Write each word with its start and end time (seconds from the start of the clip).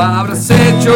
Habrás 0.00 0.48
hecho 0.50 0.92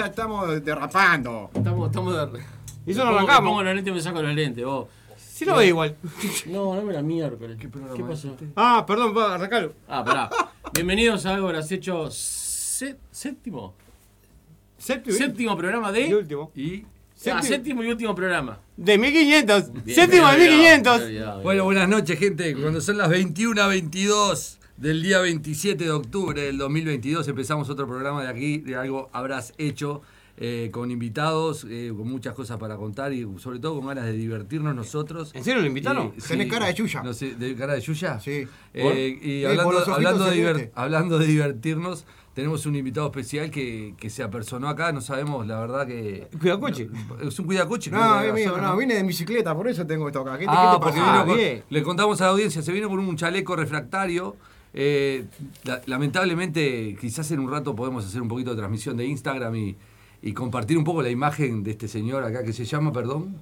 ya 0.00 0.06
estamos 0.06 0.64
derrapando. 0.64 1.50
Estamos, 1.54 1.88
estamos 1.90 2.32
de. 2.32 2.40
Y 2.86 2.92
eso 2.92 3.04
no 3.04 3.10
Me 3.12 3.16
arrancamos. 3.18 3.42
me 3.42 3.48
Pongo 3.50 3.62
los 3.62 3.74
lentes 3.74 3.92
y 3.92 3.94
me 3.94 4.00
saco 4.00 4.22
los 4.22 4.34
lentes, 4.34 4.64
vos. 4.64 4.88
Sí 5.18 5.44
lo 5.44 5.56
ve 5.56 5.66
igual. 5.66 5.96
No, 6.46 6.74
dame 6.74 6.92
la 6.92 7.02
miércoles. 7.02 7.58
¿Qué, 7.58 7.68
pasó? 7.68 8.36
Ah, 8.56 8.84
perdón, 8.86 9.14
va, 9.16 9.34
arrancalo. 9.34 9.74
Ah, 9.88 10.02
pará. 10.04 10.30
Bienvenidos 10.72 11.26
a 11.26 11.34
algo 11.34 11.48
habrás 11.48 11.70
hecho 11.72 12.10
sé- 12.10 12.96
séptimo. 13.10 13.74
Séptimo. 14.78 15.16
Séptimo 15.16 15.56
programa 15.56 15.92
de. 15.92 16.06
Y 16.08 16.14
último. 16.14 16.50
Y 16.54 16.82
Ah, 16.82 16.86
Séptimo. 17.22 17.42
séptimo 17.42 17.84
y 17.84 17.88
último 17.90 18.14
programa. 18.14 18.58
De 18.78 18.96
1500. 18.96 19.72
Bien, 19.84 19.94
Séptimo 19.94 20.26
de 20.28 20.36
bien, 20.38 20.48
bien, 20.48 20.60
1500. 20.80 20.98
bien, 21.00 21.10
bien, 21.12 21.24
bien. 21.32 21.42
Bueno, 21.42 21.64
buenas 21.64 21.86
noches, 21.88 22.18
gente. 22.18 22.54
Cuando 22.56 22.80
son 22.80 22.96
las 22.96 23.10
21 23.10 23.62
a 23.62 23.66
22 23.66 24.58
del 24.80 25.02
día 25.02 25.20
27 25.20 25.84
de 25.84 25.90
octubre 25.90 26.40
del 26.42 26.56
2022, 26.58 27.28
empezamos 27.28 27.68
otro 27.68 27.86
programa 27.86 28.22
de 28.22 28.28
aquí, 28.28 28.58
de 28.58 28.76
algo 28.76 29.10
habrás 29.12 29.52
hecho, 29.58 30.00
eh, 30.38 30.70
con 30.72 30.90
invitados, 30.90 31.66
eh, 31.68 31.92
con 31.94 32.08
muchas 32.08 32.32
cosas 32.32 32.56
para 32.58 32.76
contar 32.76 33.12
y 33.12 33.26
sobre 33.38 33.58
todo 33.58 33.76
con 33.76 33.86
ganas 33.88 34.06
de 34.06 34.12
divertirnos 34.14 34.74
nosotros. 34.74 35.32
¿En 35.34 35.44
serio 35.44 35.60
lo 35.60 35.66
invitaron? 35.66 36.14
Eh, 36.16 36.22
Tenés 36.26 36.46
cara 36.50 36.64
de 36.66 36.72
Yuya. 36.74 37.02
No 37.02 37.12
sé, 37.12 37.34
¿de 37.34 37.54
cara 37.54 37.74
de 37.74 37.80
Yuya? 37.82 38.18
Sí. 38.20 38.46
Eh, 38.72 39.18
y 39.22 39.44
hablando, 39.44 39.84
de 40.30 40.70
hablando 40.74 41.18
de 41.18 41.26
divertirnos, 41.26 42.06
tenemos 42.32 42.64
un 42.64 42.74
invitado 42.74 43.08
especial 43.08 43.50
que, 43.50 43.94
que 43.98 44.08
se 44.08 44.22
apersonó 44.22 44.66
acá, 44.70 44.92
no 44.92 45.02
sabemos 45.02 45.46
la 45.46 45.60
verdad 45.60 45.86
que... 45.86 46.26
Cuidacoche. 46.40 46.88
Es 47.20 47.38
un 47.38 47.44
cuidacoche. 47.44 47.90
No, 47.90 48.32
mío, 48.32 48.56
no, 48.56 48.76
vine 48.78 48.98
en 48.98 49.06
bicicleta, 49.08 49.54
por 49.54 49.68
eso 49.68 49.86
tengo 49.86 50.06
esto 50.08 50.20
acá. 50.22 50.38
¿Qué, 50.38 50.46
te- 50.46 50.50
Ah, 50.50 50.70
qué 50.72 50.78
te 50.78 50.84
porque 50.84 51.00
pasa? 51.00 51.22
vino 51.24 51.34
Ah, 51.34 51.56
con- 51.58 51.64
le 51.68 51.82
contamos 51.82 52.18
a 52.22 52.24
la 52.24 52.30
audiencia, 52.30 52.62
se 52.62 52.72
vino 52.72 52.88
con 52.88 52.98
un 52.98 53.16
chaleco 53.16 53.56
refractario. 53.56 54.36
Eh, 54.74 55.24
la- 55.64 55.82
lamentablemente, 55.86 56.96
quizás 57.00 57.30
en 57.30 57.40
un 57.40 57.50
rato 57.50 57.74
podemos 57.74 58.04
hacer 58.06 58.22
un 58.22 58.28
poquito 58.28 58.50
de 58.50 58.56
transmisión 58.56 58.96
de 58.96 59.06
Instagram 59.06 59.54
y, 59.56 59.76
y 60.22 60.32
compartir 60.32 60.76
un 60.78 60.84
poco 60.84 61.02
la 61.02 61.10
imagen 61.10 61.62
de 61.62 61.72
este 61.72 61.88
señor 61.88 62.24
acá 62.24 62.44
que 62.44 62.52
se 62.52 62.64
llama, 62.64 62.92
perdón, 62.92 63.36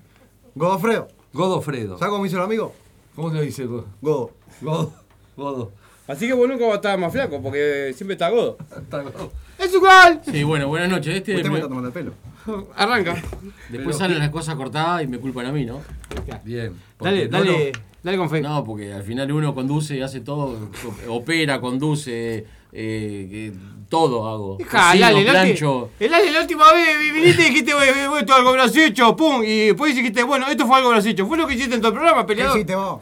Godofredo. 0.54 1.08
Godofredo. 1.32 1.98
¿Sabes 1.98 2.10
cómo 2.10 2.22
me 2.22 2.28
hizo 2.28 2.38
el 2.38 2.42
amigo? 2.44 2.74
¿Cómo 3.14 3.30
se 3.30 3.40
dice? 3.42 3.66
Godo? 3.66 3.86
Godo. 4.00 4.30
Godo. 4.62 4.92
Godo. 5.36 5.72
Así 6.06 6.26
que 6.26 6.32
vos 6.32 6.48
nunca 6.48 6.64
vas 6.64 6.72
a 6.72 6.76
estar 6.76 6.98
más 6.98 7.12
flaco 7.12 7.40
porque 7.42 7.92
siempre 7.94 8.14
está 8.14 8.30
godo. 8.30 8.56
Está 8.80 9.02
Godo. 9.02 9.30
¡Es 9.58 9.74
igual! 9.74 10.20
Sí, 10.24 10.42
bueno, 10.44 10.68
buenas 10.68 10.88
noches. 10.88 11.16
Este 11.16 11.34
Usted 11.34 11.44
me 11.48 11.50
me- 11.50 11.56
está 11.58 11.68
tomando 11.68 11.88
el 11.88 11.92
pelo. 11.92 12.12
Arranca. 12.76 13.22
después 13.68 13.96
salen 13.98 14.18
las 14.18 14.30
cosas 14.30 14.54
cortadas 14.54 15.02
y 15.02 15.06
me 15.06 15.18
culpan 15.18 15.46
a 15.46 15.52
mí, 15.52 15.64
¿no? 15.66 15.80
Bien. 16.44 16.72
Dale, 16.98 17.26
no, 17.28 17.38
dale, 17.38 17.72
no, 17.72 17.80
dale 18.02 18.16
con 18.18 18.28
fe. 18.30 18.40
No, 18.40 18.64
porque 18.64 18.92
al 18.92 19.02
final 19.02 19.30
uno 19.32 19.54
conduce 19.54 19.96
y 19.96 20.02
hace 20.02 20.20
todo, 20.20 20.70
opera, 21.08 21.60
conduce, 21.60 22.44
eh, 22.72 23.52
todo 23.88 24.28
hago. 24.28 24.56
Hija, 24.60 24.88
Cocino, 24.88 25.06
Lale, 25.06 25.24
la, 25.24 25.30
plancho. 25.32 25.90
ulti- 25.98 26.08
Lale, 26.10 26.30
la 26.30 26.40
última 26.40 26.72
vez 26.72 27.12
viniste 27.14 27.42
y 27.42 27.44
dijiste, 27.50 27.72
"Güey, 27.74 28.06
güey, 28.08 28.20
esto 28.20 28.34
algo 28.34 28.50
habrás 28.50 28.76
hecho, 28.76 29.16
pum, 29.16 29.42
y 29.42 29.66
después 29.68 29.94
dijiste, 29.94 30.22
bueno, 30.22 30.46
esto 30.48 30.66
fue 30.66 30.76
algo 30.76 30.88
habrás 30.90 31.06
hecho. 31.06 31.26
Fue 31.26 31.36
lo 31.38 31.46
que 31.46 31.54
hiciste 31.54 31.74
en 31.74 31.80
todo 31.80 31.92
el 31.92 31.98
programa, 31.98 32.22
¿Qué 32.22 32.26
peleador. 32.28 32.56
hiciste 32.56 32.74
vos? 32.74 33.00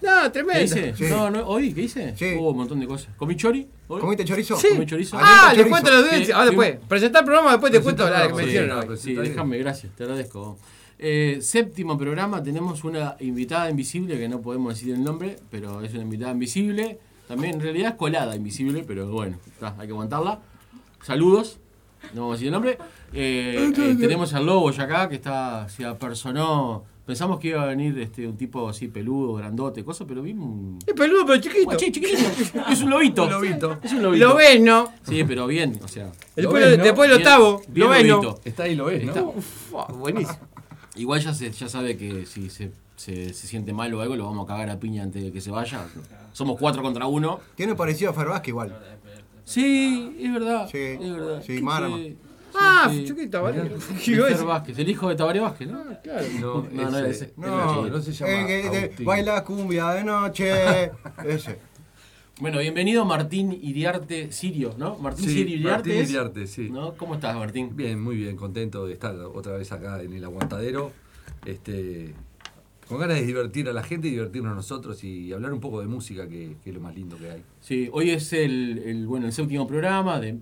No, 0.00 0.22
¿Qué 0.24 0.30
tremendo. 0.30 0.64
hice? 0.64 0.94
Sí. 0.96 1.04
No, 1.10 1.30
no, 1.30 1.46
¿hoy? 1.46 1.72
¿Qué 1.72 1.82
hice? 1.82 2.14
Sí. 2.16 2.34
Hubo 2.36 2.50
un 2.50 2.56
montón 2.56 2.80
de 2.80 2.88
cosas. 2.88 3.08
¿Comí 3.16 3.36
chori? 3.36 3.68
¿Hoy? 3.86 4.00
¿Comiste 4.00 4.24
chorizo? 4.24 4.56
Sí. 4.56 4.68
¿Comí 4.70 4.84
chorizo? 4.84 5.16
Ah, 5.20 5.42
Chorizo. 5.50 5.62
les 5.62 5.70
cuento 5.70 5.90
la 5.92 5.96
audiencia. 5.98 6.26
Sí, 6.26 6.32
Ahora 6.32 6.46
después. 6.46 6.78
Presentar 6.88 7.22
el 7.22 7.26
programa, 7.26 7.50
después 7.52 7.72
te 7.72 7.80
cuento 7.80 8.10
la 8.10 8.26
que 8.26 8.34
me 8.34 8.44
hicieron 8.44 8.98
sí, 8.98 9.14
déjame, 9.14 9.58
gracias, 9.58 9.92
te 9.96 10.02
agradezco. 10.02 10.58
Eh, 11.04 11.38
séptimo 11.42 11.98
programa, 11.98 12.40
tenemos 12.44 12.84
una 12.84 13.16
invitada 13.18 13.68
invisible, 13.68 14.16
que 14.16 14.28
no 14.28 14.40
podemos 14.40 14.74
decir 14.74 14.94
el 14.94 15.02
nombre, 15.02 15.36
pero 15.50 15.80
es 15.80 15.92
una 15.94 16.02
invitada 16.02 16.30
invisible. 16.30 17.00
También 17.26 17.54
en 17.54 17.60
realidad 17.60 17.90
es 17.90 17.96
colada 17.96 18.36
invisible, 18.36 18.84
pero 18.86 19.10
bueno, 19.10 19.36
está, 19.46 19.74
hay 19.80 19.88
que 19.88 19.92
aguantarla. 19.92 20.38
Saludos, 21.02 21.58
no 22.14 22.20
vamos 22.22 22.34
a 22.34 22.36
decir 22.36 22.46
el 22.46 22.52
nombre. 22.52 22.78
Eh, 23.12 23.72
eh, 23.76 23.96
tenemos 23.98 24.32
al 24.34 24.46
Lobo 24.46 24.70
ya 24.70 24.84
acá, 24.84 25.08
que 25.08 25.16
está, 25.16 25.68
se 25.68 25.84
apersonó. 25.84 26.84
Pensamos 27.04 27.40
que 27.40 27.48
iba 27.48 27.60
a 27.62 27.66
venir 27.66 27.98
este, 27.98 28.28
un 28.28 28.36
tipo 28.36 28.68
así 28.68 28.86
peludo, 28.86 29.34
grandote, 29.34 29.82
cosa, 29.82 30.06
pero 30.06 30.22
vimos 30.22 30.46
un. 30.46 30.78
Es 30.86 30.94
peludo, 30.94 31.26
pero 31.26 31.40
chiquito. 31.40 31.76
Chiquitito. 31.76 32.16
Es 32.70 32.80
un 32.80 32.90
lobito. 32.90 33.24
Un 33.26 33.30
lobito. 33.32 33.78
Es 33.82 33.92
un 33.92 34.02
lobito. 34.04 34.28
Lo 34.28 34.36
ves, 34.36 34.60
¿no? 34.60 34.92
Sí, 35.02 35.24
pero 35.24 35.48
bien, 35.48 35.80
o 35.82 35.88
sea. 35.88 36.12
Después, 36.36 36.64
ves, 36.64 36.78
¿no? 36.78 36.84
después 36.84 37.10
el 37.10 37.16
Bien- 37.16 37.26
octavo, 37.28 37.62
bien 37.66 37.86
lo 37.88 37.92
ves, 37.92 38.06
¿no? 38.06 38.38
Está 38.44 38.62
ahí, 38.62 38.76
lo 38.76 38.84
ves, 38.84 39.02
Está. 39.02 39.20
¿no? 39.20 39.30
Uf, 39.30 39.72
buenísimo. 39.98 40.38
Igual 40.96 41.20
ya, 41.20 41.32
se, 41.34 41.50
ya 41.50 41.68
sabe 41.68 41.96
que 41.96 42.26
si 42.26 42.50
se, 42.50 42.70
se, 42.96 43.32
se 43.32 43.46
siente 43.46 43.72
mal 43.72 43.92
o 43.94 44.00
algo, 44.02 44.14
lo 44.16 44.26
vamos 44.26 44.44
a 44.44 44.48
cagar 44.48 44.70
a 44.70 44.78
piña 44.78 45.02
antes 45.02 45.22
de 45.22 45.32
que 45.32 45.40
se 45.40 45.50
vaya. 45.50 45.86
Somos 46.32 46.58
cuatro 46.58 46.82
contra 46.82 47.06
uno. 47.06 47.40
Tiene 47.54 47.74
parecido 47.74 48.10
a 48.10 48.14
Fervasque 48.14 48.50
igual. 48.50 48.76
Sí, 49.44 50.16
es 50.20 50.32
verdad. 50.32 50.68
Sí, 50.70 50.78
es 50.78 51.12
verdad. 51.12 51.42
sí, 51.44 51.60
Marama. 51.62 51.98
Ah, 52.54 52.88
sí. 52.90 53.04
chiquito, 53.06 53.42
¿vale? 53.42 53.62
Es 53.76 53.84
¿Qué 54.04 54.10
iba 54.12 54.24
a 54.24 54.28
Fer 54.28 54.32
decir? 54.34 54.46
Vázquez, 54.46 54.78
el 54.78 54.88
hijo 54.90 55.08
de 55.08 55.16
Tabaré 55.16 55.40
Vázquez, 55.40 55.68
¿no? 55.70 55.82
Claro. 56.02 56.26
No, 56.38 56.68
No, 56.70 56.90
no 56.90 56.98
era 56.98 57.08
ese. 57.08 57.24
ese. 57.24 57.34
No, 57.38 57.86
no 57.86 58.00
se 58.02 58.12
llama 58.12 58.30
Eh, 58.30 58.66
Agustín. 58.84 59.06
baila 59.06 59.42
cumbia 59.44 59.90
de 59.94 60.04
noche. 60.04 60.84
Ese. 61.26 61.58
Bueno, 62.40 62.58
bienvenido 62.58 63.04
Martín 63.04 63.56
Iriarte 63.62 64.32
Sirio, 64.32 64.74
¿no? 64.78 64.96
Martín 64.96 65.26
Sí, 65.26 65.32
Sirio 65.34 65.56
Iriarte. 65.56 65.90
Martín 65.90 66.08
Iriarte, 66.08 66.46
sí. 66.46 66.70
¿no? 66.70 66.94
¿Cómo 66.96 67.14
estás, 67.14 67.36
Martín? 67.36 67.76
Bien, 67.76 68.00
muy 68.00 68.16
bien, 68.16 68.36
contento 68.36 68.86
de 68.86 68.94
estar 68.94 69.14
otra 69.14 69.52
vez 69.52 69.70
acá 69.70 70.00
en 70.02 70.12
el 70.14 70.24
aguantadero. 70.24 70.92
Este, 71.44 72.14
con 72.88 72.98
ganas 72.98 73.18
de 73.20 73.26
divertir 73.26 73.68
a 73.68 73.72
la 73.72 73.82
gente 73.82 74.08
y 74.08 74.12
divertirnos 74.12 74.56
nosotros 74.56 75.04
y 75.04 75.32
hablar 75.32 75.52
un 75.52 75.60
poco 75.60 75.80
de 75.80 75.86
música, 75.86 76.26
que, 76.28 76.56
que 76.64 76.70
es 76.70 76.74
lo 76.74 76.80
más 76.80 76.94
lindo 76.96 77.16
que 77.16 77.30
hay. 77.30 77.42
Sí, 77.60 77.88
hoy 77.92 78.10
es 78.10 78.32
el, 78.32 78.82
el, 78.84 79.06
bueno, 79.06 79.26
el 79.26 79.32
séptimo 79.32 79.66
programa 79.66 80.18
de 80.18 80.38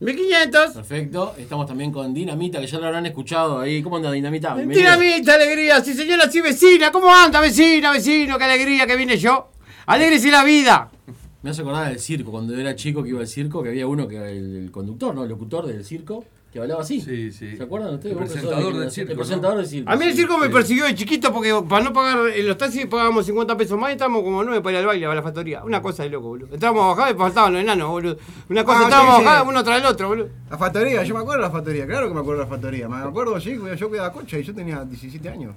1500. 0.00 0.70
Perfecto. 0.72 1.34
Estamos 1.38 1.66
también 1.66 1.92
con 1.92 2.12
Dinamita, 2.12 2.60
que 2.60 2.66
ya 2.66 2.78
lo 2.80 2.86
habrán 2.86 3.06
escuchado 3.06 3.60
ahí. 3.60 3.82
¿Cómo 3.82 3.96
anda 3.98 4.10
Dinamita? 4.10 4.54
Bienvenido. 4.54 4.90
Dinamita, 4.98 5.34
alegría. 5.34 5.84
Sí, 5.84 5.92
señora, 5.94 6.30
sí, 6.30 6.40
vecina. 6.40 6.90
¿Cómo 6.90 7.14
anda, 7.14 7.40
vecina, 7.40 7.92
vecino? 7.92 8.36
Qué 8.38 8.44
alegría 8.44 8.86
que 8.86 8.96
vine 8.96 9.16
yo. 9.16 9.50
Alégrese 9.86 10.30
la 10.30 10.42
vida. 10.42 10.90
Me 11.46 11.50
hace 11.52 11.62
acordar 11.62 11.88
del 11.90 12.00
circo, 12.00 12.32
cuando 12.32 12.52
yo 12.54 12.58
era 12.60 12.74
chico 12.74 13.04
que 13.04 13.10
iba 13.10 13.20
al 13.20 13.28
circo, 13.28 13.62
que 13.62 13.68
había 13.68 13.86
uno 13.86 14.08
que 14.08 14.16
era 14.16 14.28
el, 14.28 14.56
el 14.56 14.70
conductor, 14.72 15.14
¿no? 15.14 15.22
El 15.22 15.28
locutor 15.28 15.64
del 15.64 15.84
circo, 15.84 16.24
que 16.52 16.58
hablaba 16.58 16.80
así. 16.82 17.00
Sí, 17.00 17.30
sí. 17.30 17.56
¿Se 17.56 17.62
acuerdan 17.62 17.94
ustedes? 17.94 18.16
El 18.16 18.24
presentador 18.24 18.76
del 18.76 18.90
circo, 18.90 19.12
El 19.12 19.16
¿no? 19.16 19.22
presentador 19.22 19.56
del 19.58 19.66
circo. 19.68 19.88
A 19.88 19.94
mí 19.94 20.04
el 20.06 20.10
sí. 20.10 20.16
circo 20.18 20.38
me 20.38 20.46
sí. 20.48 20.52
persiguió 20.52 20.86
de 20.86 20.96
chiquito 20.96 21.32
porque 21.32 21.54
para 21.68 21.84
no 21.84 21.92
pagar 21.92 22.30
en 22.36 22.48
los 22.48 22.58
taxis 22.58 22.86
pagábamos 22.86 23.26
50 23.26 23.56
pesos 23.56 23.78
más 23.78 23.90
y 23.90 23.92
estábamos 23.92 24.24
como 24.24 24.42
9 24.42 24.60
para 24.60 24.72
ir 24.72 24.78
al 24.80 24.86
baile 24.86 25.06
a 25.06 25.14
la 25.14 25.22
factoría. 25.22 25.62
Una 25.62 25.80
cosa 25.80 26.02
de 26.02 26.08
loco, 26.10 26.26
boludo. 26.26 26.48
Entrábamos 26.52 26.82
a 26.82 26.88
bajar 27.00 27.14
y 27.14 27.16
faltaban 27.16 27.52
los 27.52 27.62
enanos, 27.62 27.90
boludo. 27.90 28.16
Una 28.50 28.64
cosa, 28.64 28.80
Ah, 28.80 28.82
estábamos 28.82 29.16
sí. 29.20 29.48
uno 29.48 29.62
tras 29.62 29.78
el 29.80 29.86
otro, 29.86 30.08
boludo. 30.08 30.28
La 30.50 30.58
factoría, 30.58 31.04
yo 31.04 31.14
me 31.14 31.20
acuerdo 31.20 31.42
de 31.42 31.46
la 31.46 31.52
factoría, 31.52 31.86
claro 31.86 32.08
que 32.08 32.14
me 32.14 32.20
acuerdo 32.22 32.40
de 32.42 32.46
la 32.48 32.50
factoría. 32.50 32.88
Me 32.88 32.96
acuerdo, 32.96 33.40
sí, 33.40 33.56
yo 33.78 33.88
cuidaba 33.88 34.12
coche 34.12 34.40
y 34.40 34.42
yo 34.42 34.52
tenía 34.52 34.84
17 34.84 35.28
años. 35.28 35.54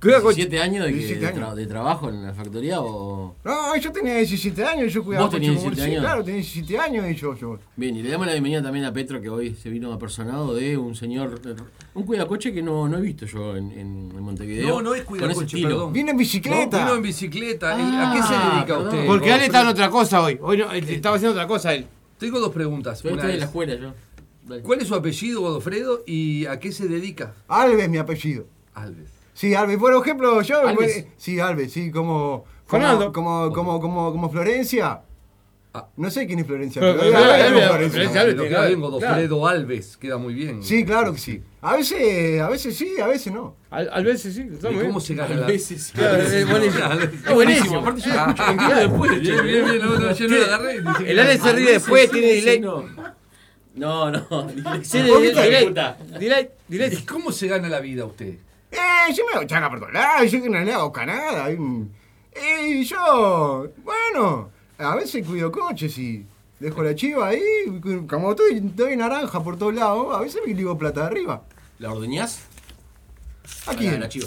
Cuida 0.00 0.20
coche. 0.22 0.36
17 0.46 0.60
años 0.62 0.84
de, 0.84 0.90
que- 0.92 0.98
17 0.98 1.26
de, 1.26 1.32
tra- 1.34 1.36
años. 1.46 1.56
de 1.56 1.66
trabajo 1.66 2.08
en 2.08 2.22
la 2.22 2.32
factoría 2.32 2.80
o. 2.80 3.34
No, 3.44 3.76
yo 3.76 3.90
tenía 3.90 4.14
17 4.14 4.64
años, 4.64 4.92
yo 4.92 5.02
cuidaba 5.04 5.26
¿Vos 5.26 5.34
tenías 5.34 5.54
coche 5.54 5.64
como- 5.64 5.74
17 5.74 5.82
sí, 5.90 5.90
años? 5.96 6.04
claro, 6.04 6.22
tenía 6.24 6.36
17 6.40 6.78
años 6.78 7.10
y 7.10 7.14
yo, 7.16 7.34
yo. 7.36 7.58
Bien, 7.74 7.96
y 7.96 8.02
le 8.04 8.10
damos 8.10 8.26
la 8.28 8.32
bienvenida 8.34 8.62
también 8.62 8.84
a 8.84 8.92
Petro 8.92 9.20
que 9.20 9.28
hoy 9.28 9.56
se 9.56 9.70
vino 9.70 9.92
apersonado 9.92 10.54
de 10.54 10.76
un 10.78 10.94
señor, 10.94 11.40
un 11.94 12.02
cuidacoche 12.04 12.52
que 12.52 12.62
no, 12.62 12.88
no 12.88 12.98
he 12.98 13.00
visto 13.00 13.26
yo 13.26 13.56
en, 13.56 13.72
en- 13.72 14.22
Montevideo. 14.22 14.68
No, 14.68 14.82
no 14.82 14.94
es 14.94 15.02
con 15.02 15.16
ese 15.16 15.24
cuidacoche, 15.24 15.46
estilo. 15.46 15.68
perdón. 15.70 15.92
Vine 15.92 16.10
en 16.10 16.16
No, 16.16 16.20
bicicleta. 16.20 16.78
vino 16.84 16.94
en 16.96 17.02
bicicleta. 17.02 17.74
¿El- 17.74 17.94
¿A 17.96 18.12
qué 18.14 18.22
se 18.22 18.34
Ah, 18.34 18.50
dedica 18.54 18.66
perdón. 18.76 18.88
usted? 18.94 19.06
Porque 19.06 19.32
Ale 19.32 19.46
está 19.46 19.62
en 19.62 19.66
otra 19.68 19.90
cosa 19.90 20.22
hoy. 20.22 20.38
Hoy 20.40 20.58
no, 20.58 20.72
eh, 20.72 20.84
estaba 20.86 21.16
haciendo 21.16 21.32
otra 21.32 21.48
cosa 21.48 21.74
él. 21.74 21.86
Tengo 22.18 22.38
dos 22.38 22.52
preguntas. 22.52 23.02
Yo 23.02 23.10
estoy 23.10 23.30
en 23.32 23.38
la 23.38 23.44
es, 23.44 23.48
escuela 23.48 23.74
yo. 23.74 23.94
Dale. 24.46 24.62
¿Cuál 24.62 24.80
es 24.80 24.86
su 24.88 24.94
apellido, 24.94 25.40
Godofredo, 25.40 26.04
y 26.06 26.46
a 26.46 26.58
qué 26.60 26.70
se 26.72 26.86
dedica? 26.86 27.34
Alves, 27.48 27.88
mi 27.88 27.98
apellido. 27.98 28.46
Alves. 28.74 29.10
Sí, 29.38 29.54
Alves. 29.54 29.76
Por 29.78 29.94
ejemplo, 29.94 30.42
yo. 30.42 30.66
Alves. 30.66 30.74
bueno, 30.74 31.08
sí, 31.16 31.38
Alves, 31.38 31.72
sí, 31.72 31.92
como. 31.92 32.44
Fernando. 32.66 33.12
Como, 33.12 33.52
como, 33.52 33.78
como, 33.78 33.80
como, 33.80 34.10
como 34.12 34.30
Florencia. 34.30 35.02
Ah. 35.72 35.86
No 35.96 36.10
sé 36.10 36.26
quién 36.26 36.40
es 36.40 36.46
Florencia. 36.46 36.80
Pero- 36.80 36.98
pero 36.98 37.12
pero- 37.12 37.22
Florencia. 37.22 37.78
Florencia 37.92 38.20
Alves. 38.22 38.48
Queda 38.48 38.66
bien, 38.66 38.80
Godofredo 38.80 39.46
Alves. 39.46 39.96
Queda 39.96 40.18
muy 40.18 40.34
bien. 40.34 40.64
Sí, 40.64 40.84
claro 40.84 41.12
que 41.12 41.20
sí. 41.20 41.40
A 41.60 41.76
veces, 41.76 42.40
a 42.40 42.48
veces 42.48 42.76
sí, 42.76 42.98
a 43.00 43.06
veces 43.06 43.32
no. 43.32 43.54
Al, 43.70 43.88
al 43.92 44.04
veces 44.04 44.34
sí, 44.34 44.42
está 44.52 44.70
¿Y 44.72 44.74
muy 44.74 44.86
cómo 44.86 44.98
bien. 44.98 45.06
se 45.06 45.14
gana 45.14 45.44
A 45.44 45.46
veces 45.46 45.82
sí. 45.84 45.92
Claro, 45.92 46.16
es 46.20 46.48
buenísimo. 46.48 46.84
Alves. 46.84 47.10
Aparte 47.28 48.00
yo 48.00 48.10
escucho 48.12 48.44
contigo 48.44 48.74
después. 48.74 49.20
Bien, 49.20 49.44
bien, 49.44 49.64
bien. 49.66 49.78
Yo 49.80 50.28
no 50.28 50.36
lo 50.36 50.44
agarré. 50.46 50.82
El 51.06 51.18
Ale 51.20 51.38
se 51.38 51.52
ríe 51.52 51.70
después, 51.74 52.10
tiene 52.10 52.26
delay. 52.26 52.60
No, 52.60 54.10
no. 54.10 54.26
delay, 54.48 55.66
puta. 55.68 55.96
delay, 56.18 56.48
¿Y 56.68 56.76
delay. 56.76 57.04
cómo 57.04 57.30
se 57.30 57.46
gana 57.46 57.68
la 57.68 57.78
vida 57.78 58.04
usted? 58.04 58.34
Eh, 58.70 59.12
yo 59.14 59.24
me 59.26 59.46
por 59.46 59.80
todos 59.80 59.92
lados, 59.92 60.30
yo 60.30 60.42
que 60.42 60.48
no 60.48 60.60
le 60.60 60.72
hago 60.72 60.92
canada. 60.92 61.50
Y 61.50 62.84
yo, 62.84 63.68
bueno, 63.84 64.50
a 64.78 64.94
veces 64.94 65.26
cuido 65.26 65.50
coches 65.50 65.96
y 65.98 66.26
dejo 66.60 66.82
la 66.82 66.94
chiva 66.94 67.28
ahí, 67.28 67.40
como 68.08 68.30
estoy, 68.30 68.58
estoy 68.58 68.96
naranja 68.96 69.42
por 69.42 69.56
todos 69.56 69.74
lados, 69.74 70.14
a 70.14 70.20
veces 70.20 70.42
me 70.46 70.54
ligo 70.54 70.76
plata 70.76 71.02
de 71.02 71.06
arriba. 71.06 71.42
¿La 71.78 71.92
ordeñás? 71.92 72.47
Aquí. 73.66 73.86
Ah, 73.88 73.98
la 73.98 74.08
chiva. 74.08 74.26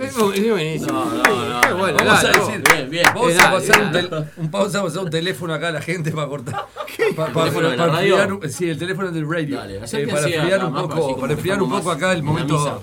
Es 0.00 0.16
bu- 0.16 0.32
es 0.34 0.50
buenísimo. 0.50 0.92
No, 0.92 1.04
no, 1.04 1.60
no. 1.70 1.76
Bueno, 1.78 1.98
Vamos 1.98 2.24
a 2.24 2.28
decir, 2.28 2.62
Bien, 2.72 2.90
bien. 2.90 3.04
vamos 3.14 3.32
Eh, 3.32 3.38
a 3.40 3.50
pasar 3.52 3.80
un, 3.82 3.92
dale. 3.92 4.08
tel- 4.08 4.24
un- 4.36 4.50
vamos 4.50 4.74
a 4.74 4.82
pasar 4.82 5.02
un 5.04 5.10
teléfono 5.10 5.54
acá 5.54 5.68
a 5.68 5.72
la 5.72 5.80
gente 5.82 6.10
para 6.10 6.26
cortar. 6.26 6.54
Pa- 7.16 7.26
pa- 7.26 7.44
¿Teléfono 7.44 7.70
de 7.70 7.76
la 7.76 7.86
para 7.86 8.34
un- 8.34 8.50
sí, 8.50 8.68
el 8.68 8.78
teléfono 8.78 9.12
del 9.12 9.30
radio. 9.30 9.56
Dale, 9.58 9.76
Eh, 9.76 10.06
para 10.08 10.26
enfriar 10.28 10.64
un 10.64 10.74
poco, 10.74 11.20
para 11.20 11.32
enfriar 11.34 11.62
un 11.62 11.70
poco 11.70 11.90
acá 11.90 12.12
el 12.12 12.22
momento 12.22 12.82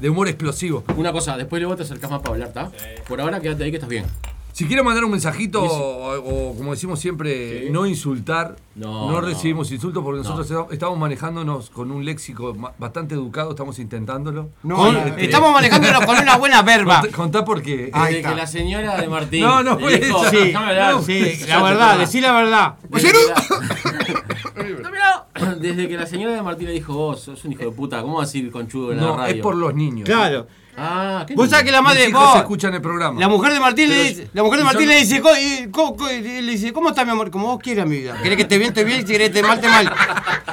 de 0.00 0.08
humor 0.10 0.28
explosivo. 0.28 0.82
Una 0.96 1.12
cosa, 1.12 1.36
después 1.36 1.60
luego 1.60 1.76
te 1.76 1.82
acercás 1.82 2.10
más 2.10 2.20
para 2.20 2.34
hablar, 2.34 2.48
¿está? 2.48 2.70
Por 3.06 3.20
ahora 3.20 3.40
quédate 3.40 3.64
ahí 3.64 3.70
que 3.70 3.76
estás 3.76 3.90
bien. 3.90 4.04
Si 4.52 4.66
quiere 4.66 4.82
mandar 4.82 5.02
un 5.04 5.10
mensajito 5.12 5.62
o, 5.62 6.14
o, 6.50 6.54
como 6.56 6.72
decimos 6.72 7.00
siempre, 7.00 7.64
Sí. 7.64 7.70
no 7.70 7.86
insultar, 7.86 8.56
No, 8.74 9.06
no, 9.10 9.12
no. 9.12 9.20
recibimos 9.22 9.72
insultos 9.72 10.02
porque 10.04 10.18
nosotros 10.18 10.50
No. 10.50 10.68
estamos 10.70 10.98
manejándonos 10.98 11.70
con 11.70 11.90
un 11.90 12.04
léxico 12.04 12.54
bastante 12.78 13.14
educado, 13.14 13.50
estamos 13.50 13.78
intentándolo. 13.78 14.50
No, 14.62 14.76
Con- 14.76 14.94
la- 14.94 15.06
estamos 15.18 15.52
manejándonos 15.52 16.04
con 16.04 16.18
una 16.18 16.36
buena 16.36 16.60
verba. 16.72 17.00
Contá, 17.00 17.16
contá 17.16 17.44
porque 17.46 17.90
Ahí 17.94 18.06
Desde 18.14 18.16
está. 18.18 18.28
que 18.30 18.36
la 18.36 18.46
señora 18.46 19.00
de 19.00 19.08
Martín. 19.08 19.40
No, 19.42 19.62
no, 19.62 19.76
dijo. 19.76 20.22
Sí, 20.30 20.52
la 20.52 21.62
verdad, 21.62 21.98
decí 21.98 22.20
la 22.20 22.32
verdad. 22.32 22.74
Que 22.94 23.02
la- 23.10 24.82
Dámelo. 24.82 25.01
Desde 25.60 25.88
que 25.88 25.96
la 25.96 26.06
señora 26.06 26.34
de 26.34 26.42
Martín 26.42 26.66
le 26.68 26.72
dijo, 26.74 26.92
vos 26.94 27.20
sos 27.20 27.44
un 27.44 27.52
hijo 27.52 27.64
de 27.64 27.70
puta, 27.72 28.02
¿cómo 28.02 28.18
vas 28.18 28.32
a 28.34 28.38
ir 28.38 28.50
conchudo 28.50 28.92
en 28.92 28.98
la 28.98 29.02
no, 29.02 29.16
radio? 29.16 29.34
es 29.34 29.40
por 29.42 29.54
los 29.56 29.74
niños. 29.74 30.06
Claro. 30.06 30.46
Ah, 30.74 31.24
¿qué 31.28 31.34
Vos 31.34 31.50
sabés 31.50 31.66
que 31.66 31.70
la 31.70 31.82
madre. 31.82 32.08
hijos 32.08 32.18
vos, 32.24 32.36
escuchan 32.36 32.72
el 32.72 32.80
programa. 32.80 33.20
La 33.20 33.28
mujer 33.28 33.52
de 33.52 33.60
Martín 33.60 33.90
le 33.90 34.04
dice, 34.04 34.28
la 34.32 34.42
mujer 34.42 34.60
de 34.60 34.64
Martín 34.64 34.88
le 34.88 34.96
dice, 34.96 35.20
y 35.20 36.40
le 36.40 36.52
dice, 36.52 36.72
¿cómo 36.72 36.88
está 36.88 37.04
mi 37.04 37.10
amor? 37.10 37.30
Como 37.30 37.48
vos 37.48 37.58
quieras 37.62 37.86
mi 37.86 37.98
vida. 37.98 38.16
¿Querés 38.22 38.38
que 38.38 38.44
te 38.46 38.56
bien, 38.56 38.68
esté 38.70 38.82
bien? 38.82 39.06
Si 39.06 39.12
querés 39.12 39.28
que 39.28 39.34
te 39.34 39.42
mal, 39.42 39.60
te 39.60 39.68
mal. 39.68 39.92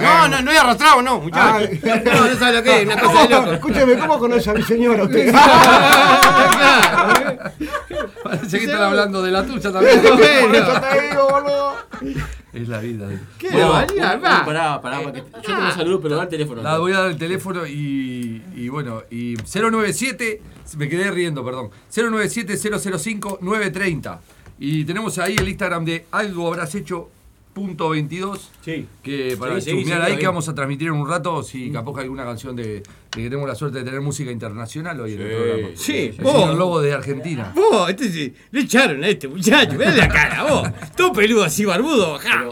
No, 0.01 0.27
no, 0.27 0.41
no 0.41 0.51
he 0.51 0.57
arrastrado, 0.57 1.01
no, 1.01 1.19
muchacho. 1.21 1.65
Ay. 1.71 1.79
No, 2.03 2.27
no 2.27 2.35
sabes 2.35 2.55
lo 2.55 2.63
que 2.63 2.81
es, 2.81 2.85
una 2.85 2.99
cosa 2.99 3.21
de 3.21 3.27
¿Cómo- 3.29 3.39
loco. 3.45 3.53
Escúcheme, 3.53 3.97
¿cómo 3.97 4.19
conoce 4.19 4.49
a 4.49 4.53
mi 4.55 4.63
señora 4.63 5.03
usted? 5.03 5.33
Parece 8.29 8.59
que 8.59 8.65
están 8.65 8.81
hablando 8.83 9.21
de 9.21 9.31
la 9.31 9.45
tuya 9.45 9.71
también. 9.71 10.01
Por 10.01 10.55
eso 10.55 10.73
te 10.81 11.01
digo, 11.09 11.27
boludo. 11.29 11.75
es 12.53 12.67
la 12.67 12.79
vida. 12.79 13.07
¿Qué? 13.37 13.49
Bueno, 13.51 13.71
Valía, 13.71 14.07
un- 14.11 14.15
un- 14.15 14.21
pará, 14.21 14.81
pará, 14.81 15.01
yo 15.03 15.11
tengo 15.41 15.71
salud, 15.71 15.99
pero 16.01 16.15
da 16.15 16.23
el 16.23 16.29
teléfono. 16.29 16.61
Nada, 16.61 16.79
voy 16.79 16.93
a 16.93 16.99
dar 16.99 17.11
el 17.11 17.17
teléfono 17.17 17.65
y, 17.67 18.41
y 18.55 18.69
bueno, 18.69 19.03
y 19.11 19.35
097, 19.45 20.41
me 20.77 20.87
quedé 20.89 21.11
riendo, 21.11 21.43
perdón. 21.43 21.69
097-005-930. 21.93 24.19
Y 24.59 24.83
tenemos 24.85 25.17
ahí 25.19 25.35
el 25.37 25.47
Instagram 25.47 25.85
de 25.85 26.05
algo 26.11 26.47
habrás 26.47 26.73
hecho 26.75 27.09
punto 27.59 27.89
22 27.89 28.49
Sí. 28.63 28.87
que 29.03 29.35
para 29.39 29.59
Sí, 29.61 29.83
sí, 29.85 29.91
ahí 29.91 30.17
que 30.17 30.25
vamos 30.25 30.47
a 30.49 30.55
transmitir 30.55 30.87
en 30.87 30.93
un 30.95 31.07
rato 31.07 31.43
si 31.43 31.71
capaz 31.71 31.93
que 31.95 32.01
alguna 32.01 32.23
canción 32.23 32.55
de, 32.55 32.63
de 32.63 32.81
que 33.11 33.23
tenemos 33.23 33.47
la 33.47 33.55
suerte 33.55 33.79
de 33.79 33.83
tener 33.83 34.01
música 34.01 34.31
internacional 34.31 34.99
hoy 35.01 35.13
en 35.13 35.21
el 35.21 35.27
Sí. 35.29 35.35
programa. 35.35 35.67
Sí, 35.75 36.15
El 36.17 36.23
vos. 36.23 36.33
señor 36.33 36.55
Lobo 36.55 36.81
de 36.81 36.93
Argentina. 36.93 37.51
Vos, 37.55 37.89
este 37.89 38.09
sí, 38.11 38.33
le 38.51 38.61
echaron 38.61 39.03
a 39.03 39.07
este 39.09 39.27
muchacho, 39.27 39.73
mirá 39.73 39.91
la 39.95 40.07
cara, 40.07 40.43
vos. 40.43 40.67
Todo 40.95 41.13
peludo 41.13 41.43
así, 41.43 41.65
barbudo, 41.65 42.13
bajá. 42.13 42.45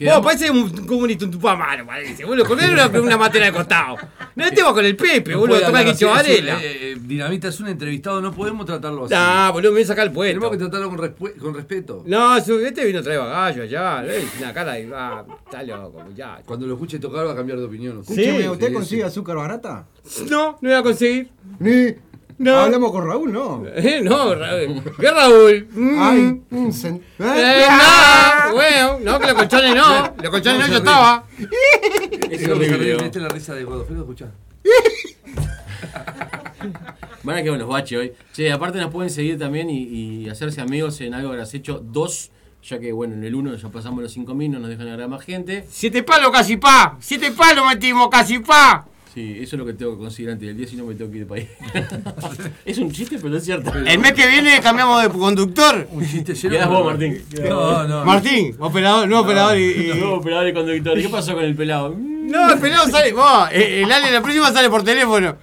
Vos, 0.00 0.20
parece 0.24 0.50
un 0.50 0.86
comunista, 0.86 1.24
un 1.24 1.30
tupamano, 1.30 1.86
parece. 1.86 2.24
Boludo, 2.24 2.46
con 2.46 2.58
él 2.60 2.72
una, 2.72 2.86
una 3.00 3.16
matera 3.16 3.46
de 3.46 3.52
costado. 3.52 3.96
No, 4.34 4.44
este 4.44 4.62
va 4.62 4.72
con 4.74 4.84
el 4.84 4.96
Pepe, 4.96 5.32
No 5.32 5.38
boludo, 5.40 5.60
toma 5.60 5.84
que 5.84 6.04
Varela. 6.04 6.60
eh, 6.62 6.92
eh, 6.92 6.96
Dinamita 7.00 7.48
es 7.48 7.60
un 7.60 7.68
entrevistado, 7.68 8.20
no 8.20 8.32
podemos 8.32 8.66
tratarlo 8.66 9.04
así. 9.04 9.14
Nah, 9.14 9.50
boludo, 9.50 9.70
me 9.70 9.76
voy 9.76 9.82
a 9.84 9.86
sacar 9.86 10.06
el 10.08 10.12
Tenemos 10.12 10.50
que 10.50 10.56
puesto. 10.58 10.70
tratarlo 10.70 10.88
con, 10.90 10.98
respe- 10.98 11.36
con 11.38 11.54
respeto. 11.54 12.02
No, 12.06 12.40
su- 12.44 12.58
este 12.58 12.84
vino 12.84 12.98
a 12.98 13.02
traer 13.02 13.20
bagallo 13.20 13.62
allá. 13.62 14.04
Una 14.40 14.52
cara 14.52 14.72
de. 14.72 14.90
Ah, 14.94 15.24
está 15.44 15.62
loco, 15.62 16.00
muchacho. 16.00 16.42
Cuando 16.46 16.66
lo 16.66 16.74
escuche 16.74 16.98
tocar 16.98 17.26
va 17.26 17.32
a 17.32 17.36
cambiar 17.36 17.58
de 17.58 17.64
opinión. 17.64 17.96
¿no? 17.98 18.04
Sí, 18.04 18.48
¿usted 18.48 18.68
sí, 18.68 18.72
consigue 18.72 19.02
sí. 19.02 19.06
azúcar 19.06 19.36
barata? 19.36 19.86
No, 20.28 20.58
no 20.60 20.68
voy 20.68 20.72
a 20.72 20.82
conseguir. 20.82 21.30
Ni. 21.60 21.94
No. 22.38 22.56
Hablamos 22.58 22.90
con 22.92 23.06
Raúl, 23.06 23.32
¿no? 23.32 23.64
Eh, 23.76 24.00
no, 24.02 24.34
Raúl. 24.34 24.82
¿Qué 24.98 25.10
Raúl? 25.10 25.68
Mm. 25.72 26.02
Ay, 26.02 26.40
Eh, 26.50 27.00
¿Eh? 27.20 27.66
no, 27.68 28.54
bueno, 28.54 28.98
no, 29.02 29.18
que 29.20 29.26
los 29.26 29.34
colchones 29.34 29.74
no. 29.74 30.14
Los 30.20 30.30
colchones 30.30 30.60
no, 30.60 30.66
yo 30.68 30.76
estaba. 30.78 31.24
Es 32.30 32.42
Es 32.42 32.48
horrible. 32.48 32.74
horrible. 32.74 33.02
¿Viste 33.04 33.20
la 33.20 33.28
risa 33.28 33.54
de 33.54 33.64
Godofredo? 33.64 34.00
Escuchá. 34.02 34.30
Van 37.22 37.36
a 37.38 37.42
quedar 37.42 37.56
unos 37.56 37.68
baches 37.68 37.98
hoy. 37.98 38.12
Che, 38.32 38.50
aparte 38.52 38.78
nos 38.78 38.90
pueden 38.90 39.10
seguir 39.10 39.38
también 39.38 39.70
y, 39.70 39.82
y 39.82 40.28
hacerse 40.28 40.60
amigos 40.60 41.00
en 41.00 41.14
algo 41.14 41.32
que 41.32 41.40
has 41.40 41.54
hecho 41.54 41.80
dos, 41.82 42.30
ya 42.62 42.78
que 42.78 42.92
bueno, 42.92 43.14
en 43.14 43.24
el 43.24 43.34
uno 43.34 43.54
ya 43.54 43.68
pasamos 43.68 44.02
los 44.02 44.16
5.000, 44.16 44.50
no 44.50 44.58
nos 44.58 44.68
dejan 44.70 44.88
agregar 44.88 45.08
más 45.08 45.24
gente. 45.24 45.64
Siete 45.68 46.02
palos 46.02 46.30
casi 46.30 46.56
pa. 46.56 46.96
Siete 47.00 47.32
palos 47.32 47.66
metimos 47.66 48.08
casi 48.10 48.38
pa. 48.40 48.86
Sí, 49.14 49.38
eso 49.40 49.54
es 49.54 49.60
lo 49.60 49.64
que 49.64 49.74
tengo 49.74 49.92
que 49.92 49.98
conseguir 49.98 50.32
antes 50.32 50.48
del 50.48 50.56
día, 50.56 50.66
si 50.66 50.74
no 50.74 50.84
me 50.86 50.94
tengo 50.96 51.08
que 51.08 51.18
ir 51.18 51.22
de 51.24 51.28
país. 51.28 51.48
es 52.64 52.78
un 52.78 52.90
chiste, 52.90 53.16
pero 53.22 53.36
es 53.36 53.44
cierto. 53.44 53.72
El 53.72 53.98
mes 54.00 54.12
que 54.12 54.26
viene 54.26 54.60
cambiamos 54.60 55.00
de 55.04 55.08
conductor. 55.08 55.86
Un 55.92 56.04
chiste 56.04 56.34
lleno 56.34 56.54
Quedás 56.54 56.68
vos, 56.68 56.84
Martín. 56.84 57.22
No, 57.48 57.86
no. 57.86 58.04
Martín, 58.04 58.56
operador, 58.58 59.08
no 59.08 59.20
operador 59.20 59.56
y. 59.56 59.62
y- 59.70 59.94
Nuevo 59.94 60.16
operador 60.16 60.48
y 60.48 60.52
conductor. 60.52 60.98
¿Y 60.98 61.02
qué 61.02 61.08
pasó 61.08 61.34
con 61.34 61.44
el 61.44 61.54
pelado? 61.54 61.94
No, 61.96 62.52
el 62.52 62.58
pelado 62.58 62.88
sale. 62.90 63.12
Vos, 63.12 63.48
eh, 63.52 63.82
el 63.84 63.92
Ale 63.92 64.10
la 64.10 64.20
próxima 64.20 64.50
sale 64.50 64.68
por 64.68 64.82
teléfono. 64.82 65.36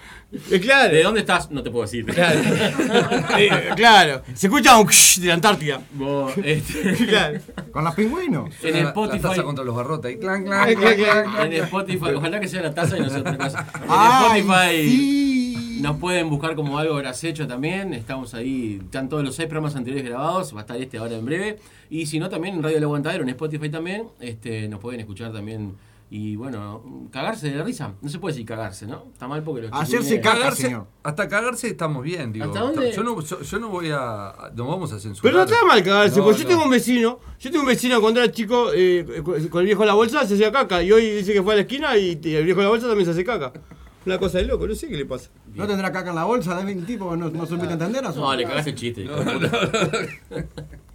Eh, 0.49 0.59
claro. 0.61 0.93
¿De 0.93 1.03
dónde 1.03 1.19
estás? 1.21 1.51
No 1.51 1.61
te 1.61 1.69
puedo 1.71 1.83
decir. 1.83 2.05
Claro. 2.05 2.39
Eh, 3.37 3.49
claro. 3.75 4.21
Se 4.33 4.47
escucha 4.47 4.77
un 4.79 4.87
de 4.87 5.27
la 5.27 5.33
Antártida. 5.33 5.81
Vos, 5.93 6.33
este, 6.43 6.93
Claro. 7.07 7.39
Con 7.71 7.83
los 7.83 7.95
pingüinos. 7.95 8.49
en 8.63 8.73
La- 8.73 8.81
La 8.83 8.87
Spotify. 8.89 9.21
taza 9.21 9.43
contra 9.43 9.63
los 9.65 9.75
barrotes. 9.75 10.17
Clan, 10.17 10.43
clan, 10.43 10.67
Ay, 10.69 10.75
clan, 10.75 10.95
clan, 10.95 11.31
clan. 11.31 11.47
En 11.53 11.63
Spotify, 11.63 12.05
ojalá 12.15 12.39
que 12.39 12.47
sea 12.47 12.61
la 12.61 12.73
taza 12.73 12.97
y 12.97 13.01
no 13.01 13.09
sea 13.09 13.19
otra 13.19 13.37
cosa. 13.37 13.67
En 13.75 13.81
Ay, 13.89 14.39
Spotify 14.41 14.89
sí. 14.89 15.79
nos 15.81 15.97
pueden 15.97 16.29
buscar 16.29 16.55
como 16.55 16.77
algo 16.77 16.95
habrás 16.95 17.23
hecho 17.23 17.47
también. 17.47 17.93
Estamos 17.93 18.33
ahí, 18.33 18.79
están 18.83 19.09
todos 19.09 19.23
los 19.23 19.35
seis 19.35 19.47
programas 19.49 19.75
anteriores 19.75 20.07
grabados, 20.09 20.53
va 20.53 20.59
a 20.59 20.61
estar 20.61 20.77
este 20.77 20.97
ahora 20.97 21.15
en 21.15 21.25
breve. 21.25 21.59
Y 21.89 22.05
si 22.05 22.19
no, 22.19 22.29
también 22.29 22.55
en 22.55 22.63
Radio 22.63 22.77
El 22.77 22.83
Aguantadero, 22.83 23.23
en 23.23 23.29
Spotify 23.29 23.69
también, 23.69 24.07
este, 24.19 24.67
nos 24.69 24.79
pueden 24.79 24.99
escuchar 25.01 25.31
también. 25.33 25.75
Y 26.13 26.35
bueno, 26.35 27.07
cagarse 27.09 27.49
de 27.49 27.55
la 27.55 27.63
risa. 27.63 27.93
No 28.01 28.09
se 28.09 28.19
puede 28.19 28.33
decir 28.33 28.45
cagarse, 28.45 28.85
¿no? 28.85 29.05
Está 29.13 29.29
mal 29.29 29.41
porque 29.43 29.61
los 29.61 29.71
Hacerse. 29.71 30.19
Cagarse, 30.19 30.63
señor. 30.63 30.87
hasta 31.03 31.29
cagarse 31.29 31.69
estamos 31.69 32.03
bien, 32.03 32.33
digo. 32.33 32.47
¿Hasta 32.47 32.59
dónde? 32.59 32.91
Yo 32.91 33.01
no, 33.01 33.21
yo, 33.21 33.41
yo 33.41 33.59
no 33.59 33.69
voy 33.69 33.91
a. 33.93 34.51
No 34.53 34.67
vamos 34.67 34.91
a 34.91 34.99
censurar. 34.99 35.21
Pero 35.21 35.37
no 35.37 35.43
está 35.45 35.65
mal 35.65 35.81
cagarse, 35.81 36.17
No, 36.17 36.25
porque 36.25 36.41
yo 36.41 36.47
tengo 36.49 36.65
un 36.65 36.69
vecino, 36.69 37.21
yo 37.39 37.49
tengo 37.49 37.63
un 37.63 37.69
vecino 37.69 38.01
cuando 38.01 38.19
era 38.19 38.29
chico, 38.29 38.71
eh, 38.75 39.23
con 39.49 39.61
el 39.61 39.65
viejo 39.65 39.83
de 39.83 39.87
la 39.87 39.93
bolsa 39.93 40.27
se 40.27 40.33
hacía 40.33 40.51
caca, 40.51 40.83
y 40.83 40.91
hoy 40.91 41.09
dice 41.11 41.31
que 41.31 41.41
fue 41.41 41.53
a 41.53 41.55
la 41.55 41.61
esquina 41.61 41.97
y 41.97 42.19
y 42.21 42.35
el 42.35 42.43
viejo 42.43 42.59
de 42.59 42.65
la 42.65 42.71
bolsa 42.71 42.87
también 42.87 43.05
se 43.05 43.11
hace 43.11 43.23
caca. 43.23 43.53
Una 44.05 44.17
cosa 44.17 44.39
de 44.39 44.43
loco, 44.43 44.67
no 44.67 44.75
sé 44.75 44.89
qué 44.89 44.97
le 44.97 45.05
pasa. 45.05 45.29
¿No 45.55 45.65
tendrá 45.65 45.93
caca 45.93 46.09
en 46.09 46.15
la 46.17 46.25
bolsa? 46.25 46.61
¿De 46.61 46.69
el 46.69 46.85
tipo? 46.85 47.15
¿No, 47.15 47.29
no 47.29 47.45
supiste 47.45 47.71
entender? 47.71 48.03
No, 48.03 48.35
le 48.35 48.43
cagaste 48.43 48.71
el 48.71 48.75
chiste. 48.75 49.07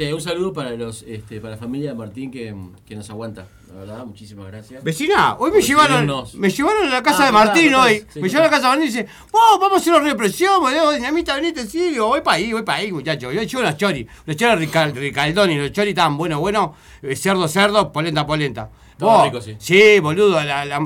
Che, 0.00 0.14
un 0.14 0.20
saludo 0.22 0.50
para 0.54 0.70
los 0.70 1.02
este, 1.02 1.42
para 1.42 1.56
la 1.56 1.60
familia 1.60 1.90
de 1.90 1.94
Martín 1.94 2.30
que, 2.30 2.54
que 2.86 2.96
nos 2.96 3.10
aguanta. 3.10 3.46
La 3.68 3.80
verdad, 3.80 4.06
muchísimas 4.06 4.46
gracias. 4.46 4.82
Vecina, 4.82 5.34
hoy 5.38 5.50
me 5.50 5.60
llevaron, 5.60 6.10
me 6.38 6.48
llevaron 6.48 6.86
a 6.86 6.90
la 6.90 7.02
casa 7.02 7.24
Ah, 7.24 7.26
de 7.26 7.32
Martín 7.32 7.66
verdad, 7.66 7.84
hoy. 7.84 8.06
sí, 8.08 8.18
me 8.18 8.28
llevaron 8.30 8.48
a 8.48 8.50
la 8.50 8.56
casa 8.56 8.62
de 8.62 8.76
Martín 8.78 8.82
y 8.84 8.86
dice, 8.86 9.06
vos, 9.30 9.60
vamos 9.60 9.74
a 9.74 9.76
hacer 9.82 9.92
una 9.92 10.02
represión, 10.10 10.58
boludo, 10.62 10.92
dinamita, 10.92 11.34
venite, 11.34 11.66
sí, 11.66 11.90
digo, 11.90 12.06
voy 12.06 12.22
para 12.22 12.38
ahí, 12.38 12.50
voy 12.50 12.62
para 12.62 12.78
ahí, 12.78 12.90
muchachos. 12.90 13.34
Yo 13.34 13.42
llevo 13.42 13.60
unos 13.60 13.76
chori, 13.76 14.06
los 14.24 14.36
chori 14.36 14.54
rical, 14.56 14.96
ricaldón 14.96 15.50
y 15.50 15.58
los 15.58 15.70
chori 15.70 15.92
tan 15.92 16.16
bueno, 16.16 16.40
bueno, 16.40 16.74
eh, 17.02 17.14
cerdo, 17.14 17.46
cerdo, 17.46 17.92
polenta, 17.92 18.24
polenta. 18.26 18.70
Estaba 19.00 19.16
Vos, 19.16 19.24
rico, 19.24 19.40
sí. 19.40 19.56
Sí, 19.58 19.98
boludo, 20.00 20.42
la, 20.44 20.66
la, 20.66 20.78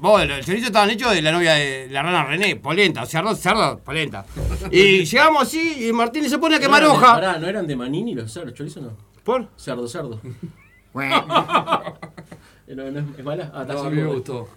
vos, 0.00 0.26
los 0.26 0.44
chorizos 0.44 0.66
estaban 0.66 0.90
hechos 0.90 1.12
de 1.14 1.22
la 1.22 1.30
novia 1.30 1.54
de 1.54 1.86
la 1.90 2.02
rana 2.02 2.24
René, 2.24 2.56
polenta, 2.56 3.06
cerdo, 3.06 3.36
cerdo, 3.36 3.78
polenta. 3.78 4.26
Y 4.72 5.04
llegamos 5.04 5.44
así 5.44 5.86
y 5.88 5.92
Martín 5.92 6.28
se 6.28 6.38
pone 6.38 6.56
a 6.56 6.58
¿No 6.58 6.62
quemar 6.64 6.82
eran 6.82 6.92
de- 6.92 6.98
hoja. 6.98 7.14
pará, 7.14 7.38
¿no 7.38 7.46
eran 7.46 7.66
de 7.68 7.76
Manini 7.76 8.14
los 8.14 8.32
cerdos? 8.32 8.54
¿Chorizo 8.54 8.80
no? 8.80 8.96
¿Por? 9.22 9.48
Cerdo, 9.56 9.86
cerdo. 9.86 10.20
Bueno, 10.92 11.24
Eh, 12.68 12.74
¿No, 12.76 12.90
no 12.90 13.00
es, 13.16 13.24
mala? 13.24 13.50
Ah, 13.54 13.62
está 13.62 13.74
No, 13.74 13.78
a 13.80 13.82
así 13.86 13.96
mí 13.96 14.02
me 14.02 14.08
gustó. 14.08 14.48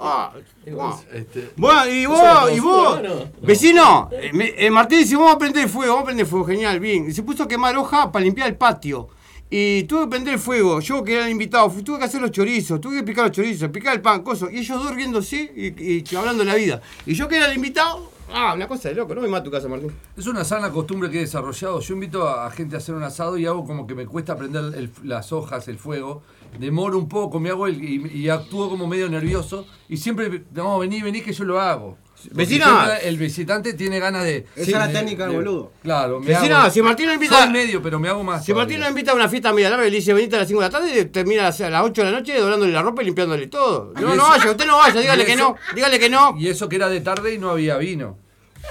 Ah, 0.00 0.32
bueno. 0.64 1.00
Este, 1.12 1.50
Bueno, 1.56 1.86
y 1.90 2.06
vos, 2.06 2.52
y 2.56 2.60
vos, 2.60 3.00
vecino, 3.40 4.08
eh, 4.12 4.30
me- 4.32 4.52
eh, 4.56 4.70
Martín 4.70 4.98
dice, 5.00 5.16
vamos 5.16 5.34
a 5.34 5.38
prender 5.38 5.68
fuego, 5.68 5.92
vamos 5.94 6.02
a 6.02 6.06
prender 6.06 6.26
fuego, 6.26 6.46
genial, 6.46 6.80
bien. 6.80 7.08
Y 7.08 7.12
se 7.12 7.22
puso 7.22 7.42
a 7.44 7.48
quemar 7.48 7.76
hoja 7.76 8.10
para 8.10 8.24
limpiar 8.24 8.48
el 8.48 8.56
patio. 8.56 9.08
Y 9.54 9.82
tuve 9.82 10.04
que 10.04 10.06
prender 10.06 10.32
el 10.32 10.40
fuego, 10.40 10.80
yo 10.80 11.04
que 11.04 11.14
era 11.14 11.26
el 11.26 11.30
invitado, 11.30 11.70
tuve 11.84 11.98
que 11.98 12.04
hacer 12.04 12.22
los 12.22 12.30
chorizos, 12.30 12.80
tuve 12.80 12.96
que 12.96 13.02
picar 13.02 13.26
los 13.26 13.36
chorizos, 13.36 13.68
picar 13.68 13.94
el 13.94 14.00
pan, 14.00 14.22
coso. 14.22 14.50
Y 14.50 14.60
ellos 14.60 14.82
dos 14.82 14.94
riéndose 14.94 15.52
y, 15.54 16.16
hablando 16.16 16.42
de 16.42 16.50
la 16.50 16.54
vida. 16.54 16.80
Y 17.04 17.12
yo 17.12 17.28
que 17.28 17.36
era 17.36 17.50
el 17.50 17.56
invitado, 17.56 18.10
ah, 18.32 18.54
una 18.54 18.66
cosa 18.66 18.88
de 18.88 18.94
loco, 18.94 19.14
no 19.14 19.20
me 19.20 19.28
mata 19.28 19.44
tu 19.44 19.50
casa, 19.50 19.68
Martín. 19.68 19.92
Es 20.16 20.26
una 20.26 20.42
sana 20.42 20.70
costumbre 20.70 21.10
que 21.10 21.18
he 21.18 21.20
desarrollado. 21.20 21.80
Yo 21.80 21.92
invito 21.92 22.26
a, 22.26 22.50
gente 22.50 22.76
a 22.76 22.78
hacer 22.78 22.94
un 22.94 23.02
asado 23.02 23.36
y 23.36 23.44
hago 23.44 23.66
como 23.66 23.86
que 23.86 23.94
me 23.94 24.06
cuesta 24.06 24.38
prender 24.38 24.88
las 25.04 25.32
hojas, 25.34 25.68
el 25.68 25.76
fuego. 25.76 26.22
Demoro 26.58 26.96
un 26.96 27.06
poco, 27.10 27.38
me 27.38 27.50
hago 27.50 27.66
el, 27.66 27.84
y, 27.84 28.20
y 28.20 28.30
actúo 28.30 28.70
como 28.70 28.86
medio 28.86 29.10
nervioso. 29.10 29.66
Y 29.86 29.98
siempre, 29.98 30.44
no, 30.54 30.78
vení, 30.78 31.02
vení 31.02 31.20
que 31.20 31.34
yo 31.34 31.44
lo 31.44 31.60
hago. 31.60 31.98
Vecina. 32.32 32.96
El 33.02 33.16
visitante 33.16 33.74
tiene 33.74 33.98
ganas 33.98 34.24
de. 34.24 34.46
esa 34.54 34.64
Sí, 34.64 34.72
es 34.72 34.78
la 34.78 34.90
técnica 34.92 35.24
del 35.24 35.32
de- 35.32 35.38
boludo. 35.38 35.72
Claro, 35.82 36.20
me 36.20 36.26
Vecina, 36.26 36.62
hago- 36.64 36.70
si 36.72 36.82
Martín 36.82 37.06
lo 37.08 37.14
invita- 37.14 37.42
Soy 37.42 37.50
medio, 37.50 37.82
pero 37.82 37.98
me 37.98 38.08
hago 38.08 38.22
más. 38.22 38.44
Si 38.44 38.52
Martín 38.54 38.80
lo 38.80 38.88
invita 38.88 39.12
a 39.12 39.14
una 39.14 39.28
fiesta 39.28 39.52
media 39.52 39.70
larga 39.70 39.86
y 39.86 39.90
le 39.90 39.96
dice, 39.96 40.12
venite 40.14 40.36
a 40.36 40.40
las 40.40 40.48
5 40.48 40.60
de 40.60 40.66
la 40.66 40.70
tarde, 40.70 41.00
y 41.00 41.04
termina 41.06 41.42
a 41.42 41.44
las, 41.46 41.60
a 41.60 41.70
las 41.70 41.82
8 41.84 42.04
de 42.04 42.10
la 42.10 42.18
noche 42.18 42.38
doblándole 42.38 42.72
la 42.72 42.82
ropa 42.82 43.02
y 43.02 43.06
limpiándole 43.06 43.46
todo. 43.48 43.92
No, 44.00 44.14
no 44.14 44.28
vaya, 44.28 44.50
usted 44.50 44.66
no 44.66 44.76
vaya, 44.78 45.00
dígale 45.00 45.24
que 45.24 45.36
no, 45.36 45.56
dígale 45.74 45.98
que 45.98 46.08
no. 46.10 46.34
Y 46.38 46.48
eso 46.48 46.68
que 46.68 46.76
era 46.76 46.88
de 46.88 47.00
tarde 47.00 47.34
y 47.34 47.38
no 47.38 47.50
había 47.50 47.76
vino. 47.76 48.18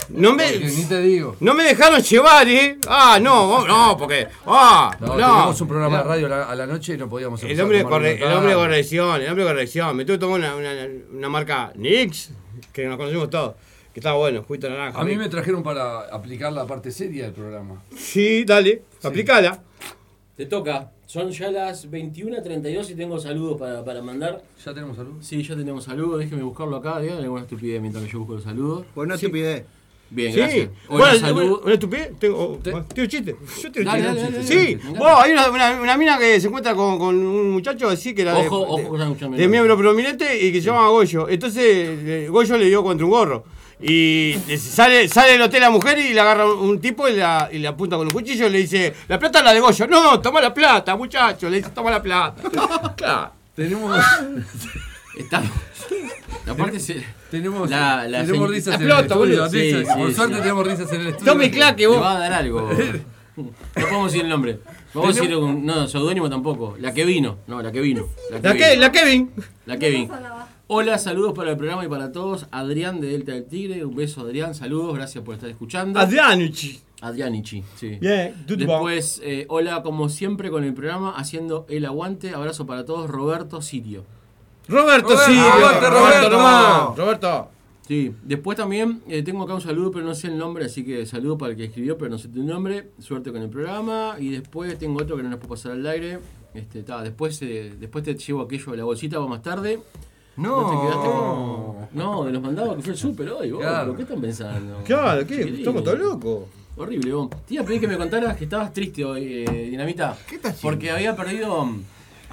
No 0.08 0.34
me... 0.34 0.50
Ni 0.58 0.86
te 0.86 1.01
digo. 1.01 1.36
No 1.41 1.53
me 1.53 1.63
dejaron 1.65 2.01
llevar, 2.01 2.48
¿eh? 2.48 2.77
Ah, 2.88 3.20
no, 3.22 3.67
no, 3.67 3.98
porque. 3.98 4.25
Ah, 4.48 4.89
No, 5.01 5.08
no. 5.08 5.12
teníamos 5.15 5.62
un 5.62 5.67
programa 5.67 5.98
de 5.98 6.03
radio 6.03 6.25
a 6.27 6.29
la, 6.29 6.43
a 6.46 6.55
la 6.55 6.65
noche 6.65 6.93
y 6.93 6.98
no 6.98 7.10
podíamos 7.10 7.43
El 7.43 7.60
hombre, 7.60 7.79
de 7.79 7.84
corre- 7.84 8.15
el 8.15 8.31
hombre 8.31 8.51
de 8.51 8.55
corrección, 8.55 9.22
el 9.22 9.27
hombre 9.27 9.43
de 9.43 9.50
corrección. 9.51 9.96
Me 9.98 10.05
tuve 10.05 10.15
que 10.15 10.20
tomar 10.22 10.39
una, 10.39 10.55
una, 10.55 10.72
una 11.13 11.29
marca 11.29 11.74
Nix, 11.75 12.29
que 12.74 12.86
nos 12.86 12.98
conocemos 12.98 13.30
todos, 13.30 13.56
que 13.94 14.00
estaba 14.00 14.18
bueno, 14.18 14.44
juguito 14.44 14.70
naranja. 14.70 15.00
A 15.00 15.03
mí 15.03 15.15
me 15.15 15.30
trajeron 15.30 15.63
para 15.63 16.01
aplicar 16.08 16.53
la 16.53 16.65
parte 16.65 16.91
seria 16.91 17.25
del 17.25 17.34
programa. 17.34 17.82
Sí, 17.96 18.44
dale, 18.46 18.84
aplicala. 19.03 19.62
Te 20.36 20.46
toca. 20.46 20.91
Son 21.06 21.30
ya 21.30 21.51
las 21.51 21.91
21.32 21.91 22.89
y 22.91 22.96
tengo 22.96 23.20
saludos 23.20 23.60
para, 23.60 23.84
para 23.84 24.01
mandar. 24.01 24.41
¿Ya 24.63 24.74
tenemos 24.74 24.96
salud? 24.96 25.15
Sí, 25.22 25.44
ya 25.44 25.58
tenemos 25.58 25.84
saludos. 25.84 26.20
Déjeme 26.20 26.41
buscarlo 26.41 26.77
acá. 26.77 27.01
Díganle 27.01 27.24
alguna 27.24 27.41
estupidez 27.41 27.82
mientras 27.82 28.06
que 28.06 28.12
yo 28.12 28.20
busco 28.20 28.36
los 28.36 28.44
saludos. 28.44 28.86
pues 28.96 29.10
no 29.10 29.15
estupidez. 29.15 29.65
Bien, 30.13 30.34
Sí. 30.34 30.39
gracias. 30.39 30.70
Bueno, 30.89 31.03
Hola, 31.06 31.12
una, 31.12 31.20
salud. 31.20 31.62
una 31.63 31.74
estupidez. 31.74 32.12
Tengo, 32.20 32.60
Te- 32.62 32.74
oh, 32.74 32.84
tiro 32.84 33.08
chiste. 33.08 33.36
Yo 33.63 33.72
tiro 33.72 33.86
Dale, 33.86 34.03
chiste. 34.03 34.22
dale, 34.22 34.32
dale, 34.34 34.44
sí, 34.48 34.77
vos, 34.98 35.08
hay 35.15 35.32
una, 35.32 35.50
una, 35.50 35.72
una 35.82 35.98
mina 35.98 36.18
que 36.20 36.39
se 36.41 36.48
encuentra 36.48 36.75
con, 36.75 37.00
con 37.00 37.15
un 37.15 37.51
muchacho 37.51 37.88
así 37.88 38.13
que 38.13 38.24
era 38.24 38.34
de- 38.34 38.46
Ojo, 38.48 38.60
ojo, 38.62 38.98
de, 38.98 39.38
de 39.38 39.48
miembro 39.48 39.77
prominente 39.77 40.38
y 40.38 40.51
que 40.51 40.60
se 40.60 40.68
llama 40.68 40.89
Goyo. 40.89 41.30
Entonces, 41.30 41.63
eh, 41.65 42.27
Goyo 42.30 42.58
le 42.58 42.65
dio 42.65 42.84
contra 42.84 43.06
un 43.06 43.12
gorro. 43.12 43.46
Y 43.84 44.36
sale, 44.60 45.08
sale 45.08 45.32
del 45.32 45.41
hotel 45.44 45.62
la 45.62 45.70
mujer 45.72 45.98
y 45.98 46.13
le 46.13 46.20
agarra 46.20 46.46
un, 46.46 46.60
un 46.70 46.80
tipo 46.82 47.08
y 47.08 47.15
la, 47.15 47.50
y 47.51 47.58
le 47.58 47.68
apunta 47.68 47.96
con 47.98 48.06
un 48.06 48.13
cuchillo 48.13 48.48
y 48.48 48.50
le 48.51 48.58
dice, 48.60 48.94
la 49.08 49.18
plata 49.18 49.39
es 49.39 49.46
la 49.46 49.53
de 49.53 49.60
Goyo. 49.62 49.88
No, 49.88 50.20
toma 50.20 50.41
la 50.41 50.53
plata, 50.53 50.96
muchacho. 50.98 51.50
Le 51.50 51.58
dice, 51.58 51.70
toma 51.74 51.89
la 51.89 52.01
plata. 52.01 52.44
claro. 52.98 53.32
Tenemos, 53.56 53.98
Está. 55.18 55.44
Aparte, 56.48 56.80
se, 56.80 57.03
tenemos, 57.30 57.70
La- 57.70 58.08
la 58.08 58.25
tenemos 58.25 58.50
señ- 58.50 58.53
risas 58.53 58.75
en 58.75 58.82
el 58.84 58.91
estudio. 58.91 59.18
boludo. 59.18 59.50
Sí, 59.50 59.58
risas. 59.74 59.94
sí, 59.94 60.00
Por 60.00 60.10
sí. 60.10 60.15
suerte 60.15 60.36
tenemos 60.38 60.68
risas 60.68 60.91
en 60.94 61.01
el 61.01 61.08
estudio. 61.08 61.32
Tome 61.34 61.51
claque 61.51 61.88
vos. 61.88 62.01
va 62.01 62.15
a 62.15 62.20
dar 62.20 62.34
algo. 62.34 62.70
No 63.38 63.46
podemos 63.74 64.12
decir 64.12 64.25
el 64.25 64.30
nombre. 64.30 64.60
Vamos 64.94 65.18
a 65.18 65.22
decir 65.22 65.36
un. 65.38 65.65
No, 65.65 65.88
seudónimo 65.88 66.30
tampoco. 66.30 66.75
La 66.80 66.94
que 66.94 67.06
vino. 67.06 67.38
No, 67.48 67.62
la 67.62 67.72
que 67.72 67.80
vino. 67.80 68.08
La 68.30 68.41
que, 68.41 68.48
La, 68.48 68.53
vino. 68.53 68.65
que, 68.68 68.77
la 68.77 68.91
Kevin. 68.91 69.32
La 69.65 69.77
Kevin. 69.80 70.12
Hola, 70.68 70.98
saludos 70.98 71.32
para 71.34 71.51
el 71.51 71.58
programa 71.58 71.86
y 71.86 71.88
para 71.88 72.12
todos. 72.12 72.48
Adrián 72.51 73.00
de 73.00 73.08
Delta 73.08 73.32
del 73.32 73.46
Tigre. 73.46 73.86
Un 73.86 73.96
beso, 73.96 74.22
Adrián. 74.22 74.53
Saludos. 74.53 74.94
Gracias 74.96 75.24
por 75.24 75.36
estar 75.36 75.50
escuchando. 75.50 75.98
Adrianucci. 75.98 76.82
Adrianichi, 77.00 77.63
sí. 77.77 77.98
Bien, 78.01 78.36
tú 78.46 78.58
te 78.58 78.65
vas. 78.65 78.75
Después, 78.75 79.22
eh, 79.24 79.46
hola 79.48 79.82
como 79.82 80.10
siempre 80.10 80.51
con 80.51 80.65
el 80.65 80.74
programa, 80.74 81.13
haciendo 81.15 81.65
el 81.70 81.86
aguante. 81.86 82.32
Abrazo 82.36 82.65
para 82.68 82.86
todos, 82.86 83.10
Roberto 83.10 83.62
Sirio. 83.62 84.03
Roberto, 84.68 85.10
Roberto, 85.10 85.25
sí. 85.25 85.38
Roberto, 85.39 85.89
Roberto. 85.89 86.30
nomás. 86.30 86.98
Roberto. 86.98 87.48
Sí, 87.88 88.13
después 88.24 88.58
también 88.58 89.01
eh, 89.10 89.22
tengo 89.24 89.44
acá 89.44 89.53
un 89.56 89.62
saludo, 89.62 89.91
pero 89.91 90.06
no 90.06 90.15
sé 90.15 90.27
el 90.27 90.38
nombre, 90.38 90.65
así 90.65 90.86
que 90.86 91.06
saludo 91.06 91.38
para 91.38 91.51
el 91.51 91.58
que 91.58 91.65
escribió, 91.65 91.98
pero 91.98 92.12
no 92.12 92.18
sé 92.18 92.30
tu 92.30 92.41
nombre. 92.44 92.91
Suerte 93.00 93.32
con 93.32 93.41
el 93.41 93.50
programa. 93.50 94.15
Y 94.20 94.30
después 94.30 94.77
tengo 94.80 95.01
otro 95.01 95.18
que 95.18 95.24
no 95.24 95.30
nos 95.30 95.39
puedo 95.39 95.50
pasar 95.56 95.74
al 95.74 95.86
aire. 95.88 96.20
Este, 96.53 96.84
ta, 96.84 97.01
después, 97.01 97.41
eh, 97.41 97.74
después 97.80 98.03
te 98.03 98.13
llevo 98.15 98.41
aquello 98.41 98.72
de 98.72 98.77
la 98.77 98.84
bolsita, 98.86 99.20
va 99.20 99.27
más 99.27 99.41
tarde. 99.41 99.80
No. 100.38 100.70
te 100.70 100.88
quedaste 100.88 101.10
con- 101.12 101.88
No, 101.94 102.24
de 102.24 102.32
los 102.32 102.41
mandados 102.41 102.75
que 102.77 102.82
fue 102.82 102.91
el 102.94 102.98
súper 102.98 103.30
hoy, 103.30 103.51
vos. 103.51 103.62
Claro. 103.62 103.96
¿Qué 103.96 104.01
están 104.03 104.22
pensando? 104.22 104.82
Claro, 104.86 105.27
¿qué? 105.27 105.41
Estamos 105.41 105.83
todos 105.83 106.00
locos. 106.00 106.44
Horrible, 106.77 107.14
vos. 107.14 107.29
Te 107.46 107.55
iba 107.55 107.64
a 107.64 107.66
pedir 107.66 107.81
que 107.81 107.88
me 107.88 107.98
contaras 107.98 108.38
que 108.38 108.46
estabas 108.46 108.72
triste 108.72 109.03
hoy, 109.03 109.44
eh, 109.46 109.68
Dinamita. 109.70 110.18
¿Qué 110.29 110.36
estás 110.36 110.53
haciendo? 110.53 110.72
Porque 110.77 110.92
había 110.92 111.14
perdido. 111.16 111.68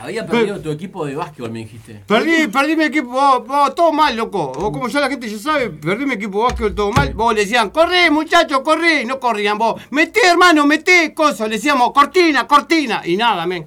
Había 0.00 0.24
perdido 0.24 0.60
tu 0.60 0.70
equipo 0.70 1.04
de 1.04 1.16
básquetbol, 1.16 1.50
me 1.50 1.58
dijiste. 1.60 2.02
Perdí, 2.06 2.46
perdí 2.46 2.76
mi 2.76 2.84
equipo, 2.84 3.08
vos, 3.08 3.44
vos, 3.46 3.74
todo 3.74 3.92
mal, 3.92 4.14
loco. 4.16 4.52
Vos, 4.52 4.70
como 4.70 4.88
ya 4.88 5.00
la 5.00 5.08
gente 5.08 5.28
ya 5.28 5.38
sabe, 5.38 5.70
perdí 5.70 6.06
mi 6.06 6.14
equipo 6.14 6.38
de 6.38 6.44
básquetbol, 6.44 6.74
todo 6.74 6.92
mal. 6.92 7.12
Vos 7.14 7.34
le 7.34 7.40
decían, 7.40 7.70
corre, 7.70 8.08
muchachos, 8.10 8.60
corre. 8.60 9.04
No 9.04 9.18
corrían 9.18 9.58
vos. 9.58 9.82
Meté, 9.90 10.20
hermano, 10.26 10.66
meté, 10.66 11.12
cosas. 11.14 11.48
Le 11.48 11.56
decíamos, 11.56 11.92
cortina, 11.92 12.46
cortina. 12.46 13.02
Y 13.04 13.16
nada, 13.16 13.44
men. 13.46 13.66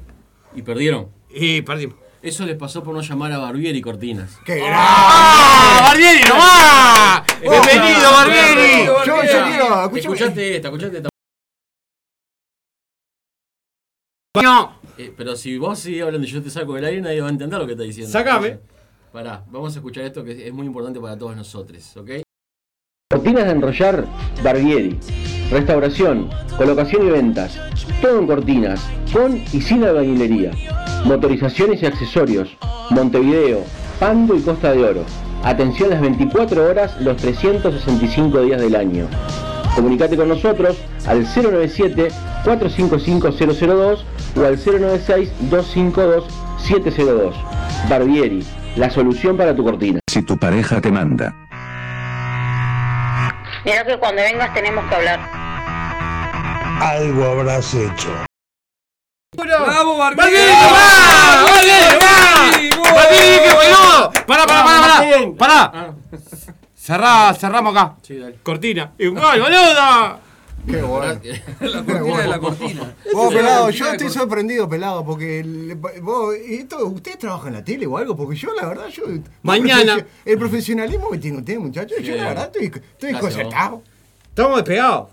Y 0.55 0.61
perdieron. 0.61 1.09
Y 1.29 1.61
perdimos. 1.63 1.97
Eso 2.21 2.45
les 2.45 2.55
pasó 2.55 2.83
por 2.83 2.93
no 2.93 3.01
llamar 3.01 3.31
a 3.31 3.39
Barbieri 3.39 3.81
Cortinas. 3.81 4.37
¡Qué 4.45 4.57
grande! 4.57 4.75
¡Ah! 4.77 5.79
¡Barbieri, 5.89 6.23
nomás! 6.29 7.23
¡Bienvenido, 7.41 8.09
Oh, 8.09 8.13
Barbieri! 8.13 8.85
Yo, 8.85 9.23
yo 9.23 9.45
quiero. 9.47 9.97
Escuchaste 9.97 10.55
esta, 10.55 10.67
escuchaste 10.67 10.97
esta. 10.97 11.09
No, 14.41 14.75
Eh, 15.01 15.11
pero 15.17 15.35
si 15.35 15.57
vos 15.57 15.79
seguís 15.79 16.03
hablando 16.03 16.27
y 16.27 16.29
yo 16.29 16.43
te 16.43 16.51
saco 16.51 16.75
del 16.75 16.85
aire, 16.85 17.01
nadie 17.01 17.21
va 17.21 17.27
a 17.27 17.31
entender 17.31 17.57
lo 17.57 17.65
que 17.65 17.71
estás 17.71 17.87
diciendo. 17.87 18.11
Sacame. 18.11 18.59
Pará, 19.11 19.43
vamos 19.49 19.73
a 19.73 19.79
escuchar 19.79 20.03
esto 20.03 20.23
que 20.23 20.47
es 20.47 20.53
muy 20.53 20.67
importante 20.67 20.99
para 20.99 21.17
todos 21.17 21.35
nosotros, 21.35 21.97
¿ok? 21.97 22.11
Cortinas 23.09 23.45
de 23.45 23.51
enrollar 23.51 24.05
Barbieri. 24.43 24.99
Restauración, 25.49 26.29
colocación 26.55 27.07
y 27.07 27.09
ventas. 27.09 27.59
Todo 27.99 28.19
en 28.19 28.27
cortinas, 28.27 28.79
con 29.11 29.37
y 29.37 29.59
sin 29.59 29.83
albañilería. 29.83 30.51
Motorizaciones 31.03 31.81
y 31.81 31.87
accesorios. 31.87 32.55
Montevideo, 32.91 33.63
Pando 33.99 34.35
y 34.35 34.41
Costa 34.41 34.71
de 34.71 34.83
Oro. 34.83 35.03
Atención 35.43 35.89
las 35.89 36.01
24 36.01 36.69
horas, 36.69 37.01
los 37.01 37.17
365 37.17 38.39
días 38.43 38.61
del 38.61 38.75
año. 38.75 39.07
Comunicate 39.75 40.15
con 40.15 40.29
nosotros 40.29 40.77
al 41.07 41.25
097-455-002 41.25 44.05
o 44.35 44.45
al 44.45 44.57
096-252-702. 44.57 47.33
Barbieri, 47.89 48.45
la 48.75 48.89
solución 48.89 49.37
para 49.37 49.55
tu 49.55 49.63
cortina. 49.63 49.99
Si 50.07 50.21
tu 50.23 50.37
pareja 50.37 50.81
te 50.81 50.91
manda. 50.91 51.33
Mira 53.65 53.85
que 53.85 53.97
cuando 53.97 54.21
vengas 54.21 54.53
tenemos 54.53 54.83
que 54.89 54.95
hablar. 54.95 55.19
Algo 56.81 57.23
habrás 57.25 57.73
hecho. 57.73 58.09
¡Bravo, 59.37 59.97
Barbieri! 59.97 60.31
¡Barbieri, 60.31 60.51
nomás! 60.51 61.51
¡Barbieri, 61.51 61.85
nomás! 61.93 62.51
¡Barbieri, 62.51 62.69
¡Barbieri, 62.95 63.39
qué 63.47 63.53
bueno! 63.55 64.11
¡Pará, 64.27 64.45
pará, 64.45 64.63
pará! 65.37 65.71
Ah, 65.73 65.87
Cerrá, 66.75 67.33
cerramos 67.35 67.75
acá. 67.77 67.93
sí, 68.01 68.17
dale. 68.17 68.35
Cortina. 68.43 68.91
¡Igual, 68.97 69.39
boludo! 69.39 70.19
¡Qué 70.67 70.81
bueno! 70.81 71.19
La 71.59 71.83
cortina 71.83 72.21
de 72.21 72.27
la 72.27 72.39
cortina. 72.39 72.95
Vos, 73.13 73.33
pelado, 73.33 73.65
La 73.67 73.71
yo 73.71 73.85
estoy 73.91 74.09
sorprendido, 74.09 74.69
pelado, 74.69 75.03
porque 75.05 75.39
el- 75.39 75.75
vos, 76.01 76.35
esto, 76.35 76.85
¿usted 76.87 77.17
trabaja 77.17 77.47
en 77.47 77.53
la 77.55 77.63
tele 77.63 77.85
o 77.87 77.97
algo? 77.97 78.15
Porque 78.15 78.35
yo, 78.35 78.53
la 78.53 78.67
verdad, 78.67 78.87
yo... 78.89 79.03
Mañana. 79.43 79.93
El, 79.93 79.99
profesio- 80.03 80.07
el 80.25 80.37
profesionalismo 80.37 81.09
que 81.11 81.17
tiene 81.17 81.37
usted, 81.39 81.57
muchachos, 81.57 81.97
yo, 82.01 82.15
la 82.15 82.29
verdad, 82.29 82.51
estoy, 82.53 82.81
estoy 82.81 83.13
concertado. 83.19 83.81
Estamos 84.29 84.57
despegados. 84.57 85.09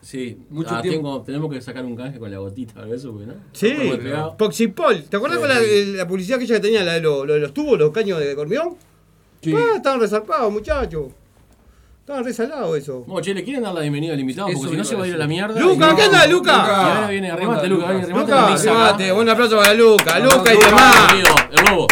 Sí, 0.00 0.38
Mucho 0.50 0.70
ah, 0.72 0.82
tiempo. 0.82 0.98
tengo- 1.00 1.22
tenemos 1.22 1.52
que 1.52 1.60
sacar 1.60 1.84
un 1.84 1.96
canje 1.96 2.18
con 2.20 2.30
la 2.30 2.38
gotita, 2.38 2.84
de 2.84 2.94
eso, 2.96 3.12
¿no? 3.12 3.34
Sí. 3.52 3.74
Poxipol. 4.38 5.02
¿Te 5.04 5.16
acordás 5.16 5.38
con 5.38 5.48
la, 5.48 5.58
la 5.60 6.06
publicidad 6.06 6.38
que 6.38 6.60
tenía, 6.60 6.84
la 6.84 6.94
de, 6.94 7.00
lo- 7.00 7.26
lo 7.26 7.34
de 7.34 7.40
los 7.40 7.52
tubos, 7.52 7.76
los 7.78 7.90
caños 7.90 8.20
de 8.20 8.34
hormigón? 8.34 8.76
Sí. 9.42 9.52
Ah, 9.52 9.74
estaban 9.76 9.98
resarpados, 10.00 10.52
muchachos. 10.52 11.06
Estaban 12.06 12.22
resalados 12.24 12.78
eso. 12.78 13.02
Bueno, 13.04 13.20
che, 13.20 13.34
¿le 13.34 13.42
quieren 13.42 13.64
dar 13.64 13.74
la 13.74 13.80
bienvenida 13.80 14.12
al 14.12 14.20
invitado? 14.20 14.46
Eso 14.46 14.58
Porque 14.58 14.74
si 14.74 14.76
no 14.78 14.84
se 14.84 14.94
va 14.94 15.02
a 15.02 15.08
ir 15.08 15.14
a 15.14 15.16
la 15.16 15.26
mierda. 15.26 15.60
Luca, 15.60 15.88
¿qué 15.96 16.02
no- 16.02 16.06
onda, 16.06 16.26
Luca? 16.28 16.52
Y 16.52 16.70
ahora 16.70 17.08
viene, 17.08 17.30
arrimate, 17.32 17.66
Luca, 17.66 17.86
viene, 17.88 18.02
arrimate 18.04 18.30
la 18.30 18.40
Luca. 18.42 19.14
Un 19.20 19.28
aplauso 19.28 19.56
para 19.56 19.74
Luca. 19.74 20.18
Luca 20.20 20.54
y 20.54 20.56
demás. 20.56 21.12
bienvenido, 21.12 21.34
el 21.50 21.64
lobo. 21.64 21.86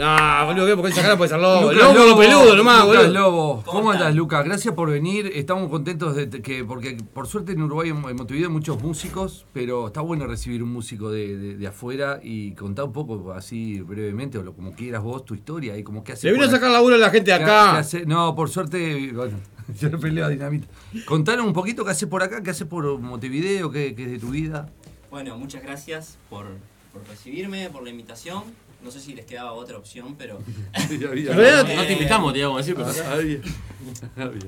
Ah, 0.00 0.44
boludo, 0.46 0.66
¿qué? 0.66 0.76
Porque 0.76 0.92
esa 0.92 1.02
cara 1.02 1.16
puede 1.16 1.28
ser 1.30 1.40
lobo. 1.40 1.72
Lucas 1.72 1.94
Lobo, 1.94 2.18
peludo 2.20 2.54
nomás, 2.56 2.84
Lucas 2.86 2.96
boludo. 3.06 3.12
Lobo. 3.20 3.62
¿Cómo 3.66 3.90
andas, 3.90 4.14
Lucas? 4.14 4.44
Gracias 4.44 4.74
por 4.74 4.90
venir. 4.90 5.30
Estamos 5.34 5.68
contentos 5.70 6.14
de 6.14 6.28
que, 6.28 6.64
porque 6.64 6.96
por 7.12 7.26
suerte 7.26 7.52
en 7.52 7.62
Uruguay, 7.62 7.90
en 7.90 8.00
Montevideo, 8.00 8.48
hay 8.48 8.52
muchos 8.52 8.80
músicos, 8.82 9.46
pero 9.52 9.88
está 9.88 10.00
bueno 10.00 10.26
recibir 10.26 10.62
un 10.62 10.72
músico 10.72 11.10
de, 11.10 11.36
de- 11.36 11.56
de 11.56 11.66
afuera 11.66 12.20
y 12.22 12.52
contar 12.52 12.84
un 12.84 12.92
poco 12.92 13.32
así 13.32 13.80
brevemente, 13.80 14.38
o 14.38 14.42
lo, 14.42 14.52
como 14.54 14.72
quieras 14.74 15.02
vos, 15.02 15.24
tu 15.24 15.34
historia 15.34 15.76
y 15.76 15.82
como 15.82 16.04
hace. 16.10 16.26
Le 16.28 16.32
vino 16.34 16.44
a 16.46 16.50
sacar 16.50 16.70
laburo 16.70 16.94
a 16.94 16.98
la 16.98 17.10
gente 17.10 17.32
de 17.32 17.38
¿Qué- 17.38 17.44
qué 17.44 17.50
acá. 17.50 17.78
hace? 17.78 18.06
No, 18.06 18.34
por 18.34 18.50
suerte, 18.50 19.10
bueno, 19.12 19.36
yo 19.80 19.88
le 19.88 19.98
peleo 19.98 20.26
a 20.26 20.28
Dinamita. 20.28 20.68
Contanos 21.06 21.44
un 21.46 21.52
poquito 21.52 21.84
qué 21.84 21.90
haces 21.90 22.08
por 22.08 22.22
acá, 22.22 22.42
qué 22.42 22.50
haces 22.50 22.66
por 22.66 22.98
Montevideo, 22.98 23.70
qué, 23.70 23.94
qué 23.94 24.04
es 24.04 24.10
de 24.12 24.18
tu 24.18 24.28
vida. 24.30 24.68
Bueno, 25.10 25.36
muchas 25.38 25.62
gracias 25.62 26.18
por, 26.30 26.46
por 26.92 27.02
recibirme, 27.08 27.68
por 27.70 27.82
la 27.82 27.90
invitación. 27.90 28.42
No 28.82 28.90
sé 28.90 29.00
si 29.00 29.14
les 29.14 29.26
quedaba 29.26 29.52
otra 29.52 29.76
opción, 29.76 30.14
pero... 30.16 30.38
En 30.90 31.00
realidad, 31.00 31.66
No 31.74 31.82
te 31.84 31.92
invitamos, 31.92 32.32
te 32.32 32.38
íbamos 32.38 32.56
a 32.56 32.58
decir, 32.58 32.74
pero. 32.76 33.42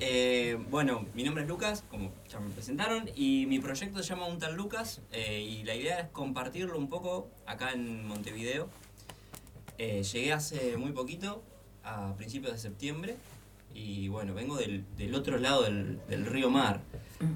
Eh, 0.00 0.58
bueno, 0.70 1.06
mi 1.14 1.22
nombre 1.22 1.44
es 1.44 1.48
Lucas, 1.48 1.84
como 1.90 2.12
ya 2.28 2.40
me 2.40 2.50
presentaron, 2.50 3.08
y 3.16 3.46
mi 3.46 3.58
proyecto 3.58 4.02
se 4.02 4.08
llama 4.08 4.26
Un 4.26 4.38
Tal 4.38 4.54
Lucas, 4.54 5.00
eh, 5.12 5.40
y 5.40 5.62
la 5.64 5.74
idea 5.74 6.00
es 6.00 6.08
compartirlo 6.10 6.76
un 6.76 6.88
poco 6.88 7.30
acá 7.46 7.72
en 7.72 8.06
Montevideo. 8.06 8.68
Eh, 9.78 10.02
llegué 10.02 10.32
hace 10.32 10.76
muy 10.76 10.92
poquito, 10.92 11.42
a 11.84 12.14
principios 12.16 12.52
de 12.52 12.58
septiembre, 12.58 13.16
y 13.74 14.08
bueno, 14.08 14.34
vengo 14.34 14.56
del, 14.56 14.84
del 14.96 15.14
otro 15.14 15.38
lado 15.38 15.62
del, 15.62 16.00
del 16.08 16.26
río 16.26 16.50
Mar. 16.50 16.82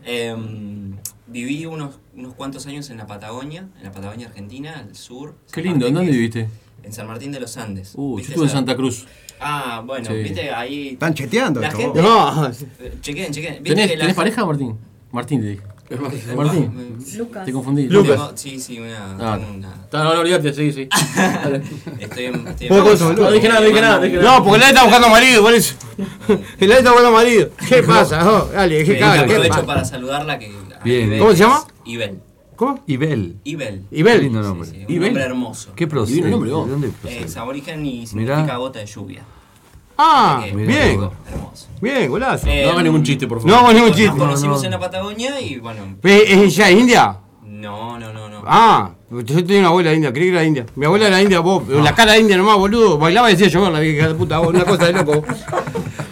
Em, 0.05 0.97
viví 1.27 1.67
unos, 1.67 2.01
unos 2.15 2.35
cuantos 2.35 2.67
años 2.67 2.91
en 2.91 2.97
la 2.97 3.07
Patagonia, 3.07 3.69
en 3.79 3.85
la 3.85 3.93
Patagonia 3.93 4.29
Argentina, 4.29 4.79
al 4.79 4.97
sur. 4.97 5.37
Qué 5.53 5.63
lindo, 5.63 5.87
¿en 5.87 5.95
Martín, 5.95 6.07
dónde 6.07 6.13
viviste? 6.13 6.49
En 6.85 6.92
San 6.92 7.07
Martín 7.07 7.33
de 7.33 7.40
los 7.40 7.57
Andes. 7.57 7.92
Uh, 7.94 8.12
yo 8.12 8.16
¿Viste 8.16 8.33
estuve 8.33 8.47
en 8.47 8.53
Santa 8.53 8.77
Cruz. 8.77 9.07
Ah, 9.40 9.83
bueno, 9.85 10.07
Sí. 10.07 10.14
viste 10.23 10.51
ahí... 10.53 10.88
Están 10.90 11.14
cheteando 11.14 11.61
La 11.61 11.68
esto. 11.68 11.81
gente- 11.81 12.01
vos. 12.01 12.37
No, 12.37 12.47
Eh, 12.49 12.94
Chequen, 13.01 13.33
chequen. 13.33 13.55
¿Viste 13.62 13.70
¿Tenés, 13.70 13.90
que 13.90 13.97
la- 13.97 14.01
¿tenés 14.03 14.16
pareja, 14.16 14.44
Martín? 14.47 14.77
Martín 15.12 15.40
te 15.40 15.47
dije. 15.49 15.62
Martín, 16.35 16.99
Lucas. 17.18 17.44
te 17.44 17.53
confundí. 17.53 17.87
Lucas. 17.88 18.16
Tengo- 18.16 18.33
sí, 18.37 18.59
sí, 18.59 18.81
una. 18.81 19.16
Ah, 19.20 19.38
una- 19.38 19.75
no, 19.92 20.14
no, 20.14 20.20
olvídate, 20.20 20.53
sí, 20.55 20.73
sí. 20.73 20.88
Estoy 22.01 22.25
en. 22.25 22.47
Estoy 22.49 22.66
en- 22.68 23.16
No 23.16 23.31
dije 23.31 23.49
nada, 23.49 23.61
no 23.61 23.66
dije 23.66 23.81
nada, 23.81 24.01
dije 24.01 24.16
nada. 24.16 24.38
No, 24.38 24.44
porque 24.44 24.57
él 24.64 24.68
está 24.70 24.83
buscando 24.85 25.09
marido, 25.11 25.42
por 25.42 25.53
eso. 25.55 25.75
Él 26.59 26.73
está 26.73 26.90
buscando 26.90 27.12
marido. 27.12 27.51
¿Qué 27.68 27.83
pasa? 27.83 28.29
Oh, 28.29 28.47
dale, 28.53 28.83
¿qué 28.85 28.92
Eh, 28.92 28.99
caga? 28.99 29.27
¿Qué 29.27 29.35
aprovecho 29.35 29.66
para 29.66 29.85
saludarla. 29.85 30.38
Que, 30.38 30.51
Bien. 30.85 31.18
¿Cómo 31.18 31.33
se 31.33 31.38
llama? 31.38 31.64
Ibel. 31.85 32.18
¿Cómo? 32.57 32.81
Ibel. 32.87 33.37
Ibel. 33.45 33.85
Ibel. 33.90 34.21
Lindo 34.23 34.43
Sí, 34.43 34.49
nombre. 34.49 34.69
sí, 34.69 34.77
un 34.87 34.93
Ibel. 34.93 35.01
nombre 35.09 35.23
hermoso. 35.25 35.73
¿Qué 35.75 35.87
procede? 35.87 36.17
Divino 36.17 36.31
nombre, 36.37 36.51
vos. 36.53 36.67
¿De 36.67 36.73
dónde 36.73 36.88
procede? 36.88 37.25
Es 37.25 37.37
aborigen 37.37 37.85
y 37.87 38.07
significa 38.07 38.43
Mirá. 38.43 38.57
gota 38.57 38.79
de 38.81 38.87
lluvia. 38.87 39.23
Ah, 39.97 40.40
bien. 40.45 40.57
bien. 40.67 41.01
Hermoso. 41.33 41.69
Bien, 41.81 42.11
golazo. 42.11 42.47
Eh, 42.49 42.62
No 42.64 42.71
hagas 42.73 42.85
ningún 42.85 43.03
chiste, 43.05 43.27
por 43.29 43.38
favor. 43.38 43.51
No 43.53 43.59
hago 43.59 43.73
ningún 43.73 43.88
Nos 43.90 43.97
chiste. 43.99 44.17
conocimos 44.19 44.59
no. 44.61 44.64
en 44.64 44.71
la 44.73 44.81
Patagonia 44.81 45.40
y 45.40 45.59
bueno. 45.59 45.83
¿Es 46.03 46.57
ya 46.57 46.71
India? 46.71 47.19
No, 47.47 47.99
no, 47.99 48.12
no, 48.12 48.29
no. 48.29 48.43
Ah, 48.47 48.90
yo 49.11 49.25
tenía 49.25 49.61
una 49.61 49.69
abuela 49.69 49.93
india, 49.95 50.12
creí 50.12 50.27
que 50.27 50.33
era 50.33 50.45
india. 50.45 50.67
Mi 50.77 50.85
abuela 50.87 51.07
era 51.07 51.23
india, 51.23 51.40
vos, 51.40 51.67
la 51.69 51.95
cara 51.95 52.12
de 52.12 52.21
india 52.21 52.37
nomás, 52.37 52.59
boludo. 52.59 52.99
Bailaba 52.99 53.31
y 53.31 53.35
decía 53.37 53.49
yo, 53.49 53.71
la 53.71 53.81
vieja 53.81 54.09
de 54.09 54.14
puta, 54.14 54.38
vos, 54.38 54.49
una 54.49 54.64
cosa 54.64 54.87
de 54.87 54.93
loco. 54.93 55.23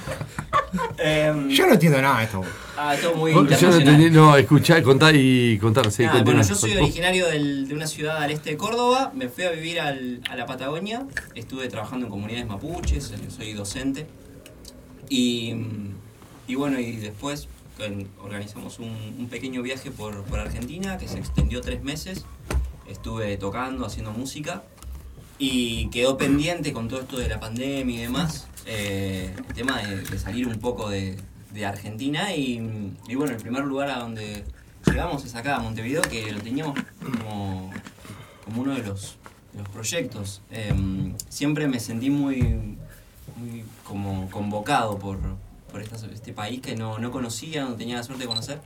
Em, 1.12 1.48
Yo 1.48 1.66
no 1.66 1.74
entiendo 1.74 2.00
nada 2.00 2.18
de 2.18 2.24
esto. 2.24 2.42
ah, 2.76 2.94
todo 3.00 3.14
muy 3.14 3.32
Yo 3.32 3.42
no 3.70 3.76
entendí, 3.76 4.10
no, 4.10 4.36
escuchar, 4.36 4.82
contar 4.82 5.14
y 5.16 5.58
contar. 5.58 5.90
Sí, 5.90 6.04
bueno, 6.24 6.42
yo 6.42 6.54
soy 6.54 6.72
originario 6.76 7.26
del- 7.28 7.68
de 7.68 7.74
una 7.74 7.86
ciudad 7.86 8.16
al 8.22 8.30
este 8.30 8.50
de 8.50 8.56
Córdoba, 8.56 9.12
me 9.14 9.28
fui 9.28 9.44
a 9.44 9.50
vivir 9.50 9.80
al- 9.80 10.20
a 10.30 10.36
la 10.36 10.46
Patagonia, 10.46 11.06
estuve 11.34 11.68
trabajando 11.68 12.06
en 12.06 12.10
comunidades 12.10 12.46
mapuches, 12.46 13.12
soy 13.36 13.52
docente, 13.52 14.06
y, 15.08 15.54
y 16.46 16.54
bueno, 16.54 16.78
y 16.78 16.92
después 16.96 17.48
organizamos 18.22 18.78
un, 18.78 18.90
un 19.18 19.28
pequeño 19.28 19.60
viaje 19.62 19.90
por, 19.90 20.22
por 20.24 20.38
Argentina 20.38 20.98
que 20.98 21.08
se 21.08 21.18
extendió 21.18 21.60
tres 21.60 21.82
meses, 21.82 22.24
estuve 22.88 23.36
tocando, 23.36 23.84
haciendo 23.86 24.12
música, 24.12 24.62
y 25.38 25.88
quedó 25.90 26.16
pendiente 26.16 26.72
con 26.72 26.86
todo 26.88 27.00
esto 27.00 27.18
de 27.18 27.28
la 27.28 27.40
pandemia 27.40 27.96
y 27.98 28.02
demás, 28.02 28.46
eh, 28.66 29.34
el 29.36 29.54
tema 29.54 29.82
de, 29.82 30.18
salir 30.18 30.46
un 30.46 30.58
poco 30.58 30.90
de, 30.90 31.16
Argentina 31.66 32.34
y, 32.34 32.58
bueno, 33.14 33.32
el 33.32 33.36
primer 33.36 33.64
lugar 33.64 33.90
a 33.90 33.98
donde 33.98 34.44
llegamos 34.86 35.24
es 35.24 35.34
acá, 35.34 35.56
a 35.56 35.60
Montevideo, 35.60 36.00
que 36.02 36.32
lo 36.32 36.40
teníamos 36.40 36.78
como, 37.00 37.70
uno 38.56 38.74
de 38.74 38.82
los, 38.82 39.16
proyectos. 39.72 40.40
Em, 40.50 41.14
siempre 41.28 41.68
me 41.68 41.78
sentí 41.78 42.08
muy, 42.08 42.78
como 43.84 44.30
convocado 44.30 44.98
por, 44.98 45.18
por 45.70 45.82
este 45.82 46.32
país 46.32 46.62
que 46.62 46.74
no, 46.74 46.98
no 46.98 47.10
conocía, 47.10 47.64
no 47.64 47.74
tenía 47.74 47.96
la 47.96 48.02
suerte 48.02 48.24
de 48.24 48.28
conocer. 48.28 48.60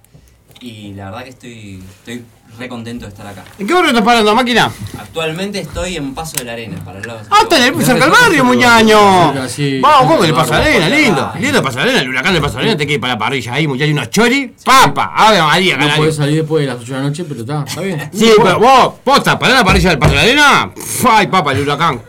Y 0.61 0.95
la 0.95 1.07
verdad 1.07 1.25
que 1.25 1.31
estoy, 1.31 1.83
estoy 1.99 2.25
re 2.59 2.69
contento 2.69 3.05
de 3.05 3.11
estar 3.11 3.27
acá. 3.27 3.45
¿En 3.59 3.67
qué 3.67 3.75
barrio 3.75 3.91
estás 3.91 4.05
parando, 4.05 4.35
máquina? 4.35 4.71
Actualmente 4.99 5.61
estoy 5.61 5.97
en 5.97 6.15
Paso 6.15 6.37
de 6.39 6.45
la 6.45 6.53
Arena, 6.53 6.83
para 6.83 6.99
el 6.99 7.07
lado 7.07 7.19
de 7.19 7.27
Ah, 7.31 7.41
está 7.43 7.59
en 7.59 7.75
el, 7.75 7.85
cerca 7.85 8.05
del 8.05 8.11
barrio, 8.11 8.45
muñaño. 8.45 8.99
Vamos, 9.83 10.01
¿cómo 10.01 10.21
que 10.21 10.29
le 10.29 10.33
pasa 10.33 10.57
arena? 10.57 10.89
Lindo. 10.89 11.33
Lindo 11.39 11.63
pasa 11.63 11.83
arena, 11.83 12.01
el 12.01 12.09
huracán 12.09 12.33
de 12.33 12.41
pasa 12.41 12.59
arena, 12.59 12.77
te 12.77 12.87
queda 12.87 13.01
para 13.01 13.13
la 13.13 13.19
parrilla 13.19 13.53
ahí, 13.53 13.67
muchachos, 13.67 13.93
unos 13.93 14.11
chori. 14.11 14.55
Papa, 14.65 15.13
ave 15.15 15.43
María, 15.43 15.77
No 15.77 15.89
podés 15.97 16.17
salir 16.17 16.37
después 16.37 16.63
de 16.63 16.73
las 16.73 16.81
8 16.81 16.93
de 16.93 16.99
la 16.99 17.09
noche, 17.09 17.25
pero 17.25 17.41
está, 17.41 17.65
está 17.67 17.81
bien. 17.83 18.11
Sí, 18.15 18.33
pero 18.43 18.59
vos, 18.59 18.95
posta, 19.05 19.39
para 19.39 19.55
la 19.55 19.65
parrilla 19.65 19.91
del 19.91 19.99
paso 19.99 20.13
de 20.13 20.17
la 20.17 20.23
arena. 20.23 20.71
Ay, 21.09 21.27
papa, 21.27 21.53
el 21.53 21.61
huracán. 21.61 22.01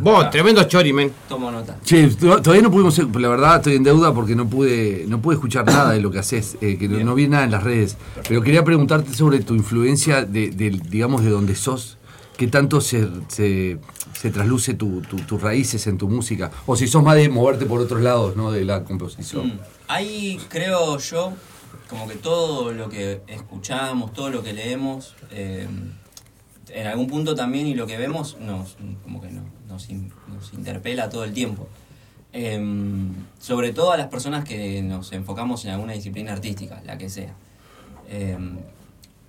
Vos, 0.00 0.30
tremendo 0.30 0.62
chori, 0.64 0.92
men. 0.92 1.12
Tomo 1.28 1.50
nota. 1.50 1.78
Che, 1.84 2.08
to- 2.08 2.40
todavía 2.42 2.62
no 2.62 2.70
pudimos, 2.70 2.98
la 2.98 3.28
verdad 3.28 3.56
estoy 3.56 3.76
en 3.76 3.82
deuda 3.84 4.12
porque 4.14 4.34
no 4.34 4.46
pude, 4.48 5.04
no 5.08 5.20
pude 5.20 5.34
escuchar 5.36 5.64
nada 5.66 5.92
de 5.92 6.00
lo 6.00 6.10
que 6.10 6.18
haces, 6.18 6.56
eh, 6.60 6.76
que 6.78 6.88
no, 6.88 6.98
no 7.04 7.14
vi 7.14 7.28
nada 7.28 7.44
en 7.44 7.50
las 7.50 7.62
redes. 7.62 7.96
Pero 8.28 8.42
quería 8.42 8.64
preguntarte 8.64 9.12
sobre 9.14 9.40
tu 9.40 9.54
influencia, 9.54 10.24
de, 10.24 10.50
digamos, 10.50 11.22
de 11.24 11.30
donde 11.30 11.54
sos, 11.54 11.98
qué 12.36 12.46
tanto 12.48 12.80
se, 12.80 13.08
se, 13.28 13.78
se 14.18 14.30
trasluce 14.30 14.74
tu- 14.74 15.00
tu- 15.02 15.16
tus 15.18 15.40
raíces 15.40 15.86
en 15.86 15.98
tu 15.98 16.08
música, 16.08 16.50
o 16.66 16.74
si 16.76 16.86
sos 16.88 17.02
más 17.02 17.16
de 17.16 17.28
moverte 17.28 17.66
por 17.66 17.80
otros 17.80 18.00
lados, 18.02 18.36
¿no? 18.36 18.50
De 18.50 18.64
la 18.64 18.84
composición. 18.84 19.46
Mm. 19.48 19.58
Ahí 19.88 20.40
creo 20.48 20.98
yo, 20.98 21.32
como 21.88 22.08
que 22.08 22.14
todo 22.16 22.72
lo 22.72 22.88
que 22.88 23.20
escuchamos, 23.28 24.12
todo 24.12 24.30
lo 24.30 24.42
que 24.42 24.52
leemos, 24.52 25.14
eh, 25.30 25.68
en 26.74 26.86
algún 26.86 27.06
punto 27.06 27.34
también 27.34 27.66
y 27.66 27.74
lo 27.74 27.86
que 27.86 27.96
vemos 27.96 28.36
nos, 28.40 28.76
como 29.02 29.20
que 29.20 29.30
no- 29.30 29.44
nos, 29.68 29.88
in- 29.90 30.12
nos 30.28 30.52
interpela 30.52 31.08
todo 31.08 31.24
el 31.24 31.32
tiempo. 31.32 31.68
Em, 32.32 33.12
sobre 33.38 33.72
todo 33.72 33.92
a 33.92 33.96
las 33.96 34.08
personas 34.08 34.44
que 34.44 34.82
nos 34.82 35.12
enfocamos 35.12 35.64
en 35.64 35.70
alguna 35.70 35.92
disciplina 35.92 36.32
artística, 36.32 36.82
la 36.84 36.98
que 36.98 37.08
sea. 37.08 37.32
Em, 38.10 38.56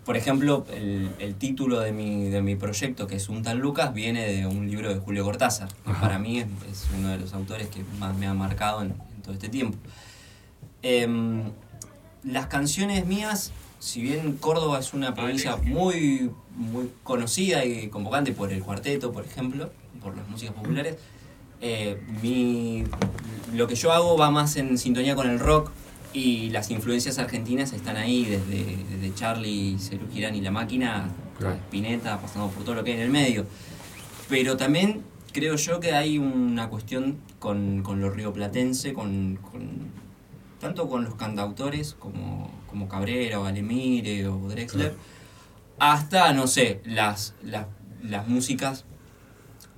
por 0.05 0.17
ejemplo, 0.17 0.65
el, 0.73 1.11
el 1.19 1.35
título 1.35 1.79
de 1.79 1.91
mi, 1.91 2.29
de 2.29 2.41
mi 2.41 2.55
proyecto, 2.55 3.07
que 3.07 3.15
es 3.15 3.29
Un 3.29 3.41
tal 3.43 3.57
Lucas, 3.59 3.93
viene 3.93 4.27
de 4.31 4.45
un 4.47 4.69
libro 4.69 4.93
de 4.93 4.99
Julio 4.99 5.23
Cortázar, 5.23 5.69
que 5.85 5.93
para 5.93 6.19
mí 6.19 6.39
es, 6.39 6.47
es 6.71 6.87
uno 6.97 7.09
de 7.09 7.17
los 7.19 7.33
autores 7.33 7.67
que 7.67 7.83
más 7.99 8.15
me 8.15 8.27
ha 8.27 8.33
marcado 8.33 8.81
en, 8.83 8.89
en 9.15 9.21
todo 9.23 9.33
este 9.33 9.49
tiempo. 9.49 9.77
Em, 10.81 11.43
las 12.23 12.47
canciones 12.47 13.05
mías, 13.05 13.51
si 13.85 14.01
bien 14.01 14.37
Córdoba 14.39 14.79
es 14.79 14.93
una 14.95 15.13
provincia 15.13 15.57
muy, 15.57 16.31
muy 16.55 16.89
conocida 17.03 17.63
y 17.65 17.87
convocante 17.89 18.31
por 18.31 18.51
el 18.51 18.63
cuarteto, 18.63 19.11
por 19.11 19.25
ejemplo, 19.25 19.69
por 20.01 20.17
las 20.17 20.27
músicas 20.27 20.55
populares, 20.55 20.95
eh, 21.61 22.01
mi, 22.23 22.83
lo 23.53 23.67
que 23.67 23.75
yo 23.75 23.91
hago 23.91 24.17
va 24.17 24.31
más 24.31 24.55
en 24.55 24.79
sintonía 24.79 25.15
con 25.15 25.29
el 25.29 25.39
rock 25.39 25.69
y 26.13 26.49
las 26.49 26.71
influencias 26.71 27.19
argentinas 27.19 27.73
están 27.73 27.95
ahí, 27.97 28.25
desde, 28.25 28.77
desde 28.89 29.13
Charlie, 29.13 29.77
Cerú 29.77 30.07
Girán 30.11 30.33
y 30.35 30.41
La 30.41 30.51
Máquina, 30.51 31.05
hasta 31.05 31.37
Claro. 31.37 31.55
Spinetta, 31.55 32.19
pasando 32.19 32.47
por 32.49 32.63
todo 32.63 32.73
lo 32.75 32.83
que 32.83 32.91
hay 32.93 32.97
en 32.97 33.03
el 33.03 33.11
medio. 33.11 33.45
Pero 34.29 34.57
también 34.57 35.03
creo 35.31 35.57
yo 35.57 35.79
que 35.79 35.91
hay 35.93 36.17
una 36.17 36.69
cuestión 36.69 37.17
con, 37.37 37.83
con 37.83 37.99
lo 38.01 38.09
rioplatense, 38.09 38.93
con, 38.93 39.35
con- 39.35 39.91
tanto 40.59 40.87
con 40.89 41.03
los 41.03 41.15
cantautores 41.15 41.93
como, 41.99 42.49
como 42.75 42.89
Cabrera 42.89 43.39
o 43.39 43.45
Alemire 43.45 44.27
o 44.27 44.49
Drexler, 44.49 44.93
hasta, 45.79 46.33
no 46.33 46.45
sé, 46.45 46.81
las, 46.83 47.33
las, 47.41 47.67
las 48.03 48.27
músicas 48.27 48.83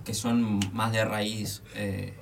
que 0.04 0.16
son 0.16 0.60
más 0.74 0.92
de 0.92 1.06
raíz, 1.06 1.62
eh, 1.76 2.16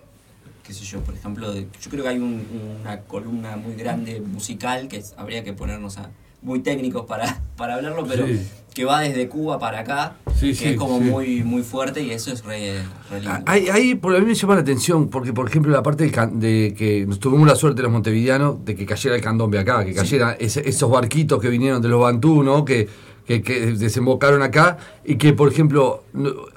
qué 0.64 0.74
sé 0.74 0.84
yo, 0.84 1.00
por 1.00 1.14
ejemplo, 1.16 1.54
de- 1.54 1.70
yo 1.82 1.90
creo 1.90 2.04
que 2.04 2.10
hay 2.10 2.18
un- 2.18 2.78
una 2.82 3.00
columna 3.04 3.56
muy 3.56 3.76
grande 3.76 4.20
musical 4.20 4.90
que 4.90 5.02
habría 5.16 5.46
que 5.46 5.54
ponernos 5.54 5.98
a 5.98 6.10
muy 6.45 6.60
técnicos 6.60 7.05
para, 7.05 7.41
para 7.58 7.75
hablarlo, 7.75 8.05
pero 8.08 8.25
Sí. 8.25 8.39
que 8.73 8.86
va 8.86 9.01
desde 9.01 9.27
Cuba 9.27 9.58
para 9.60 9.79
acá, 9.79 10.15
Sí, 10.38 10.49
que 10.49 10.55
sí, 10.55 10.65
es 10.69 10.75
como 10.77 10.99
muy, 10.99 11.43
muy 11.43 11.63
fuerte 11.63 12.01
y 12.03 12.12
eso 12.12 12.31
es 12.31 12.43
re, 12.43 12.81
re 13.10 13.21
lindo. 13.21 13.38
Ahí, 13.45 13.69
ahí 13.69 13.95
por 13.95 14.13
a 14.15 14.19
mí 14.19 14.25
me 14.25 14.34
llama 14.36 14.55
la 14.55 14.62
atención, 14.62 15.08
porque 15.10 15.31
por 15.34 15.47
ejemplo 15.49 15.71
la 15.71 15.81
parte 15.81 16.12
de 16.34 16.73
que 16.77 17.05
nos 17.08 17.19
tuvimos 17.19 17.47
la 17.47 17.55
suerte 17.55 17.81
los 17.81 17.91
montevideanos 17.91 18.63
de 18.65 18.75
que 18.75 18.86
cayera 18.86 19.15
el 19.15 19.21
candombe 19.21 19.60
acá, 19.60 19.84
que 19.86 19.93
cayera 19.93 20.34
ese- 20.39 20.67
esos 20.67 20.89
barquitos 20.91 21.41
que 21.41 21.49
vinieron 21.49 21.81
de 21.81 21.88
los 21.88 22.01
Bantú, 22.01 22.43
¿no? 22.43 22.65
Que, 22.65 22.88
que, 23.25 23.41
que 23.41 23.60
desembocaron 23.73 24.41
acá 24.43 24.77
y 25.05 25.15
que 25.15 25.31
por 25.34 25.49
ejemplo 25.51 26.03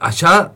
allá 0.00 0.52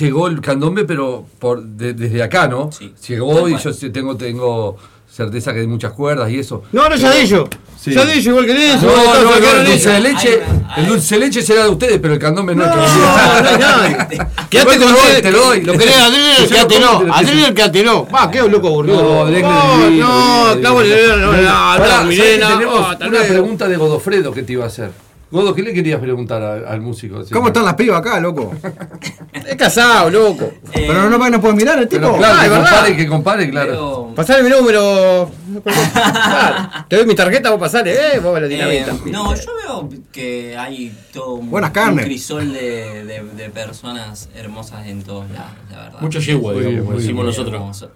llegó 0.00 0.26
el 0.26 0.40
candombe 0.40 0.84
pero 0.84 1.24
por 1.38 1.62
de- 1.62 1.94
desde 1.94 2.22
acá, 2.24 2.48
¿no? 2.48 2.72
Sí. 2.72 2.92
Llegó 3.08 3.48
y 3.48 3.56
yo 3.56 3.92
tengo 3.92 4.16
tengo 4.16 4.76
certeza 5.14 5.52
que 5.54 5.60
hay 5.60 5.66
muchas 5.66 5.92
cuerdas 5.92 6.28
y 6.30 6.38
eso. 6.40 6.62
No, 6.72 6.88
no, 6.88 6.96
ya 6.96 7.10
de 7.10 7.22
ellos. 7.22 7.48
Sí. 7.80 7.92
Ya 7.92 8.04
de 8.04 8.14
ellos, 8.14 8.26
igual 8.26 8.46
que 8.46 8.54
de 8.54 8.66
ellos. 8.70 8.82
No, 8.82 8.88
que 8.88 8.96
no, 8.96 9.22
no, 9.24 9.60
el 9.60 9.66
dulce 9.66 9.90
de 9.90 10.00
leche, 10.00 10.40
el 10.78 10.86
dulce 10.86 11.14
de 11.14 11.20
leche 11.20 11.42
será 11.42 11.64
de 11.64 11.68
ustedes, 11.70 11.98
pero 12.00 12.14
el 12.14 12.18
candombe 12.20 12.54
no, 12.54 12.64
es 12.64 12.70
No, 12.70 12.74
que 12.74 12.88
no 12.88 13.48
hay 13.48 13.58
nadie. 13.58 14.18
Quédate 14.50 14.78
con 14.78 14.80
lo 14.80 14.86
doy, 14.88 15.00
ustedes, 15.02 15.22
te 15.22 15.30
lo 15.30 15.38
doy. 15.44 15.60
Lo 15.62 15.72
querés 15.74 15.96
lo 16.40 16.48
quédate 16.48 16.80
como, 16.80 17.02
no. 17.04 17.14
Adriel, 17.14 17.54
quédate 17.54 17.84
no. 17.84 18.08
Va, 18.08 18.30
qué 18.30 18.48
loco 18.48 18.68
aburrido. 18.68 19.02
No, 19.02 19.02
No, 19.02 19.24
no, 19.24 19.26
divino. 19.26 19.40
el 19.84 20.00
no, 20.00 20.54
no, 20.56 21.16
no, 21.16 21.32
no, 21.32 21.48
¿sabes 21.78 22.06
Milena. 22.06 22.48
que 22.48 22.54
tenemos 22.54 22.90
hasta 22.90 23.04
una 23.06 23.18
luego. 23.18 23.28
pregunta 23.32 23.68
de 23.68 23.76
Godofredo 23.76 24.32
que 24.32 24.42
te 24.42 24.52
iba 24.54 24.64
a 24.64 24.68
hacer. 24.68 24.90
Godo, 25.34 25.52
¿qué 25.52 25.62
le 25.62 25.74
querías 25.74 25.98
preguntar 26.00 26.40
a- 26.40 26.70
al 26.70 26.80
músico? 26.80 27.20
¿Cómo 27.32 27.48
están 27.48 27.64
las 27.64 27.74
pibas 27.74 27.98
acá, 27.98 28.20
loco? 28.20 28.52
Es 29.44 29.56
casado, 29.56 30.08
loco. 30.08 30.44
Eh, 30.72 30.84
Pero 30.86 31.10
no, 31.10 31.18
no 31.28 31.40
pueden 31.40 31.56
mirar 31.56 31.76
el 31.80 31.88
tipo. 31.88 32.02
Pero 32.02 32.16
claro, 32.18 32.34
Ah, 32.36 32.40
que 32.40 32.44
es 32.46 32.50
verdad. 32.52 32.70
compare, 32.70 32.96
que 32.96 33.06
compare, 33.08 33.50
claro. 33.50 33.70
pero, 33.70 34.12
Pasale 34.14 34.42
mi 34.44 34.50
número. 34.50 35.28
Te 36.88 36.96
doy 36.96 37.06
mi 37.06 37.14
tarjeta, 37.16 37.50
vos 37.50 37.58
pasale, 37.58 37.92
eh, 38.14 38.20
vos 38.20 38.40
la 38.40 38.46
eh, 38.46 38.48
dinamita. 38.48 38.92
no, 39.10 39.34
yo 39.34 39.50
veo 39.66 39.88
que 40.12 40.56
hay 40.56 40.96
todo 41.12 41.34
un, 41.34 41.50
Buenas 41.50 41.70
un 41.70 41.74
carnes. 41.74 42.04
crisol 42.04 42.52
de, 42.52 43.04
de, 43.04 43.22
de 43.36 43.50
personas 43.50 44.28
hermosas 44.36 44.86
en 44.86 45.02
todos 45.02 45.28
lados, 45.30 45.50
la 45.72 45.82
verdad. 45.82 46.00
Mucho 46.00 46.20
yegua, 46.20 46.52
digamos, 46.54 46.96
decimos 46.96 47.24
nosotros. 47.24 47.60
Mucho 47.60 47.90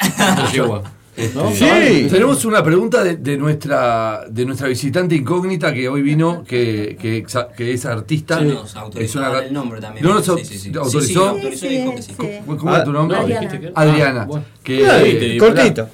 yegua. 0.53 0.83
¿No? 1.35 1.51
Sí. 1.53 2.07
Tenemos 2.11 2.45
una 2.45 2.63
pregunta 2.63 3.03
de, 3.03 3.17
de 3.17 3.37
nuestra 3.37 4.25
de 4.29 4.45
nuestra 4.45 4.69
visitante 4.69 5.15
incógnita 5.15 5.73
que 5.75 5.89
hoy 5.89 6.03
vino, 6.03 6.45
que, 6.47 6.97
que, 7.01 7.25
que 7.57 7.73
es 7.73 7.85
artista. 7.87 8.39
Sí, 8.39 8.45
nos 8.47 8.71
es 8.71 8.77
autorizó 8.77 9.19
una 9.19 9.27
a 9.29 9.31
dar 9.31 9.41
ra- 9.43 9.47
el 9.49 9.53
nombre 9.55 9.81
también. 9.81 10.07
¿No 10.07 10.15
nos 10.15 10.25
Sí, 10.25 10.31
au- 10.31 10.39
sí, 10.39 10.45
sí. 10.45 10.59
Sí, 10.59 10.71
sí, 10.71 10.77
autorizó? 10.79 11.37
que. 12.19 12.43
¿Cómo, 12.47 12.77
es 12.77 12.85
tu 12.85 12.93
nombre? 12.93 13.17
No, 13.19 13.23
Adriana. 13.25 13.49
que- 13.49 13.73
Adriana. 13.75 14.21
Ah, 14.23 14.27
bueno. 14.27 14.45
que, 14.63 14.87
Ah, 14.87 15.03
eh, 15.03 15.37
Cortito. 15.39 15.89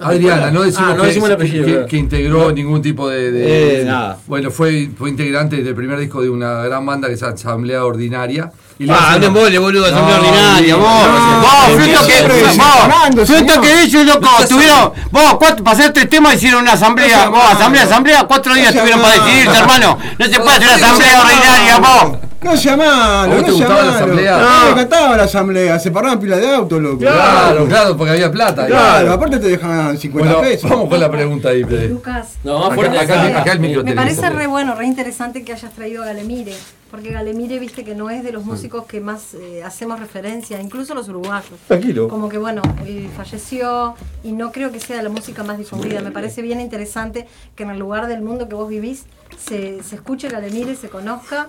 Adriana, 0.00 0.50
no 0.50 0.62
decimos, 0.62 0.90
Ah, 0.90 0.94
no 0.96 1.02
que, 1.02 1.08
decimos 1.08 1.28
el 1.28 1.34
apellido, 1.36 1.64
que- 1.64 1.86
que 1.86 1.96
integró 1.96 2.50
ningún 2.52 2.82
tipo 2.82 3.08
de... 3.08 3.30
de- 3.30 3.80
Eh, 3.80 3.84
nada. 3.84 4.18
Bueno, 4.26 4.50
fue, 4.50 4.90
fue 4.96 5.08
integrante 5.08 5.62
del 5.62 5.74
primer 5.74 5.98
disco 6.00 6.20
de 6.20 6.28
una 6.28 6.64
gran 6.64 6.84
banda 6.84 7.06
que 7.08 7.14
es 7.14 7.22
Asamblea 7.22 7.84
Ordinaria. 7.84 8.50
Ah, 8.90 9.16
no 9.20 9.30
mole, 9.30 9.56
boludo, 9.58 9.86
asamblea 9.86 10.16
No, 10.16 10.22
ordinaria, 10.24 10.74
no, 10.74 10.80
vos. 10.80 11.06
no, 11.06 12.06
que. 12.06 13.26
señor. 13.26 13.60
que 13.60 13.82
ellos, 13.82 14.04
loco, 14.04 14.28
tuvieron. 14.48 14.92
Vos, 15.12 15.34
cuatro, 15.38 15.62
para 15.64 15.76
hacer 15.78 15.92
tres 15.92 16.10
temas 16.10 16.34
hicieron 16.34 16.62
una 16.62 16.72
asamblea. 16.72 17.28
Vos, 17.28 17.42
asamblea, 17.52 17.84
asamblea, 17.84 18.24
cuatro 18.24 18.52
días 18.54 18.74
tuvieron 18.74 19.00
para 19.00 19.14
malo. 19.16 19.24
decidirse, 19.26 19.58
hermano. 19.58 19.98
No 20.18 20.26
se 20.26 20.40
puede 20.40 20.56
hacer 20.56 20.66
una 20.68 20.76
asamblea 20.86 21.20
ordinaria, 21.22 21.78
vos. 21.78 22.18
No 22.42 22.54
sea 22.58 22.76
malo, 22.76 22.92
¿A 22.92 23.26
vos 23.36 23.46
no 23.46 23.52
gustaba 23.54 23.82
la 23.84 23.94
asamblea? 23.94 24.36
No, 24.38 24.50
No. 24.58 24.64
me 24.66 24.70
encantaba 24.72 25.16
la 25.16 25.22
asamblea, 25.22 25.78
se 25.78 25.90
paraban 25.90 26.20
pila 26.20 26.36
de 26.36 26.54
autos, 26.54 26.78
loco. 26.82 26.98
Claro, 26.98 27.66
claro, 27.66 27.96
porque 27.96 28.12
había 28.12 28.30
plata. 28.30 28.66
Claro, 28.66 29.12
aparte 29.14 29.38
te 29.38 29.48
dejan 29.48 29.96
50 29.96 30.30
Bueno, 30.34 30.46
pesos. 30.46 30.68
vamos 30.68 30.88
con 30.90 31.00
la 31.00 31.10
pregunta 31.10 31.48
ahí. 31.48 31.62
Lucas. 31.62 32.26
No, 32.42 32.66
Acá, 32.66 33.52
el 33.52 33.60
micro 33.60 33.82
Me 33.82 33.92
parece 33.92 34.28
re 34.28 34.46
bueno, 34.46 34.74
re 34.74 34.84
interesante 34.84 35.42
que 35.42 35.52
hayas 35.54 35.72
traído 35.72 36.02
a 36.02 36.06
Galemire, 36.06 36.54
porque 36.94 37.10
Galemire, 37.10 37.58
viste 37.58 37.82
que 37.82 37.96
no 37.96 38.08
es 38.08 38.22
de 38.22 38.30
los 38.30 38.44
músicos 38.44 38.84
que 38.86 39.00
más 39.00 39.34
eh, 39.34 39.64
hacemos 39.64 39.98
referencia, 39.98 40.60
incluso 40.60 40.94
los 40.94 41.08
uruguayos. 41.08 41.58
Tranquilo. 41.66 42.06
Como 42.06 42.28
que 42.28 42.38
bueno, 42.38 42.62
él 42.86 43.10
falleció 43.16 43.96
y 44.22 44.30
no 44.30 44.52
creo 44.52 44.70
que 44.70 44.78
sea 44.78 45.02
la 45.02 45.08
música 45.08 45.42
más 45.42 45.58
difundida. 45.58 46.00
Me 46.02 46.12
parece 46.12 46.40
bien 46.40 46.60
interesante 46.60 47.26
que 47.56 47.64
en 47.64 47.70
el 47.70 47.80
lugar 47.80 48.06
del 48.06 48.22
mundo 48.22 48.48
que 48.48 48.54
vos 48.54 48.68
vivís 48.68 49.06
se, 49.36 49.82
se 49.82 49.96
escuche 49.96 50.28
Galemire, 50.28 50.76
se 50.76 50.88
conozca. 50.88 51.48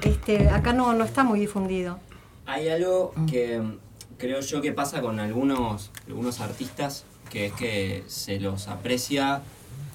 Este, 0.00 0.48
acá 0.48 0.72
no, 0.72 0.94
no 0.94 1.04
está 1.04 1.24
muy 1.24 1.40
difundido. 1.40 1.98
Hay 2.46 2.70
algo 2.70 3.12
que 3.30 3.58
mm, 3.58 3.76
creo 4.16 4.40
yo 4.40 4.62
que 4.62 4.72
pasa 4.72 5.02
con 5.02 5.20
algunos, 5.20 5.90
algunos 6.06 6.40
artistas, 6.40 7.04
que 7.28 7.44
es 7.44 7.52
que 7.52 8.02
se 8.06 8.40
los 8.40 8.66
aprecia 8.66 9.42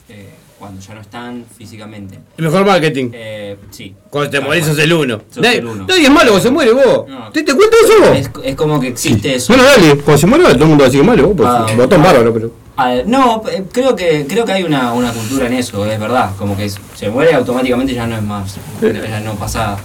eh, 0.10 0.30
cuando 0.60 0.80
ya 0.82 0.94
no 0.94 1.02
están 1.02 1.46
físicamente. 1.58 2.20
El 2.38 2.46
mejor 2.46 2.66
marketing. 2.66 3.10
Eh, 3.14 3.58
sí. 3.72 3.94
Cuando 4.10 4.30
te 4.30 4.40
morís 4.40 4.66
sos 4.66 4.78
el 4.80 4.94
uno. 4.94 5.22
Sos 5.30 5.44
Nadie, 5.44 5.58
el 5.60 5.66
uno. 5.66 5.86
nadie 5.88 6.04
es 6.04 6.10
malo 6.10 6.32
cuando 6.32 6.42
se 6.42 6.52
muere, 6.52 6.72
vos. 6.74 7.08
No. 7.08 7.32
¿Te, 7.32 7.44
te 7.44 7.54
cuenta 7.54 7.76
eso 7.84 7.94
vos? 8.00 8.18
Es, 8.18 8.30
es 8.44 8.56
como 8.56 8.80
que 8.80 8.88
existe 8.88 9.36
eso. 9.36 9.54
Bueno, 9.54 9.64
dale, 9.70 9.98
cuando 9.98 10.18
se 10.18 10.28
muere 10.28 10.44
todo 10.46 10.64
el 10.64 10.70
mundo 10.70 10.82
va 10.84 10.88
a 10.88 10.90
decir 10.90 11.04
malo, 11.04 11.28
vos, 11.28 11.36
pues, 11.38 11.50
Ah, 11.50 11.68
botón 11.76 12.02
ah. 12.02 12.04
bárbaro, 12.04 12.34
pero. 12.34 12.52
Ah, 12.78 12.96
no, 13.06 13.42
eh, 13.50 13.64
creo 13.72 13.96
que 13.96 14.26
creo 14.28 14.44
que 14.46 14.52
hay 14.52 14.64
una, 14.64 14.92
una 14.94 15.12
cultura 15.14 15.48
en 15.48 15.54
eso, 15.54 15.86
es 15.90 16.00
verdad. 16.00 16.32
Como 16.38 16.56
que 16.58 16.70
se 16.70 17.10
muere 17.10 17.34
automáticamente 17.34 17.94
ya 17.94 18.06
no 18.06 18.16
es 18.18 18.24
más. 18.24 18.56
Ya 18.82 19.20
no 19.22 19.36
pasa 19.36 19.78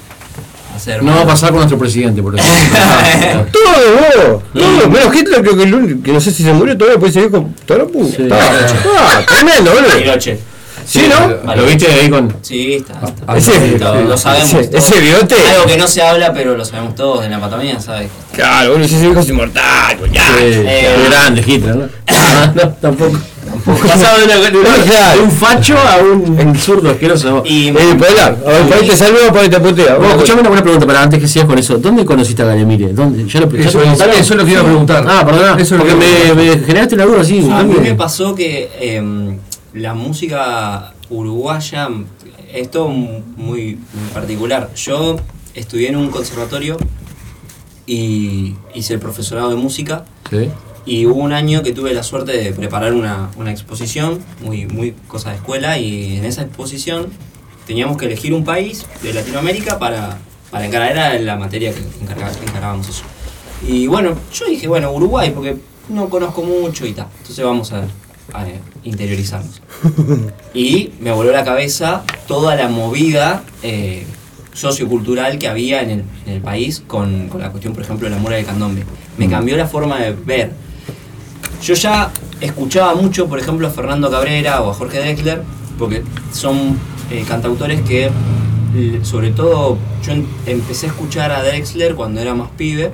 No 1.03 1.15
va 1.17 1.23
a 1.23 1.27
pasar 1.27 1.51
con 1.51 1.59
nuestro 1.59 1.79
presidente, 1.79 2.23
por 2.23 2.39
ejemplo. 2.39 2.79
Todo 3.53 4.33
vos, 4.35 4.43
todo. 4.53 4.89
Menos 4.91 5.15
Hitler, 5.15 5.43
creo 5.43 5.57
que, 5.57 5.63
el 5.65 5.75
único- 5.75 6.03
que 6.03 6.13
no 6.13 6.21
sé 6.21 6.31
si 6.31 6.43
se 6.43 6.53
murió 6.53 6.77
todavía, 6.77 6.99
pues 6.99 7.13
se 7.15 7.23
dijo, 7.23 7.49
toda 7.67 7.81
la 7.81 7.87
puta. 7.87 8.17
Sí. 8.17 8.29
Ah, 8.31 9.21
tremendo, 9.27 9.71
boludo. 9.73 9.89
Bariloche. 9.89 10.39
Sí, 10.87 11.07
¿no? 11.09 11.55
¿Lo 11.55 11.67
viste 11.67 11.87
ahí 11.87 12.11
con.? 12.11 12.35
Sí, 12.43 12.75
está. 12.75 12.95
está. 12.95 13.13
Ah, 13.29 13.37
Ese- 13.37 13.79
lo, 13.79 14.01
lo 14.03 14.17
sabemos. 14.19 14.49
ese- 14.53 14.69
todos. 14.69 14.91
ese 14.91 15.01
bigote. 15.01 15.35
Algo 15.55 15.67
que 15.67 15.77
no 15.77 15.87
se 15.87 16.03
habla, 16.03 16.33
pero 16.33 16.57
lo 16.57 16.65
sabemos 16.65 16.95
todos 16.97 17.25
en 17.25 17.31
la 17.31 17.39
Patagonia, 17.41 17.79
¿sabes? 17.81 18.09
Claro, 18.35 18.71
bueno, 18.71 18.85
ese 18.87 18.97
hijo 19.09 19.21
es 19.21 19.29
inmortal, 19.29 19.97
pues 19.99 20.11
ya. 20.13 20.23
Eh, 20.41 20.97
Qué 20.97 21.09
grande 21.11 21.45
Hitler, 21.47 21.77
¿no? 21.77 21.89
no, 22.55 22.69
tampoco. 22.81 23.19
Pasaba 23.65 24.19
de, 24.19 24.25
una- 24.25 24.37
de 24.51 24.59
una- 24.59 24.69
No, 24.79 24.85
claro. 24.85 25.19
de 25.19 25.25
un 25.25 25.31
facho 25.31 25.77
a 25.79 25.99
un 25.99 26.55
zurdo 26.57 26.91
asqueroso. 26.91 27.43
Y 27.47 27.69
Eh, 27.69 27.75
Polar, 27.99 28.39
a 28.47 28.51
ver, 28.51 28.63
por 28.67 28.75
ahí 28.79 28.89
te 28.89 28.97
saludo, 28.97 29.21
ahí 29.41 29.49
te. 29.49 29.59
Bueno, 29.59 30.09
escuchame 30.11 30.41
una 30.41 30.49
buena 30.51 30.63
pregunta 30.63 30.87
para 30.87 31.03
antes 31.03 31.19
que 31.21 31.29
sigas 31.29 31.47
con 31.49 31.59
eso. 31.59 31.79
¿Dónde 31.79 32.05
conociste 32.05 32.43
a 32.43 32.47
Galemire? 32.47 32.93
¿Dónde? 32.93 33.27
¿Ya 33.27 33.41
lo 33.41 33.51
ya 33.51 33.69
Eso, 33.69 33.83
eso, 33.83 34.05
eso 34.05 34.35
lo 34.35 34.45
que 34.45 34.53
iba 34.53 34.61
a 34.61 34.65
preguntar. 34.65 35.05
Ah, 35.09 35.25
perdón. 35.25 35.59
Eso 35.61 35.75
es 35.77 35.81
lo 35.83 35.87
porque 35.87 35.95
me, 35.95 36.35
me 36.35 36.59
generaste 36.61 36.95
una 36.95 37.05
duda 37.07 37.21
así. 37.23 37.39
a 37.51 37.63
mí 37.63 37.75
me 37.83 37.95
pasó 37.95 38.35
que 38.35 38.71
em, 38.81 39.39
la 39.75 39.95
música 39.95 40.93
uruguaya 41.09 41.89
es 42.53 42.71
todo 42.71 42.89
muy, 42.89 43.23
muy 43.37 43.79
particular. 44.13 44.71
Yo 44.77 45.17
estudié 45.55 45.89
en 45.89 45.97
un 45.97 46.11
conservatorio 46.11 46.77
y 47.87 48.55
hice 48.75 48.95
el 48.95 49.01
profesorado 49.01 49.51
de 49.51 49.57
música. 49.57 50.05
Sí. 50.31 50.49
Y 50.87 51.07
hubo 51.07 51.21
un 51.21 51.33
año 51.33 51.63
que 51.63 51.73
tuve 51.73 51.93
la 51.95 52.03
suerte 52.03 52.33
de 52.33 52.53
preparar 52.53 52.93
una, 52.95 53.31
una 53.37 53.51
exposición, 53.51 54.19
muy, 54.43 54.67
muy 54.67 54.93
cosa 55.09 55.31
de 55.31 55.37
escuela, 55.37 55.79
y 55.79 56.17
en 56.17 56.25
esa 56.25 56.43
exposición 56.43 57.09
teníamos 57.67 57.97
que 57.97 58.07
elegir 58.07 58.33
un 58.35 58.45
país 58.45 58.87
de 59.03 59.13
Latinoamérica 59.13 59.79
para, 59.79 60.19
para 60.51 60.67
encarar, 60.67 60.91
era 60.93 61.19
la 61.19 61.37
materia 61.37 61.73
que 61.73 61.81
encarga- 61.81 62.33
encarábamos 62.47 62.89
eso. 62.89 63.03
Y 63.67 63.87
bueno, 63.87 64.15
yo 64.33 64.47
dije, 64.47 64.67
bueno, 64.69 64.91
Uruguay, 64.93 65.31
porque 65.35 65.57
no 65.91 66.09
conozco 66.09 66.43
mucho 66.43 66.87
y 66.87 66.93
tal, 66.93 67.07
entonces 67.19 67.45
vamos 67.45 67.73
a, 67.73 67.83
a 68.33 68.47
interiorizarnos. 68.85 69.61
Y 70.55 70.91
me 71.01 71.13
voló 71.13 71.31
la 71.31 71.45
cabeza 71.45 72.03
toda 72.27 72.57
la 72.57 72.69
movida 72.69 73.45
eh, 73.63 74.05
sociocultural 74.53 75.39
que 75.39 75.47
había 75.47 75.83
en 75.83 75.91
el, 75.91 76.05
en 76.27 76.33
el 76.33 76.41
país 76.41 76.83
con, 76.87 77.29
con 77.29 77.41
la 77.41 77.51
cuestión, 77.51 77.73
por 77.75 77.83
ejemplo, 77.85 78.09
de 78.09 78.15
la 78.17 78.21
mura 78.21 78.35
del 78.37 78.45
candombe. 78.47 78.83
Me 79.17 79.29
cambió 79.29 79.57
la 79.57 79.67
forma 79.69 79.99
de 80.01 80.13
ver. 80.13 80.53
Yo 81.63 81.75
ya 81.75 82.11
escuchaba 82.41 82.95
mucho, 82.95 83.29
por 83.29 83.39
ejemplo, 83.39 83.67
a 83.67 83.71
Fernando 83.71 84.11
Cabrera 84.11 84.63
o 84.63 84.71
a 84.71 84.75
Jorge 84.75 84.99
Drexler, 84.99 85.43
porque 85.79 86.03
son 86.33 86.79
eh, 87.11 87.25
cantautores 87.29 87.83
que, 87.83 88.11
sobre 89.03 89.31
todo, 89.31 89.77
yo 90.05 90.13
em- 90.13 90.27
empecé 90.47 90.87
a 90.87 90.89
escuchar 90.91 91.33
a 91.33 91.43
Drexler 91.43 91.95
cuando 91.95 92.21
era 92.21 92.35
más 92.35 92.51
pibe 92.57 92.93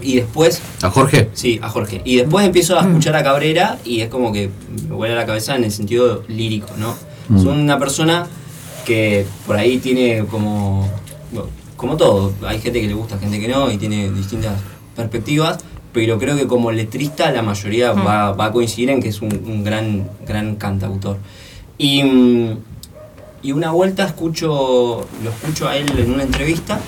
y 0.00 0.16
después 0.16 0.60
¿A 0.82 0.90
Jorge? 0.90 1.30
Sí, 1.32 1.58
a 1.62 1.68
Jorge. 1.68 2.00
Y 2.04 2.16
después 2.16 2.46
empiezo 2.46 2.78
a 2.78 2.82
escuchar 2.82 3.16
a 3.16 3.22
Cabrera 3.22 3.78
y 3.84 4.00
es 4.02 4.08
como 4.08 4.32
que 4.32 4.50
me 4.88 4.94
vuela 4.94 5.14
la 5.14 5.26
cabeza 5.26 5.56
en 5.56 5.64
el 5.64 5.72
sentido 5.72 6.22
lírico, 6.28 6.68
¿no? 6.78 6.94
Mm. 7.28 7.42
Son 7.42 7.58
una 7.58 7.78
persona 7.78 8.26
que 8.84 9.26
por 9.46 9.56
ahí 9.56 9.78
tiene 9.78 10.24
como. 10.30 10.88
bueno, 11.32 11.48
como 11.76 11.96
todo. 11.96 12.32
Hay 12.46 12.60
gente 12.60 12.80
que 12.80 12.86
le 12.86 12.94
gusta, 12.94 13.18
gente 13.18 13.40
que 13.40 13.48
no, 13.48 13.70
y 13.70 13.76
tiene 13.78 14.10
distintas 14.10 14.54
perspectivas. 14.94 15.58
Pero 15.96 16.18
creo 16.18 16.36
que 16.36 16.46
como 16.46 16.70
letrista 16.72 17.30
la 17.30 17.40
mayoría 17.40 17.92
va, 17.92 18.32
va 18.32 18.44
a 18.44 18.52
coincidir 18.52 18.90
en 18.90 19.00
que 19.00 19.08
es 19.08 19.22
un, 19.22 19.32
un 19.46 19.64
gran, 19.64 20.06
gran 20.26 20.56
cantautor. 20.56 21.16
Y, 21.78 22.04
mm, 22.04 22.58
y 23.42 23.52
una 23.52 23.70
vuelta 23.70 24.04
escucho, 24.04 25.06
lo 25.24 25.30
escucho 25.30 25.66
a 25.66 25.74
él 25.74 25.90
en 25.98 26.12
una 26.12 26.24
entrevista, 26.24 26.78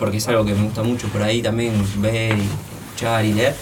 porque 0.00 0.16
es 0.16 0.26
algo 0.26 0.44
que 0.44 0.52
me 0.52 0.64
gusta 0.64 0.82
mucho 0.82 1.06
por 1.10 1.22
ahí 1.22 1.42
también 1.42 1.74
ver 2.00 2.36
y 2.36 2.40
escuchar 2.40 3.24
y 3.24 3.34
leer. 3.34 3.54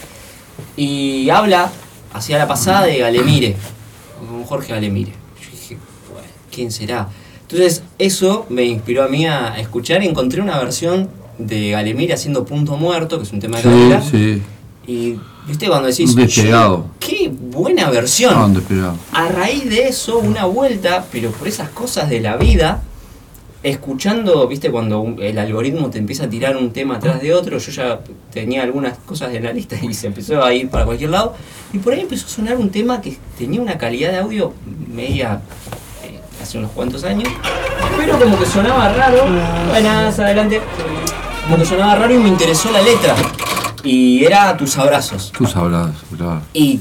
Y 0.74 1.28
habla 1.28 1.70
hacia 2.14 2.38
la 2.38 2.48
pasada 2.48 2.86
de 2.86 2.96
Galemire, 2.96 3.56
con 4.26 4.42
Jorge 4.44 4.72
Galemire. 4.72 5.12
Yo 5.38 5.50
dije, 5.52 5.78
bueno, 6.14 6.28
¿quién 6.50 6.72
será? 6.72 7.10
Entonces 7.42 7.82
eso 7.98 8.46
me 8.48 8.64
inspiró 8.64 9.04
a 9.04 9.08
mí 9.08 9.26
a 9.26 9.60
escuchar 9.60 10.02
y 10.02 10.06
encontré 10.06 10.40
una 10.40 10.58
versión 10.58 11.10
de 11.36 11.72
Galemir 11.72 12.14
haciendo 12.14 12.46
Punto 12.46 12.78
Muerto, 12.78 13.18
que 13.18 13.24
es 13.24 13.32
un 13.34 13.40
tema 13.40 13.60
de 13.60 14.00
sí. 14.10 14.42
Y 14.86 15.16
viste 15.46 15.66
cuando 15.68 15.88
decís, 15.88 16.10
Un 16.10 16.16
despegado. 16.16 16.86
qué 17.00 17.30
buena 17.32 17.88
versión. 17.90 18.34
Ah, 18.36 18.48
despegado. 18.52 18.96
A 19.12 19.28
raíz 19.28 19.68
de 19.68 19.88
eso, 19.88 20.18
una 20.18 20.44
vuelta, 20.44 21.04
pero 21.10 21.30
por 21.30 21.48
esas 21.48 21.70
cosas 21.70 22.10
de 22.10 22.20
la 22.20 22.36
vida, 22.36 22.82
escuchando, 23.62 24.46
viste, 24.46 24.70
cuando 24.70 25.00
un- 25.00 25.22
el 25.22 25.38
algoritmo 25.38 25.88
te 25.88 25.98
empieza 25.98 26.24
a 26.24 26.28
tirar 26.28 26.56
un 26.56 26.70
tema 26.72 26.96
atrás 26.96 27.22
de 27.22 27.32
otro, 27.32 27.56
yo 27.58 27.72
ya 27.72 28.00
tenía 28.30 28.62
algunas 28.62 28.98
cosas 28.98 29.32
en 29.34 29.44
la 29.44 29.52
lista 29.52 29.76
y 29.82 29.94
se 29.94 30.08
empezó 30.08 30.44
a 30.44 30.52
ir 30.52 30.68
para 30.68 30.84
cualquier 30.84 31.10
lado, 31.10 31.34
y 31.72 31.78
por 31.78 31.94
ahí 31.94 32.00
empezó 32.00 32.26
a 32.26 32.28
sonar 32.28 32.56
un 32.58 32.68
tema 32.70 33.00
que 33.00 33.16
tenía 33.38 33.60
una 33.62 33.78
calidad 33.78 34.10
de 34.12 34.18
audio 34.18 34.52
media 34.92 35.40
eh, 36.04 36.20
hace 36.42 36.58
unos 36.58 36.72
cuantos 36.72 37.04
años, 37.04 37.30
pero 37.96 38.18
como 38.18 38.38
que 38.38 38.44
sonaba 38.44 38.92
raro, 38.92 39.22
buenas, 39.70 40.18
adelante, 40.18 40.60
como 41.44 41.56
que 41.56 41.64
sonaba 41.64 41.94
raro 41.94 42.14
y 42.14 42.18
me 42.18 42.28
interesó 42.28 42.70
la 42.70 42.82
letra, 42.82 43.14
y 43.84 44.24
era 44.24 44.56
Tus 44.56 44.76
Abrazos. 44.78 45.30
Tú 45.36 45.46
sabrás, 45.46 45.90
claro. 46.16 46.40
Y 46.52 46.80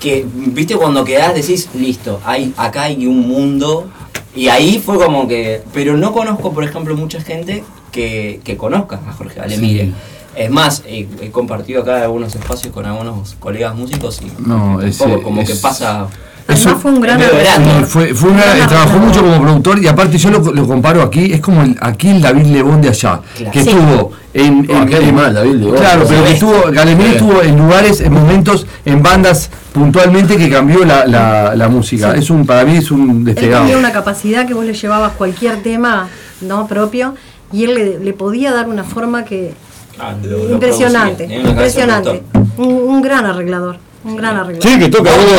que, 0.00 0.24
viste, 0.34 0.76
cuando 0.76 1.04
quedás 1.04 1.34
decís, 1.34 1.68
listo, 1.74 2.20
hay, 2.24 2.52
acá 2.56 2.84
hay 2.84 3.06
un 3.06 3.26
mundo. 3.28 3.88
Y 4.36 4.48
ahí 4.48 4.82
fue 4.84 4.96
como 4.98 5.28
que. 5.28 5.62
Pero 5.72 5.96
no 5.96 6.12
conozco, 6.12 6.52
por 6.52 6.64
ejemplo, 6.64 6.96
mucha 6.96 7.20
gente 7.20 7.62
que, 7.92 8.40
que 8.44 8.56
conozca 8.56 9.00
a 9.08 9.12
Jorge 9.12 9.40
Alemire. 9.40 9.92
Es 10.36 10.50
más, 10.50 10.82
he, 10.86 11.06
he 11.20 11.30
compartido 11.30 11.82
acá 11.82 12.02
algunos 12.02 12.34
espacios 12.34 12.72
con 12.72 12.84
algunos 12.86 13.34
colegas 13.38 13.76
músicos 13.76 14.20
y 14.20 14.32
No, 14.42 14.80
es- 14.80 14.96
poco 14.98 15.22
como 15.22 15.40
es- 15.42 15.48
que 15.48 15.54
pasa. 15.56 16.08
Además 16.46 16.76
fue 16.82 16.90
un 16.92 17.00
gran 17.00 17.18
grande. 17.18 17.86
Fue, 17.86 18.14
fue 18.14 18.30
una- 18.30 18.44
Gran 18.44 18.68
trabajó 18.68 18.98
mucho 18.98 19.22
como 19.22 19.40
productor 19.40 19.78
y 19.82 19.86
aparte 19.88 20.18
yo 20.18 20.30
lo, 20.30 20.38
lo 20.52 20.66
comparo 20.66 21.00
aquí, 21.02 21.32
es 21.32 21.40
como 21.40 21.62
el, 21.62 21.76
aquí 21.80 22.10
el 22.10 22.20
David 22.20 22.46
Lebón 22.46 22.82
de 22.82 22.88
allá, 22.90 23.20
Claro. 23.36 23.50
que 23.52 23.62
Sí. 23.62 23.70
estuvo 23.70 24.12
en, 24.34 24.58
en- 24.70 24.86
qué 24.86 24.96
en- 24.96 25.02
animal, 25.04 25.32
David 25.34 25.54
Lebón. 25.54 25.76
Claro, 25.78 26.04
pero 26.06 26.24
que 26.24 26.32
estuvo, 26.32 26.62
Galemir 26.70 27.06
estuvo 27.08 27.40
en 27.42 27.56
lugares, 27.56 28.00
en 28.02 28.12
momentos, 28.12 28.66
en 28.84 29.02
bandas 29.02 29.48
puntualmente 29.72 30.36
que 30.36 30.50
cambió 30.50 30.84
la, 30.84 31.06
la, 31.06 31.54
la 31.56 31.68
música. 31.68 32.14
Es 32.14 32.28
un, 32.28 32.44
para 32.44 32.64
mí 32.64 32.76
es 32.76 32.90
un 32.90 33.20
Él 33.20 33.24
despegado. 33.24 33.64
tenía 33.64 33.78
una 33.78 33.92
capacidad 33.92 34.46
que 34.46 34.52
vos 34.54 34.66
le 34.66 34.74
llevabas 34.74 35.12
cualquier 35.12 35.62
tema 35.62 36.08
no 36.42 36.66
propio 36.66 37.14
y 37.52 37.64
él 37.64 37.74
le, 37.74 37.98
le 38.00 38.12
podía 38.12 38.52
dar 38.52 38.68
una 38.68 38.84
forma 38.84 39.24
que 39.24 39.54
Ah, 39.98 40.12
lo- 40.22 40.50
impresionante, 40.52 41.24
impresionante. 41.24 42.22
Un, 42.58 42.66
un 42.66 43.00
gran 43.00 43.24
arreglador, 43.24 43.78
un 44.04 44.16
gran 44.16 44.36
arreglador. 44.36 44.62
Sí, 44.70 44.78
que 44.78 44.88
toca. 44.88 45.10
Vamos, 45.10 45.30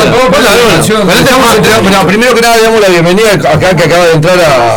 la 1.92 2.06
primero 2.08 2.34
que 2.36 2.42
nada, 2.42 2.62
damos 2.62 2.82
la 2.82 2.90
bienvenida 2.90 3.34
acá 3.34 3.76
que 3.76 3.84
acaba 3.84 4.06
de 4.06 4.14
entrar 4.14 4.40
a. 4.40 4.76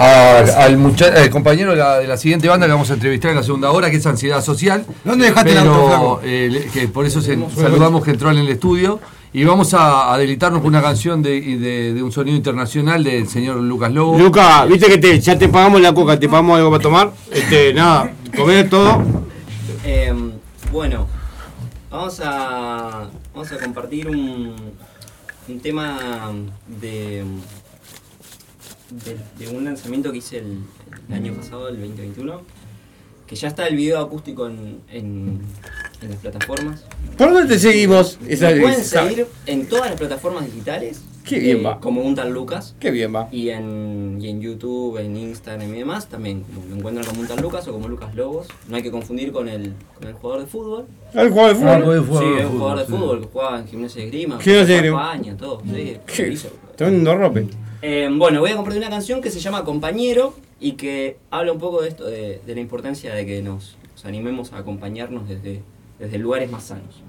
a- 0.00 0.38
al 0.64 0.76
mucha- 0.76 1.06
al 1.12 1.28
compañero 1.30 1.72
de 1.72 1.76
la, 1.78 1.98
de 1.98 2.06
la 2.06 2.16
siguiente 2.16 2.46
banda 2.48 2.66
que 2.66 2.72
vamos 2.72 2.88
a 2.90 2.94
entrevistar 2.94 3.30
en 3.32 3.36
la 3.38 3.42
segunda 3.42 3.70
hora, 3.72 3.90
que 3.90 3.96
es 3.96 4.06
Ansiedad 4.06 4.42
Social. 4.44 4.84
¿Dónde 5.04 5.26
dejaste 5.26 5.50
el 5.52 5.58
Pero, 5.58 5.74
auto, 5.74 5.88
flaco? 5.88 6.20
eh, 6.24 6.68
que 6.72 6.86
por 6.88 7.04
eso 7.04 7.20
se- 7.20 7.36
saludamos 7.56 8.04
que 8.04 8.12
entró 8.12 8.30
en 8.30 8.38
el 8.38 8.48
estudio. 8.48 9.00
Y 9.32 9.44
vamos 9.44 9.74
a, 9.74 10.12
a 10.14 10.16
deleitarnos 10.18 10.60
con 10.62 10.68
una 10.68 10.80
canción 10.80 11.20
de, 11.22 11.36
y 11.36 11.56
de- 11.56 11.92
de 11.94 12.02
un 12.02 12.10
sonido 12.12 12.36
internacional 12.36 13.02
del 13.04 13.28
señor 13.28 13.56
Lucas 13.56 13.92
Lobo. 13.92 14.16
Luca, 14.18 14.64
viste 14.64 14.86
que 14.86 14.98
te, 14.98 15.20
ya 15.20 15.36
te 15.36 15.48
pagamos 15.48 15.80
la 15.82 15.92
coca, 15.92 16.18
te 16.18 16.28
pagamos 16.28 16.56
algo 16.56 16.70
para 16.70 16.82
tomar. 16.82 17.10
Este, 17.30 17.74
nada, 17.74 18.10
comer 18.36 18.70
todo. 18.70 19.02
Eh, 19.84 20.14
bueno, 20.72 21.06
vamos 21.90 22.20
a, 22.24 23.08
vamos 23.38 23.52
a 23.52 23.58
compartir 23.58 24.08
un, 24.08 24.56
un 25.48 25.60
tema 25.60 26.32
de, 26.80 27.22
de, 28.90 29.16
de 29.46 29.56
un 29.56 29.64
lanzamiento 29.64 30.10
que 30.10 30.18
hice 30.18 30.38
el, 30.38 30.58
el 31.08 31.14
año 31.14 31.34
pasado, 31.34 31.68
el 31.68 31.76
2021, 31.78 32.42
que 33.28 33.36
ya 33.36 33.46
está 33.46 33.68
el 33.68 33.76
video 33.76 34.00
acústico 34.00 34.48
en, 34.48 34.80
en, 34.90 35.40
en 36.02 36.08
las 36.10 36.18
plataformas. 36.18 36.84
¿Por 37.16 37.32
dónde 37.32 37.54
te 37.54 37.60
seguimos? 37.60 38.18
Esa- 38.26 38.48
pueden 38.48 38.80
esa- 38.80 39.04
seguir 39.08 39.28
en 39.46 39.68
todas 39.68 39.90
las 39.90 39.98
plataformas 40.00 40.44
digitales. 40.46 41.02
Qué 41.28 41.38
bien 41.38 41.58
eh, 41.58 41.62
va. 41.62 41.80
Como 41.80 42.00
un 42.02 42.14
tal 42.14 42.30
Lucas. 42.32 42.74
Qué 42.80 42.90
bien 42.90 43.14
va. 43.14 43.28
Y 43.30 43.50
en, 43.50 44.18
y 44.20 44.28
en 44.28 44.40
YouTube, 44.40 44.98
en 44.98 45.16
Instagram 45.16 45.74
y 45.74 45.78
demás, 45.78 46.08
también 46.08 46.42
como 46.54 46.66
me 46.66 46.76
encuentran 46.76 47.06
como 47.06 47.20
un 47.20 47.26
tal 47.28 47.40
Lucas 47.40 47.66
o 47.68 47.72
como 47.72 47.88
Lucas 47.88 48.14
Lobos. 48.14 48.46
No 48.68 48.76
hay 48.76 48.82
que 48.82 48.90
confundir 48.90 49.30
con 49.32 49.48
el, 49.48 49.74
con 49.98 50.08
el 50.08 50.14
jugador 50.14 50.42
de 50.42 50.46
fútbol. 50.48 50.86
¿Al 51.14 51.30
juego 51.30 51.48
de 51.48 51.54
Ah, 51.68 51.78
fútbol? 51.80 51.96
sí, 51.98 52.02
fútbol, 52.04 52.48
jugador 52.58 52.78
de 52.78 52.84
sí. 52.86 52.90
fútbol 52.92 53.20
que 53.20 53.26
jugaba 53.26 53.58
en 53.60 53.66
gimnasia 53.68 54.00
de 54.00 54.06
esgrima. 54.06 54.40
Gimnasia 54.40 54.82
de. 54.82 54.88
España, 54.88 55.36
todo. 55.36 55.62
Sí, 55.64 55.96
Qué-. 56.06 56.38
Tremendo 56.76 57.16
rope. 57.16 57.46
Eh, 57.82 58.08
bueno, 58.12 58.40
voy 58.40 58.50
a 58.50 58.56
compartir 58.56 58.80
una 58.82 58.90
canción 58.90 59.20
que 59.20 59.30
se 59.30 59.38
llama 59.40 59.64
Compañero 59.64 60.34
y 60.60 60.72
que 60.72 61.16
habla 61.30 61.52
un 61.52 61.58
poco 61.58 61.82
de 61.82 61.88
esto, 61.88 62.04
de, 62.06 62.40
de 62.44 62.54
la 62.54 62.60
importancia 62.60 63.14
de 63.14 63.24
que 63.24 63.40
nos, 63.42 63.76
nos 63.92 64.04
animemos 64.04 64.52
a 64.52 64.58
acompañarnos 64.58 65.28
desde, 65.28 65.62
desde 66.00 66.18
lugares 66.18 66.50
más 66.50 66.64
sanos. 66.64 67.02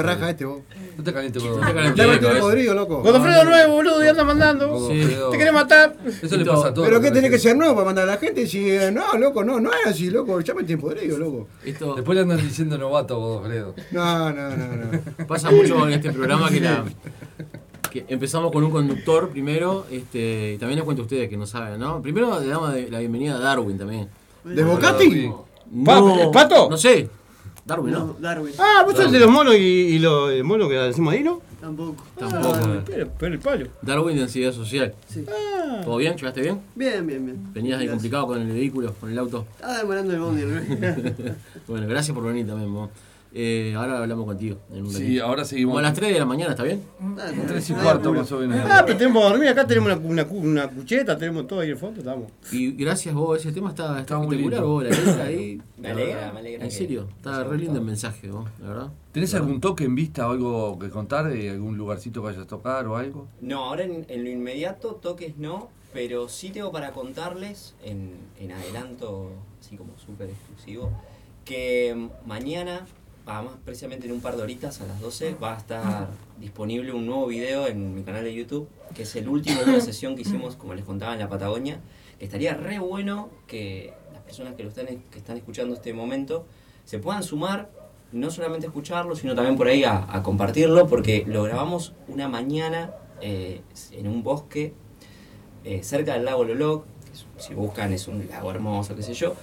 Te 0.00 0.02
raja 0.02 0.30
este 0.30 0.44
vos. 0.44 0.60
No 0.96 1.04
te 1.04 1.12
calientes, 1.12 1.42
Te 1.42 1.48
calientes. 1.48 1.96
Me 1.96 2.04
Bien, 2.06 2.20
tiene 2.20 2.38
¿eh? 2.38 2.40
podrido, 2.40 2.74
loco. 2.74 3.02
Godofredo 3.02 3.44
nuevo, 3.44 3.72
boludo, 3.74 4.04
y 4.04 4.08
anda 4.08 4.24
mandando. 4.24 4.88
Te 4.88 5.36
quiere 5.36 5.52
matar. 5.52 5.96
Eso 6.22 6.36
le 6.36 6.44
pasa 6.44 6.68
a 6.68 6.74
todos. 6.74 6.88
Pero 6.88 7.00
qué 7.00 7.10
tiene 7.10 7.30
que 7.30 7.38
ser 7.38 7.56
nuevo 7.56 7.74
para 7.74 7.86
mandar 7.86 8.04
a 8.08 8.12
la 8.12 8.16
gente 8.18 8.46
si 8.46 8.70
eh, 8.70 8.90
no, 8.92 9.16
loco, 9.18 9.44
no, 9.44 9.60
no 9.60 9.70
es 9.72 9.86
así, 9.86 10.10
loco. 10.10 10.40
Ya 10.40 10.54
me 10.54 10.64
tiene 10.64 10.80
podrido, 10.80 11.18
loco. 11.18 11.48
Después 11.64 12.14
le 12.16 12.20
andan 12.22 12.38
diciendo 12.38 12.76
novato, 12.78 13.18
Godofredo. 13.18 13.74
No, 13.92 14.30
no, 14.32 14.50
no, 14.50 14.66
no. 14.66 15.26
pasa 15.26 15.50
mucho 15.50 15.86
en 15.86 15.94
este 15.94 16.10
programa 16.12 16.48
que, 16.50 16.60
la, 16.60 16.84
que 17.90 18.04
empezamos 18.08 18.52
con 18.52 18.62
un 18.64 18.70
conductor 18.70 19.28
primero, 19.30 19.86
este, 19.90 20.54
y 20.54 20.58
también 20.58 20.76
les 20.76 20.84
cuento 20.84 21.02
a 21.02 21.04
ustedes 21.06 21.28
que 21.28 21.36
no 21.36 21.46
saben, 21.46 21.78
¿no? 21.80 22.00
Primero 22.02 22.38
le 22.40 22.46
damos 22.48 22.74
la 22.90 22.98
bienvenida 22.98 23.36
a 23.36 23.38
Darwin 23.38 23.78
también. 23.78 24.08
¿De 24.44 24.62
Bocati? 24.62 25.30
Pa- 25.84 26.00
No, 26.00 26.30
¿Pato? 26.32 26.68
No 26.70 26.76
sé. 26.78 27.08
Darwin, 27.68 27.92
¿no? 27.92 28.16
Darwin. 28.18 28.54
Ah, 28.58 28.82
vos 28.86 28.96
sos 28.96 29.12
de 29.12 29.20
los 29.20 29.30
monos 29.30 29.54
y, 29.54 29.58
y 29.58 29.98
los 29.98 30.32
el 30.32 30.42
mono 30.42 30.70
que 30.70 30.74
decimos 30.74 31.12
ahí, 31.12 31.22
¿no? 31.22 31.42
Tampoco. 31.60 32.02
Tampoco. 32.18 32.54
Ah, 32.54 32.82
pero, 32.86 33.10
pero 33.18 33.34
el 33.34 33.40
palo. 33.40 33.66
Darwin 33.82 34.16
de 34.16 34.22
ansiedad 34.22 34.52
social. 34.52 34.94
Sí. 35.06 35.26
¿Todo 35.84 35.98
bien? 35.98 36.16
¿Llegaste 36.16 36.40
bien? 36.40 36.60
Bien, 36.74 37.06
bien, 37.06 37.26
bien. 37.26 37.52
¿Venías 37.52 37.78
ahí 37.78 37.88
complicado 37.88 38.26
con 38.26 38.40
el 38.40 38.50
vehículo, 38.50 38.94
con 38.94 39.10
el 39.12 39.18
auto? 39.18 39.44
Estaba 39.56 39.76
demorando 39.76 40.14
el 40.14 40.20
bondi, 40.20 40.42
¿no? 40.46 40.60
bueno, 41.68 41.86
gracias 41.86 42.14
por 42.14 42.24
venir 42.24 42.46
también, 42.46 42.72
vos. 42.72 42.88
Eh, 43.40 43.72
ahora 43.76 43.98
hablamos 43.98 44.26
contigo. 44.26 44.58
En 44.72 44.82
un 44.82 44.90
Sí, 44.90 45.00
ratito. 45.04 45.24
ahora 45.26 45.44
seguimos. 45.44 45.70
Como 45.74 45.78
a 45.78 45.82
las 45.82 45.94
3 45.94 46.12
de 46.12 46.18
la 46.18 46.24
mañana, 46.24 46.50
¿está 46.50 46.64
bien? 46.64 46.82
Ah, 47.16 47.30
Tres 47.46 47.70
y 47.70 47.72
no 47.72 47.78
hay 47.78 47.84
cuarto 47.84 48.08
apuro. 48.08 48.20
más 48.22 48.32
o 48.32 48.38
menos. 48.40 48.58
Ah, 48.68 48.82
pero 48.84 48.98
tenemos 48.98 49.22
que 49.22 49.28
dormir. 49.30 49.48
Acá 49.50 49.64
tenemos 49.64 49.92
una, 49.92 50.00
una, 50.08 50.24
cu- 50.26 50.38
una 50.38 50.68
cucheta, 50.68 51.16
tenemos 51.16 51.46
todo 51.46 51.60
ahí 51.60 51.68
en 51.68 51.72
el 51.74 51.78
fondo. 51.78 52.00
Estamos. 52.00 52.32
Y 52.50 52.72
gracias 52.72 53.14
vos, 53.14 53.38
ese 53.38 53.52
tema 53.52 53.68
está, 53.68 53.90
está 53.90 54.00
Está 54.00 54.18
muy 54.18 54.36
espectacular, 54.36 54.60
lindo. 54.60 54.68
vos, 54.74 54.82
la 54.82 54.90
letra 55.12 55.24
ahí. 55.26 55.62
Me 55.78 55.90
alegra, 55.92 56.32
me 56.32 56.40
alegra 56.40 56.64
En 56.64 56.70
serio, 56.72 57.06
está 57.16 57.44
re 57.44 57.56
lindo 57.58 57.78
el 57.78 57.84
mensaje, 57.84 58.28
vos, 58.28 58.48
la 58.60 58.68
verdad. 58.68 58.88
¿Tenés 59.12 59.32
algún 59.34 59.60
toque 59.60 59.84
en 59.84 59.94
vista 59.94 60.26
o 60.28 60.32
algo 60.32 60.76
que 60.80 60.90
contar? 60.90 61.28
de 61.28 61.50
¿Algún 61.50 61.78
lugarcito 61.78 62.20
que 62.20 62.26
vayas 62.30 62.42
a 62.42 62.46
tocar 62.48 62.88
o 62.88 62.96
algo? 62.96 63.28
No, 63.40 63.66
ahora 63.66 63.84
en, 63.84 64.04
en 64.08 64.24
lo 64.24 64.30
inmediato 64.30 64.96
toques 65.00 65.36
no, 65.38 65.68
pero 65.92 66.28
sí 66.28 66.50
tengo 66.50 66.72
para 66.72 66.90
contarles 66.90 67.74
en, 67.84 68.10
en 68.40 68.50
adelanto, 68.50 69.30
así 69.60 69.76
como 69.76 69.96
súper 70.04 70.30
exclusivo, 70.30 70.90
que 71.44 72.08
mañana, 72.26 72.84
ah, 73.28 73.42
más 73.42 73.54
precisamente 73.64 74.06
en 74.06 74.12
un 74.12 74.20
par 74.20 74.36
de 74.36 74.42
horitas 74.42 74.80
a 74.80 74.86
las 74.86 75.00
12, 75.00 75.34
va 75.34 75.54
a 75.54 75.58
estar 75.58 76.08
disponible 76.38 76.92
un 76.92 77.06
nuevo 77.06 77.26
video 77.26 77.66
en 77.66 77.94
mi 77.94 78.02
canal 78.02 78.24
de 78.24 78.34
YouTube, 78.34 78.68
que 78.94 79.02
es 79.02 79.16
el 79.16 79.28
último 79.28 79.62
de 79.62 79.70
una 79.70 79.80
sesión 79.92 80.16
que 80.16 80.22
hicimos, 80.22 80.56
como 80.56 80.74
les 80.74 80.84
contaba, 80.84 81.12
en 81.12 81.20
la 81.20 81.28
Patagonia, 81.28 81.80
que 82.18 82.24
estaría 82.24 82.54
re 82.54 82.78
bueno 82.78 83.28
que 83.46 83.92
las 84.12 84.22
personas 84.22 84.54
que 84.54 84.64
lo 84.64 84.70
están, 84.70 84.86
que 84.86 85.18
están 85.18 85.36
escuchando 85.36 85.74
este 85.74 85.92
momento 85.92 86.46
se 86.84 86.98
puedan 86.98 87.22
sumar, 87.22 87.70
no 88.10 88.30
solamente 88.30 88.66
a 88.66 88.70
escucharlo, 88.70 89.14
sino 89.14 89.34
también 89.34 89.56
por 89.56 89.68
ahí 89.68 89.84
a, 89.84 90.06
a 90.12 90.22
compartirlo, 90.22 90.86
porque 90.88 91.24
lo 91.26 91.42
grabamos 91.42 91.92
una 92.08 92.26
mañana 92.26 92.94
eh, 93.20 93.60
en 93.92 94.06
un 94.08 94.22
bosque 94.22 94.72
eh, 95.64 95.82
cerca 95.82 96.14
del 96.14 96.24
lago 96.24 96.44
Loloc, 96.44 96.84
si 97.36 97.52
buscan 97.52 97.92
es 97.92 98.06
un 98.08 98.26
lago 98.28 98.50
hermoso, 98.50 98.94
qué 98.94 99.02
sé 99.02 99.12
yo, 99.12 99.34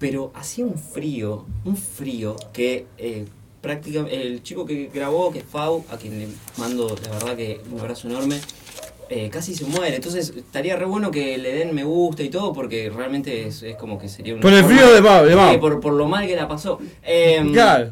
pero 0.00 0.32
hacía 0.34 0.64
un 0.64 0.76
frío, 0.76 1.44
un 1.64 1.76
frío 1.76 2.34
que 2.52 2.86
eh, 2.98 3.26
prácticamente 3.60 4.20
el 4.20 4.42
chico 4.42 4.64
que 4.64 4.90
grabó, 4.92 5.30
que 5.30 5.40
es 5.40 5.44
Fau, 5.44 5.84
a 5.90 5.98
quien 5.98 6.18
le 6.18 6.28
mando 6.56 6.96
la 7.04 7.10
verdad 7.10 7.36
que 7.36 7.60
un 7.70 7.78
abrazo 7.78 8.08
enorme, 8.08 8.40
eh, 9.10 9.28
casi 9.30 9.54
se 9.54 9.66
muere. 9.66 9.96
Entonces 9.96 10.32
estaría 10.34 10.74
re 10.76 10.86
bueno 10.86 11.10
que 11.10 11.36
le 11.36 11.52
den 11.52 11.74
me 11.74 11.84
gusta 11.84 12.22
y 12.22 12.30
todo, 12.30 12.54
porque 12.54 12.90
realmente 12.90 13.46
es, 13.46 13.62
es 13.62 13.76
como 13.76 13.98
que 13.98 14.08
sería 14.08 14.32
una 14.32 14.42
Por 14.42 14.54
el 14.54 14.64
frío 14.64 14.90
de 14.90 15.02
Mau, 15.02 15.24
de. 15.24 15.34
Sí, 15.34 15.58
por, 15.58 15.78
por 15.80 15.92
lo 15.92 16.08
mal 16.08 16.26
que 16.26 16.34
la 16.34 16.48
pasó. 16.48 16.78
Em, 17.02 17.52
Claro. 17.52 17.90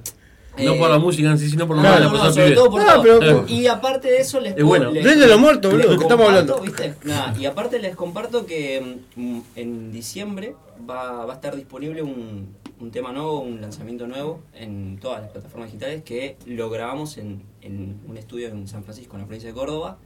No 0.64 0.76
por 0.76 0.90
la 0.90 0.98
música 0.98 1.30
en 1.30 1.38
sí, 1.38 1.48
sino 1.50 1.66
por 1.66 1.76
lo 1.76 1.82
Claro, 1.82 2.04
no, 2.10 2.24
no, 2.24 2.32
sobre 2.32 2.52
todo 2.52 2.70
por 2.70 2.80
Ah, 2.82 2.94
todo. 3.02 3.18
pero- 3.20 3.44
Y 3.48 3.66
aparte 3.66 4.08
de 4.10 4.18
eso 4.20 4.40
les 4.40 4.56
Es 4.56 4.64
bueno. 4.64 4.90
les- 4.90 5.02
Prende 5.04 5.26
los 5.26 5.38
muertos, 5.38 5.70
boludo, 5.72 5.96
que 5.96 6.02
estamos 6.04 6.26
hablando. 6.28 6.60
¿viste? 6.60 6.94
Nada, 7.04 7.34
y 7.38 7.46
aparte 7.46 7.78
les 7.78 7.94
comparto 7.96 8.46
que 8.46 8.98
mm, 9.16 9.38
en 9.56 9.92
diciembre 9.92 10.54
va, 10.88 11.24
va 11.24 11.32
a 11.32 11.36
estar 11.36 11.54
disponible 11.56 12.02
un, 12.02 12.54
un 12.80 12.90
tema 12.90 13.12
nuevo, 13.12 13.40
un 13.40 13.60
lanzamiento 13.60 14.06
nuevo 14.06 14.40
en 14.54 14.98
todas 15.00 15.20
las 15.22 15.30
plataformas 15.30 15.70
digitales 15.70 16.02
que 16.02 16.36
lo 16.46 16.70
grabamos 16.70 17.18
en, 17.18 17.42
en 17.62 18.00
un 18.06 18.16
estudio 18.16 18.48
en 18.48 18.66
San 18.68 18.84
Francisco, 18.84 19.16
en 19.16 19.22
la 19.22 19.26
provincia 19.26 19.48
de 19.50 19.54
Córdoba, 19.54 19.98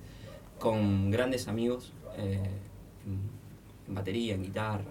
con 0.59 1.11
grandes 1.11 1.48
amigos 1.48 1.92
eh, 2.18 2.40
en, 3.07 3.18
en 3.88 3.94
batería, 3.94 4.34
en 4.34 4.42
guitarra 4.42 4.84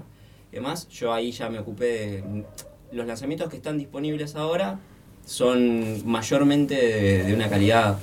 y 0.51 0.55
demás. 0.55 0.87
Yo 0.89 1.13
ahí 1.13 1.31
ya 1.31 1.49
me 1.49 1.59
ocupé 1.59 1.85
de... 1.85 2.45
Los 2.91 3.07
lanzamientos 3.07 3.47
que 3.49 3.55
están 3.55 3.77
disponibles 3.77 4.35
ahora 4.35 4.77
son 5.31 6.05
mayormente 6.05 6.75
de, 6.75 7.23
de 7.23 7.33
una 7.33 7.47
calidad 7.49 7.97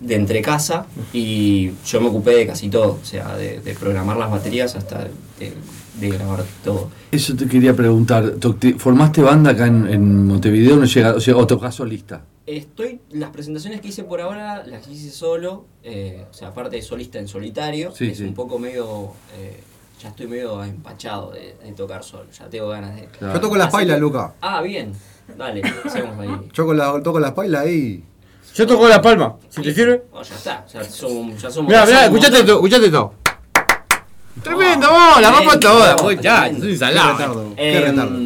de 0.00 0.14
entre 0.14 0.40
casa 0.40 0.86
y 1.12 1.72
yo 1.84 2.00
me 2.00 2.08
ocupé 2.08 2.30
de 2.36 2.46
casi 2.46 2.68
todo, 2.68 2.98
o 3.02 3.04
sea, 3.04 3.36
de, 3.36 3.60
de 3.60 3.74
programar 3.74 4.16
las 4.16 4.30
baterías 4.30 4.76
hasta 4.76 5.08
de, 5.38 5.52
de 6.00 6.08
grabar 6.10 6.44
todo. 6.62 6.90
Eso 7.10 7.34
te 7.34 7.46
quería 7.48 7.74
preguntar. 7.74 8.34
¿Formaste 8.78 9.20
banda 9.22 9.50
acá 9.50 9.66
en, 9.66 9.86
en 9.88 10.26
Montevideo 10.26 10.76
no 10.76 10.84
llega, 10.84 11.14
o, 11.14 11.20
sea, 11.20 11.36
o 11.36 11.46
tocas 11.46 11.74
solista? 11.74 12.22
Estoy, 12.46 13.00
las 13.10 13.30
presentaciones 13.30 13.80
que 13.80 13.88
hice 13.88 14.04
por 14.04 14.20
ahora 14.20 14.64
las 14.66 14.86
hice 14.86 15.10
solo, 15.10 15.64
eh, 15.82 16.24
o 16.30 16.34
sea, 16.34 16.48
aparte 16.48 16.76
de 16.76 16.82
solista 16.82 17.18
en 17.18 17.26
solitario, 17.26 17.90
Sí, 17.92 18.08
es 18.08 18.18
sí. 18.18 18.24
un 18.24 18.34
poco 18.34 18.58
medio, 18.58 19.12
eh, 19.38 19.60
ya 20.00 20.10
estoy 20.10 20.26
medio 20.28 20.62
empachado 20.62 21.32
de, 21.32 21.56
de 21.64 21.72
tocar 21.72 22.04
solo, 22.04 22.26
ya 22.38 22.48
tengo 22.50 22.68
ganas 22.68 22.94
de... 22.96 23.06
Claro. 23.06 23.34
Yo 23.34 23.40
toco 23.40 23.56
las 23.56 23.72
pailas, 23.72 23.98
Luca. 23.98 24.34
Ah, 24.42 24.60
bien, 24.60 24.92
dale, 25.36 25.62
hacemos 25.84 26.18
ahí. 26.18 26.30
Yo 26.52 26.66
con 26.66 26.76
la, 26.76 27.02
toco 27.02 27.20
las 27.20 27.32
pailas 27.32 27.62
ahí. 27.66 28.02
Yo 28.54 28.66
toco 28.66 28.88
la 28.88 29.02
palma. 29.02 29.36
¿Si 29.48 29.62
te 29.62 29.74
sirve? 29.74 30.04
Oh, 30.12 30.22
ya 30.22 30.34
está, 30.34 30.64
ya 30.72 30.84
somos... 30.84 31.40
Ya 31.42 31.50
somos 31.50 31.68
Mirá, 31.68 31.84
mirá, 31.86 32.04
escuchate 32.04 32.38
esto, 32.40 32.52
escuchate 32.54 32.86
esto. 32.86 33.14
Tremendo, 34.42 34.88
vos, 34.90 35.20
la 35.20 35.30
rompo 35.30 35.50
Tremendo, 35.50 35.68
toda, 35.68 35.96
vos 35.96 36.14
ya, 36.20 36.48
es 36.48 36.54
un 36.56 36.60
Qué 36.62 36.76
salado. 36.76 37.12
retardo, 37.12 37.54
qué 37.56 37.76
Em, 37.78 37.84
retardo. 37.84 38.18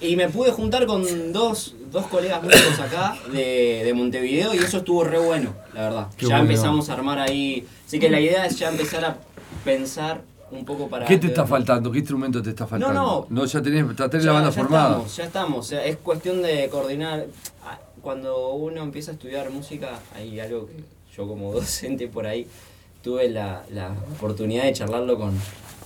y 0.00 0.16
me 0.16 0.28
pude 0.28 0.50
juntar 0.50 0.84
con 0.86 1.32
dos, 1.32 1.74
dos 1.92 2.06
colegas 2.08 2.42
músicos 2.42 2.78
acá 2.80 3.16
de, 3.32 3.82
de 3.84 3.94
Montevideo 3.94 4.52
y 4.54 4.58
eso 4.58 4.78
estuvo 4.78 5.04
re 5.04 5.18
bueno, 5.18 5.54
la 5.74 5.80
verdad. 5.82 6.06
Qué 6.16 6.26
ya 6.26 6.36
bueno. 6.36 6.50
empezamos 6.50 6.88
a 6.90 6.92
armar 6.94 7.18
ahí. 7.20 7.66
Así 7.86 7.98
que 8.00 8.10
la 8.10 8.20
idea 8.20 8.46
es 8.46 8.58
ya 8.58 8.68
empezar 8.68 9.04
a 9.04 9.16
pensar 9.64 10.22
un 10.50 10.64
poco 10.64 10.88
para. 10.88 11.06
¿Qué 11.06 11.18
te 11.18 11.26
está 11.28 11.46
faltando? 11.46 11.90
¿Qué 11.90 11.98
instrumento 11.98 12.42
te 12.42 12.50
está 12.50 12.66
faltando? 12.66 13.26
no. 13.30 13.44
ya 13.46 13.62
tenés, 13.62 13.84
ya 13.96 14.08
tenés 14.08 14.24
Ya- 14.24 14.30
la 14.30 14.32
banda 14.34 14.50
ya 14.50 14.56
formada. 14.62 14.88
Estamos, 14.90 15.16
ya 15.16 15.24
estamos. 15.24 15.58
O 15.58 15.68
sea, 15.68 15.84
es 15.84 15.96
cuestión 15.96 16.42
de 16.42 16.68
coordinar. 16.68 17.26
Ah, 17.64 17.78
Cuando 18.02 18.50
uno 18.54 18.82
empieza 18.82 19.10
a 19.10 19.14
estudiar 19.14 19.50
música, 19.50 19.98
hay 20.14 20.38
algo 20.40 20.66
que 20.66 20.84
yo 21.16 21.26
como 21.26 21.52
docente 21.54 22.08
por 22.08 22.26
ahí 22.26 22.46
tuve 23.02 23.28
la, 23.28 23.62
la 23.72 23.94
oportunidad 24.16 24.64
de 24.64 24.72
charlarlo 24.72 25.16
con, 25.18 25.32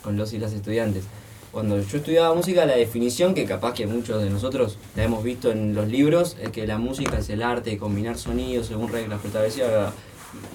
con 0.03 0.17
los 0.17 0.33
y 0.33 0.39
las 0.39 0.53
estudiantes. 0.53 1.05
Cuando 1.53 1.81
yo 1.81 1.97
estudiaba 1.99 2.33
música, 2.35 2.65
la 2.65 2.77
definición 2.77 3.35
que 3.35 3.45
capaz 3.45 3.75
que 3.75 3.85
muchos 3.87 4.23
de 4.23 4.31
nosotros 4.31 4.79
la 4.95 5.03
hemos 5.03 5.25
visto 5.25 5.51
en 5.51 5.75
los 5.75 5.89
libros 5.89 6.37
es 6.41 6.51
que 6.51 6.65
la 6.67 6.79
música 6.79 7.19
es 7.19 7.29
el 7.29 7.43
arte 7.43 7.71
de 7.71 7.79
combinar 7.79 8.17
sonidos 8.19 8.67
según 8.69 8.89
reglas 8.93 9.19
preestablecidas. 9.21 9.93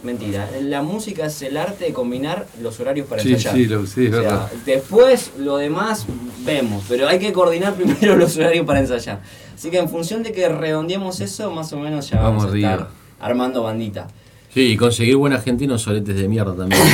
Mentira, 0.03 0.49
la 0.61 0.81
música 0.83 1.25
es 1.25 1.41
el 1.41 1.57
arte 1.57 1.85
de 1.85 1.93
combinar 1.93 2.45
los 2.61 2.79
horarios 2.79 3.07
para 3.07 3.21
Sí, 3.21 3.33
ensayar. 3.33 3.55
sí, 3.55 3.65
lo- 3.65 3.85
sí, 3.85 4.05
es 4.05 4.13
O 4.13 4.21
sea, 4.21 4.21
verdad. 4.21 4.51
Después 4.65 5.31
lo 5.37 5.57
demás 5.57 6.05
vemos, 6.45 6.83
pero 6.87 7.07
hay 7.07 7.19
que 7.19 7.33
coordinar 7.33 7.73
primero 7.75 8.15
los 8.15 8.37
horarios 8.37 8.65
para 8.65 8.79
ensayar. 8.79 9.21
Así 9.55 9.69
que 9.71 9.79
en 9.79 9.89
función 9.89 10.21
de 10.23 10.31
que 10.31 10.47
redondeemos 10.49 11.19
eso, 11.21 11.49
más 11.51 11.71
o 11.73 11.77
menos 11.79 12.09
ya 12.09 12.21
Vamos 12.21 12.43
vamos, 12.43 12.53
a 12.53 12.57
estar 12.57 12.73
arriba. 12.73 12.89
armando 13.19 13.63
bandita. 13.63 14.07
Sí, 14.55 14.61
y 14.71 14.77
conseguir 14.77 15.17
buena 15.17 15.41
gente 15.41 15.65
y 15.65 15.67
no 15.67 15.77
soletes 15.77 16.15
de 16.15 16.29
mierda 16.29 16.55
también. 16.55 16.81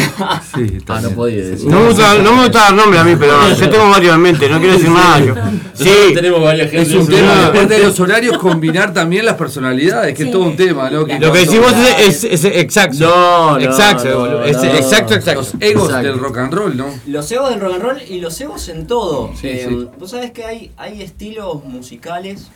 Sí, 0.55 0.78
ah, 0.88 0.99
no 0.99 1.12
podía 1.12 1.43
decir. 1.43 1.70
No 1.70 1.80
me 1.82 1.88
gusta, 1.89 2.18
no 2.18 2.34
me 2.36 2.41
gusta 2.43 2.59
dar 2.59 2.74
nombre 2.74 2.97
a 2.99 3.03
mí, 3.03 3.16
pero 3.18 3.34
yo 3.55 3.70
tengo 3.70 3.88
varios 3.89 4.16
en 4.16 4.22
mente, 4.22 4.49
no 4.49 4.57
quiero 4.59 4.74
decir 4.74 4.89
nada. 4.89 5.20
yo. 5.20 5.36
Sí, 5.76 5.89
tenemos 6.16 6.41
varias 6.41 6.72
gente. 6.72 6.89
Es 6.89 6.95
un 6.95 7.07
tema, 7.07 7.47
aparte 7.47 7.76
de 7.76 7.84
los 7.86 7.99
horarios, 7.99 8.38
combinar 8.39 8.93
también 8.93 9.26
las 9.26 9.36
personalidades, 9.36 10.18
que 10.18 10.24
es 10.24 10.32
todo 10.32 10.41
un 10.41 10.55
tema, 10.55 10.89
¿no? 10.89 11.05
Que 11.05 11.20
lo 11.20 11.32
que 11.32 11.39
decimos 11.39 11.72
es, 11.99 12.24
es, 12.24 12.45
es 12.45 12.45
exacto. 12.57 12.97
No, 12.99 13.51
no, 13.51 13.59
exacto, 13.59 14.09
no, 14.09 14.20
boludo, 14.22 14.39
no, 14.39 14.45
es 14.45 14.57
no. 14.57 14.64
exacto, 14.64 15.14
exacto. 15.14 15.41
Los 15.41 15.53
egos 15.59 15.86
Exacto. 15.86 16.07
del 16.07 16.18
rock 16.20 16.38
and 16.39 16.53
roll, 16.53 16.76
¿no? 16.78 16.88
Los 17.05 17.32
egos 17.32 17.51
del 17.51 17.59
rock 17.59 17.74
and 17.76 17.84
roll 17.84 17.97
y 18.09 18.20
los 18.22 18.41
egos 18.41 18.68
en 18.70 18.88
todo. 18.88 19.32
Sí, 19.39 19.47
Eh, 19.47 19.68
sí. 19.70 19.88
Vos 19.99 20.09
sabés 20.09 20.32
que 20.32 20.45
hay, 20.45 20.72
hay 20.78 21.01
estilos 21.03 21.64
musicales 21.64 22.47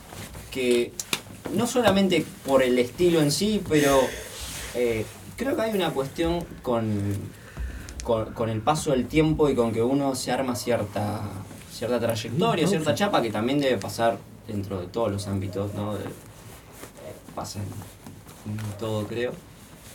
que 0.50 0.90
no 1.54 1.68
solamente 1.68 2.24
por 2.44 2.62
el 2.64 2.76
estilo 2.80 3.20
en 3.20 3.30
sí, 3.30 3.62
pero 3.68 4.00
eh, 4.76 5.04
creo 5.36 5.56
que 5.56 5.62
hay 5.62 5.74
una 5.74 5.90
cuestión 5.90 6.44
con, 6.62 6.86
con, 8.04 8.32
con 8.34 8.48
el 8.48 8.60
paso 8.60 8.90
del 8.92 9.06
tiempo 9.06 9.48
y 9.48 9.54
con 9.54 9.72
que 9.72 9.82
uno 9.82 10.14
se 10.14 10.30
arma 10.32 10.54
cierta, 10.54 11.22
cierta 11.72 11.98
trayectoria, 11.98 12.66
cierta 12.68 12.94
chapa 12.94 13.22
que 13.22 13.30
también 13.30 13.60
debe 13.60 13.78
pasar 13.78 14.18
dentro 14.46 14.80
de 14.80 14.86
todos 14.86 15.10
los 15.10 15.26
ámbitos, 15.26 15.74
¿no? 15.74 15.94
De- 15.94 16.04
eh, 16.04 16.08
pasa 17.34 17.58
en, 17.58 18.52
en 18.52 18.58
todo, 18.78 19.06
creo. 19.06 19.32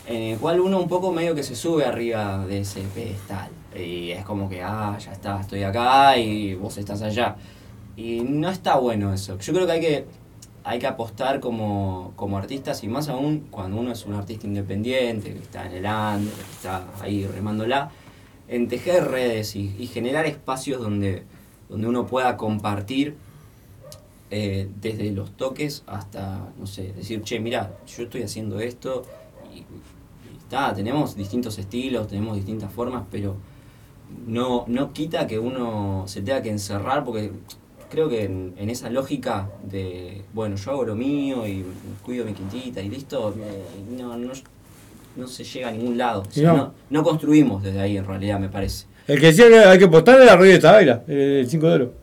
En 0.07 0.21
el 0.21 0.39
cual 0.39 0.59
uno 0.59 0.79
un 0.79 0.89
poco 0.89 1.11
medio 1.11 1.35
que 1.35 1.43
se 1.43 1.55
sube 1.55 1.85
arriba 1.85 2.45
de 2.45 2.61
ese 2.61 2.81
pedestal. 2.93 3.49
Y 3.75 4.11
es 4.11 4.25
como 4.25 4.49
que, 4.49 4.61
ah, 4.61 4.97
ya 4.99 5.13
está, 5.13 5.39
estoy 5.39 5.63
acá 5.63 6.17
y 6.17 6.55
vos 6.55 6.77
estás 6.77 7.01
allá. 7.03 7.35
Y 7.95 8.21
no 8.21 8.49
está 8.49 8.75
bueno 8.77 9.13
eso. 9.13 9.37
Yo 9.37 9.53
creo 9.53 9.65
que 9.67 9.71
hay 9.73 9.79
que, 9.79 10.05
hay 10.63 10.79
que 10.79 10.87
apostar 10.87 11.39
como, 11.39 12.13
como 12.15 12.37
artistas 12.37 12.83
y 12.83 12.87
más 12.87 13.09
aún 13.09 13.47
cuando 13.49 13.77
uno 13.77 13.91
es 13.91 14.05
un 14.05 14.13
artista 14.13 14.47
independiente, 14.47 15.33
que 15.33 15.39
está 15.39 15.65
en 15.65 15.71
el 15.73 15.85
under, 15.85 16.33
que 16.33 16.51
está 16.51 16.83
ahí 17.01 17.25
remándola, 17.25 17.91
en 18.47 18.67
tejer 18.67 19.05
redes 19.09 19.55
y, 19.55 19.75
y 19.79 19.87
generar 19.87 20.25
espacios 20.25 20.81
donde, 20.81 21.23
donde 21.69 21.87
uno 21.87 22.05
pueda 22.05 22.37
compartir 22.37 23.15
eh, 24.29 24.69
desde 24.81 25.11
los 25.11 25.31
toques 25.31 25.83
hasta, 25.87 26.49
no 26.57 26.67
sé, 26.67 26.93
decir, 26.93 27.21
che, 27.23 27.39
mira, 27.39 27.77
yo 27.87 28.03
estoy 28.03 28.23
haciendo 28.23 28.59
esto 28.59 29.03
y, 29.53 29.59
y 29.59 29.65
está, 30.37 30.73
tenemos 30.73 31.15
distintos 31.15 31.57
estilos, 31.57 32.07
tenemos 32.07 32.35
distintas 32.35 32.71
formas, 32.71 33.03
pero 33.09 33.35
no, 34.27 34.65
no 34.67 34.93
quita 34.93 35.27
que 35.27 35.39
uno 35.39 36.03
se 36.07 36.21
tenga 36.21 36.41
que 36.41 36.49
encerrar 36.49 37.03
porque 37.03 37.31
creo 37.91 38.09
que 38.09 38.23
en, 38.23 38.53
en 38.57 38.69
esa 38.69 38.89
lógica 38.89 39.49
de, 39.63 40.21
bueno, 40.33 40.55
yo 40.55 40.71
hago 40.71 40.85
lo 40.85 40.95
mío 40.95 41.45
y 41.47 41.63
cuido 42.03 42.25
mi 42.25 42.33
quintita 42.33 42.81
y 42.81 42.89
listo, 42.89 43.35
no, 43.97 44.17
no, 44.17 44.31
no 45.17 45.27
se 45.27 45.43
llega 45.43 45.67
a 45.67 45.71
ningún 45.71 45.97
lado. 45.97 46.23
O 46.27 46.31
sea, 46.31 46.53
No. 46.53 46.73
no, 46.89 47.03
construimos 47.03 47.61
desde 47.61 47.79
ahí 47.81 47.97
en 47.97 48.05
realidad, 48.05 48.39
me 48.39 48.49
parece. 48.49 48.85
El 49.07 49.19
que 49.19 49.27
decía 49.27 49.49
que 49.49 49.57
hay 49.59 49.77
que 49.77 49.85
apostar 49.85 50.21
era 50.21 50.35
Rodríguez 50.35 50.61
Tavaira, 50.61 51.03
el 51.07 51.45
5 51.49 51.67
de 51.67 51.73
oro. 51.73 51.93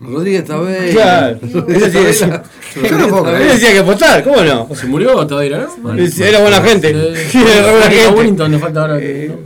Rodríguez 0.00 0.44
Tabey. 0.44 0.90
Claro. 0.92 1.38
Ese 1.68 1.90
sí 1.90 1.98
decía- 1.98 2.42
Yo 2.90 2.98
no 2.98 3.08
puedo 3.08 3.24
creer. 3.24 3.42
Ese 3.42 3.52
decía 3.54 3.72
que 3.72 3.78
apostar, 3.78 4.24
¿cómo 4.24 4.42
no? 4.42 4.68
Se 4.74 4.86
murió 4.86 5.26
todavía, 5.26 5.66
¿no? 5.82 5.94
Era 5.94 6.40
buena 6.40 6.60
gente. 6.62 6.90
Era 6.90 7.70
buena 7.70 7.86
gente. 7.90 8.48
Le 8.48 8.58
falta 8.58 8.80
ahora. 8.82 9.00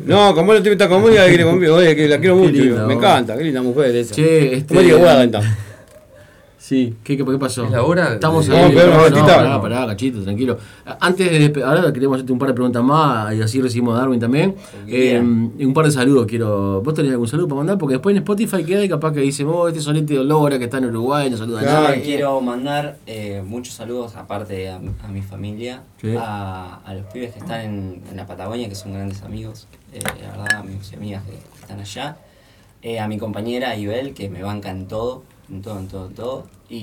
No, 0.06 0.34
como 0.34 0.54
él 0.54 0.66
está 0.66 0.88
conmigo, 0.88 1.14
la 1.14 1.26
quiere 1.28 1.44
conmigo. 1.44 1.76
Oye, 1.76 1.94
que 1.94 2.08
la 2.08 2.18
quiero 2.18 2.36
mucho. 2.36 2.52
linda, 2.52 2.86
me 2.86 2.94
vos. 2.94 3.04
encanta, 3.04 3.36
qué 3.36 3.44
linda 3.44 3.62
mujer 3.62 3.94
esa. 3.94 4.14
Che, 4.14 4.54
este. 4.54 4.74
¿Cómo 4.74 4.80
digo? 4.80 4.98
Sí, 6.68 6.94
¿qué, 7.02 7.16
qué, 7.16 7.24
qué 7.24 7.38
pasó? 7.38 7.64
¿Es 7.64 7.70
la 7.70 7.82
hora? 7.82 8.12
Estamos 8.12 8.46
a 8.50 8.52
no, 8.68 8.98
vueltita. 8.98 9.36
pará, 9.36 9.62
pará, 9.62 9.86
cachito, 9.86 10.22
tranquilo. 10.22 10.58
Antes 11.00 11.54
de 11.54 11.64
ahora 11.64 11.90
queremos 11.94 12.16
hacerte 12.16 12.30
un 12.30 12.38
par 12.38 12.48
de 12.48 12.54
preguntas 12.54 12.82
más 12.84 13.34
y 13.34 13.40
así 13.40 13.62
recibimos 13.62 13.94
a 13.96 14.00
Darwin 14.00 14.20
también. 14.20 14.54
Eh, 14.86 15.18
y 15.58 15.64
un 15.64 15.72
par 15.72 15.86
de 15.86 15.92
saludos 15.92 16.26
quiero. 16.26 16.82
¿Vos 16.82 16.92
tenés 16.92 17.12
algún 17.12 17.26
saludo 17.26 17.48
para 17.48 17.56
mandar? 17.60 17.78
Porque 17.78 17.94
después 17.94 18.12
en 18.14 18.18
Spotify 18.18 18.64
queda 18.64 18.84
y 18.84 18.88
capaz 18.90 19.14
que 19.14 19.20
dice, 19.20 19.44
oh, 19.46 19.66
este 19.66 19.80
solete 19.80 20.12
de 20.12 20.18
Olora 20.18 20.58
que 20.58 20.64
está 20.64 20.76
en 20.76 20.84
Uruguay, 20.84 21.30
no 21.30 21.38
saluda 21.38 21.60
a 21.60 21.62
Claro. 21.62 21.88
nadie. 21.88 22.02
Quiero 22.02 22.38
mandar 22.42 22.98
eh, 23.06 23.42
muchos 23.46 23.72
saludos, 23.72 24.14
aparte 24.16 24.68
a, 24.68 24.76
a 24.76 25.08
mi 25.08 25.22
familia, 25.22 25.84
a, 26.18 26.80
a 26.84 26.92
los 26.94 27.06
pibes 27.06 27.32
que 27.32 27.38
están 27.38 27.60
en, 27.62 28.02
en 28.10 28.14
la 28.16 28.26
Patagonia, 28.26 28.68
que 28.68 28.74
son 28.74 28.92
grandes 28.92 29.22
amigos, 29.22 29.68
eh, 29.94 30.00
la 30.04 30.36
verdad, 30.36 30.58
amigos 30.60 30.90
y 30.92 30.96
amigas 30.96 31.22
que 31.24 31.38
están 31.62 31.80
allá. 31.80 32.18
Eh, 32.82 33.00
a 33.00 33.08
mi 33.08 33.16
compañera 33.16 33.74
Ibel, 33.74 34.12
que 34.12 34.28
me 34.28 34.42
banca 34.42 34.70
en 34.70 34.86
todo, 34.86 35.22
en 35.50 35.62
todo, 35.62 35.78
en 35.78 35.88
todo, 35.88 36.06
en 36.06 36.14
todo. 36.14 36.46
Y, 36.70 36.76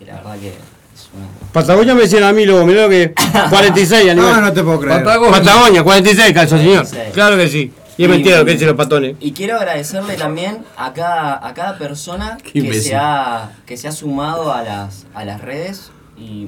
y 0.00 0.04
la 0.06 0.14
verdad 0.16 0.38
que 0.38 0.48
es 0.48 1.08
una... 1.14 1.26
Patagonia 1.52 1.94
me 1.94 2.02
decían 2.02 2.24
a 2.24 2.32
mí 2.32 2.44
luego, 2.44 2.64
mirá 2.66 2.82
lo 2.82 2.88
que 2.88 3.14
46 3.50 4.02
animal. 4.10 4.34
No, 4.34 4.40
no 4.40 4.52
te 4.52 4.62
puedo 4.62 4.80
creer. 4.80 5.02
Patagonia. 5.04 5.38
Patagonia, 5.38 5.82
46 5.84 6.32
calzo, 6.32 6.56
señor. 6.58 6.86
46. 6.86 7.14
Claro 7.14 7.36
que 7.36 7.48
sí. 7.48 7.72
Y 7.96 8.02
es 8.02 8.08
Y- 8.08 8.10
mentira 8.10 8.38
lo 8.38 8.44
que 8.44 8.52
dicen 8.52 8.66
los 8.68 8.76
patones. 8.76 9.16
Y 9.20 9.32
quiero 9.32 9.56
agradecerle 9.56 10.16
también 10.16 10.64
a 10.76 10.92
cada, 10.92 11.46
a 11.46 11.54
cada 11.54 11.78
persona 11.78 12.36
que 12.38 12.74
se, 12.80 12.96
ha, 12.96 13.52
que 13.66 13.76
se 13.76 13.86
ha 13.86 13.92
sumado 13.92 14.52
a 14.52 14.62
las, 14.62 15.06
a 15.14 15.24
las 15.24 15.40
redes 15.40 15.90
y, 16.18 16.46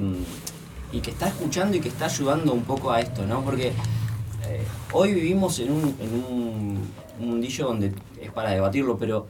y 0.91 0.99
que 0.99 1.11
está 1.11 1.27
escuchando 1.29 1.77
y 1.77 1.79
que 1.79 1.87
está 1.87 2.05
ayudando 2.07 2.51
un 2.51 2.63
poco 2.63 2.91
a 2.91 2.99
esto, 2.99 3.25
¿no? 3.25 3.41
Porque 3.45 3.67
eh, 3.67 4.61
hoy 4.91 5.13
vivimos 5.13 5.59
en 5.59 5.71
un, 5.71 5.95
en 6.01 6.13
un 6.13 6.91
mundillo 7.19 7.67
donde 7.67 7.93
es 8.21 8.31
para 8.31 8.51
debatirlo, 8.51 8.97
pero 8.97 9.27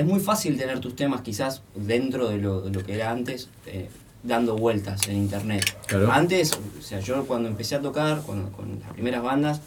es 0.00 0.06
muy 0.06 0.20
fácil 0.20 0.56
tener 0.56 0.80
tus 0.80 0.96
temas 0.96 1.20
quizás 1.20 1.62
dentro 1.74 2.30
de 2.30 2.38
lo, 2.38 2.62
de 2.62 2.70
lo 2.70 2.84
que 2.84 2.94
era 2.94 3.10
antes, 3.10 3.50
eh, 3.66 3.90
dando 4.22 4.56
vueltas 4.56 5.06
en 5.08 5.16
internet. 5.16 5.76
Claro. 5.86 6.10
Antes, 6.10 6.52
o 6.52 6.82
sea, 6.82 7.00
yo 7.00 7.26
cuando 7.26 7.48
empecé 7.48 7.74
a 7.76 7.80
tocar, 7.80 8.22
cuando, 8.24 8.50
con 8.50 8.80
las 8.80 8.92
primeras 8.92 9.22
bandas, 9.22 9.60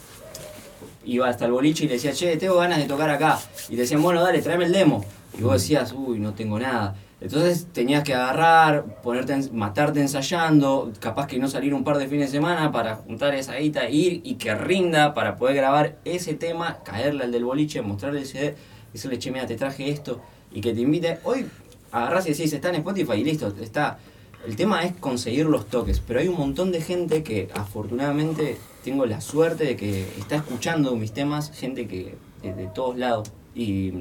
iba 1.06 1.30
hasta 1.30 1.46
el 1.46 1.52
boliche 1.52 1.86
y 1.86 1.88
le 1.88 1.96
decía, 1.96 2.14
che, 2.14 2.36
tengo 2.38 2.58
ganas 2.58 2.80
de 2.80 2.86
tocar 2.86 3.12
acá. 3.12 3.40
Y 3.70 3.76
decían, 3.76 4.02
bueno, 4.02 4.24
dale, 4.24 4.42
tráeme 4.42 4.66
el 4.66 4.72
demo. 4.72 5.06
Y 5.38 5.44
vos 5.44 5.54
decías, 5.54 5.94
uy, 5.94 6.20
no 6.20 6.34
tengo 6.34 6.58
nada. 6.58 6.96
Entonces 7.22 7.68
tenías 7.72 8.04
que 8.04 8.16
agarrar, 8.16 9.02
ponerte, 9.04 9.52
matarte 9.52 10.02
ensayando, 10.02 10.92
capaz 11.00 11.28
que 11.28 11.38
no 11.38 11.48
salir 11.48 11.76
un 11.76 11.84
par 11.84 11.98
de 11.98 12.08
fines 12.08 12.32
de 12.32 12.38
semana 12.38 12.72
para 12.72 12.96
juntar 12.96 13.36
esa 13.36 13.56
guita, 13.56 13.88
ir 13.88 14.22
y 14.26 14.36
que 14.36 14.54
rinda 14.56 15.14
para 15.14 15.36
poder 15.38 15.56
grabar 15.56 16.00
ese 16.04 16.34
tema, 16.34 16.80
caerle 16.84 17.24
al 17.24 17.32
del 17.32 17.46
boliche, 17.46 17.82
mostrarle 17.82 18.22
el 18.22 18.26
CD, 18.26 18.56
decirle, 18.94 19.20
che, 19.20 19.32
mira, 19.32 19.46
te 19.46 19.56
traje 19.56 19.90
esto, 19.90 20.22
y 20.54 20.62
que 20.62 20.74
te 20.74 20.82
invite. 20.82 21.20
Hoy 21.24 21.48
agarrás 21.92 22.26
y 22.28 22.30
decís, 22.30 22.54
está 22.54 22.70
en 22.70 22.76
Spotify 22.76 23.14
y 23.14 23.24
listo, 23.24 23.54
está. 23.62 24.00
El 24.46 24.56
tema 24.58 24.84
es 24.84 24.94
conseguir 24.96 25.46
los 25.46 25.68
toques, 25.68 26.02
pero 26.02 26.20
hay 26.20 26.28
un 26.28 26.38
montón 26.38 26.72
de 26.72 26.82
gente 26.82 27.24
que 27.24 27.50
afortunadamente 27.54 28.58
tengo 28.84 29.06
la 29.06 29.22
suerte 29.22 29.64
de 29.64 29.76
que 29.78 30.02
está 30.20 30.36
escuchando 30.36 30.96
mis 30.98 31.14
temas, 31.14 31.52
gente 31.52 31.88
que 31.88 32.16
de, 32.42 32.54
de 32.54 32.68
todos 32.68 32.98
lados 32.98 33.32
y, 33.56 33.94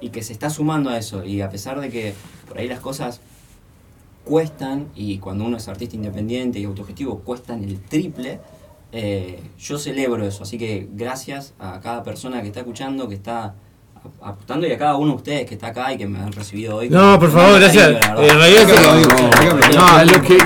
y 0.00 0.08
que 0.08 0.22
se 0.22 0.32
está 0.32 0.48
sumando 0.48 0.88
a 0.88 0.96
eso. 0.96 1.22
Y 1.24 1.42
a 1.42 1.50
pesar 1.50 1.80
de 1.80 1.90
que 1.90 2.14
por 2.48 2.58
ahí 2.58 2.66
las 2.66 2.80
cosas 2.80 3.20
cuestan 4.24 4.88
y 4.94 5.18
cuando 5.18 5.44
uno 5.44 5.58
es 5.58 5.68
artista 5.68 5.96
independiente 5.96 6.58
y 6.58 6.64
autogestivo 6.64 7.18
cuestan 7.18 7.62
el 7.62 7.78
triple, 7.82 8.40
eh, 8.92 9.38
yo 9.58 9.78
celebro 9.78 10.26
eso. 10.26 10.44
Así 10.44 10.56
que 10.56 10.88
gracias 10.92 11.52
a 11.58 11.78
cada 11.80 12.02
persona 12.02 12.40
que 12.40 12.48
está 12.48 12.60
escuchando, 12.60 13.06
que 13.06 13.16
está 13.16 13.54
ap- 14.04 14.28
apostando 14.28 14.66
y 14.66 14.72
a 14.72 14.78
cada 14.78 14.96
uno 14.96 15.12
de 15.12 15.16
ustedes 15.16 15.46
que 15.48 15.54
está 15.54 15.68
acá 15.68 15.92
y 15.92 15.96
que 15.98 16.06
me 16.06 16.18
han 16.18 16.32
recibido 16.32 16.76
hoy. 16.76 16.88
No, 16.88 17.18
por 17.18 17.30
favor, 17.30 17.58
gracias. 17.60 17.90
Eh, 17.90 17.96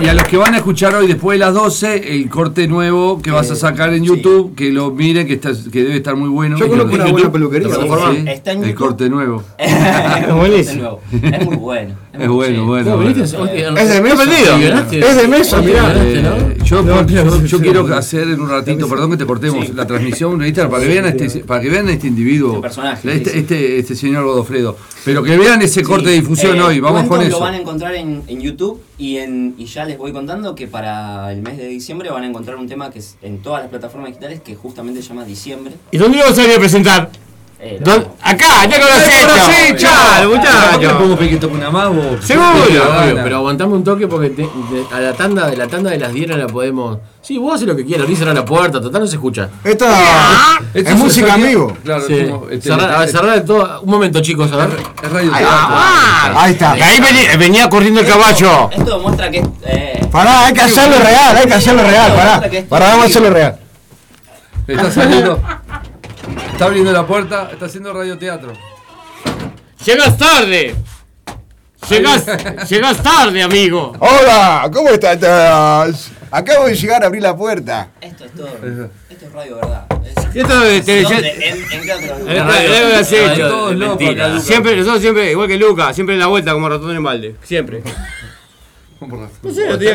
y 0.02 0.07
a 0.09 0.14
los 0.14 0.24
que 0.24 0.36
van 0.36 0.54
a 0.54 0.59
escuchar 0.59 0.94
hoy 0.94 1.07
después 1.07 1.38
de 1.38 1.44
las 1.44 1.54
12, 1.54 2.14
el 2.14 2.28
corte 2.28 2.66
nuevo 2.68 3.20
que 3.22 3.30
vas 3.30 3.50
a 3.50 3.57
sacar 3.57 3.92
en 3.94 4.04
YouTube, 4.04 4.54
que 4.54 4.70
lo 4.70 4.90
miren, 4.90 5.26
que, 5.26 5.34
está, 5.34 5.50
que 5.70 5.82
debe 5.82 5.96
estar 5.96 6.16
muy 6.16 6.28
bueno. 6.28 6.59
Yo 6.59 6.66
Y 6.66 6.68
conozco 6.68 6.94
una 6.94 7.07
buena 7.07 7.32
peluquería. 7.32 7.68
Sí, 7.68 7.74
sí, 7.82 8.24
Está 8.28 8.52
en 8.52 8.59
El 8.59 8.64
YouTube. 8.70 8.78
corte 8.78 9.09
nuevo. 9.11 9.42
Buenísimo. 10.36 11.00
Es 11.12 11.44
muy 11.44 11.57
bueno. 11.57 11.94
Es 12.18 12.28
bueno, 12.28 12.64
bueno. 12.66 13.02
Es 13.11 13.88
de 13.88 14.00
Mesa. 14.00 14.59
Es 14.90 15.16
de 15.16 15.28
Mesa, 15.28 15.61
mirá. 15.61 15.92
Eh, 15.96 16.57
yo, 16.64 16.84
yo, 17.07 17.44
yo 17.44 17.61
quiero 17.61 17.86
hacer 17.94 18.28
en 18.28 18.40
un 18.40 18.48
ratito, 18.48 18.88
perdón 18.88 19.11
que 19.12 19.16
te 19.18 19.26
cortemos 19.26 19.68
la 19.74 19.86
transmisión, 19.86 20.38
para 20.38 20.80
que 20.82 20.88
vean 20.88 21.04
a 21.04 21.09
este, 21.11 21.40
para 21.40 21.61
que 21.61 21.68
vean 21.68 21.88
a 21.88 21.92
este 21.92 22.07
individuo, 22.07 22.50
Este 22.54 22.62
personaje, 22.62 23.09
este, 23.47 23.78
este, 23.78 23.94
señor 23.94 24.24
Godofredo, 24.24 24.76
pero 25.05 25.22
que 25.22 25.36
vean 25.36 25.62
ese 25.62 25.82
corte 25.82 26.11
de 26.11 26.16
difusión 26.16 26.57
Eh, 26.57 26.62
hoy, 26.62 26.80
vamos 26.80 27.07
con 27.07 27.22
eso. 27.22 27.30
Lo 27.30 27.40
van 27.40 27.55
a 27.55 27.59
encontrar 27.59 27.94
en, 27.94 28.22
en 28.26 28.40
YouTube 28.40 28.82
y, 28.99 29.18
en, 29.18 29.55
y 29.57 29.66
ya 29.66 29.84
les 29.84 29.97
voy 29.97 30.12
contando 30.12 30.55
que 30.55 30.66
para 30.66 31.32
el 31.32 31.42
mes 31.42 31.57
de 31.57 31.68
diciembre 31.68 32.11
van 32.11 32.24
a 32.24 32.26
encontrar 32.26 32.57
un 32.57 32.68
tema 32.68 32.90
que 32.90 32.99
es 32.99 33.16
en 33.22 33.38
todas 33.42 33.62
las 33.62 33.70
plataformas 33.70 34.09
digitales 34.11 34.40
que 34.40 34.57
justamente 34.57 35.01
se 35.01 35.09
llama 35.09 35.24
Diciembre. 35.24 35.74
¿Y 35.92 35.99
dónde 35.99 36.18
lo 36.18 36.24
vas 36.24 36.38
a 36.38 36.44
ir 36.44 36.55
a 36.55 36.59
presentar? 36.59 37.11
Eh. 37.59 37.80
Acá, 38.22 38.66
ya 38.66 38.78
con 38.78 38.88
los 38.88 39.09
hechos. 39.09 39.80
Chao, 39.82 40.28
muchachos. 40.28 40.92
¿Podemos 40.92 41.18
pedir 41.18 41.30
que 41.32 41.36
toque 41.38 41.54
una 41.54 41.70
más? 41.70 41.88
vos? 41.88 42.04
Seguro. 42.22 42.50
Obvio, 42.52 43.20
pero 43.24 43.36
aguantame 43.36 43.72
un 43.74 43.82
toque 43.82 44.07
porque 44.07 44.28
te- 44.30 44.48
a 44.94 45.00
la 45.00 45.12
tanda 45.14 45.48
de 45.48 45.57
la 45.57 45.66
tanda 45.66 45.90
de 45.90 45.98
las 45.98 46.12
10 46.12 46.28
no 46.28 46.36
la 46.36 46.46
podemos. 46.46 46.98
Sí, 47.22 47.38
vos 47.38 47.54
haces 47.54 47.66
lo 47.66 47.74
que 47.74 47.84
quieras, 47.86 48.09
ni 48.09 48.14
cerrar 48.14 48.34
la 48.34 48.44
puerta, 48.44 48.78
total 48.80 49.00
no 49.00 49.07
se 49.07 49.16
escucha. 49.16 49.48
Esta 49.64 49.86
es 50.74 50.94
música 50.96 51.28
en 51.28 51.32
sonido- 51.32 51.48
vivo. 51.48 51.76
Claro, 51.82 52.04
Sí. 52.07 52.26
como, 52.30 52.48
este, 52.50 52.68
cerrar, 52.68 52.90
a 52.90 52.98
ver, 52.98 53.09
este- 53.09 53.18
cerrar 53.18 53.40
todo. 53.40 53.80
Un 53.80 53.90
momento, 53.90 54.20
chicos, 54.20 54.52
a 54.52 54.57
ver. 54.57 54.68
es 55.02 55.11
radio 55.11 55.34
Ahí, 55.34 55.44
ah, 55.48 56.32
ahí 56.36 56.52
está. 56.52 56.72
Ahí 56.72 57.00
venía, 57.00 57.36
venía 57.38 57.68
corriendo 57.70 58.00
el 58.00 58.07
caballo. 58.07 58.68
Esto 58.70 58.96
demuestra 58.98 59.30
que. 59.30 59.42
Eh, 59.64 60.07
Pará, 60.12 60.46
hay 60.46 60.52
que 60.52 60.61
hacerlo 60.61 60.96
real, 60.98 61.36
hay 61.36 61.46
que 61.46 61.54
hacerlo 61.54 61.82
real, 61.82 62.12
pará. 62.14 62.42
Pará, 62.68 62.86
vamos 62.90 63.04
a 63.04 63.09
hacerlo 63.09 63.30
real. 63.30 63.59
Está 64.68 64.90
saliendo. 64.90 65.40
Está 66.52 66.64
abriendo 66.66 66.92
la 66.92 67.06
puerta, 67.06 67.50
está 67.52 67.66
haciendo 67.66 67.92
radioteatro. 67.92 68.52
Llegas 69.84 70.16
tarde. 70.18 70.74
Llegas, 71.88 72.26
llegas 72.68 73.02
tarde, 73.02 73.42
amigo. 73.42 73.92
Hola, 73.98 74.68
¿cómo 74.72 74.88
estás? 74.90 76.10
Acabo 76.30 76.66
de 76.66 76.74
llegar 76.74 77.02
a 77.04 77.06
abrir 77.06 77.22
la 77.22 77.36
puerta. 77.36 77.90
esto 78.00 78.24
es 78.24 78.32
todo. 78.32 78.48
Esto 79.08 79.26
es 79.26 79.32
radio, 79.32 79.56
¿verdad? 79.56 79.86
Es- 80.04 80.36
Esto 80.36 80.60
de 80.60 80.80
televisión. 80.82 81.22
¿Dónde? 81.22 81.48
En, 81.48 81.72
en 81.72 81.86
es. 84.36 84.42
Siempre, 84.44 84.76
nosotros 84.76 85.00
siempre, 85.00 85.30
igual 85.30 85.46
que 85.48 85.56
Luca, 85.56 85.92
siempre 85.94 86.14
en 86.16 86.20
la 86.20 86.26
vuelta 86.26 86.52
como 86.52 86.68
ratón 86.68 86.96
en 86.96 87.02
balde. 87.04 87.36
Siempre. 87.44 87.82
No 89.42 89.51
sé, 89.53 89.66
no 89.68 89.76
de 89.76 89.86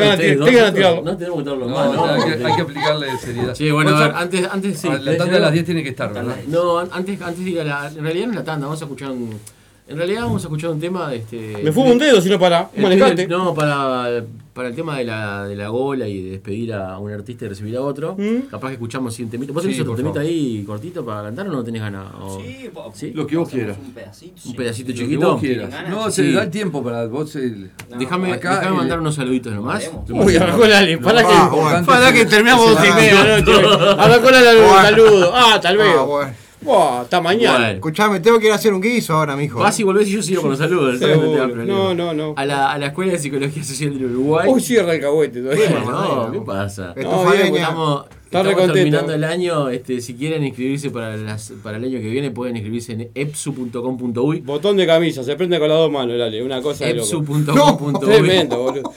tirarlo. 0.72 1.02
No 1.02 1.16
tenemos 1.16 1.42
que 1.42 1.50
estarlo 1.50 1.66
No, 1.66 1.74
mal, 1.74 1.92
no, 1.92 2.06
¿no? 2.06 2.12
hay, 2.12 2.22
que, 2.38 2.44
hay 2.46 2.54
que 2.56 2.62
aplicarle 2.62 3.18
seriedad. 3.18 3.54
Sí, 3.54 3.70
bueno, 3.70 3.96
a 3.96 4.00
ver, 4.06 4.12
antes, 4.16 4.48
antes 4.50 4.78
sí. 4.78 4.88
la 4.88 5.16
tanda 5.16 5.34
de 5.34 5.40
las 5.40 5.52
10 5.52 5.64
tiene 5.64 5.82
que 5.82 5.88
estar, 5.90 6.12
¿verdad? 6.12 6.36
No, 6.46 6.78
an- 6.78 6.88
antes, 6.92 7.20
antes 7.20 7.44
de 7.44 7.50
ir 7.50 7.60
a 7.60 7.64
la. 7.64 7.88
En 7.88 8.02
realidad 8.04 8.26
no 8.26 8.32
es 8.32 8.36
la 8.38 8.44
tanda, 8.44 8.66
vamos 8.66 8.80
a 8.80 8.84
escuchar 8.84 9.10
un. 9.10 9.38
En 9.92 9.98
realidad 9.98 10.22
vamos 10.22 10.42
a 10.42 10.46
escuchar 10.46 10.70
un 10.70 10.80
tema. 10.80 11.12
Este, 11.14 11.58
Me 11.62 11.70
fumo 11.70 11.92
un 11.92 11.98
dedo 11.98 12.20
si 12.20 12.30
no 12.30 12.38
para. 12.38 12.70
Manejate. 12.76 13.26
No, 13.28 13.54
para, 13.54 14.24
para 14.54 14.68
el 14.68 14.74
tema 14.74 14.96
de 14.98 15.04
la, 15.04 15.44
de 15.46 15.54
la 15.54 15.68
gola 15.68 16.08
y 16.08 16.22
de 16.22 16.30
despedir 16.32 16.72
a 16.72 16.98
un 16.98 17.12
artista 17.12 17.44
y 17.44 17.48
recibir 17.48 17.76
a 17.76 17.82
otro. 17.82 18.14
¿Mm? 18.18 18.48
Capaz 18.50 18.68
que 18.68 18.74
escuchamos 18.74 19.12
así 19.12 19.22
un 19.22 19.28
temita. 19.30 19.52
¿Vos 19.52 19.62
Sí, 19.62 19.68
tenés 19.68 19.80
otro 19.82 19.92
por 19.92 19.96
temita 19.98 20.14
favor. 20.20 20.26
ahí 20.30 20.64
cortito 20.66 21.04
para 21.04 21.22
cantar 21.24 21.46
o 21.48 21.52
no 21.52 21.62
tenés 21.62 21.82
ganas? 21.82 22.06
O- 22.20 22.40
Sí, 22.40 22.70
¿Sí? 22.94 23.10
Lo 23.12 23.26
que 23.26 23.36
vos 23.36 23.48
quieras. 23.50 23.76
Un 23.78 23.92
pedacito. 23.92 24.32
Un 24.34 24.40
sí. 24.40 24.54
pedacito 24.54 24.88
Lo 24.88 24.94
que 24.96 25.00
chiquito. 25.02 25.32
vos 25.32 25.40
quieras. 25.40 25.70
ganas? 25.70 25.90
No, 25.90 26.10
se 26.10 26.22
Sí. 26.22 26.28
le 26.28 26.34
da 26.36 26.42
el 26.44 26.50
tiempo 26.50 26.82
para 26.82 27.06
vos. 27.06 27.36
el- 27.36 27.70
Déjame, 27.98 28.32
Acá, 28.32 28.62
eh, 28.66 28.70
mandar 28.70 28.98
unos 29.00 29.14
saluditos 29.14 29.52
nomás. 29.52 29.90
Uy, 30.08 30.36
arrancó 30.36 30.66
la 30.66 30.80
ley. 30.80 30.96
Para 30.96 31.22
que, 31.22 31.84
para 31.86 32.12
que 32.12 32.24
terminamos 32.24 32.70
dos 32.70 32.80
y 32.88 32.92
media. 32.94 33.20
Arrancó 33.98 34.30
la 34.30 34.52
luz. 34.54 34.62
Bueno. 34.62 34.82
Saludos. 34.82 35.30
Ah, 35.34 35.60
tal 35.60 35.76
vez. 35.76 35.94
Ah. 36.62 36.64
Buah, 36.64 37.00
hasta 37.02 37.20
mañana. 37.20 37.58
Bueno. 37.58 37.74
Escuchame, 37.74 38.20
tengo 38.20 38.38
que 38.38 38.46
ir 38.46 38.52
a 38.52 38.54
hacer 38.54 38.72
un 38.72 38.80
guiso 38.80 39.14
ahora, 39.14 39.36
mijo. 39.36 39.58
Vas 39.58 39.78
y 39.80 39.82
volvés 39.82 40.08
y 40.08 40.12
yo 40.12 40.22
sigo 40.22 40.40
con 40.42 40.50
los 40.50 40.58
saludos. 40.58 41.00
No. 41.00 41.64
No, 41.66 41.94
no, 41.94 42.14
no. 42.14 42.34
A 42.36 42.44
la, 42.44 42.72
a 42.72 42.78
la 42.78 42.86
Escuela 42.86 43.12
de 43.12 43.18
Psicología 43.18 43.62
Social 43.64 43.94
del 43.94 44.06
Uruguay. 44.06 44.48
Hoy 44.50 44.60
cierra 44.60 44.94
el 44.94 45.00
cagüete 45.00 45.40
todavía. 45.42 45.70
no, 45.84 46.32
¿qué 46.32 46.40
pasa? 46.40 46.94
No. 46.96 47.32
Estamos, 47.32 48.06
estamos 48.24 48.46
recontento. 48.46 48.72
terminando 48.72 49.12
el 49.14 49.24
año. 49.24 49.68
Este, 49.68 50.00
si 50.00 50.14
quieren 50.14 50.44
inscribirse 50.44 50.90
para, 50.90 51.16
las- 51.16 51.52
para 51.62 51.76
el 51.78 51.84
año 51.84 51.98
que 52.00 52.08
viene, 52.08 52.30
pueden 52.30 52.56
inscribirse 52.56 52.92
en 52.92 53.10
epsu.com.uy. 53.14 54.40
Botón 54.40 54.76
de 54.76 54.86
camisa, 54.86 55.22
se 55.24 55.36
prende 55.36 55.58
con 55.58 55.68
las 55.68 55.78
dos 55.78 55.90
manos, 55.90 56.18
dale. 56.18 56.42
Una 56.42 56.62
cosa 56.62 56.86
de 56.86 56.94
loco. 56.94 57.06
Epsu.com.uy. 57.06 58.00
Tremendo, 58.00 58.58
boludo. 58.58 58.92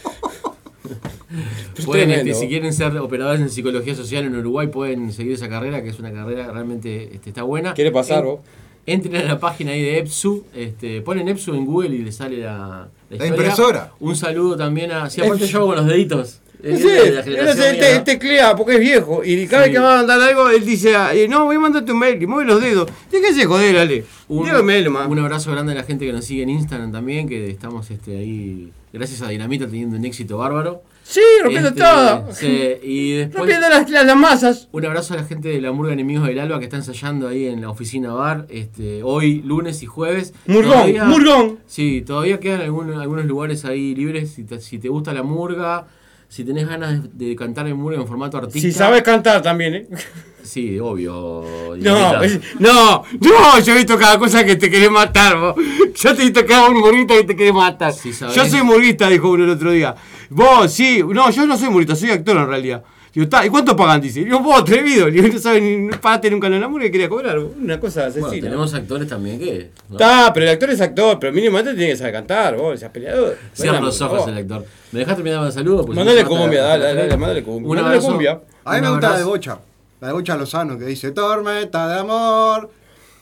Pueden, 1.86 2.12
este, 2.12 2.34
si 2.34 2.48
quieren 2.48 2.74
ser 2.74 2.96
operadores 2.98 3.42
en 3.42 3.50
psicología 3.50 3.96
social 3.96 4.24
en 4.26 4.36
Uruguay, 4.36 4.68
pueden 4.68 5.12
seguir 5.12 5.34
esa 5.34 5.50
carrera, 5.50 5.82
que 5.84 5.90
es 5.90 6.00
una 6.00 6.12
carrera 6.12 6.52
realmente 6.52 7.16
este, 7.16 7.30
está 7.30 7.44
buena. 7.44 7.74
¿Quiere 7.74 7.92
pasar 7.92 8.20
En- 8.20 8.26
vos? 8.26 8.40
Entren 8.88 9.16
a 9.16 9.24
la 9.24 9.40
página 9.40 9.72
ahí 9.72 9.82
de 9.82 9.98
EPSU, 9.98 10.44
este, 10.56 11.02
ponen 11.02 11.28
EPSU 11.28 11.56
en 11.56 11.66
Google 11.66 11.96
y 11.96 12.00
les 12.04 12.16
sale 12.18 12.38
la, 12.38 12.88
la 13.10 13.26
impresora. 13.26 13.92
Un 14.00 14.16
saludo 14.16 14.56
también 14.56 14.92
a. 14.92 15.10
Si 15.10 15.22
aparte 15.22 15.48
yo 15.48 15.58
hago 15.60 15.68
con 15.70 15.78
los 15.78 15.88
deditos. 15.88 16.40
Sí, 16.64 16.70
Es 16.72 16.84
de 16.84 17.08
él 17.10 17.54
se 17.56 17.74
te- 17.74 18.00
teclea 18.00 18.56
porque 18.56 18.76
es 18.76 18.80
viejo. 18.80 19.24
Y 19.24 19.46
cada 19.48 19.64
Sí. 19.66 19.70
vez 19.70 19.78
que 19.78 19.84
va 19.84 19.94
a 19.94 19.98
mandar 19.98 20.22
algo, 20.22 20.50
él 20.50 20.64
dice, 20.66 20.96
ah, 20.96 21.14
eh, 21.14 21.28
no, 21.28 21.46
voy 21.46 21.58
a 21.58 21.60
mandarte 21.60 21.92
un 21.92 22.00
mail 22.00 22.22
y 22.22 22.26
mueve 22.28 22.48
los 22.50 22.62
dedos. 22.62 22.90
Déjese 23.12 23.46
joder, 23.46 23.78
Ale. 23.78 24.04
Un, 24.30 24.46
Dígame 24.46 24.64
mail 24.64 24.86
nomás. 24.86 25.08
un 25.08 25.20
abrazo 25.20 25.52
grande 25.52 25.74
a 25.74 25.76
la 25.76 25.84
gente 25.84 26.06
que 26.06 26.14
nos 26.14 26.26
sigue 26.26 26.44
en 26.44 26.50
Instagram 26.50 26.92
también, 26.92 27.28
que 27.28 27.50
estamos 27.52 27.92
este, 27.92 28.18
ahí, 28.18 28.72
gracias 28.94 29.22
a 29.22 29.28
Dinamita, 29.30 29.66
teniendo 29.68 29.98
un 29.98 30.06
éxito 30.06 30.38
bárbaro. 30.38 30.82
Sí, 31.08 31.22
rompiendo 31.44 31.70
Este, 31.70 31.82
todo. 31.82 32.34
sí, 32.34 32.48
y 32.82 33.12
después 33.14 33.38
Rompiendo 33.42 33.70
las, 33.70 33.88
las, 33.92 34.06
las 34.08 34.16
masas. 34.18 34.68
un 34.72 34.86
abrazo 34.86 35.14
a 35.14 35.18
la 35.18 35.24
gente 35.24 35.50
de 35.50 35.62
la 35.62 35.72
Murga 35.72 35.94
Enemigos 35.94 36.28
del 36.28 36.40
Alba 36.40 36.58
que 36.58 36.66
está 36.66 36.78
ensayando 36.78 37.28
ahí 37.28 37.46
en 37.46 37.62
la 37.62 37.70
oficina 37.70 38.12
bar 38.14 38.48
este, 38.50 39.04
hoy, 39.04 39.44
lunes 39.44 39.84
y 39.84 39.86
jueves. 39.86 40.34
Murgón, 40.48 40.72
Todavía- 40.72 41.06
murgón. 41.06 41.60
Sí, 41.68 42.02
todavía 42.02 42.40
quedan 42.40 42.62
algún- 42.62 42.92
algunos 42.94 43.26
lugares 43.26 43.66
ahí 43.66 43.94
libres. 43.94 44.32
Si 44.32 44.46
te, 44.46 44.60
si 44.60 44.80
te 44.80 44.90
gusta 44.90 45.14
la 45.14 45.22
murga, 45.22 45.86
si 46.28 46.44
tenés 46.44 46.68
ganas 46.68 47.04
de, 47.18 47.28
de 47.30 47.36
cantar 47.36 47.68
en 47.68 47.78
murga 47.78 48.00
en 48.00 48.08
formato 48.08 48.38
artista. 48.38 48.60
Si 48.60 48.72
sabes 48.72 49.02
cantar 49.04 49.42
también, 49.42 49.76
¿eh? 49.76 49.88
Sí, 50.46 50.78
obvio. 50.78 51.42
No, 51.70 51.74
Dinamita. 51.74 52.24
es- 52.26 52.40
no, 52.60 53.04
no, 53.20 53.60
yo 53.60 53.74
he 53.74 53.78
visto 53.78 53.98
cada 53.98 54.20
cosa 54.20 54.46
que 54.46 54.56
te 54.56 54.70
querés 54.70 54.92
matar, 54.92 55.38
vos. 55.40 55.56
Yo 55.96 56.16
te 56.16 56.22
he 56.22 56.26
visto 56.26 56.46
cada 56.46 56.70
humorista 56.70 57.16
que 57.16 57.24
te 57.24 57.36
querés 57.36 57.54
matar. 57.54 57.92
Sabés. 57.94 58.36
yo 58.36 58.46
soy 58.46 58.60
humorista, 58.62 59.10
dijo 59.10 59.30
uno 59.32 59.44
el 59.46 59.50
otro 59.50 59.72
día. 59.72 59.96
Vos, 60.30 60.72
sí, 60.72 61.02
no, 61.04 61.32
yo 61.32 61.48
no 61.48 61.58
soy 61.58 61.70
humorista, 61.70 61.96
soy 61.96 62.12
actor 62.12 62.38
en 62.38 62.48
realidad. 62.48 62.84
Digo, 63.16 63.30
"Ta, 63.30 63.46
¿y 63.46 63.50
cuánto 63.50 63.76
pagan? 63.78 64.02
Dice, 64.02 64.24
yo, 64.26 64.42
vos, 64.42 64.60
atrevido, 64.62 65.06
Digo, 65.10 65.28
no 65.30 65.40
sabes 65.40 65.64
ni 65.64 65.90
pagaste 65.90 66.30
nunca 66.30 66.48
en 66.48 66.60
la 66.60 66.68
murga 66.68 66.86
y 66.88 66.92
quería 66.92 67.08
cobrar, 67.10 67.40
una 67.40 67.80
cosa 67.80 68.10
Bueno, 68.10 68.26
asesina. 68.28 68.48
tenemos 68.50 68.74
actores 68.74 69.08
también 69.08 69.40
que. 69.40 69.70
¿no? 69.90 69.96
Está, 69.96 70.34
pero 70.34 70.46
el 70.46 70.52
actor 70.52 70.70
es 70.70 70.82
actor, 70.82 71.18
pero 71.20 71.32
mínimamente 71.32 71.74
tiene 71.76 71.92
que 71.92 71.98
saber 71.98 72.12
cantar, 72.14 72.58
vos, 72.58 72.78
seas 72.80 72.92
peleador. 72.92 73.38
Cierra 73.54 73.72
Bueno, 73.74 73.86
los 73.88 74.02
ojos 74.02 74.20
vos. 74.20 74.28
el 74.28 74.38
actor. 74.38 74.66
¿Me 74.92 75.00
dejaste 75.00 75.16
terminar 75.18 75.40
con 75.40 75.48
el 75.48 75.54
saludo? 75.54 75.86
Pues 75.86 75.98
no, 75.98 76.04
te- 76.06 76.26
cumbia, 76.26 76.62
dale, 76.64 76.84
dale, 76.84 77.02
dale, 77.04 77.18
mandale 77.18 77.44
cumbia. 77.44 77.80
Abrazo. 77.86 78.08
cumbia. 78.10 78.42
A 78.66 78.76
mí 78.76 78.82
me 78.82 78.90
gusta 78.90 79.10
la 79.12 79.18
de. 79.18 79.24
Bocha. 79.24 79.60
La 80.02 80.08
de 80.10 80.14
Bocha 80.14 80.36
Lozano 80.36 80.78
que 80.78 80.86
dice 80.86 81.12
Tormenta 81.12 81.88
de 81.88 82.00
amor. 82.00 82.70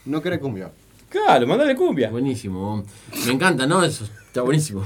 No 0.05 0.21
quiere 0.23 0.39
cumbia. 0.39 0.71
Claro, 1.07 1.45
mandale 1.45 1.75
cumbia. 1.75 2.09
Buenísimo. 2.09 2.83
Me 3.27 3.31
encanta, 3.33 3.67
¿no? 3.67 3.83
Eso 3.83 4.05
está 4.25 4.41
buenísimo. 4.41 4.83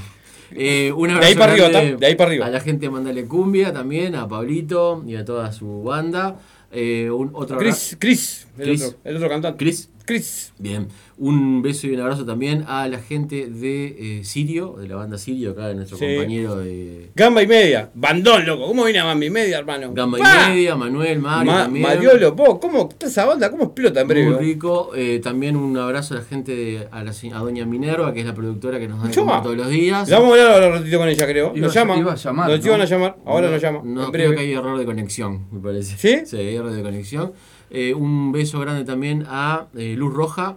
Eh, 0.52 0.92
un 0.96 1.08
De 1.08 1.26
ahí 1.26 1.34
para 1.34 1.52
arriba. 1.52 1.68
De 1.68 2.06
ahí 2.06 2.14
para 2.14 2.30
arriba. 2.30 2.46
A 2.46 2.50
la 2.50 2.60
gente 2.60 2.86
de 2.86 2.90
Mandale 2.90 3.26
Cumbia 3.26 3.72
también, 3.72 4.14
a 4.14 4.28
Pablito 4.28 5.04
y 5.06 5.16
a 5.16 5.24
toda 5.24 5.52
su 5.52 5.82
banda. 5.82 6.36
Eh, 6.70 7.10
un, 7.10 7.30
otro 7.32 7.56
Chris, 7.58 7.96
Chris, 7.98 8.46
el, 8.58 8.64
Chris. 8.64 8.82
Otro, 8.84 8.98
el 9.04 9.16
otro 9.16 9.28
cantante. 9.28 9.58
Chris. 9.58 9.88
Chris. 10.08 10.52
Bien, 10.58 10.88
un 11.18 11.60
beso 11.62 11.86
y 11.86 11.90
un 11.94 12.00
abrazo 12.00 12.24
también 12.24 12.64
a 12.66 12.88
la 12.88 12.98
gente 12.98 13.46
de 13.48 14.18
eh, 14.20 14.24
Sirio, 14.24 14.76
de 14.78 14.88
la 14.88 14.96
banda 14.96 15.18
Sirio, 15.18 15.50
acá 15.52 15.68
de 15.68 15.74
nuestro 15.74 15.98
Sí. 15.98 16.06
compañero 16.16 16.56
de 16.56 17.10
Gamba 17.14 17.42
y 17.42 17.46
media. 17.46 17.90
Bandón, 17.94 18.46
loco. 18.46 18.66
¿Cómo 18.66 18.84
viene 18.84 19.00
a 19.00 19.04
Gamba 19.04 19.24
y 19.26 19.30
media, 19.30 19.58
hermano? 19.58 19.92
Gamba 19.92 20.18
y. 20.18 20.22
Media, 20.50 20.76
Manuel, 20.76 21.18
Mario 21.20 21.52
Ma- 21.52 21.62
también. 21.64 21.86
Mariolo, 21.86 22.32
vos, 22.32 22.58
¿cómo 22.58 22.88
esa 22.98 23.26
banda? 23.26 23.50
¿Cómo 23.50 23.64
explota 23.64 24.00
en 24.00 24.08
breve? 24.08 24.30
Muy 24.30 24.38
rico. 24.38 24.92
Eh, 24.96 25.20
también 25.22 25.56
un 25.56 25.76
abrazo 25.76 26.14
a 26.14 26.18
la 26.18 26.24
gente, 26.24 26.56
de, 26.56 26.88
a, 26.90 27.04
la, 27.04 27.10
a 27.12 27.38
Doña 27.40 27.66
Minerva, 27.66 28.12
que 28.14 28.20
es 28.20 28.26
la 28.26 28.34
productora 28.34 28.78
que 28.80 28.88
nos 28.88 29.02
da 29.02 29.42
todos 29.42 29.56
los 29.56 29.68
días. 29.68 30.08
Le 30.08 30.14
vamos 30.14 30.30
a 30.30 30.32
hablar 30.32 30.52
ahora 30.54 30.66
un 30.68 30.72
ratito 30.80 30.98
con 30.98 31.08
ella, 31.08 31.26
creo. 31.26 31.52
Iba 31.54 31.66
nos 31.66 31.76
a- 31.76 31.80
llama. 31.80 31.96
iba 31.98 32.12
a 32.12 32.16
llamar, 32.16 32.50
Nos 32.50 32.60
¿no? 32.60 32.66
iban 32.66 32.80
a 32.80 32.84
llamar. 32.86 33.16
Ahora 33.26 33.50
nos 33.50 33.60
llama. 33.62 33.80
No, 33.84 34.10
creo 34.10 34.32
que 34.34 34.40
hay 34.40 34.52
error 34.52 34.78
de 34.78 34.84
conexión, 34.86 35.46
me 35.52 35.60
parece. 35.60 35.96
¿Sí? 35.98 36.26
Sí, 36.26 36.36
hay 36.36 36.56
error 36.56 36.72
de 36.72 36.82
conexión. 36.82 37.32
Eh, 37.70 37.94
un 37.94 38.32
beso 38.32 38.60
grande 38.60 38.84
también 38.84 39.24
a 39.28 39.66
eh, 39.76 39.94
Luz 39.96 40.12
Roja, 40.14 40.56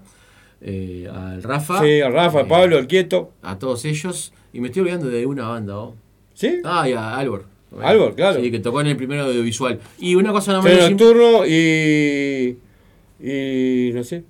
eh, 0.61 1.09
al 1.13 1.43
Rafa. 1.43 1.81
Sí, 1.81 2.01
a 2.01 2.09
Rafa, 2.09 2.41
a 2.41 2.47
Pablo, 2.47 2.77
el 2.77 2.87
quieto. 2.87 3.31
A 3.41 3.59
todos 3.59 3.85
ellos. 3.85 4.33
Y 4.53 4.59
me 4.59 4.67
estoy 4.67 4.81
olvidando 4.81 5.07
de 5.09 5.25
una 5.25 5.47
banda, 5.47 5.77
¿oh? 5.77 5.95
¿Sí? 6.33 6.61
Ah, 6.63 6.87
y 6.87 6.93
a 6.93 7.17
Albor. 7.17 7.45
Albor, 7.81 8.15
claro. 8.15 8.41
Sí, 8.41 8.51
que 8.51 8.59
tocó 8.59 8.81
en 8.81 8.87
el 8.87 8.97
primero 8.97 9.23
audiovisual. 9.23 9.79
Y 9.99 10.15
una 10.15 10.31
cosa 10.31 10.53
no 10.53 10.61
Tren 10.61 10.91
nocturno 10.91 11.45
y. 11.45 12.57
y. 13.19 13.91
no 13.93 14.03
sé. 14.03 14.23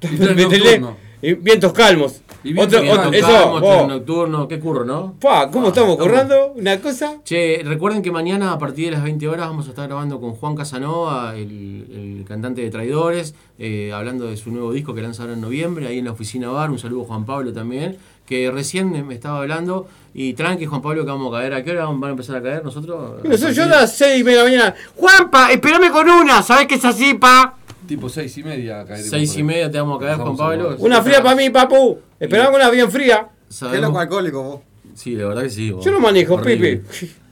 vientos 1.40 1.72
calmos. 1.72 2.22
Y 2.46 2.58
Otro- 2.58 2.80
otro- 2.90 3.12
eso, 3.12 3.86
nocturno, 3.88 4.46
qué 4.48 4.60
curro, 4.60 4.84
¿no? 4.84 5.14
Pa, 5.20 5.50
¿cómo 5.50 5.66
Ah, 5.66 5.68
estamos 5.70 5.92
estamos- 5.92 5.96
currando? 5.96 6.52
Una 6.54 6.80
cosa. 6.80 7.16
Che, 7.24 7.62
recuerden 7.64 8.02
que 8.02 8.10
mañana 8.12 8.52
a 8.52 8.58
partir 8.58 8.86
de 8.86 8.90
las 8.92 9.02
20 9.02 9.26
horas 9.28 9.48
vamos 9.48 9.66
a 9.66 9.70
estar 9.70 9.86
grabando 9.88 10.20
con 10.20 10.32
Juan 10.32 10.54
Casanova, 10.54 11.34
el, 11.36 11.86
el 12.20 12.24
cantante 12.26 12.60
de 12.60 12.70
Traidores, 12.70 13.34
eh, 13.58 13.92
hablando 13.92 14.26
de 14.26 14.36
su 14.36 14.50
nuevo 14.50 14.72
disco 14.72 14.94
que 14.94 15.02
lanzará 15.02 15.32
en 15.32 15.40
noviembre, 15.40 15.86
ahí 15.88 15.98
en 15.98 16.04
la 16.04 16.12
oficina 16.12 16.48
bar. 16.50 16.70
Un 16.70 16.78
saludo 16.78 17.02
a 17.02 17.06
Juan 17.06 17.24
Pablo 17.26 17.52
también, 17.52 17.96
que 18.26 18.50
recién 18.50 19.06
me 19.06 19.14
estaba 19.14 19.38
hablando. 19.38 19.86
Y 20.14 20.32
tranqui, 20.34 20.64
Juan 20.66 20.80
Pablo, 20.82 21.04
que 21.04 21.10
vamos 21.10 21.32
a 21.34 21.38
caer. 21.38 21.52
¿A 21.54 21.62
qué 21.62 21.72
hora 21.72 21.84
van 21.86 22.02
a 22.04 22.08
empezar 22.10 22.36
a 22.36 22.42
caer 22.42 22.64
nosotros? 22.64 23.22
Yo 23.54 23.64
a 23.64 23.66
las 23.66 23.96
6 23.96 24.20
y 24.20 24.24
media 24.24 24.42
de 24.44 24.50
la 24.50 24.56
mañana. 24.58 24.74
Juanpa, 24.94 25.50
espérame 25.52 25.90
con 25.90 26.08
una. 26.08 26.42
¿Sabes 26.42 26.66
qué 26.66 26.76
es 26.76 26.84
así, 26.84 27.14
pa? 27.14 27.54
Tipo 27.86 28.08
seis 28.08 28.36
y 28.38 28.42
media. 28.44 28.84
caeremos 28.84 29.10
Seis 29.10 29.36
y 29.36 29.42
media 29.42 29.70
te 29.70 29.78
vamos 29.78 30.00
a 30.02 30.04
caer, 30.06 30.18
Juan 30.18 30.36
Pablo. 30.36 30.76
Una 30.78 31.02
fría 31.02 31.22
para 31.22 31.36
mí, 31.36 31.50
papu. 31.50 31.98
Esperame 32.18 32.50
con 32.50 32.60
una 32.60 32.70
bien 32.70 32.90
fría. 32.90 33.28
Qué 33.48 33.54
Sabemos- 33.54 33.88
loco 33.88 33.98
alcohólico 34.00 34.42
vos. 34.42 34.60
Sí, 34.94 35.14
la 35.14 35.26
verdad 35.28 35.42
que 35.42 35.50
sí. 35.50 35.70
vos. 35.70 35.84
Yo 35.84 35.90
no 35.92 36.00
manejo. 36.00 36.40
Pepe. 36.40 36.82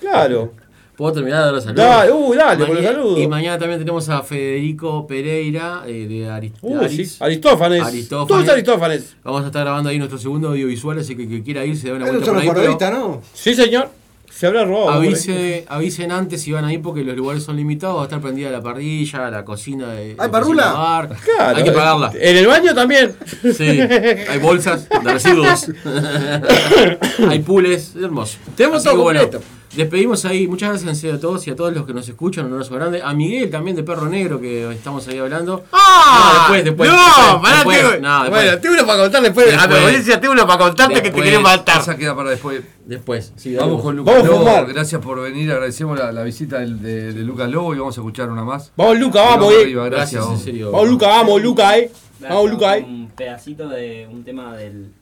Claro. 0.00 0.52
¿Puedo 0.96 1.12
terminar 1.14 1.38
de 1.40 1.44
dar 1.46 1.54
los 1.54 1.64
saludos? 1.64 1.84
Dale, 1.86 2.12
uh, 2.12 2.34
dale, 2.34 2.58
con 2.66 2.74
los 2.74 2.84
Maña- 2.84 2.92
saludos. 2.92 3.18
Y 3.18 3.26
mañana 3.26 3.58
también 3.58 3.78
tenemos 3.78 4.08
a 4.08 4.22
Federico 4.22 5.06
Pereira 5.06 5.84
eh, 5.86 6.06
de 6.06 6.26
Aris- 6.28 6.52
Uh, 6.60 6.78
Aris. 6.80 7.12
sí. 7.12 7.16
Aristófanes. 7.24 7.82
Aristófanes. 7.82 8.28
Todos 8.28 8.48
Aristófanes. 8.48 9.16
Vamos 9.24 9.42
a 9.42 9.46
estar 9.46 9.62
grabando 9.62 9.88
ahí 9.88 9.98
nuestro 9.98 10.18
segundo 10.18 10.48
audiovisual, 10.48 10.98
así 10.98 11.16
que 11.16 11.26
que 11.28 11.42
quiera 11.42 11.64
ir 11.64 11.76
se 11.78 11.88
da 11.88 11.94
una 11.94 12.06
vuelta 12.06 12.26
por 12.26 12.36
ahí. 12.42 12.50
pero 12.78 12.90
¿no? 12.98 13.22
Sí, 13.32 13.54
señor. 13.54 13.88
Se 14.34 14.46
habrá 14.46 14.64
robado. 14.64 15.00
avise- 15.00 15.64
avisen 15.68 16.10
antes 16.10 16.42
si 16.42 16.50
van 16.52 16.64
ahí 16.64 16.78
porque 16.78 17.04
los 17.04 17.16
lugares 17.16 17.42
son 17.44 17.56
limitados. 17.56 17.96
Va 17.96 18.00
a 18.02 18.04
estar 18.04 18.20
prendida 18.20 18.50
la 18.50 18.60
parrilla, 18.60 19.30
la 19.30 19.44
cocina 19.44 19.92
de. 19.92 20.10
¿Hay 20.10 20.16
la 20.16 20.30
parrula? 20.30 20.72
bar. 20.72 21.08
Claro. 21.22 21.56
Hay 21.58 21.64
que 21.64 21.72
pagarla. 21.72 22.12
En 22.18 22.36
el 22.36 22.46
baño 22.46 22.74
también. 22.74 23.14
Sí, 23.56 23.64
hay 23.64 24.38
bolsas 24.40 24.88
de 24.88 25.12
residuos. 25.12 25.66
hay 27.28 27.38
pules, 27.40 27.92
es 27.96 28.02
hermoso. 28.02 28.38
Tenemos 28.56 28.82
todo 28.82 29.02
bueno, 29.02 29.20
completo. 29.72 29.76
despedimos 29.76 30.24
ahí. 30.24 30.46
Muchas 30.46 30.68
gracias 30.70 30.88
en 30.88 30.96
serio 30.96 31.16
a 31.16 31.20
todos 31.20 31.46
y 31.46 31.50
a 31.50 31.56
todos 31.56 31.72
los 31.74 31.86
que 31.86 31.94
nos 31.94 32.08
escuchan. 32.08 32.46
Un 32.46 32.52
abrazo 32.52 32.74
grande. 32.74 33.02
A 33.02 33.12
Miguel 33.14 33.50
también 33.50 33.76
de 33.76 33.82
Perro 33.82 34.08
Negro 34.08 34.40
que 34.40 34.70
estamos 34.72 35.06
ahí 35.08 35.18
hablando. 35.18 35.64
¡Ah! 35.72 36.46
No, 36.48 36.54
después, 36.54 36.64
después, 36.64 36.90
No, 36.90 36.96
después, 36.96 37.42
pará, 37.42 37.56
después, 37.56 37.78
tengo- 37.78 37.90
no, 38.08 38.20
después. 38.22 38.42
Bueno, 38.44 38.58
tengo 38.60 38.74
uno 38.74 38.86
para 38.86 38.98
contar 39.02 39.22
después. 39.22 39.46
A 39.46 39.50
Después. 39.50 39.78
mi 39.80 39.84
audiencia 39.86 40.20
tengo 40.20 40.32
uno 40.34 40.46
para 40.46 40.58
contarte 40.58 40.94
que 40.94 41.00
te 41.00 41.04
Después. 41.08 41.24
quiero 41.24 41.40
matar. 41.40 41.80
Esa 41.80 41.96
queda 41.96 42.14
para 42.16 42.30
después. 42.30 42.62
Después, 42.84 43.32
sí, 43.36 43.54
Vamos 43.54 43.80
con 43.80 43.94
Lucas 43.96 44.14
Vamos 44.14 44.28
a 44.28 44.32
Lobo. 44.32 44.44
fumar. 44.44 44.66
Gracias 44.72 45.00
por 45.00 45.20
venir. 45.20 45.50
Agradecemos 45.52 45.96
la, 45.98 46.10
la 46.12 46.22
visita 46.24 46.58
del- 46.58 46.82
de, 46.82 47.12
de 47.12 47.22
Lucas 47.22 47.48
Lobo 47.48 47.74
y 47.74 47.78
vamos 47.78 47.96
a 47.96 48.00
escuchar 48.00 48.28
una 48.30 48.44
más. 48.44 48.72
Vamos, 48.76 48.98
Luca, 48.98 49.22
vamos, 49.22 49.52
eh. 49.54 49.60
arriba, 49.62 49.84
gracias. 49.86 50.12
Gracias, 50.12 50.22
en 50.22 50.28
vamos. 50.28 50.42
serio. 50.42 50.70
Vamos, 50.72 50.88
Luca, 50.88 51.06
vamos, 51.08 51.42
Luca, 51.42 51.78
eh. 51.78 51.90
Vamos, 52.20 52.50
Luca, 52.50 52.76
eh. 52.76 52.84
Un 52.86 53.10
pedacito 53.16 53.68
de 53.68 54.08
un 54.10 54.22
tema 54.24 54.56
del, 54.56 54.92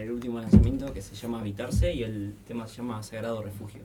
del 0.00 0.12
último 0.12 0.38
lanzamiento 0.38 0.92
que 0.92 1.02
se 1.02 1.14
llama 1.14 1.40
Habitarse 1.40 1.92
y 1.92 2.02
el 2.02 2.34
tema 2.46 2.66
se 2.66 2.76
llama 2.76 3.02
Sagrado 3.02 3.42
Refugio. 3.42 3.82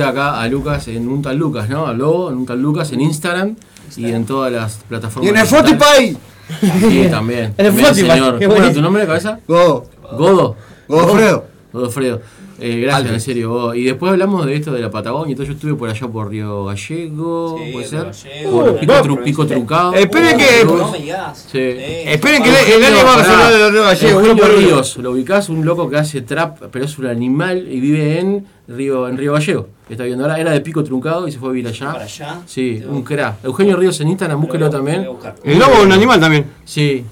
Seguir 0.00 0.18
acá 0.18 0.40
a 0.40 0.48
Lucas 0.48 0.88
en 0.88 1.08
un 1.08 1.22
tal 1.22 1.36
Lucas, 1.36 1.68
¿no? 1.68 1.86
A 1.86 1.92
Lobo, 1.92 2.30
en 2.30 2.38
un 2.38 2.46
tal 2.46 2.60
Lucas 2.60 2.92
en 2.92 3.00
Instagram 3.00 3.56
y 3.96 4.06
en 4.10 4.24
todas 4.24 4.52
las 4.52 4.76
plataformas. 4.88 5.26
Y 5.26 5.30
en 5.30 5.36
el. 5.36 5.42
Spotify. 5.44 6.16
Sí, 6.60 7.06
también. 7.10 7.54
En 7.58 7.66
el 7.66 7.78
Spotify, 7.78 8.10
señor. 8.10 8.38
qué 8.38 8.46
¿Cómo 8.46 8.58
era 8.58 8.72
tu 8.72 8.80
nombre 8.80 9.02
de 9.02 9.08
cabeza? 9.08 9.38
Godo. 9.46 9.86
Godo. 10.16 10.56
Godofredo. 10.88 11.44
Godofredo. 11.72 12.20
Eh, 12.62 12.78
gracias, 12.80 13.10
en 13.14 13.20
serio. 13.22 13.72
Y 13.74 13.84
después 13.84 14.12
hablamos 14.12 14.44
de 14.44 14.54
esto 14.54 14.70
de 14.72 14.80
la 14.80 14.90
Patagonia 14.90 15.34
todo. 15.34 15.46
Yo 15.46 15.52
estuve 15.54 15.74
por 15.74 15.88
allá 15.88 16.06
por 16.08 16.28
Río 16.28 16.66
Gallego, 16.66 17.56
puede 17.72 17.86
ser. 17.86 18.04
Gallego, 18.06 18.50
por 18.64 18.78
Pico, 18.80 18.92
Tru- 18.92 19.22
Pico 19.22 19.46
Truncado. 19.46 19.94
Esperen 19.94 20.36
que- 20.36 20.60
Cruz. 20.66 20.78
No 20.80 20.90
me 20.92 20.98
digas. 20.98 21.46
Sí. 21.50 21.58
Esperen 21.58 22.42
que 22.42 22.50
el- 22.50 22.84
año 22.84 22.96
vamos 23.04 23.26
a 23.26 23.32
hablar 23.46 23.52
de 23.52 23.70
Río 23.70 23.82
Gallegos, 23.84 24.22
uno 24.22 24.32
Eugenio. 24.42 24.58
Ríos, 24.58 24.96
lo 24.98 25.12
ubicás, 25.12 25.48
un 25.48 25.64
loco 25.64 25.88
que 25.88 25.96
hace 25.96 26.20
trap, 26.20 26.58
pero 26.70 26.84
es 26.84 26.98
un 26.98 27.06
animal 27.06 27.66
y 27.70 27.80
vive 27.80 28.18
en 28.18 28.46
Río, 28.70 29.08
en 29.08 29.16
Río 29.16 29.32
Gallego. 29.32 29.68
Está 29.88 30.04
viendo 30.04 30.24
ahora, 30.24 30.38
era 30.38 30.52
de 30.52 30.60
Pico 30.60 30.82
Truncado 30.84 31.26
y 31.28 31.32
se 31.32 31.38
fue 31.38 31.48
a 31.50 31.52
vivir 31.52 31.68
allá. 31.68 31.92
¿Para 31.92 32.04
allá? 32.04 32.38
Sí, 32.46 32.82
un 32.88 33.02
crack. 33.02 33.44
Eugenio 33.44 33.76
Ríos 33.76 34.00
en 34.00 34.08
Instagram, 34.08 34.40
búsquelo 34.40 34.70
también. 34.70 35.06
El 35.44 35.58
lobo 35.58 35.72
es 35.74 35.80
un 35.80 35.92
animal 35.92 36.20
también. 36.20 36.46
Sí. 36.64 37.04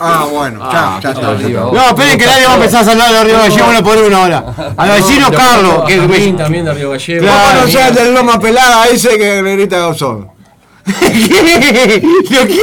Ah, 0.00 0.28
bueno, 0.30 0.60
Ah, 0.62 1.00
ya, 1.02 1.12
ya 1.12 1.14
qué 1.14 1.20
está. 1.20 1.36
tal. 1.36 1.52
No, 1.74 1.88
esperen 1.88 2.18
que 2.18 2.24
año 2.24 2.46
va 2.46 2.52
a 2.52 2.56
empezar 2.56 2.82
a 2.82 2.84
saludar 2.84 3.08
a 3.08 3.12
los 3.12 3.24
Río 3.24 3.36
Gallegos 3.38 3.68
uno 3.70 3.82
por 3.84 3.98
uno 3.98 4.16
ahora. 4.16 4.74
Al 4.76 4.90
vecino 4.90 5.30
Carlos, 5.32 5.84
que 5.88 5.96
Jamín 5.98 6.36
también 6.36 6.64
de 6.64 6.74
Río 6.74 6.90
Gallego. 6.90 7.26
¿Cómo 7.26 7.60
no 7.60 7.66
seas 7.68 7.94
del 7.96 8.14
loma 8.14 8.38
pelada 8.38 8.86
ese 8.86 9.18
que 9.18 9.42
grita 9.42 9.78
Gausón? 9.78 10.28
¿Qué? 10.88 12.02
¿Lo 12.30 12.46
qué? 12.46 12.60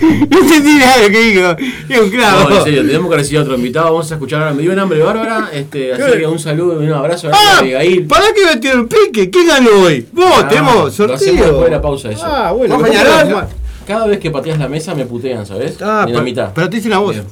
no 0.30 0.38
entendí 0.40 0.74
nada 0.74 0.96
de 0.98 1.02
lo 1.02 1.10
que 1.10 1.20
dijo. 1.20 1.56
Es 1.88 1.98
un 2.00 2.04
No, 2.06 2.10
clavo. 2.10 2.50
en 2.56 2.64
serio, 2.64 2.82
tenemos 2.86 3.10
que 3.10 3.16
recibir 3.16 3.38
a 3.38 3.42
otro 3.42 3.54
invitado. 3.54 3.86
Vamos 3.86 4.10
a 4.10 4.14
escuchar 4.14 4.42
ahora. 4.42 4.54
Me 4.54 4.62
dio 4.62 4.72
un 4.72 4.78
hambre 4.78 5.00
bárbara. 5.00 5.50
Este, 5.52 5.92
así 5.92 6.18
que 6.18 6.26
un 6.26 6.38
saludo 6.38 6.82
y 6.82 6.86
un 6.86 6.92
abrazo 6.92 7.28
a 7.28 7.32
Ah, 7.34 7.58
Abigail. 7.58 8.06
¿para 8.06 8.26
qué 8.34 8.44
metieron 8.54 8.88
pique? 8.88 9.30
¿Quién 9.30 9.46
ganó 9.46 9.70
hoy? 9.82 10.06
Vos, 10.12 10.24
Ah, 10.36 10.48
tenemos 10.48 10.74
lo 10.74 10.86
hacemos 10.86 10.94
sorteo. 11.20 11.34
después 11.44 11.64
de 11.64 11.70
la 11.70 11.82
pausa 11.82 12.10
eso. 12.10 12.22
Ah, 12.24 12.52
bueno. 12.52 12.76
¿Vos 12.76 12.84
¿cómo 12.88 12.98
mañana? 12.98 13.46
Cada 13.86 14.06
vez 14.06 14.18
que 14.18 14.30
pateas 14.30 14.58
la 14.58 14.68
mesa 14.68 14.94
me 14.94 15.04
putean, 15.06 15.44
¿sabes? 15.46 15.76
Ah, 15.82 16.04
en 16.06 16.12
la 16.12 16.18
pero- 16.18 16.22
mitad. 16.22 16.50
pero 16.54 16.70
te 16.70 16.76
dicen 16.76 16.92
a 16.92 16.98
vos. 16.98 17.12
Bien. 17.14 17.24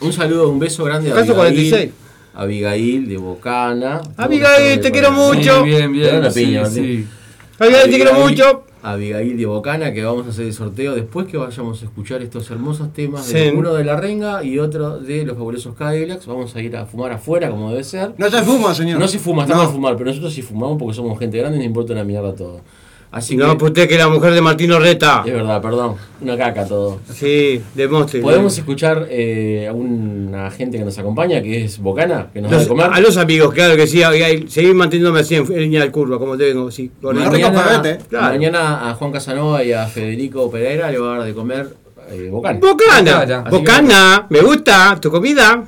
Un 0.00 0.12
saludo, 0.12 0.48
un 0.48 0.58
beso 0.58 0.82
grande 0.84 1.10
a 1.10 1.14
Abigail. 1.14 1.34
46. 1.36 1.90
Abigail 2.34 3.08
de 3.08 3.16
Bocana. 3.18 4.00
Abigail, 4.16 4.80
te 4.80 4.90
quiero 4.90 5.12
mucho. 5.12 5.62
Bien, 5.64 5.92
bien, 5.92 6.06
da 6.12 6.18
una 6.18 6.28
bien. 6.30 6.48
piña, 6.48 6.66
sí. 6.66 7.06
Abigail, 7.58 7.90
te 7.90 7.96
quiero 7.96 8.14
mucho. 8.14 8.64
Abigail 8.82 9.36
de 9.36 9.46
Bocana, 9.46 9.92
que 9.92 10.02
vamos 10.04 10.26
a 10.26 10.30
hacer 10.30 10.46
el 10.46 10.52
sorteo 10.52 10.94
después 10.94 11.26
que 11.26 11.36
vayamos 11.36 11.80
a 11.82 11.84
escuchar 11.84 12.20
estos 12.22 12.50
hermosos 12.50 12.92
temas. 12.92 13.24
Sí. 13.26 13.34
de 13.34 13.52
uno 13.52 13.74
de 13.74 13.84
La 13.84 13.96
Renga 13.96 14.42
y 14.42 14.58
otro 14.58 14.98
de 14.98 15.24
los 15.24 15.36
fabulosos 15.36 15.74
Cadillacs. 15.76 16.26
Vamos 16.26 16.54
a 16.56 16.60
ir 16.60 16.76
a 16.76 16.84
fumar 16.86 17.12
afuera, 17.12 17.50
como 17.50 17.70
debe 17.70 17.84
ser. 17.84 18.12
No 18.18 18.28
se 18.30 18.42
fuma, 18.42 18.74
señor. 18.74 18.98
No 18.98 19.06
se 19.08 19.18
fuma, 19.18 19.42
está 19.42 19.54
No. 19.54 19.62
mal 19.64 19.72
fumar, 19.72 19.96
pero 19.96 20.10
nosotros 20.10 20.32
sí 20.32 20.42
fumamos 20.42 20.78
porque 20.78 20.94
somos 20.94 21.18
gente 21.18 21.38
grande 21.38 21.56
y 21.56 21.60
nos 21.60 21.66
importa 21.66 21.92
una 21.92 22.04
mierda 22.04 22.34
todo. 22.34 22.60
Así 23.12 23.36
No, 23.36 23.50
que. 23.52 23.58
pues 23.58 23.70
usted 23.72 23.88
que 23.90 23.98
la 23.98 24.08
mujer 24.08 24.32
de 24.32 24.40
Martino 24.40 24.78
Reta. 24.78 25.22
Es 25.26 25.34
verdad, 25.34 25.60
perdón. 25.60 25.96
Una 26.22 26.34
caca 26.38 26.64
todo. 26.66 26.98
Sí, 27.12 27.60
demuestre. 27.74 28.22
Podemos 28.22 28.56
escuchar 28.56 29.06
eh, 29.10 29.66
a 29.68 29.72
una 29.74 30.50
gente 30.50 30.78
que 30.78 30.84
nos 30.84 30.98
acompaña, 30.98 31.42
que 31.42 31.64
es 31.64 31.78
Bocana, 31.78 32.28
que 32.32 32.40
nos 32.40 32.50
Los- 32.50 32.62
de 32.62 32.68
comer. 32.68 32.86
a 32.90 33.00
los 33.00 33.18
amigos, 33.18 33.52
claro 33.52 33.76
que 33.76 33.86
sí. 33.86 34.00
Seguir 34.48 34.74
manteniéndome 34.74 35.20
así 35.20 35.34
en, 35.36 35.42
en 35.52 35.58
línea 35.60 35.82
de 35.82 35.90
curva, 35.90 36.18
como 36.18 36.38
te 36.38 36.44
vengo, 36.44 36.70
sí. 36.70 36.90
Con 37.02 37.18
el- 37.20 37.28
Mañana, 37.30 37.82
Claro. 38.08 38.26
mañana 38.28 38.90
a 38.90 38.94
Juan 38.94 39.12
Casanova 39.12 39.62
y 39.62 39.72
a 39.72 39.86
Federico 39.86 40.50
Pereira 40.50 40.90
le 40.90 40.98
va 40.98 41.14
a 41.14 41.18
dar 41.18 41.26
de 41.26 41.34
comer 41.34 41.68
eh, 42.10 42.28
Bocana. 42.30 42.58
Bocana, 42.60 43.26
que- 43.44 43.50
Bocana, 43.50 44.26
me 44.30 44.40
gusta 44.40 44.98
tu 45.00 45.10
comida. 45.10 45.62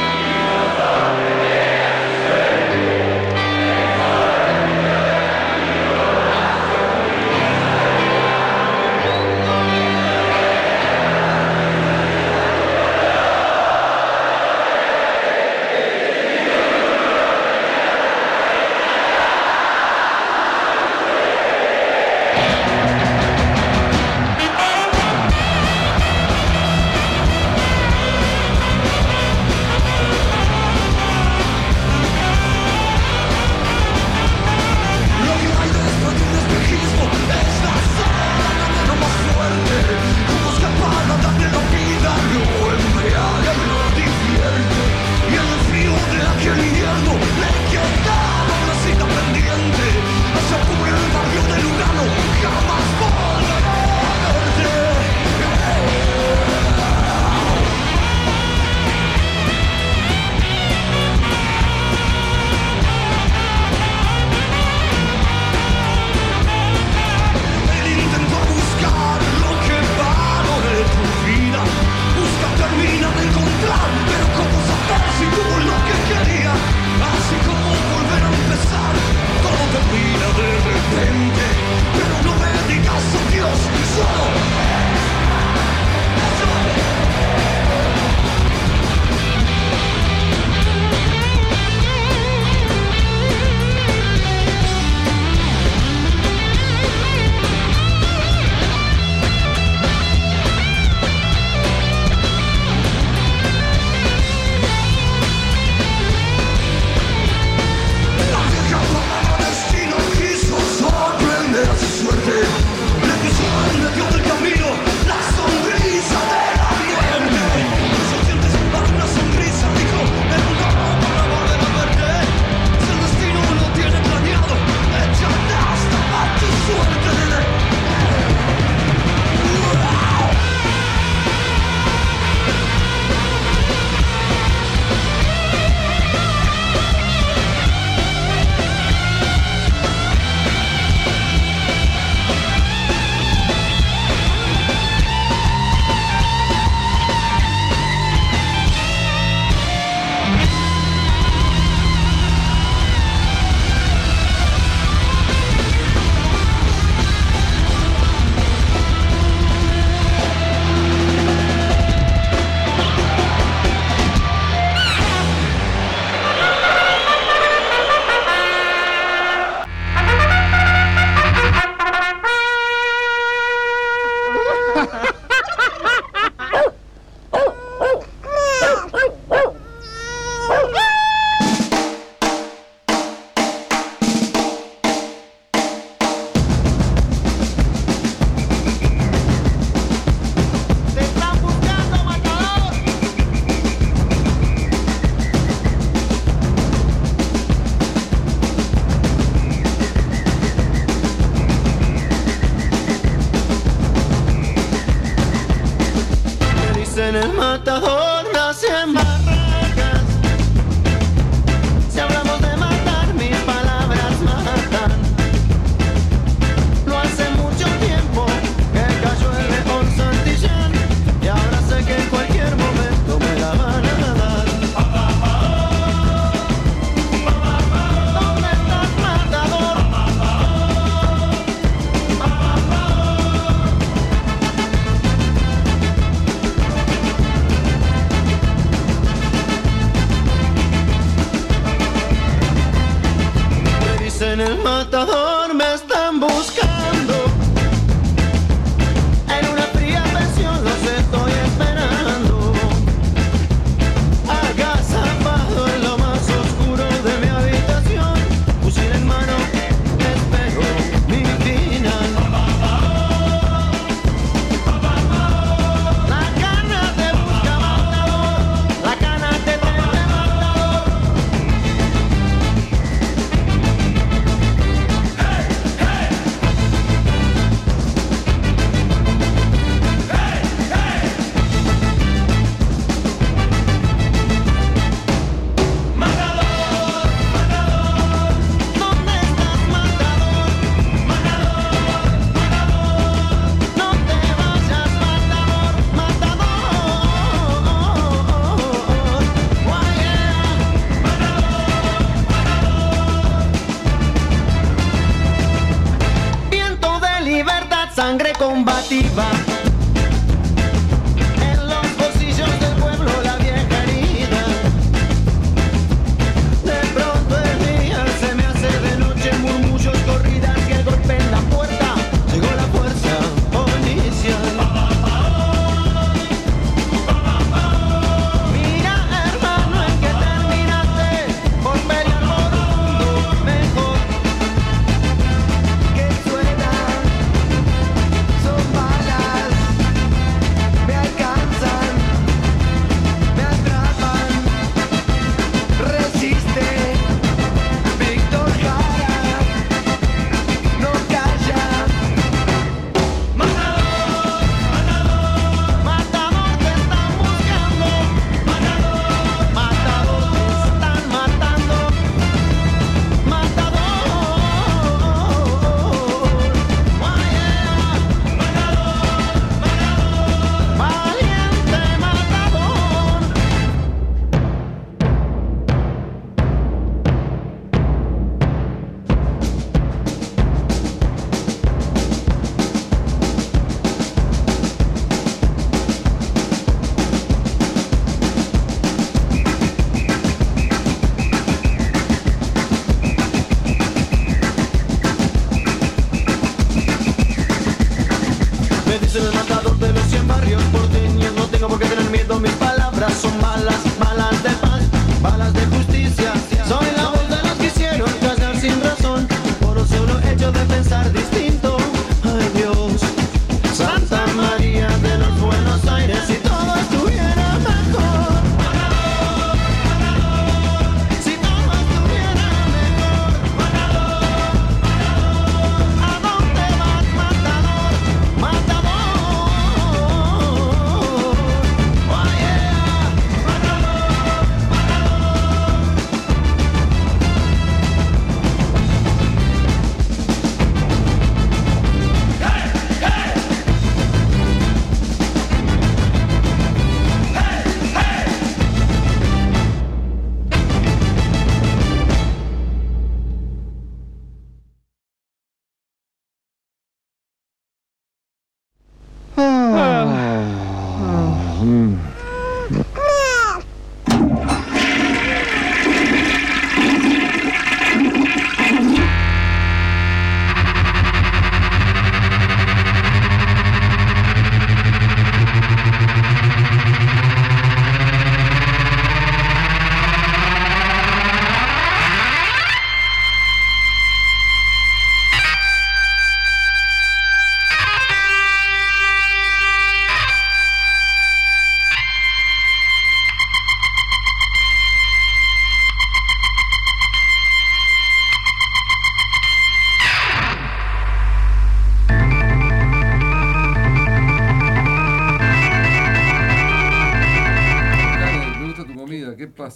positiva. 308.94 309.43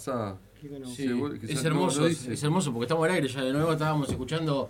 Pasa? 0.08 0.36
Sí, 0.94 1.04
es 1.52 1.62
no 1.62 1.68
hermoso, 1.68 2.06
es, 2.06 2.42
hermoso 2.42 2.72
porque 2.72 2.84
estamos 2.86 3.04
al 3.06 3.14
aire 3.14 3.28
ya 3.28 3.42
de 3.42 3.52
nuevo, 3.52 3.72
estábamos 3.72 4.08
escuchando. 4.08 4.68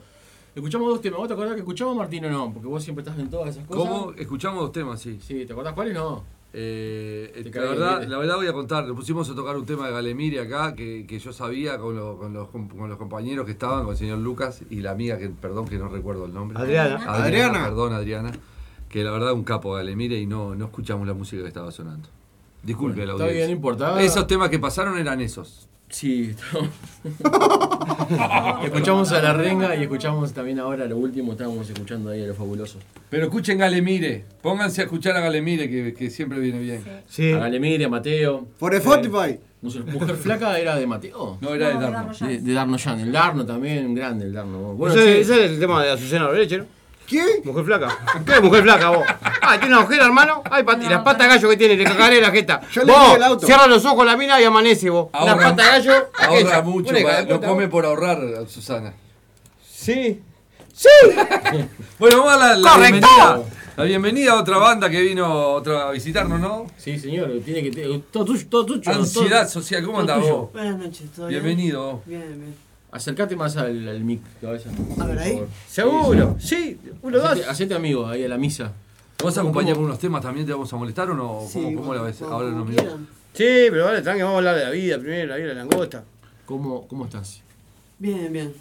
Escuchamos 0.54 0.88
dos 0.88 1.00
temas. 1.00 1.18
¿Vos 1.18 1.28
te 1.28 1.34
acordás 1.34 1.54
que 1.54 1.60
escuchamos 1.60 1.96
Martín 1.96 2.24
o 2.24 2.30
no? 2.30 2.52
Porque 2.52 2.66
vos 2.68 2.82
siempre 2.82 3.02
estás 3.02 3.18
en 3.18 3.30
todas 3.30 3.50
esas 3.50 3.66
cosas. 3.66 3.88
¿Cómo? 3.88 4.12
Escuchamos 4.14 4.60
dos 4.60 4.72
temas, 4.72 5.00
sí. 5.00 5.18
Sí, 5.22 5.46
¿te 5.46 5.52
acordás 5.52 5.72
cuáles? 5.74 5.94
No. 5.94 6.24
Eh, 6.52 7.42
la, 7.44 7.50
cae 7.50 7.68
verdad, 7.68 8.02
la 8.08 8.18
verdad 8.18 8.36
voy 8.36 8.46
a 8.46 8.52
contar, 8.52 8.86
le 8.88 8.94
pusimos 8.94 9.28
a 9.30 9.34
tocar 9.34 9.56
un 9.56 9.66
tema 9.66 9.86
de 9.86 9.92
Galemire 9.92 10.40
acá 10.40 10.74
que, 10.74 11.04
que 11.06 11.18
yo 11.18 11.32
sabía 11.32 11.78
con, 11.78 11.94
lo- 11.94 12.16
con 12.18 12.32
los, 12.32 12.48
con 12.48 12.88
los 12.88 12.96
compañeros 12.98 13.44
que 13.44 13.52
estaban, 13.52 13.82
con 13.84 13.92
el 13.92 13.98
señor 13.98 14.18
Lucas 14.18 14.62
y 14.70 14.80
la 14.80 14.92
amiga 14.92 15.18
que, 15.18 15.28
perdón 15.28 15.66
que 15.68 15.76
no 15.78 15.88
recuerdo 15.88 16.24
el 16.24 16.32
nombre. 16.34 16.58
Adriana. 16.58 17.04
Adriana. 17.06 17.64
Perdón, 17.64 17.92
Adriana. 17.92 18.32
Que 18.88 19.04
la 19.04 19.10
verdad 19.10 19.34
un 19.34 19.44
capo 19.44 19.74
Galemire 19.74 20.18
y 20.18 20.26
no, 20.26 20.54
no 20.54 20.64
escuchamos 20.64 21.06
la 21.06 21.12
música 21.14 21.42
que 21.42 21.48
estaba 21.48 21.70
sonando. 21.70 22.08
Disculpe 22.62 23.06
la 23.06 23.12
Está 23.12 23.24
audiencia. 23.24 23.36
bien, 23.36 23.46
no 23.50 23.56
importa. 23.56 24.02
Esos 24.02 24.26
temas 24.26 24.50
que 24.50 24.58
pasaron 24.58 24.98
eran 24.98 25.20
esos. 25.20 25.66
Sí, 25.90 26.34
escuchamos 28.64 29.10
a 29.12 29.22
la 29.22 29.32
renga 29.32 29.74
y 29.74 29.82
escuchamos 29.82 30.32
también 30.34 30.58
ahora 30.58 30.84
lo 30.86 30.98
último, 30.98 31.32
estábamos 31.32 31.68
escuchando 31.68 32.10
ahí 32.10 32.24
a 32.24 32.26
los 32.26 32.36
fabulosos. 32.36 32.82
Pero 33.08 33.24
escuchen 33.24 33.56
Galemire, 33.58 34.24
pónganse 34.42 34.82
a 34.82 34.84
escuchar 34.84 35.16
a 35.16 35.20
Galemire 35.20 35.68
que, 35.70 35.94
que 35.94 36.10
siempre 36.10 36.40
viene 36.40 36.58
bien. 36.58 36.82
Sí. 37.08 37.32
A 37.32 37.38
Galemire, 37.38 37.86
a 37.86 37.88
Mateo. 37.88 38.46
Por 38.58 38.74
Spotify. 38.74 39.38
No 39.60 39.70
sé, 39.70 39.80
Mujer 39.80 40.14
Flaca 40.16 40.56
era 40.58 40.76
de 40.76 40.86
Mateo. 40.86 41.38
No, 41.40 41.54
era 41.54 41.68
de 41.68 41.74
No, 41.74 41.80
de 41.80 41.90
Darno. 41.90 42.28
De, 42.28 42.38
de 42.38 42.52
Darno 42.52 42.78
Jan. 42.78 43.00
El 43.00 43.12
Darno 43.12 43.46
también, 43.46 43.86
un 43.86 43.94
grande 43.94 44.26
el 44.26 44.32
Darno. 44.32 44.74
Bueno, 44.74 44.94
ese, 44.94 45.20
es 45.20 45.30
el 45.30 45.58
tema 45.58 45.82
de 45.82 45.90
Azucena 45.90 46.28
Breche, 46.28 46.58
¿no? 46.58 46.66
¿Qué? 47.08 47.24
Mujer 47.44 47.64
flaca. 47.64 47.98
¿Qué 48.26 48.40
mujer 48.40 48.62
flaca 48.62 48.90
vos? 48.90 49.04
Ah, 49.40 49.58
tiene 49.58 49.74
una 49.74 49.84
ojera, 49.84 50.04
hermano. 50.04 50.42
Ay, 50.50 50.62
pat- 50.62 50.82
y 50.82 50.88
las 50.88 51.02
patas 51.02 51.26
de 51.26 51.34
gallo 51.34 51.48
que 51.48 51.56
tiene, 51.56 51.76
le 51.76 51.84
cagaré 51.84 52.20
la 52.20 52.30
jeta. 52.30 52.60
Yo 52.70 52.82
le 52.84 52.92
vos, 52.92 53.16
el 53.16 53.22
auto. 53.22 53.46
cierra 53.46 53.66
los 53.66 53.84
ojos 53.86 54.04
la 54.04 54.16
mina 54.16 54.38
y 54.40 54.44
amanece 54.44 54.90
vos. 54.90 55.08
Ahorra- 55.12 55.36
pata 55.50 55.62
de 55.62 55.68
gallo. 55.70 55.92
Ahorra 56.18 56.34
aquella. 56.38 56.62
mucho, 56.62 56.84
¿Vos 56.84 56.92
le 56.92 57.02
pa- 57.02 57.08
cagás 57.10 57.28
lo 57.28 57.40
come 57.40 57.64
vos? 57.64 57.70
por 57.70 57.86
ahorrar, 57.86 58.18
Susana. 58.48 58.92
Sí. 59.66 60.20
Bueno, 61.98 62.18
vamos 62.24 62.32
a 62.34 62.36
la, 62.36 62.56
la 62.56 62.76
bienvenida. 62.76 63.40
La 63.76 63.84
bienvenida 63.84 64.32
a 64.32 64.40
otra 64.40 64.58
banda 64.58 64.88
que 64.90 65.00
vino 65.00 65.26
otra 65.54 65.88
a 65.88 65.90
visitarnos, 65.92 66.38
¿no? 66.40 66.66
Sí, 66.76 66.98
señor, 66.98 67.30
tiene 67.44 67.68
que. 67.70 68.02
Todo 68.12 68.24
tuyo, 68.26 68.46
todo 68.48 68.64
tuyo. 68.66 68.82
Ansiedad 68.92 69.42
todo- 69.42 69.48
social, 69.50 69.84
¿cómo 69.84 70.00
andás 70.00 70.20
vos? 70.20 70.52
Buenas 70.52 70.78
noches, 70.78 71.10
¿todo 71.14 71.26
bien? 71.28 71.42
Bienvenido. 71.42 72.02
Bien, 72.06 72.20
bien. 72.38 72.67
Acercate 72.90 73.36
más 73.36 73.56
al, 73.56 73.86
al 73.86 74.02
mic, 74.02 74.20
cabeza. 74.40 74.70
A 74.98 75.06
ver, 75.06 75.18
ahí. 75.18 75.42
Seguro. 75.68 76.36
Sí. 76.38 76.78
Uno, 77.02 77.18
dos. 77.18 77.30
Hacete, 77.32 77.48
hacete 77.48 77.74
amigo 77.74 78.06
ahí 78.06 78.24
a 78.24 78.28
la 78.28 78.38
misa. 78.38 78.72
¿Te 79.16 79.24
vas 79.24 79.36
a 79.36 79.40
acompañar 79.40 79.74
con 79.74 79.84
unos 79.84 79.98
temas 79.98 80.22
también? 80.22 80.46
¿Te 80.46 80.52
vamos 80.52 80.72
a 80.72 80.76
molestar 80.76 81.10
o 81.10 81.14
no? 81.14 81.42
Sí, 81.46 81.74
¿Cómo, 81.74 81.92
la 81.92 82.02
ves? 82.02 82.22
Ahora 82.22 82.50
minutos. 82.50 82.74
quieran. 82.76 83.08
Sí, 83.34 83.66
pero 83.70 83.84
vale, 83.84 84.00
tranqui, 84.00 84.22
vamos 84.22 84.36
a 84.36 84.38
hablar 84.38 84.56
de 84.56 84.64
la 84.64 84.70
vida 84.70 84.98
primero, 84.98 85.26
la 85.26 85.36
vida 85.36 85.48
de 85.48 85.54
la 85.54 85.60
langosta. 85.64 86.04
¿Cómo, 86.46 86.86
cómo 86.88 87.04
estás? 87.04 87.42
Bien, 87.98 88.32
bien. 88.32 88.54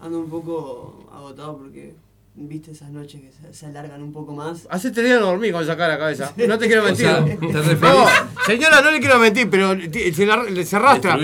Ando 0.00 0.20
un 0.20 0.30
poco 0.30 1.06
agotado 1.12 1.58
porque 1.58 1.94
viste 2.38 2.70
esas 2.72 2.90
noches 2.90 3.20
que 3.20 3.30
se, 3.32 3.52
se 3.58 3.66
alargan 3.66 4.02
un 4.02 4.12
poco 4.12 4.32
más. 4.34 4.66
Hace 4.70 4.90
tres 4.90 5.06
días 5.06 5.20
no 5.20 5.26
dormí 5.26 5.50
con 5.50 5.62
esa 5.62 5.76
cara 5.76 5.94
a 5.94 5.98
cabeza. 5.98 6.32
No 6.46 6.58
te 6.58 6.66
quiero 6.66 6.82
O 6.82 6.84
mentir. 6.84 7.06
sea, 7.06 7.24
¿te 7.24 7.36
referís? 7.62 7.80
No, 7.80 8.06
señora, 8.46 8.80
no 8.82 8.90
le 8.90 9.00
quiero 9.00 9.18
mentir, 9.18 9.48
pero 9.48 9.74
se, 9.74 10.26
la- 10.26 10.64
se 10.64 10.76
arrastra. 10.76 11.14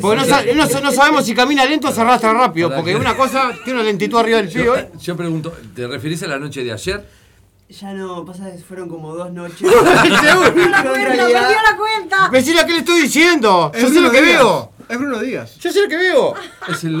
Porque 0.00 0.16
no, 0.20 0.24
sa- 0.24 0.44
no 0.54 0.66
sa- 0.68 0.80
no 0.80 0.92
sabemos 0.92 1.26
si 1.26 1.34
camina 1.34 1.64
lento 1.64 1.88
o 1.88 1.92
se 1.92 2.00
arrastra 2.00 2.32
rápido. 2.32 2.72
Porque 2.74 2.92
que- 2.92 2.96
una 2.96 3.16
cosa 3.16 3.50
tiene 3.64 3.80
una 3.80 3.88
lentitud 3.88 4.18
arriba 4.18 4.38
del 4.38 4.48
pie 4.48 4.68
hoy. 4.68 4.78
Yo, 4.94 4.98
yo 5.00 5.16
pregunto, 5.16 5.52
¿te 5.74 5.86
referís 5.88 6.22
a 6.22 6.28
la 6.28 6.38
noche 6.38 6.62
de 6.62 6.72
ayer? 6.72 7.04
Ya 7.68 7.92
no, 7.92 8.24
pasa 8.24 8.50
que 8.50 8.58
fueron 8.58 8.88
como 8.88 9.14
dos 9.14 9.32
noches. 9.32 9.58
Seguro. 9.60 10.52
Pero 10.54 10.64
en 10.64 10.70
Cuenta, 10.72 10.82
realidad- 10.82 11.40
perdió 11.48 11.62
la 11.70 11.76
cuenta. 11.76 12.28
Vecina, 12.30 12.64
¿qué 12.66 12.72
le 12.72 12.78
estoy 12.78 13.02
diciendo? 13.02 13.70
Yo 13.78 13.88
sé 13.88 14.00
lo 14.00 14.10
que 14.10 14.20
veo. 14.20 14.72
Es 14.90 14.98
Bruno 14.98 15.18
Díaz. 15.20 15.56
Yo 15.58 15.70
sé 15.72 15.82
lo 15.82 15.88
que 15.88 15.96
veo. 15.96 16.34
Es 16.68 16.84
el 16.84 17.00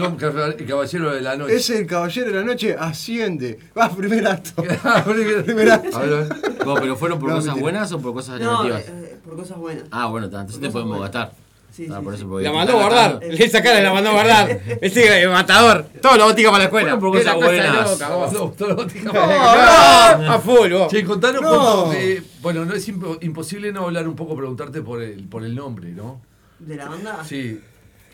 caballero 0.66 1.12
de 1.12 1.20
la 1.20 1.36
noche. 1.36 1.54
Es 1.56 1.70
el 1.70 1.86
caballero 1.86 2.26
de 2.28 2.32
la 2.34 2.42
noche, 2.44 2.76
asciende. 2.78 3.58
Va, 3.76 3.88
primer 3.90 4.26
acto. 4.26 4.62
Primero- 5.04 5.44
Primer 5.44 5.70
acto. 5.72 5.96
A 5.98 6.00
ver, 6.02 6.28
No, 6.64 6.74
¿Pero 6.74 6.96
fueron 6.96 7.18
por 7.18 7.28
No, 7.30 7.34
cosas 7.36 7.46
mentira. 7.48 7.62
buenas 7.62 7.92
o 7.92 8.00
por 8.00 8.12
cosas 8.14 8.40
No, 8.40 8.62
negativas? 8.64 9.02
eh, 9.02 9.16
por 9.24 9.36
cosas 9.36 9.58
buenas. 9.58 9.84
Ah, 9.90 10.06
bueno, 10.06 10.26
entonces 10.26 10.60
te 10.60 10.70
podemos 10.70 10.98
buenas. 10.98 11.12
gastar. 11.12 11.36
Sí, 11.72 11.86
Ah, 11.90 11.96
sí, 11.98 12.04
por 12.04 12.14
sí. 12.14 12.20
eso 12.20 12.28
porque 12.28 12.44
La 12.44 12.52
mandó 12.52 12.72
a 12.72 12.76
guardar. 12.82 13.12
gastando. 13.20 13.44
Esa 13.44 13.62
cara 13.62 13.80
la 13.80 13.92
mandó 13.92 14.10
a 14.10 14.12
guardar. 14.12 14.60
Ese 14.80 15.22
es 15.22 15.28
matador. 15.28 15.86
Todo 16.02 16.16
lo 16.16 16.24
botica 16.26 16.48
para 16.50 16.58
la 16.58 16.64
escuela. 16.64 16.94
Bueno, 16.96 17.00
por 17.10 17.18
cosas 17.18 17.36
buenas. 17.36 17.90
loca, 17.92 18.08
vos. 18.08 18.32
No, 18.32 18.38
todo 18.50 18.68
lo 18.74 18.84
digo. 18.84 19.12
No, 19.12 19.20
A 19.20 20.40
full, 20.44 20.72
vos. 20.72 20.90
Che, 20.92 21.04
contanos 21.04 21.42
No. 21.42 21.48
cuánto, 21.48 21.92
eh, 21.94 22.22
bueno, 22.42 22.64
no 22.64 22.74
es 22.74 22.88
impo- 22.88 23.18
imposible 23.22 23.72
no 23.72 23.84
hablar 23.84 24.06
un 24.08 24.16
poco, 24.16 24.36
preguntarte 24.36 24.80
por 24.82 25.00
el, 25.02 25.24
por 25.28 25.44
el 25.44 25.54
nombre, 25.54 25.90
¿no? 25.90 26.20
¿De 26.58 26.76
la 26.76 26.88
banda? 26.88 27.24
Sí. 27.24 27.60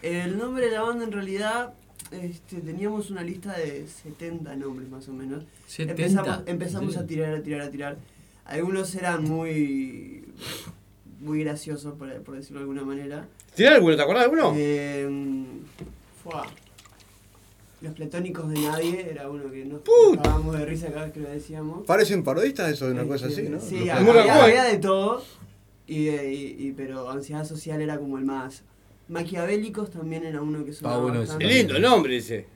El 0.07 0.39
nombre 0.39 0.67
de 0.67 0.73
la 0.73 0.83
banda 0.83 1.05
en 1.05 1.13
realidad 1.13 1.75
este, 2.13 2.61
teníamos 2.61 3.11
una 3.11 3.23
lista 3.23 3.57
de 3.57 3.87
70 3.89 4.55
nombres 4.57 4.89
más 4.89 5.09
o 5.09 5.13
menos. 5.13 5.45
70. 5.67 5.93
Empezamos, 6.03 6.43
empezamos 6.47 6.93
Sí. 6.95 6.99
a 7.01 7.07
tirar, 7.07 7.35
a 7.35 7.43
tirar, 7.43 7.61
a 7.63 7.71
tirar. 7.71 7.97
Algunos 8.45 8.95
eran 8.95 9.25
muy 9.25 10.25
muy 11.21 11.43
graciosos, 11.43 11.95
por, 11.99 12.13
por 12.23 12.37
decirlo 12.37 12.59
de 12.61 12.63
alguna 12.65 12.83
manera. 12.85 13.27
¿Tienes 13.55 13.75
alguno? 13.75 13.97
¿Te 13.97 14.03
acordás 14.03 14.21
de 14.23 14.25
alguno? 14.31 14.53
Eh, 14.57 15.45
fua. 16.23 16.47
Los 17.81 17.95
pletónicos 17.95 18.49
de 18.51 18.61
nadie 18.61 19.11
era 19.11 19.29
uno 19.29 19.51
que 19.51 19.65
nos 19.65 19.81
Put. 19.81 20.23
cagábamos 20.23 20.57
de 20.59 20.65
risa 20.67 20.89
cada 20.93 21.05
vez 21.05 21.13
que 21.15 21.21
lo 21.21 21.29
decíamos. 21.29 21.85
Parecen 21.87 22.23
parodistas 22.23 22.71
eso 22.73 22.87
de 22.87 22.93
una 22.93 23.05
cosa 23.05 23.27
Este, 23.27 23.43
así, 23.43 23.51
¿no? 23.51 23.61
Sí, 23.61 23.89
había, 23.89 24.65
de 24.65 24.79
todo. 24.79 25.23
Y, 25.87 26.09
y- 26.09 26.57
y- 26.59 26.73
pero 26.77 27.11
ansiedad 27.11 27.45
social 27.45 27.81
era 27.83 27.99
como 27.99 28.19
el 28.19 28.25
más. 28.25 28.63
Maquiavélicos 29.09 29.91
también 29.91 30.25
era 30.25 30.41
uno 30.43 30.65
que 30.65 30.73
sonaba 30.73 30.97
Ah, 30.97 30.99
bueno, 31.01 31.15
ese. 31.23 31.33
bastante. 31.33 31.47
Qué 31.47 31.55
lindo 31.55 31.77
el 31.77 31.83
nombre 31.83 32.17
ese. 32.17 32.47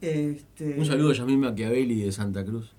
Este, 0.00 0.74
Un 0.78 0.86
saludo 0.86 1.10
a 1.10 1.14
Yasmín 1.14 1.40
Machiavelli 1.40 2.02
de 2.02 2.12
Santa 2.12 2.44
Cruz. 2.44 2.72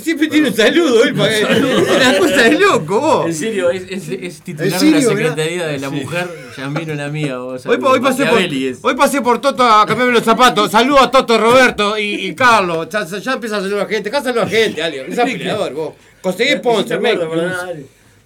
Siempre 0.00 0.28
tiene 0.28 0.48
un 0.50 0.54
saludo, 0.54 1.02
él, 1.02 1.12
para- 1.14 1.34
Una 1.96 2.18
cosa 2.18 2.42
de 2.42 2.52
loco, 2.60 3.00
vos. 3.00 3.26
En 3.26 3.34
serio, 3.34 3.68
es, 3.70 3.82
es, 3.90 4.08
es 4.10 4.40
titular 4.42 4.66
¿En 4.66 4.70
de 4.70 4.70
la 4.70 4.78
serio? 5.00 5.08
Secretaría 5.08 5.66
de 5.66 5.78
la 5.80 5.90
Mujer, 5.90 6.28
Yasmín, 6.56 6.90
una 6.92 7.04
amiga. 7.06 7.38
vos 7.38 7.66
Hoy, 7.66 7.78
pasé 7.78 7.98
por, 7.98 8.00
Machiavelli 8.02 8.66
es. 8.68 8.78
hoy 8.82 8.94
pasé 8.94 9.20
por 9.22 9.40
Toto 9.40 9.64
a 9.64 9.84
cambiarme 9.84 10.12
los 10.14 10.22
zapatos. 10.22 10.70
Saludo 10.70 11.00
a 11.00 11.10
Toto, 11.10 11.36
Roberto 11.36 11.98
y, 11.98 12.26
y 12.26 12.34
Carlos. 12.36 12.86
Ya, 12.90 13.04
ya 13.04 13.32
empieza 13.32 13.56
a 13.56 13.60
saludar 13.60 13.86
a 13.86 13.88
gente. 13.88 14.08
Acá 14.08 14.22
saluda 14.22 14.44
a 14.44 14.48
gente, 14.48 14.80
alguien. 14.82 15.10
Es 15.10 15.18
peleador, 15.18 15.72
vos. 15.74 15.94
Conseguí 16.20 16.52
sponsor, 16.58 17.00
me. 17.00 17.16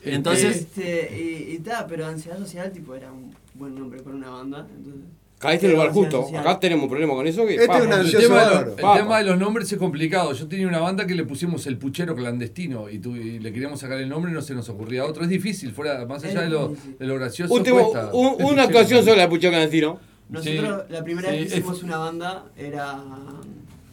Entonces, 0.05 0.57
Este, 0.59 1.11
y, 1.19 1.55
y 1.55 1.59
ta, 1.61 1.87
pero 1.89 2.05
ansiedad 2.07 2.39
social 2.39 2.71
tipo 2.71 2.95
era 2.95 3.11
un 3.11 3.35
buen 3.59 3.75
nombre 3.75 4.01
para 4.03 4.17
una 4.17 4.31
banda. 4.31 4.67
Entonces, 4.75 5.03
Caíste 5.39 5.67
en 5.67 5.73
el 5.73 5.77
lugar 5.79 5.93
justo. 5.93 6.23
social. 6.23 6.41
Acá 6.41 6.59
tenemos 6.61 6.85
un 6.85 6.89
problema 6.91 7.13
con 7.15 7.27
eso. 7.27 7.45
Que, 7.47 7.57
Este 7.57 7.65
es 7.65 7.69
una 7.85 8.01
El 8.01 8.11
tema, 8.11 8.45
de 8.45 8.55
los, 8.55 8.69
el 8.69 8.77
tema 8.77 9.19
de 9.19 9.25
los 9.25 9.39
nombres 9.39 9.71
es 9.71 9.79
complicado. 9.79 10.33
Yo 10.33 10.49
tenía 10.49 10.67
una 10.67 10.79
banda 10.79 11.07
que 11.07 11.15
le 11.15 11.25
pusimos 11.25 11.67
el 11.67 11.77
puchero 11.77 12.15
clandestino 12.17 12.89
y, 12.89 12.99
tu- 13.01 13.15
y 13.17 13.39
le 13.39 13.53
queríamos 13.53 13.81
sacar 13.81 13.99
el 14.01 14.09
nombre 14.09 14.31
y 14.31 14.35
no 14.35 14.41
se 14.41 14.55
nos 14.55 14.69
ocurría 14.71 15.05
otro. 15.05 15.23
Es 15.25 15.29
difícil, 15.29 15.73
fuera 15.73 16.07
más 16.07 16.25
allá 16.25 16.41
de 16.41 16.49
lo, 16.49 16.75
de 16.99 17.07
lo 17.07 17.17
gracioso. 17.17 17.53
Último, 17.53 17.91
cuesta. 17.91 18.11
un- 18.15 18.29
Es 18.29 18.45
una 18.45 18.47
un 18.49 18.59
actuación 18.61 19.05
sola 19.05 19.23
de 19.23 19.29
Pucho 19.29 19.51
Canastino. 19.51 20.01
nosotros 20.31 20.83
Sí, 20.89 20.93
la 20.93 21.05
primera 21.05 21.29
sí, 21.31 21.37
vez 21.37 21.41
que 21.49 21.53
es- 21.53 21.59
hicimos 21.61 21.83
una 21.83 21.99
banda 21.99 22.47
era. 22.57 22.99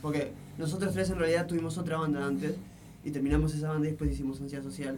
Porque 0.01 0.32
nosotros 0.57 0.93
tres 0.93 1.09
en 1.09 1.18
realidad 1.20 1.45
tuvimos 1.45 1.78
otra 1.78 1.97
banda 1.97 2.26
antes 2.26 2.53
y 3.03 3.11
terminamos 3.11 3.53
esa 3.53 3.70
banda 3.70 3.88
y 3.88 3.91
después 3.91 4.11
hicimos 4.11 4.39
ansiedad 4.39 4.64
social. 4.64 4.95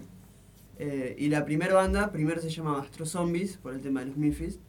Eh, 0.77 1.15
y 1.17 1.29
la 1.29 1.45
primera 1.45 1.73
banda, 1.73 2.11
primero 2.11 2.41
se 2.41 2.49
llamaba 2.49 2.81
Astro 2.81 3.05
Zombies 3.05 3.57
por 3.57 3.73
el 3.73 3.81
tema 3.81 4.01
de 4.01 4.07
los 4.07 4.17
Mifis. 4.17 4.59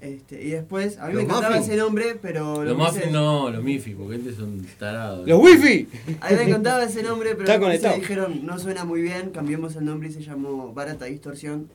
Este, 0.00 0.42
y 0.42 0.50
después, 0.50 0.96
a 0.98 1.08
mí 1.08 1.12
¿Los 1.12 1.22
me 1.24 1.28
encantaba 1.28 1.56
Muffin? 1.56 1.70
ese 1.70 1.80
nombre, 1.80 2.18
pero 2.22 2.64
los 2.64 2.76
muffins 2.76 3.10
no, 3.12 3.50
los 3.50 3.62
mifi, 3.62 3.94
porque 3.94 4.16
este 4.16 4.32
son 4.32 4.64
tarados. 4.78 5.28
¡Los 5.28 5.38
wifi! 5.42 5.88
A 6.20 6.30
mí 6.30 6.36
me 6.36 6.42
encantaba 6.44 6.84
ese 6.84 7.02
nombre, 7.02 7.30
pero 7.34 7.42
Está 7.42 7.52
después 7.52 7.68
conectado. 7.68 7.94
se 7.94 8.00
dijeron, 8.00 8.46
no 8.46 8.58
suena 8.58 8.84
muy 8.84 9.02
bien, 9.02 9.30
cambiamos 9.30 9.76
el 9.76 9.84
nombre 9.84 10.08
y 10.08 10.12
se 10.12 10.22
llamó 10.22 10.72
Barata 10.72 11.04
Distorsión. 11.04 11.68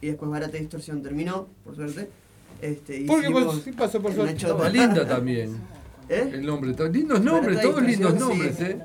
Y 0.00 0.08
después 0.08 0.30
Barata 0.30 0.58
Distorsión 0.58 1.02
terminó, 1.02 1.48
por 1.64 1.74
suerte. 1.74 2.08
Este, 2.62 3.00
y 3.00 3.06
¿Por 3.06 3.20
qué 3.20 3.26
hicimos 3.26 3.44
pasó? 3.44 3.64
¿Qué 3.64 3.72
pasó 3.72 4.02
por 4.02 4.14
suerte? 4.14 4.36
Estaba 4.36 4.68
linda 4.68 5.08
también. 5.08 5.56
¿Eh? 6.08 6.30
El 6.32 6.46
nombre. 6.46 6.72
Lindos 6.92 7.20
nombres, 7.20 7.56
Barata 7.56 7.62
todos 7.62 7.82
lindos 7.82 8.14
nombres, 8.14 8.56
sí. 8.56 8.64
¿eh? 8.64 8.78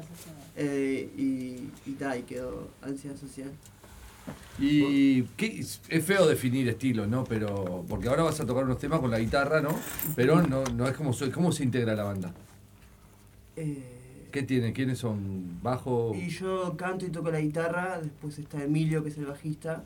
Eh, 0.58 1.10
y, 1.18 1.70
y 1.86 1.92
ta, 1.94 2.18
y 2.18 2.24
quedó 2.24 2.70
ansiedad 2.82 3.16
social. 3.16 3.52
Y 4.58 5.24
qué- 5.38 5.60
es 5.60 5.80
feo 6.04 6.26
definir 6.28 6.68
estilos, 6.68 7.08
¿no? 7.08 7.24
Pero 7.26 7.86
porque 7.88 8.08
ahora 8.08 8.24
vas 8.24 8.40
a 8.40 8.46
tocar 8.46 8.64
unos 8.64 8.80
temas 8.80 9.00
con 9.00 9.12
la 9.12 9.20
guitarra, 9.20 9.62
¿no? 9.62 9.70
Pero 10.16 10.42
no, 10.42 10.64
no 10.64 10.88
es 10.88 10.96
como 10.96 11.14
soy. 11.14 11.30
¿Cómo 11.30 11.52
se 11.52 11.64
integra 11.64 11.94
la 11.94 12.04
banda? 12.04 12.34
Eh, 13.56 14.28
¿Qué 14.32 14.44
tienen? 14.44 14.74
¿Quiénes 14.74 14.98
son? 15.00 15.62
¿Bajo? 15.62 16.14
y 16.16 16.30
yo 16.30 16.76
canto 16.78 17.06
y 17.06 17.10
toco 17.10 17.30
la 17.32 17.40
guitarra, 17.40 18.00
después 18.02 18.38
está 18.40 18.64
Emilio, 18.64 19.04
que 19.04 19.10
es 19.10 19.18
el 19.18 19.26
bajista, 19.28 19.84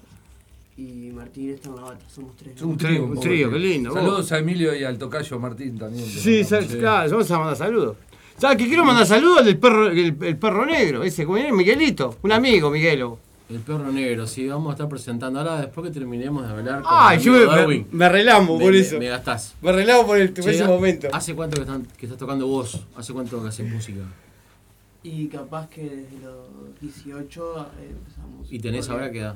y 0.78 1.12
Martín 1.14 1.50
está 1.52 1.70
en 1.70 1.76
la 1.76 1.82
bata, 1.84 2.06
somos 2.10 2.36
tres. 2.38 2.56
Es 2.56 2.62
un 2.62 2.72
Un 2.72 2.78
trío. 2.78 3.06
un 3.06 3.20
trío, 3.20 3.52
qué 3.52 3.60
lindo, 3.60 3.90
vos. 3.92 4.00
Saludos 4.00 4.32
a 4.32 4.40
Emilio 4.40 4.74
y 4.76 4.84
al 4.84 4.98
tocayo 4.98 5.38
Martín 5.40 5.78
también. 5.78 6.06
Sí, 6.08 6.44
claro, 6.80 7.12
vamos 7.12 7.30
a 7.30 7.38
mandar 7.38 7.58
saludos. 7.58 7.98
¿Sabes 8.40 8.57
que 8.57 8.68
quiero 8.68 8.86
mandar 8.86 9.06
saludos 9.06 9.40
al 9.40 9.45
del 9.45 9.57
perro, 9.57 9.90
el, 9.90 10.16
el 10.22 10.38
perro 10.38 10.66
negro? 10.66 11.03
Ese. 11.03 11.26
Miguelito, 11.26 12.18
un 12.22 12.32
amigo, 12.32 12.70
Miguelo. 12.70 13.20
El 13.49 13.60
perro 13.61 13.91
negro, 13.91 14.28
sí, 14.28 14.48
vamos 14.48 14.70
a 14.70 14.74
estar 14.74 14.88
presentando. 14.88 15.40
Ahora, 15.40 15.60
después 15.61 15.88
que 15.88 15.94
terminemos 15.94 16.44
de 16.45 16.49
hablar 16.53 16.82
con 16.84 16.91
Ay, 16.94 17.18
el 17.18 17.24
yo 17.24 17.32
me, 17.34 17.45
Darwin, 17.45 17.88
me, 17.91 17.98
me 17.98 18.10
relamo 18.10 18.57
me- 18.57 18.64
por 18.64 18.74
me- 18.74 18.80
eso. 18.80 18.99
Me 18.99 19.07
gastás. 19.10 19.56
Me 19.61 19.72
relamo 19.72 20.06
por, 20.06 20.20
el, 20.20 20.30
por 20.32 20.44
Che, 20.44 20.52
ese 20.52 20.64
¿ha- 20.64 20.68
momento. 20.68 21.07
¿Hace 21.11 21.34
cuánto 21.34 21.56
que, 21.56 21.61
están- 21.61 21.88
que 21.98 22.06
estás 22.06 22.20
tocando 22.20 22.45
vos? 22.48 22.80
¿Hace 22.95 23.11
cuánto 23.11 23.41
que 23.41 23.48
haces 23.49 23.68
música? 23.70 24.02
Y 25.02 25.28
capaz 25.28 25.68
que 25.70 25.82
desde 25.82 26.20
los 26.24 26.80
18 26.80 27.57
eh, 27.82 27.90
empezamos. 27.90 28.48
¿Y 28.52 28.60
tenés 28.60 28.88
ahora 28.90 29.11
qué 29.11 29.20
edad? 29.20 29.36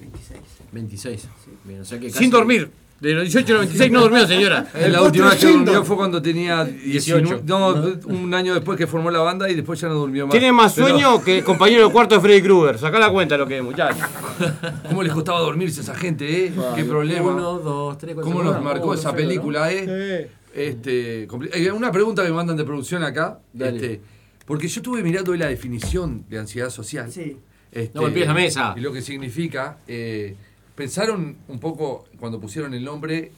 26. 0.00 0.40
26. 0.72 1.28
Bien, 1.64 1.80
o 1.82 1.84
sea 1.84 1.98
que 2.00 2.06
Sin 2.06 2.14
casi- 2.14 2.30
dormir. 2.30 2.70
De 3.02 3.14
los 3.14 3.24
18 3.24 3.52
a 3.52 3.56
los 3.56 3.60
26 3.62 3.90
no 3.90 4.00
durmió, 4.02 4.24
señora. 4.28 4.64
El 4.74 4.92
La 4.92 5.02
última 5.02 5.30
vez 5.30 5.40
que 5.40 5.48
durmió 5.48 5.84
fue 5.84 5.96
cuando 5.96 6.22
tenía 6.22 6.64
18. 6.64 7.20
18. 7.20 7.42
No, 7.46 7.74
un 8.06 8.32
año 8.32 8.54
después 8.54 8.78
que 8.78 8.86
formó 8.86 9.10
la 9.10 9.18
banda 9.18 9.50
y 9.50 9.56
después 9.56 9.80
ya 9.80 9.88
no 9.88 9.94
durmió 9.94 10.28
más. 10.28 10.30
Tiene 10.30 10.52
más 10.52 10.72
Pero, 10.74 10.86
sueño 10.86 11.20
que 11.24 11.38
el 11.38 11.44
compañero 11.44 11.84
de 11.88 11.92
cuarto 11.92 12.14
de 12.14 12.20
Freddy 12.20 12.42
Krueger. 12.42 12.78
Sacá 12.78 13.00
la 13.00 13.10
cuenta 13.10 13.36
lo 13.36 13.44
que 13.44 13.56
es, 13.56 13.62
muchachos. 13.64 14.06
¿Cómo 14.88 15.02
les 15.02 15.12
costaba 15.12 15.40
dormirse 15.40 15.80
a 15.80 15.82
esa 15.82 15.96
gente, 15.96 16.46
eh? 16.46 16.52
Qué 16.76 16.84
problema. 16.84 17.32
Uno, 17.32 17.58
dos, 17.58 17.98
tres, 17.98 18.14
cuatro. 18.14 18.30
¿Cómo 18.30 18.44
nos 18.44 18.62
marcó 18.62 18.90
oh, 18.90 18.94
esa 18.94 19.12
película, 19.12 19.72
eh? 19.72 20.30
Este, 20.54 21.26
una 21.74 21.90
pregunta 21.90 22.22
que 22.22 22.28
me 22.28 22.36
mandan 22.36 22.56
de 22.56 22.62
producción 22.62 23.02
acá. 23.02 23.40
Dale. 23.52 23.78
Este, 23.78 24.00
porque 24.46 24.68
yo 24.68 24.78
estuve 24.78 25.02
mirando 25.02 25.32
hoy 25.32 25.38
la 25.38 25.48
definición 25.48 26.24
de 26.28 26.38
ansiedad 26.38 26.70
social. 26.70 27.10
Sí. 27.10 27.36
Este, 27.72 27.90
No 27.96 28.02
golpees 28.02 28.28
la 28.28 28.34
mesa. 28.34 28.74
Y 28.76 28.80
lo 28.80 28.92
que 28.92 29.02
significa. 29.02 29.78
eh, 29.88 30.36
¿Pensaron 30.74 31.36
un 31.48 31.58
poco 31.60 32.04
cuando 32.18 32.40
pusieron 32.40 32.72
el 32.74 32.84
nombre 32.84 33.30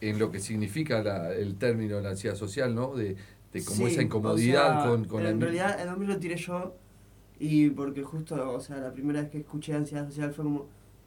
en 0.00 0.18
lo 0.18 0.30
que 0.32 0.40
significa 0.40 1.02
la- 1.02 1.32
el 1.34 1.54
término 1.56 2.00
la 2.00 2.10
ansiedad 2.10 2.34
social, 2.36 2.74
¿no? 2.74 2.94
De, 2.94 3.16
de 3.52 3.64
como 3.64 3.86
Sí, 3.86 3.92
esa 3.92 4.02
incomodidad 4.02 4.78
o 4.78 4.82
sea, 4.82 4.90
con, 4.90 5.04
con 5.04 5.26
En 5.26 5.38
la. 5.38 5.44
realidad, 5.46 5.80
el 5.80 5.86
nombre 5.88 6.08
lo 6.08 6.18
tiré 6.18 6.36
yo. 6.36 6.74
Y 7.38 7.70
porque 7.70 8.02
justo, 8.02 8.52
o 8.52 8.60
sea, 8.60 8.76
la 8.76 8.92
primera 8.92 9.22
vez 9.22 9.30
que 9.30 9.38
escuché 9.38 9.74
ansiedad 9.74 10.06
social 10.06 10.32
fue 10.34 10.44
como. 10.44 10.66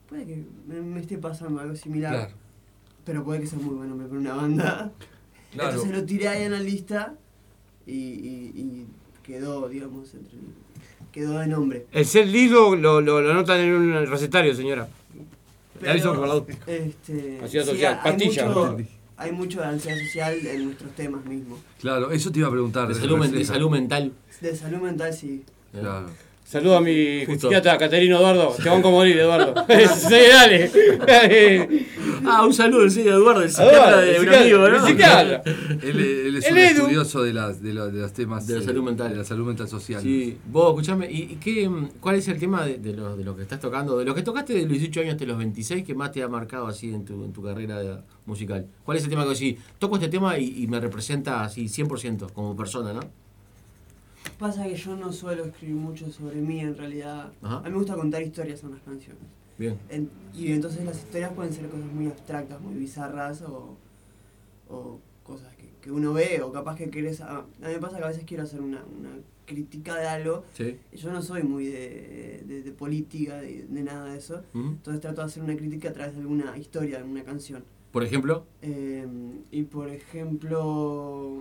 Puede 0.10 0.26
que 0.26 0.44
me, 0.68 0.82
me 0.82 1.00
esté 1.00 1.18
pasando 1.18 1.60
algo 1.60 1.76
similar. 1.76 2.14
Claro. 2.14 2.32
Pero 3.06 3.24
puede 3.24 3.42
que 3.42 3.48
sea 3.48 3.60
muy 3.60 3.76
buen 3.76 3.90
nombre 3.90 4.08
para 4.08 4.20
una 4.20 4.34
banda. 4.36 4.92
Claro. 5.54 5.70
Entonces 5.70 5.96
lo 5.96 6.04
tiré 6.04 6.28
ahí 6.30 6.44
en 6.46 6.52
la 6.52 6.60
lista. 6.60 7.14
Y, 7.86 7.92
y, 7.94 8.52
y 8.56 8.88
quedó, 9.22 9.70
digamos, 9.70 10.12
entre. 10.16 10.38
Quedó 11.12 11.38
de 11.38 11.46
nombre. 11.46 11.86
El 11.92 12.06
set 12.08 12.26
list 12.26 12.52
lo, 12.54 12.76
lo, 12.76 13.00
lo, 13.02 13.22
lo 13.22 13.30
anotan 13.32 13.60
en 13.60 13.72
un 13.76 14.08
recetario, 14.08 14.56
señora. 14.56 14.88
Pero. 15.80 15.92
Este, 16.68 17.40
Ansiedad 17.42 17.66
sí, 17.66 17.72
social, 17.72 18.00
mucho- 18.26 18.78
hay 19.18 19.32
mucho 19.32 19.60
de 19.62 19.66
ansiedad 19.68 19.98
social 20.00 20.46
en 20.46 20.66
nuestros 20.66 20.92
temas 20.96 21.24
mismos. 21.26 21.60
Claro, 21.80 22.12
eso 22.12 22.32
te 22.32 22.40
iba 22.40 22.48
a 22.48 22.52
preguntar. 22.52 22.88
De 22.88 22.96
salud, 22.96 23.18
men- 23.18 23.32
de 23.32 23.46
salud 23.46 23.70
mental. 23.70 24.12
De 24.42 24.56
salud 24.56 24.80
mental, 24.82 25.14
sí. 25.14 25.44
Claro. 25.72 26.08
Saludo 26.46 26.78
a 26.78 26.82
mi 26.82 27.26
Justo. 27.26 27.48
psiquiatra 27.48 27.78
Caterino 27.78 28.18
Eduardo. 28.18 28.56
Te 28.62 28.70
van 28.70 28.86
a 28.86 28.90
morir, 28.90 29.18
Eduardo. 29.18 29.54
sí, 29.96 30.14
dale. 30.30 30.70
Ah, 32.26 32.46
un 32.46 32.54
saludo, 32.54 32.90
sí, 32.90 33.02
Eduardo, 33.02 33.42
el 33.42 33.50
psiquiatra 33.50 33.98
de 34.02 34.12
el 34.16 34.20
un 34.20 34.26
psiquiatra, 34.26 34.42
amigo, 34.42 34.70
¿no? 34.70 34.76
el 34.76 34.82
psiquiatra. 34.82 35.44
Él, 35.82 36.00
él 36.28 36.36
es 36.38 36.46
El 36.46 36.54
un 36.54 36.60
Edu. 36.60 36.68
estudioso 36.82 37.24
de, 37.24 37.34
las, 37.34 37.62
de, 37.62 37.74
los, 37.74 37.92
de 37.92 38.00
los 38.02 38.14
temas 38.14 38.46
De 38.48 38.56
la 38.56 38.62
eh, 38.62 38.64
salud 38.66 38.84
mental. 38.84 39.10
De 39.12 39.16
la 39.18 39.24
salud 39.24 39.48
mental 39.48 39.68
social. 39.68 40.02
Sí, 40.02 40.38
vos, 40.52 40.70
escuchame, 40.70 41.12
¿y, 41.12 41.22
y 41.24 41.38
qué, 41.42 41.68
mm, 41.68 41.90
cuál 42.00 42.16
es 42.18 42.28
el 42.28 42.38
tema 42.40 42.66
de, 42.66 42.78
de 42.78 42.94
lo, 42.94 43.18
de 43.18 43.24
lo 43.24 43.36
que 43.36 43.42
estás 43.42 43.60
tocando? 43.60 43.98
De 43.98 44.06
lo 44.06 44.14
que 44.14 44.22
tocaste 44.22 44.54
de 44.54 44.62
los 44.62 44.70
18 44.72 45.00
años 45.02 45.14
hasta 45.14 45.26
los 45.26 45.38
26 45.38 45.84
que 45.84 45.96
más 45.96 46.12
te 46.12 46.22
ha 46.24 46.28
marcado 46.28 46.68
así 46.68 46.94
en 46.94 47.04
tu, 47.04 47.24
en 47.26 47.34
tu 47.34 47.42
carrera 47.42 47.80
de- 47.80 47.98
musical. 48.26 48.68
¿Cuál 48.86 48.98
es 48.98 49.04
el 49.04 49.10
tema 49.10 49.24
que 49.24 49.30
decís, 49.32 49.56
toco 49.80 49.96
este 49.96 50.08
tema 50.08 50.38
y, 50.38 50.64
y 50.64 50.68
me 50.68 50.80
representa 50.80 51.44
así 51.44 51.66
100% 51.66 52.32
como 52.32 52.56
persona, 52.56 52.94
¿no? 52.94 53.02
Pasa 54.40 54.64
que 54.66 54.76
yo 54.76 54.96
no 54.96 55.12
suelo 55.14 55.46
escribir 55.46 55.76
mucho 55.76 56.12
sobre 56.12 56.36
mí 56.42 56.60
en 56.60 56.76
realidad. 56.78 57.32
Ajá. 57.42 57.58
A 57.58 57.62
mí 57.64 57.70
me 57.72 57.78
gusta 57.78 57.96
contar 57.96 58.22
historias 58.22 58.64
en 58.64 58.72
las 58.72 58.82
canciones. 58.82 59.22
Bien. 59.58 59.78
En- 59.90 60.10
y 60.34 60.52
entonces 60.52 60.84
las 60.86 60.98
historias 60.98 61.32
pueden 61.34 61.54
ser 61.54 61.70
cosas 61.70 61.86
muy 61.86 62.08
abstractas, 62.08 62.60
muy 62.60 62.74
bizarras 62.74 63.42
o, 63.44 63.78
o 64.70 65.00
cosas 65.24 65.56
que, 65.56 65.70
que 65.82 65.92
uno 65.92 66.12
ve 66.14 66.42
o 66.42 66.52
capaz 66.52 66.76
que 66.76 66.90
querés... 66.90 67.22
A, 67.22 67.38
a 67.40 67.42
mí 67.44 67.74
me 67.74 67.80
pasa 67.80 67.98
que 67.98 68.04
a 68.04 68.08
veces 68.08 68.24
quiero 68.26 68.44
hacer 68.44 68.60
una, 68.62 68.84
una 69.00 69.12
crítica 69.46 69.96
de 69.96 70.08
algo 70.08 70.44
Sí. 70.54 70.78
yo 70.94 71.12
no 71.12 71.22
soy 71.22 71.44
muy 71.44 71.66
de, 71.68 72.44
de- 72.48 72.64
de 72.64 72.72
política, 72.72 73.40
de, 73.40 73.66
de 73.70 73.84
nada 73.84 74.12
de 74.12 74.18
eso. 74.18 74.42
Entonces 74.54 75.00
trato 75.02 75.22
de 75.22 75.28
hacer 75.28 75.44
una 75.44 75.56
crítica 75.56 75.90
a 75.90 75.94
través 75.94 76.16
de 76.16 76.22
alguna 76.22 76.58
historia, 76.58 76.98
de 76.98 77.04
alguna 77.04 77.24
canción. 77.24 77.64
Por 77.92 78.04
ejemplo, 78.04 78.46
Eh, 78.64 79.06
y 79.52 79.64
por 79.64 79.90
ejemplo, 79.90 81.38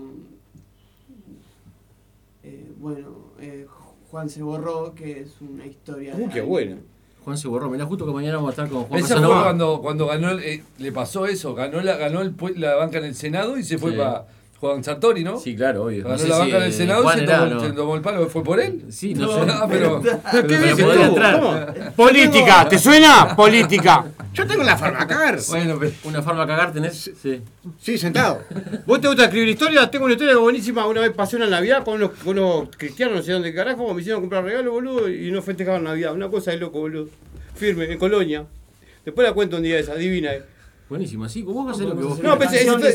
eh, 2.43 2.73
bueno, 2.79 3.09
eh, 3.41 3.67
Juan 4.11 4.29
se 4.29 4.43
borró, 4.43 4.95
que 4.95 5.21
es 5.21 5.41
una 5.41 5.67
historia. 5.67 6.15
de 6.15 6.25
Uh, 6.25 6.29
qué 6.31 6.41
bueno. 6.41 6.77
Juan 7.25 7.39
se 7.39 7.47
borró. 7.49 7.71
Mirá, 7.71 7.87
justo 7.87 8.05
que 8.05 8.13
mañana 8.13 8.37
vamos 8.37 8.49
a 8.49 8.53
estar 8.53 8.69
con 8.69 8.85
Juan 8.85 9.01
Esa 9.01 9.17
fue 9.19 9.27
cuando, 9.43 9.81
cuando 9.81 10.07
ganó, 10.07 10.31
el- 10.31 10.41
eh, 10.43 10.65
le 10.79 10.93
pasó 10.93 11.27
eso, 11.27 11.55
ganó 11.55 11.81
la, 11.81 11.97
ganó 11.97 12.21
el 12.21 12.35
la 12.57 12.75
banca 12.75 12.99
en 12.99 13.05
el 13.05 13.15
Senado 13.15 13.57
y 13.57 13.63
se 13.63 13.79
fue 13.79 13.93
Sí. 13.93 13.97
para 13.99 14.27
Juan 14.63 14.85
Sartori, 14.85 15.25
¿no? 15.25 15.41
Sí, 15.41 15.57
claro, 15.57 15.87
obvio. 15.87 16.05
Ganó 16.05 16.13
No 16.15 16.19
sé 16.21 16.29
la 16.29 16.35
si, 16.37 16.41
banca 16.43 16.57
en 16.59 16.63
el 16.63 16.69
eh, 16.69 16.73
Senado 16.73 17.03
y 17.03 17.19
se 17.19 17.67
se 17.67 17.73
tomó 17.73 17.97
el 17.97 18.01
palo, 18.01 18.29
¿fue 18.29 18.45
por 18.45 18.61
él? 18.61 18.85
Sí, 18.91 19.13
no, 19.13 19.27
sé. 19.45 19.51
Ah, 19.51 19.67
pero, 19.69 20.01
¿Qué 20.03 20.09
pero 20.31 20.47
dices 20.47 20.85
podría 20.85 20.95
tú? 20.95 21.03
entrar. 21.09 21.41
¿Cómo? 21.41 21.93
Política, 21.97 22.69
¿te 22.69 22.79
suena? 22.79 23.35
Política. 23.37 24.05
Yo 24.33 24.47
tengo 24.47 24.63
la 24.63 24.77
farmacar. 24.77 25.41
Bueno, 25.49 25.77
pero- 25.81 25.91
¿Una 26.05 26.23
cagar 26.25 26.73
tenés? 26.73 27.11
Sí. 27.21 27.43
Sí, 27.81 27.99
sentado. 27.99 28.45
¿Vos 28.87 29.01
te 29.01 29.09
gusta 29.09 29.25
escribir 29.25 29.49
historias? 29.49 29.91
Tengo 29.91 30.05
una 30.05 30.15
historia 30.15 30.37
buenísima. 30.37 30.87
Una 30.87 31.01
vez 31.01 31.11
pasé 31.11 31.35
una 31.35 31.49
Navidad 31.49 31.83
con 31.85 31.95
unos, 31.95 32.13
con 32.13 32.39
unos 32.39 32.69
cristianos, 32.77 33.17
no 33.17 33.23
sé 33.25 33.33
dónde 33.33 33.53
carajo, 33.53 33.93
me 33.93 34.01
hicieron 34.01 34.23
comprar 34.23 34.45
regalos, 34.45 34.73
boludo, 34.73 35.09
y 35.09 35.29
no 35.33 35.43
festejaban 35.43 35.83
Navidad. 35.83 36.15
Una 36.15 36.29
cosa 36.29 36.53
de 36.53 36.59
loco, 36.59 36.79
boludo. 36.79 37.09
Firme, 37.57 37.91
en 37.91 37.99
Colonia. 37.99 38.45
Después 39.05 39.27
la 39.27 39.35
cuento 39.35 39.57
un 39.57 39.65
día 39.65 39.77
esa, 39.81 39.97
divina. 39.97 40.33
eh. 40.33 40.45
Buenísimo, 40.93 41.25
así, 41.25 41.41
vos 41.41 41.71
haces 41.71 41.87
lo 41.87 41.97
que 41.97 42.03
vos 42.05 42.23
No, 42.23 42.39
pero 42.39 42.51
esa 42.51 42.61
historia. 42.61 42.91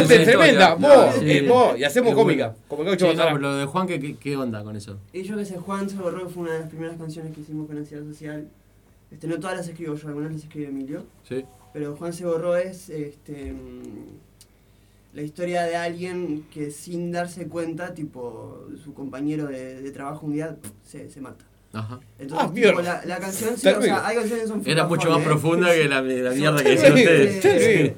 es 0.00 0.08
tremenda. 0.08 0.70
historia. 0.70 0.74
Vos, 0.74 1.14
Sí. 1.20 1.30
eh, 1.30 1.48
vos, 1.48 1.78
y 1.78 1.84
hacemos 1.84 2.12
cómica. 2.12 2.56
Como 2.66 2.82
Bazarán. 2.82 3.16
pero 3.16 3.38
lo 3.38 3.54
de 3.54 3.66
Juan, 3.66 3.86
¿qué, 3.86 4.36
onda 4.36 4.64
con 4.64 4.74
eso? 4.74 4.98
Y 5.12 5.22
yo 5.22 5.36
que 5.36 5.44
sé, 5.44 5.58
Juan 5.58 5.88
se 5.88 5.94
borró 5.96 6.28
fue 6.28 6.42
una 6.42 6.54
de 6.54 6.58
las 6.58 6.68
primeras 6.68 6.96
canciones 6.96 7.32
que 7.32 7.42
hicimos 7.42 7.68
con 7.68 7.78
Ansiedad 7.78 8.02
Social. 8.04 8.48
Este, 9.12 9.28
no 9.28 9.38
todas 9.38 9.58
las 9.58 9.68
escribo 9.68 9.94
yo, 9.94 10.08
algunas 10.08 10.32
las 10.32 10.42
escribe 10.42 10.66
Emilio. 10.70 11.04
Sí. 11.28 11.44
Pero 11.72 11.94
Juan 11.94 12.12
se 12.12 12.26
borró 12.26 12.56
es 12.56 12.90
este, 12.90 13.52
mm, 13.52 15.14
la 15.14 15.22
historia 15.22 15.62
de 15.62 15.76
alguien 15.76 16.46
que 16.52 16.72
sin 16.72 17.12
darse 17.12 17.46
cuenta, 17.46 17.94
tipo, 17.94 18.66
su 18.82 18.92
compañero 18.92 19.46
de, 19.46 19.82
de 19.82 19.90
trabajo 19.92 20.26
un 20.26 20.32
día 20.32 20.56
se, 20.84 21.08
se 21.08 21.20
mata. 21.20 21.44
Ajá. 21.72 22.00
Entonces, 22.18 22.48
Ah, 22.48 22.54
tipo, 22.54 22.80
la, 22.80 23.04
la 23.04 23.18
canción, 23.18 23.56
sí, 23.56 23.68
o 23.68 23.82
sea, 23.82 24.06
hay 24.06 24.16
canciones 24.16 24.42
que 24.44 24.48
son 24.48 24.62
Era 24.64 24.86
mucho 24.86 25.10
más 25.10 25.20
¿eh? 25.20 25.24
profunda 25.24 25.72
que 25.72 25.84
la, 25.88 26.00
la 26.02 26.30
mierda 26.32 26.62
que 26.62 26.76
terribles. 26.76 27.34
ustedes. 27.36 27.88
Sí. 27.90 27.96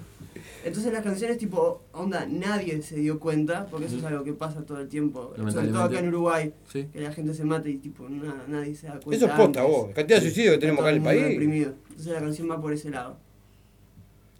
Entonces 0.62 0.92
las 0.92 1.02
canciones 1.02 1.38
tipo, 1.38 1.82
onda, 1.92 2.26
nadie 2.28 2.82
se 2.82 2.96
dio 2.96 3.18
cuenta, 3.18 3.66
porque 3.70 3.86
eso 3.86 3.96
es 3.96 4.04
algo 4.04 4.24
que 4.24 4.34
pasa 4.34 4.60
todo 4.62 4.78
el 4.80 4.88
tiempo, 4.88 5.32
sobre 5.50 5.68
todo 5.68 5.82
acá 5.84 6.00
en 6.00 6.08
Uruguay, 6.08 6.52
Sí. 6.70 6.86
que 6.92 7.00
la 7.00 7.12
gente 7.12 7.32
se 7.32 7.44
mata 7.44 7.66
y 7.68 7.78
tipo, 7.78 8.06
na- 8.10 8.44
nadie 8.46 8.74
se 8.74 8.88
da 8.88 9.00
cuenta. 9.00 9.16
Eso 9.16 9.26
es 9.26 9.32
posta, 9.40 9.62
vos. 9.62 9.88
La 9.88 9.94
cantidad 9.94 10.18
de 10.18 10.22
suicidios 10.26 10.54
que 10.54 10.58
tenemos 10.60 10.80
todo 10.80 10.88
acá 10.88 10.96
en 10.96 11.02
el 11.02 11.02
país. 11.08 11.24
deprimido. 11.30 11.72
Entonces 11.88 12.12
la 12.12 12.20
canción 12.20 12.50
va 12.50 12.60
por 12.60 12.72
ese 12.74 12.90
lado. 12.90 13.16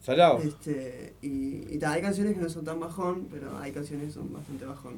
Salado. 0.04 0.38
Este, 0.42 1.14
y, 1.22 1.74
y 1.74 1.78
ta, 1.78 1.92
hay 1.92 2.02
canciones 2.02 2.34
que 2.34 2.40
no 2.40 2.48
son 2.48 2.64
tan 2.64 2.80
bajón, 2.80 3.28
pero 3.30 3.56
hay 3.58 3.70
canciones 3.72 4.08
que 4.08 4.12
son 4.12 4.32
bastante 4.32 4.64
bajón. 4.66 4.94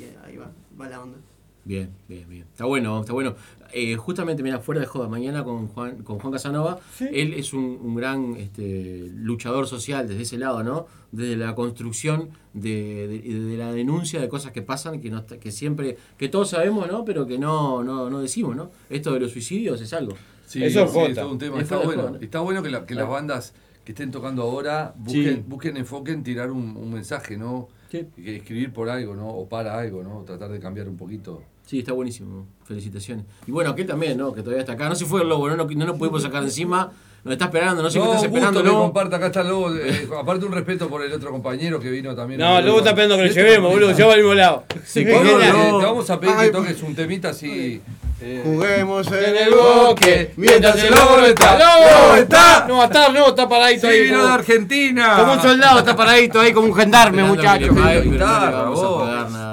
Y 0.00 0.04
ahí 0.26 0.36
va, 0.36 0.50
va 0.78 0.88
la 0.88 1.02
onda. 1.02 1.18
Bien, 1.66 1.90
bien, 2.08 2.28
bien. 2.28 2.44
Está 2.52 2.64
bueno, 2.64 3.00
está 3.00 3.12
bueno. 3.12 3.34
Eh, 3.72 3.96
justamente, 3.96 4.40
mira, 4.44 4.60
fuera 4.60 4.80
de 4.80 4.86
joda, 4.86 5.08
mañana 5.08 5.42
con 5.42 5.66
Juan, 5.66 5.96
con 6.04 6.20
Juan 6.20 6.32
Casanova, 6.32 6.78
él 7.12 7.34
es 7.34 7.52
un, 7.52 7.64
un 7.82 7.96
gran 7.96 8.36
este, 8.36 9.10
luchador 9.12 9.66
social 9.66 10.06
desde 10.06 10.22
ese 10.22 10.38
lado, 10.38 10.62
¿no? 10.62 10.86
Desde 11.10 11.34
la 11.36 11.56
construcción 11.56 12.28
de, 12.54 13.08
de- 13.08 13.40
de 13.40 13.56
la 13.56 13.72
denuncia 13.72 14.20
de 14.20 14.28
cosas 14.28 14.52
que 14.52 14.62
pasan, 14.62 15.00
que, 15.00 15.10
no, 15.10 15.18
está- 15.18 15.40
que 15.40 15.50
siempre, 15.50 15.96
que 16.16 16.28
todos 16.28 16.50
sabemos, 16.50 16.86
¿no? 16.88 17.04
Pero 17.04 17.26
que 17.26 17.36
no, 17.36 17.82
no, 17.82 18.08
no 18.10 18.20
decimos, 18.20 18.54
¿no? 18.54 18.70
Esto 18.88 19.12
de 19.12 19.18
los 19.20 19.32
suicidios 19.32 19.80
es 19.80 19.92
algo. 19.92 20.14
Sí, 20.46 20.62
Eso 20.62 20.84
es 20.84 20.92
sí, 20.92 20.98
es 21.00 21.14
todo 21.16 21.32
un 21.32 21.38
tema. 21.38 21.56
Es 21.56 21.64
Está 21.64 21.78
bueno, 21.78 22.02
joda, 22.02 22.10
¿no? 22.12 22.18
está 22.20 22.40
bueno 22.40 22.62
que, 22.62 22.70
la- 22.70 22.86
que 22.86 22.94
las 22.94 23.08
bandas 23.08 23.54
que 23.84 23.90
estén 23.90 24.12
tocando 24.12 24.42
ahora 24.42 24.94
busquen, 24.96 25.34
Sí. 25.38 25.44
busquen 25.48 25.76
enfoque 25.76 26.12
en 26.12 26.22
tirar 26.22 26.52
un, 26.52 26.76
un 26.76 26.92
mensaje, 26.92 27.36
¿no? 27.36 27.68
Escribir 28.16 28.72
por 28.72 28.88
algo, 28.88 29.16
¿no? 29.16 29.28
O 29.28 29.48
para 29.48 29.76
algo, 29.78 30.04
¿no? 30.04 30.22
Tratar 30.22 30.50
de 30.50 30.60
cambiar 30.60 30.88
un 30.88 30.96
poquito. 30.96 31.42
Sí, 31.66 31.80
está 31.80 31.92
buenísimo. 31.92 32.46
Felicitaciones. 32.64 33.24
Y 33.46 33.50
bueno, 33.50 33.70
aquel 33.70 33.86
también, 33.86 34.16
¿no? 34.16 34.32
Que 34.32 34.40
todavía 34.40 34.60
está 34.60 34.72
acá. 34.72 34.88
No 34.88 34.94
se 34.94 35.04
fue 35.04 35.20
el 35.22 35.28
lobo, 35.28 35.48
no, 35.48 35.56
no, 35.56 35.64
no 35.64 35.84
nos 35.86 35.96
pudimos 35.96 36.22
sacar 36.22 36.40
de 36.42 36.46
encima. 36.48 36.90
Nos 37.24 37.32
está 37.32 37.46
esperando, 37.46 37.82
no 37.82 37.90
sé 37.90 37.98
qué 37.98 38.04
estás 38.04 38.22
esperando, 38.22 38.62
¿no? 38.62 38.78
comparta, 38.82 39.16
acá 39.16 39.26
está 39.26 39.40
el 39.40 39.48
Lobo. 39.48 39.74
eh, 39.74 40.08
aparte 40.16 40.46
un 40.46 40.52
respeto 40.52 40.88
por 40.88 41.02
el 41.02 41.12
otro 41.12 41.32
compañero 41.32 41.80
que 41.80 41.90
vino 41.90 42.14
también. 42.14 42.40
No, 42.40 42.60
luego 42.60 42.78
está 42.78 42.90
esperando 42.90 43.16
que 43.16 43.24
lo 43.24 43.32
llevemos, 43.32 43.72
boludo. 43.72 43.92
Se 43.96 44.04
va 44.04 44.12
al 44.12 44.18
mismo 44.20 44.34
lado. 44.34 44.62
Sí, 44.84 45.00
eh, 45.00 45.06
te 45.06 45.84
vamos 45.84 46.08
a 46.08 46.20
pedir 46.20 46.34
Ay, 46.38 46.46
que 46.46 46.52
toques 46.52 46.80
un 46.84 46.94
temita 46.94 47.30
así. 47.30 47.82
eh, 48.20 48.42
Juguemos 48.44 49.08
en 49.08 49.14
En 49.14 49.24
el 49.24 49.36
el 49.38 49.54
bosque, 49.54 50.32
mientras 50.36 50.76
el 50.84 50.94
lobo 50.94 51.16
no 51.16 51.26
está. 51.26 51.58
¡Lobo 51.58 52.14
está! 52.14 52.64
No 52.68 52.76
va 52.76 52.82
a 52.84 52.86
estar, 52.86 53.12
no, 53.12 53.26
está 53.26 53.48
paradito 53.48 53.88
Sí, 53.88 53.92
ahí. 53.92 54.02
vino 54.04 54.18
como- 54.18 54.28
de 54.28 54.32
Argentina. 54.34 55.16
Como 55.18 55.32
un 55.32 55.42
soldado, 55.42 55.78
está 55.80 55.96
paradito 55.96 56.40
ahí 56.40 56.52
como 56.52 56.68
un 56.68 56.74
gendarme, 56.76 57.24
muchacho. 57.24 57.58
Qué 57.58 57.72
pero 57.72 57.84
no 57.86 57.90
le 57.90 58.00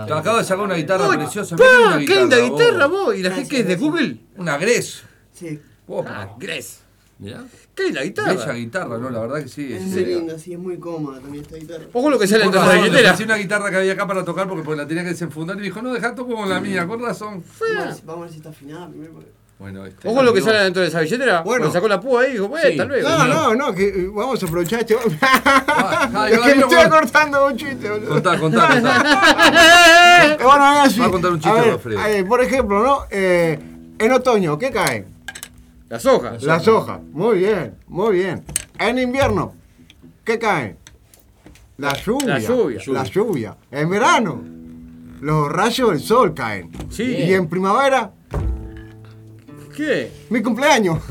guitarra, 0.03 0.15
vos. 0.15 0.23
Te 0.23 0.29
acabo 0.29 0.37
de 0.37 0.43
sacar 0.43 0.65
una 0.65 0.75
guitarra 0.75 1.09
Uy, 1.09 1.17
preciosa. 1.17 1.55
pa, 1.55 1.63
Mirá 1.97 2.05
¡Qué 2.05 2.19
linda 2.19 2.37
vos. 2.49 2.59
guitarra 2.59 2.85
vos! 2.87 3.15
¿Y 3.15 3.23
la 3.23 3.31
gente 3.31 3.49
qué 3.49 3.59
es 3.61 3.67
de 3.67 3.75
Google? 3.75 4.17
Una 4.37 4.57
Gres. 4.57 5.03
Sí. 5.33 5.59
Opa, 5.87 6.35
Gres. 6.39 6.79
Mirá. 7.19 7.43
¿Qué 7.75 7.87
es 7.87 7.93
la 7.93 8.03
guitarra? 8.03 8.33
Bella 8.33 8.53
guitarra, 8.53 8.97
¿no? 8.97 9.09
La 9.09 9.19
verdad 9.21 9.41
que 9.41 9.47
sí. 9.49 9.71
Es 9.73 9.81
es- 9.83 9.87
muy 9.89 10.05
linda, 10.05 10.37
sí, 10.37 10.53
es 10.53 10.59
muy 10.59 10.77
cómoda 10.77 11.19
también 11.19 11.43
esta 11.43 11.55
guitarra. 11.57 11.85
Ojo 11.93 12.09
lo 12.09 12.19
que 12.19 12.27
sale 12.27 12.45
de 12.45 12.51
la 12.51 12.73
billetera. 12.73 13.09
ofrecí 13.11 13.23
una 13.23 13.35
guitarra 13.37 13.69
que 13.71 13.77
había 13.77 13.93
acá 13.93 14.05
para 14.07 14.23
tocar 14.25 14.47
porque, 14.47 14.63
porque 14.63 14.81
la 14.81 14.87
tenía 14.87 15.03
que 15.03 15.09
desenfundar 15.09 15.55
y 15.55 15.59
me 15.59 15.65
dijo, 15.65 15.81
no, 15.81 15.93
dejá 15.93 16.13
toco 16.13 16.35
con 16.35 16.49
la 16.49 16.59
mía, 16.59 16.85
con 16.87 17.01
razón. 17.01 17.43
Vamos 17.59 17.77
a 17.77 17.85
ver 17.85 17.93
si- 17.95 18.01
vamos 18.05 18.17
a 18.19 18.23
ver 18.25 18.31
si 18.31 18.37
está 18.37 18.49
afinada 18.49 18.89
primero. 18.89 19.13
Bueno, 19.63 19.85
este. 19.85 20.09
Ojo 20.09 20.21
lo 20.23 20.33
que 20.33 20.41
sale 20.41 20.59
dentro 20.59 20.81
de 20.81 20.89
esa 20.89 20.99
billetera. 20.99 21.39
Bueno. 21.41 21.59
Bueno, 21.61 21.71
sacó 21.73 21.87
la 21.87 21.97
púa 22.01 22.23
ahí 22.23 22.31
y 22.31 22.33
dijo, 22.33 22.49
bueno, 22.49 22.69
Sí. 22.69 22.75
tal 22.75 22.89
vez. 22.89 23.01
No, 23.01 23.25
no, 23.25 23.55
no, 23.55 23.73
que 23.73 23.87
eh, 23.87 24.09
vamos 24.13 24.43
a 24.43 24.45
aprovechar 24.45 24.81
este. 24.81 24.97
Ah, 25.21 26.27
es 26.29 26.37
que 26.37 26.45
me 26.47 26.51
estoy 26.51 26.75
bueno. 26.75 26.81
acortando 26.95 27.47
un 27.47 27.55
chiste, 27.55 27.89
boludo. 27.89 28.09
Contá, 28.09 28.37
contá, 28.39 28.67
contá. 28.67 30.37
Bueno, 30.43 30.65
así. 30.81 30.99
Va 30.99 31.05
a 31.05 31.09
contar 31.11 31.31
un 31.31 31.39
chiste, 31.39 31.59
Alfredo. 31.71 32.05
eh, 32.07 32.25
por 32.25 32.41
ejemplo, 32.41 32.83
¿no? 32.83 32.99
Eh, 33.09 33.57
en 33.99 34.11
otoño, 34.11 34.57
¿qué 34.59 34.69
cae? 34.69 35.05
Las 35.87 36.05
hojas. 36.05 36.43
Las 36.43 36.67
hojas. 36.67 36.99
Muy 37.13 37.37
bien, 37.37 37.75
muy 37.87 38.17
bien. 38.17 38.43
En 38.79 38.99
invierno, 38.99 39.53
¿qué 40.25 40.37
cae? 40.37 40.75
La 41.77 41.93
lluvia. 41.93 42.27
La 42.27 42.39
lluvia. 42.39 42.81
La 42.87 43.03
lluvia. 43.05 43.55
En 43.71 43.89
verano, 43.89 44.41
los 45.21 45.49
rayos 45.49 45.91
del 45.91 46.01
sol 46.01 46.33
caen. 46.33 46.69
Sí. 46.89 47.03
Y 47.03 47.33
en 47.33 47.47
primavera, 47.47 48.11
¿Qué? 49.75 50.11
mi 50.29 50.41
cumpleaños. 50.41 50.99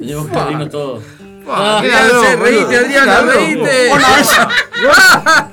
Que 0.00 0.06
reírnos 0.06 0.70
todos. 0.70 1.02
Ah. 1.46 1.82
Una 1.82 2.00
vez, 4.16 4.30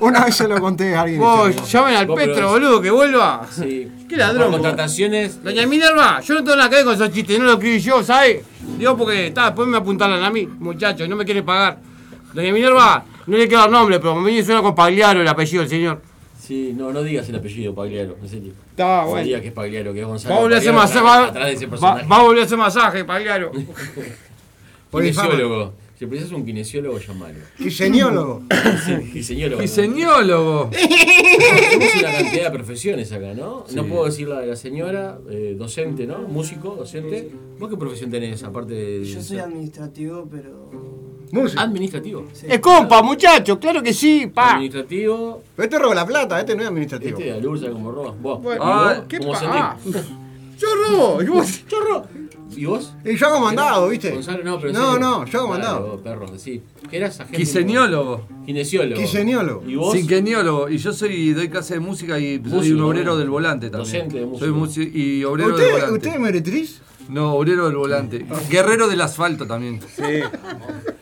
una 0.00 0.24
vez 0.24 0.34
se 0.34 0.48
lo 0.48 0.58
conté 0.60 0.94
a 0.94 1.02
alguien. 1.02 1.20
Vos, 1.20 1.70
llamen 1.70 1.96
al 1.96 2.06
pero 2.06 2.16
Petro, 2.16 2.48
boludo, 2.50 2.80
que 2.80 2.90
vuelva. 2.90 3.46
Sí. 3.50 3.90
Qué 4.08 4.16
ladrón, 4.16 4.52
vos. 4.52 4.60
contrataciones. 4.60 5.42
Doña 5.42 5.66
Minerva, 5.66 6.20
yo 6.20 6.34
no 6.34 6.44
tengo 6.44 6.56
nada 6.56 6.68
que 6.68 6.76
ver 6.76 6.84
con 6.84 6.94
esos 6.94 7.10
chistes, 7.10 7.38
no 7.38 7.46
lo 7.46 7.54
escribí 7.54 7.80
yo, 7.80 8.02
¿sabes? 8.02 8.42
Digo 8.78 8.96
porque, 8.96 9.28
está, 9.28 9.46
después 9.46 9.66
me 9.68 9.78
apuntalan 9.78 10.22
a 10.22 10.30
mí, 10.30 10.46
muchachos, 10.46 11.06
y 11.06 11.10
no 11.10 11.16
me 11.16 11.24
quiere 11.24 11.42
pagar. 11.42 11.78
Doña 12.32 12.52
Minerva, 12.52 13.04
no 13.26 13.36
le 13.36 13.48
quiero 13.48 13.62
dar 13.62 13.70
nombre, 13.70 13.98
pero 13.98 14.12
a 14.12 14.20
mí 14.20 14.32
me 14.32 14.44
suena 14.44 14.62
con 14.62 14.74
Pagliaro 14.74 15.20
el 15.20 15.28
apellido 15.28 15.62
del 15.62 15.70
señor. 15.70 16.00
Sí, 16.38 16.72
no, 16.74 16.92
no 16.92 17.02
digas 17.02 17.28
el 17.28 17.34
apellido 17.36 17.74
Pagliaro, 17.74 18.16
en 18.22 18.28
serio. 18.28 18.52
Está, 18.70 19.02
No 19.02 19.08
bueno. 19.08 19.26
digas 19.26 19.42
que 19.42 19.48
es 19.48 19.52
Pagliaro, 19.54 19.92
que 19.92 20.00
es 20.00 20.06
Gonzalo. 20.06 20.34
Va 20.34 20.38
a 20.38 20.42
volver 20.42 20.56
a 20.56 20.60
hacer 20.60 20.72
masaje. 20.72 20.98
atrás- 21.06 21.28
atrás 21.30 21.46
de 21.46 21.52
ese 21.54 21.66
Va, 21.66 21.70
personaje. 21.70 22.06
va 22.08 22.16
a 22.16 22.22
volver 22.22 22.42
a 22.42 22.44
hacer 22.46 22.58
masaje, 22.58 23.04
Pagliaro. 23.04 23.50
Kinesiólogo. 24.92 25.72
Si 25.98 26.06
precisas 26.06 26.32
un 26.32 26.46
kinesiólogo, 26.46 26.98
llamalo. 27.00 27.38
Diseñólogo. 27.58 28.42
Sí, 28.86 28.94
Diseñólogo. 29.12 29.60
Diseñólogo. 29.60 30.70
Tenemos 30.70 31.94
una 31.98 32.12
cantidad 32.12 32.44
de 32.44 32.50
profesiones 32.52 33.10
acá, 33.12 33.34
¿no? 33.34 33.64
No 33.74 33.84
puedo 33.86 34.04
decir 34.04 34.28
la 34.28 34.38
de 34.40 34.46
la 34.46 34.54
señora, 34.56 35.18
eh, 35.28 35.56
docente, 35.58 36.06
¿no? 36.06 36.20
Músico, 36.20 36.76
docente. 36.76 37.30
¿Vos 37.58 37.68
qué 37.68 37.76
profesión 37.76 38.10
tenés 38.12 38.44
aparte 38.44 38.74
de.? 38.74 39.04
Yo 39.04 39.20
soy 39.20 39.38
administrativo, 39.40 40.28
pero. 40.30 40.70
Músico. 41.32 41.60
Administrativo. 41.60 42.26
sí. 42.32 42.46
Es 42.48 42.58
compa, 42.60 43.02
muchachos, 43.02 43.58
claro 43.58 43.82
que 43.82 43.92
sí, 43.92 44.26
pa. 44.32 44.52
Administrativo. 44.54 45.42
Pero 45.56 45.64
este 45.64 45.78
roba 45.78 45.94
la 45.94 46.06
plata, 46.06 46.40
este 46.40 46.54
no 46.56 46.62
es 46.62 46.68
administrativo. 46.68 47.18
Este 47.18 47.30
de 47.30 47.36
Alurza 47.38 47.70
como 47.70 47.90
roba. 47.92 48.14
Vos. 48.20 48.42
Bueno, 48.42 48.62
ah, 48.64 49.04
¿qué 49.08 49.18
¿Cómo 49.18 49.32
pa- 49.32 49.38
sentís? 49.38 49.60
ah. 49.60 49.76
Yo 50.58 50.66
robo, 50.88 51.22
y 51.22 51.26
vos. 51.26 51.64
Yo 51.68 51.80
robo. 51.80 52.06
¿Y 52.56 52.64
vos? 52.64 52.92
Y 53.04 53.14
yo 53.14 53.26
hago 53.28 53.40
mandado, 53.40 53.88
¿viste? 53.90 54.10
Gonzalo, 54.10 54.42
no, 54.42 54.58
pero 54.58 54.72
No, 54.72 54.92
serio. 54.94 54.98
no, 54.98 55.26
yo 55.26 55.38
hago 55.38 55.48
mandado. 55.48 56.00
perro, 56.02 56.26
sí. 56.38 56.62
¿Qué 56.90 56.96
eras 56.96 57.20
agente? 57.20 57.36
Quiseniólogo. 57.36 58.26
Kinesiólogo. 58.46 59.00
Quiseniólogo. 59.00 59.68
¿Y 59.70 59.76
vos? 59.76 59.94
Cinqueniólogo. 59.94 60.68
Y 60.68 60.78
yo 60.78 60.92
soy, 60.92 61.34
doy 61.34 61.50
clase 61.50 61.74
de 61.74 61.80
música 61.80 62.18
y 62.18 62.42
soy 62.48 62.72
un 62.72 62.80
obrero 62.80 63.12
¿no? 63.12 63.18
del 63.18 63.28
volante 63.30 63.68
también. 63.70 63.84
Docente 64.08 64.18
de 64.20 64.26
música. 64.26 64.46
Soy 64.46 64.54
músico 64.54 64.98
y 64.98 65.22
obrero 65.24 65.50
del 65.50 65.56
¿Usted, 65.58 65.72
volante. 65.72 65.94
¿Usted 65.94 66.14
es 66.14 66.20
meretriz? 66.20 66.80
No, 67.10 67.34
obrero 67.34 67.66
del 67.66 67.76
volante. 67.76 68.26
Guerrero 68.50 68.88
del 68.88 69.02
asfalto 69.02 69.46
también. 69.46 69.80
Sí. 69.94 70.02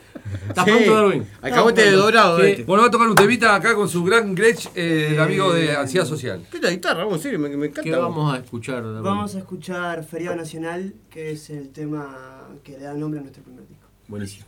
¿Estás 0.47 0.65
pronto, 0.65 0.93
Darwin? 0.93 1.27
Alcahuete 1.41 1.81
de 1.83 1.91
dorado, 1.91 2.39
este. 2.39 2.63
Bueno, 2.63 2.83
va 2.83 2.87
a 2.87 2.91
tocar 2.91 3.07
un 3.07 3.15
temita 3.15 3.55
acá 3.55 3.75
con 3.75 3.89
su 3.89 4.03
gran 4.03 4.33
Gretsch, 4.35 4.69
eh, 4.75 5.09
el 5.11 5.19
amigo 5.19 5.53
de 5.53 5.75
Ansiedad 5.75 6.05
Social. 6.05 6.45
¿Qué 6.49 6.57
es 6.57 6.63
la 6.63 6.71
guitarra? 6.71 7.07
En 7.07 7.19
serio, 7.19 7.39
me, 7.39 7.49
me 7.49 7.67
encanta. 7.67 7.83
¿Qué 7.83 7.91
vamos 7.95 8.33
a 8.33 8.37
escuchar? 8.37 8.83
Darwin? 8.83 9.03
Vamos 9.03 9.35
a 9.35 9.39
escuchar 9.39 10.03
Feriado 10.03 10.35
Nacional, 10.35 10.93
que 11.09 11.31
es 11.31 11.49
el 11.49 11.69
tema 11.69 12.47
que 12.63 12.73
le 12.73 12.85
da 12.85 12.93
nombre 12.93 13.19
a 13.19 13.23
nuestro 13.23 13.43
primer 13.43 13.67
disco. 13.67 13.87
Buenísimo. 14.07 14.45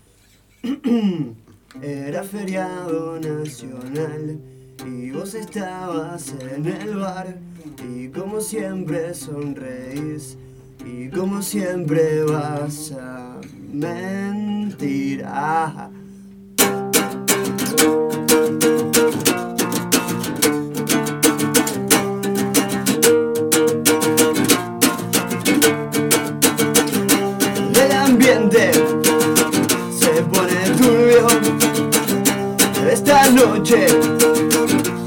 Era 1.81 2.23
feriado 2.23 3.19
nacional 3.19 4.39
y 4.85 5.11
vos 5.11 5.35
estabas 5.35 6.33
en 6.39 6.65
el 6.65 6.95
bar 6.95 7.37
y 7.87 8.07
como 8.09 8.41
siempre 8.41 9.13
sonreís 9.13 10.35
y 10.85 11.09
como 11.09 11.41
siempre 11.41 12.23
vas 12.23 12.91
a 12.91 13.35
mentir. 13.71 15.25
El 27.75 27.91
ambiente 27.91 28.71
se 29.99 30.21
pone 30.23 30.55
turbio 30.77 31.27
esta 32.91 33.29
noche 33.31 33.87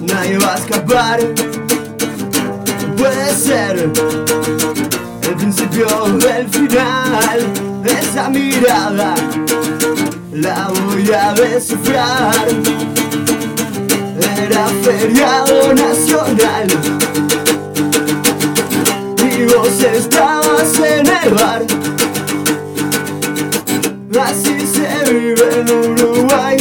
nadie 0.01 0.39
va 0.39 0.55
a 0.55 0.59
escapar. 0.59 1.21
Puede 2.97 3.35
ser 3.35 3.91
el 5.33 5.39
principio 5.39 5.87
del 6.19 6.47
final. 6.49 7.41
Esa 7.85 8.29
mirada 8.29 9.15
la 10.33 10.69
voy 10.69 11.11
a 11.11 11.33
descifrar. 11.33 12.49
Era 14.45 14.67
feriado 14.83 15.73
nacional 15.75 16.67
y 19.19 19.45
vos 19.45 19.83
estabas 19.83 20.79
en 20.79 21.07
el 21.07 21.35
bar. 21.35 21.63
Así 24.23 24.67
se 24.67 25.13
vive 25.13 25.61
en 25.61 25.71
Uruguay. 25.71 26.57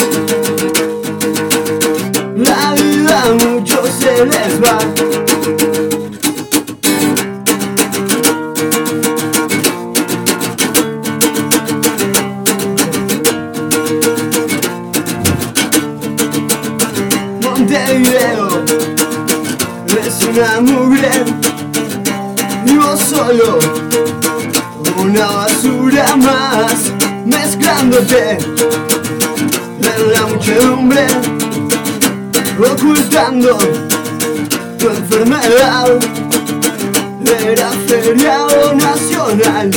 La 2.38 2.73
vida 2.73 3.23
a 3.23 3.34
muchos 3.34 3.89
se 3.99 4.26
les 4.26 4.61
va. 4.61 5.91
En 29.93 30.11
la 30.11 30.26
muchedumbre 30.27 31.07
ocultando 32.60 33.57
tu 34.77 34.89
enfermedad. 34.89 35.99
Era 37.45 37.69
feriado 37.88 38.73
nacional. 38.76 39.72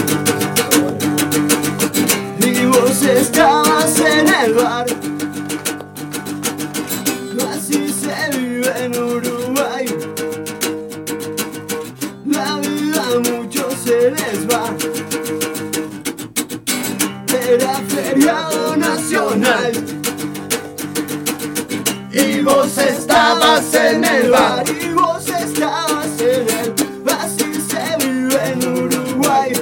Y 2.40 2.66
vos 2.66 3.02
estabas 3.02 3.63
estabas 23.14 23.74
en 23.74 24.04
el 24.04 24.30
bar 24.30 24.64
y 24.68 24.92
vos 24.92 25.28
estabas 25.28 26.20
en 26.20 26.48
el 26.50 26.74
así 27.08 27.54
se 27.60 27.96
vive 28.04 28.48
en 28.48 28.76
Uruguay 28.76 29.52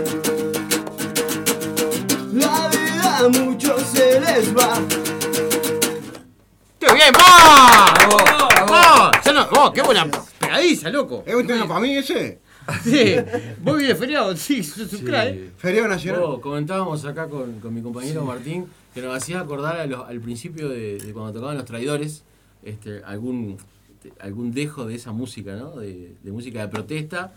la 2.33 2.69
vida 2.69 3.19
a 3.19 3.29
muchos 3.29 3.83
se 3.83 4.21
les 4.21 4.57
va 4.57 4.73
¡Qué 6.79 6.87
bien! 6.95 7.13
¡Vamos! 7.13 9.11
Ya 9.23 9.33
no, 9.35 9.47
vos, 9.51 9.71
qué 9.73 9.83
buena 9.83 10.07
pegadiza, 10.39 10.89
loco. 10.91 11.23
¿Es 11.27 11.35
un 11.35 11.47
tema 11.47 11.69
para 11.69 11.81
mí 11.81 11.95
ese? 11.95 12.41
Sí, 12.83 13.17
vos 13.61 13.77
vienes 13.77 13.99
feriado, 13.99 14.35
sí, 14.37 14.65
sos 14.65 14.93
un 14.95 15.01
crack, 15.05 15.29
¿eh? 15.29 15.51
Feriado 15.59 15.89
nacional. 15.89 16.41
Comentábamos 16.41 17.05
acá 17.05 17.29
con, 17.29 17.61
con 17.61 17.73
mi 17.75 17.83
compañero 17.83 18.25
Martín 18.25 18.67
que 18.95 19.03
nos 19.03 19.15
hacía 19.17 19.41
acordar 19.41 19.77
a 19.79 19.87
los- 19.87 20.09
al 20.09 20.21
principio 20.21 20.69
de, 20.71 20.99
de 20.99 21.13
cuando 21.13 21.33
tocaban 21.35 21.57
los 21.57 21.65
traidores 21.67 22.25
este, 22.63 23.03
algún, 23.05 23.57
algún 24.21 24.53
dejo 24.53 24.85
de 24.87 24.95
esa 24.95 25.13
música, 25.13 25.55
¿no? 25.57 25.77
De, 25.77 26.15
de 26.23 26.33
música 26.33 26.61
de 26.61 26.69
protesta. 26.69 27.33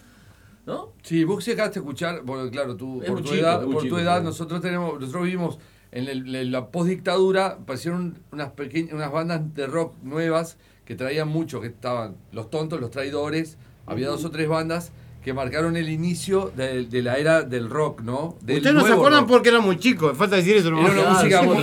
¿no? 0.65 0.93
Sí, 1.03 1.23
vos 1.23 1.45
llegaste 1.45 1.77
a 1.79 1.81
escuchar, 1.81 2.23
bueno, 2.23 2.49
claro, 2.49 2.75
tú, 2.75 3.01
Es 3.03 3.07
por 3.09 3.19
tu 3.19 3.25
chico, 3.25 3.35
edad, 3.35 3.63
por 3.63 3.83
tu 3.87 3.97
edad 3.97 4.03
claro. 4.15 4.23
nosotros 4.23 4.61
tenemos, 4.61 4.99
nosotros 4.99 5.23
vivimos 5.25 5.59
en, 5.91 6.07
el- 6.07 6.35
en 6.35 6.51
la 6.51 6.69
postdictadura, 6.69 7.45
aparecieron 7.47 8.17
unas 8.31 8.49
pequeñas, 8.53 8.93
unas 8.93 9.11
bandas 9.11 9.53
de 9.53 9.67
rock 9.67 9.93
nuevas 10.01 10.57
que 10.85 10.95
traían 10.95 11.27
mucho, 11.27 11.61
que 11.61 11.67
estaban 11.67 12.15
Los 12.31 12.49
Tontos, 12.49 12.81
Los 12.81 12.89
Traidores, 12.89 13.57
había 13.85 14.07
dos 14.07 14.25
o 14.25 14.31
tres 14.31 14.47
bandas 14.49 14.91
que 15.25 15.33
marcaron 15.33 15.75
el 15.75 15.89
inicio 15.89 16.53
de, 16.55 16.85
de 16.85 17.01
la 17.01 17.17
era 17.17 17.41
del 17.41 17.67
rock, 17.69 18.01
¿no? 18.01 18.37
Del 18.41 18.57
Ustedes 18.57 18.75
no 18.75 18.85
se 18.85 18.93
acuerdan 18.93 19.21
rock. 19.21 19.29
porque 19.29 19.49
eran 19.49 19.63
muy 19.63 19.77
chicos, 19.79 20.15
falta 20.15 20.35
decir 20.35 20.55
eso 20.55 20.69
nomás. 20.69 20.91
Era 20.93 21.01
una 21.01 21.13
música 21.13 21.41
muy- 21.41 21.57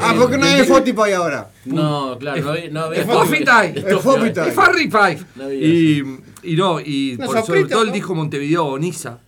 Ah, 0.00 0.14
porque 0.18 0.38
no 0.38 0.46
hay 0.46 0.60
Spotify 0.62 1.12
ahora. 1.14 1.50
No, 1.66 2.16
claro, 2.18 2.42
no 2.42 2.50
había. 2.50 2.70
No 2.70 2.80
había 2.84 3.04
Farry 4.54 4.90
Five. 4.90 5.18
Y, 5.54 5.98
y 6.42 6.56
no, 6.56 6.80
y 6.80 7.16
por, 7.18 7.44
sobre 7.44 7.64
todo 7.64 7.82
el 7.82 7.92
disco 7.92 8.14
Montevideo 8.14 8.64
Bonisa, 8.64 9.20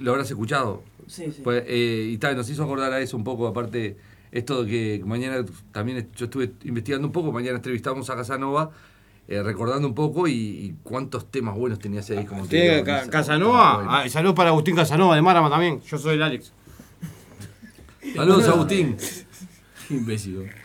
lo 0.00 0.12
habrás 0.12 0.30
escuchado. 0.30 0.82
Sí, 1.06 1.24
sí. 1.34 1.40
Pues, 1.42 1.64
eh, 1.66 2.08
y 2.12 2.18
tal, 2.18 2.36
nos 2.36 2.48
hizo 2.48 2.62
acordar 2.64 2.92
a 2.92 3.00
eso 3.00 3.16
un 3.16 3.24
poco, 3.24 3.46
aparte, 3.48 3.96
esto 4.30 4.64
de 4.64 4.70
que 4.70 5.02
mañana 5.04 5.44
también 5.72 6.08
yo 6.16 6.26
estuve 6.26 6.52
investigando 6.64 7.06
un 7.08 7.12
poco, 7.12 7.32
mañana 7.32 7.56
entrevistamos 7.56 8.08
a 8.10 8.16
Casanova, 8.16 8.70
eh, 9.28 9.42
recordando 9.42 9.86
un 9.88 9.94
poco 9.94 10.26
y, 10.28 10.32
y 10.32 10.74
cuántos 10.82 11.30
temas 11.30 11.54
buenos 11.56 11.78
tenía 11.78 12.00
ese 12.00 12.14
disco. 12.16 12.34
Ca- 12.84 12.94
Bonisa. 12.98 13.10
Casanova, 13.10 14.00
ah, 14.02 14.08
saludos 14.08 14.34
para 14.36 14.50
Agustín 14.50 14.74
Casanova 14.76 15.14
de 15.14 15.22
Marama 15.22 15.48
también. 15.50 15.80
Yo 15.82 15.98
soy 15.98 16.14
el 16.16 16.22
Alex. 16.22 16.52
Saludos, 18.14 18.48
Agustín. 18.48 18.96
Qué 19.88 20.59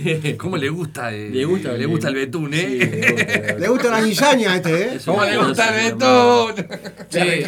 imbécil. 0.00 0.36
¿Cómo 0.36 0.56
le 0.56 0.68
gusta? 0.68 1.14
eh, 1.14 1.30
Le 1.30 1.44
gusta 1.44 1.72
le 1.72 1.84
el- 1.84 1.88
gusta 1.88 2.08
el 2.08 2.14
betún, 2.14 2.52
Sí, 2.52 2.60
¿eh? 2.60 2.78
le 2.78 3.12
gusta, 3.12 3.58
Le 3.58 3.68
gusta 3.68 3.90
la 4.00 4.02
guisaña 4.02 4.52
a 4.52 4.56
este, 4.56 4.82
¿eh? 4.96 4.98
¿Cómo 5.04 5.24
le 5.24 5.36
gusta 5.38 5.68
el 5.86 5.94
betún? 5.94 6.66
Che, 7.08 7.44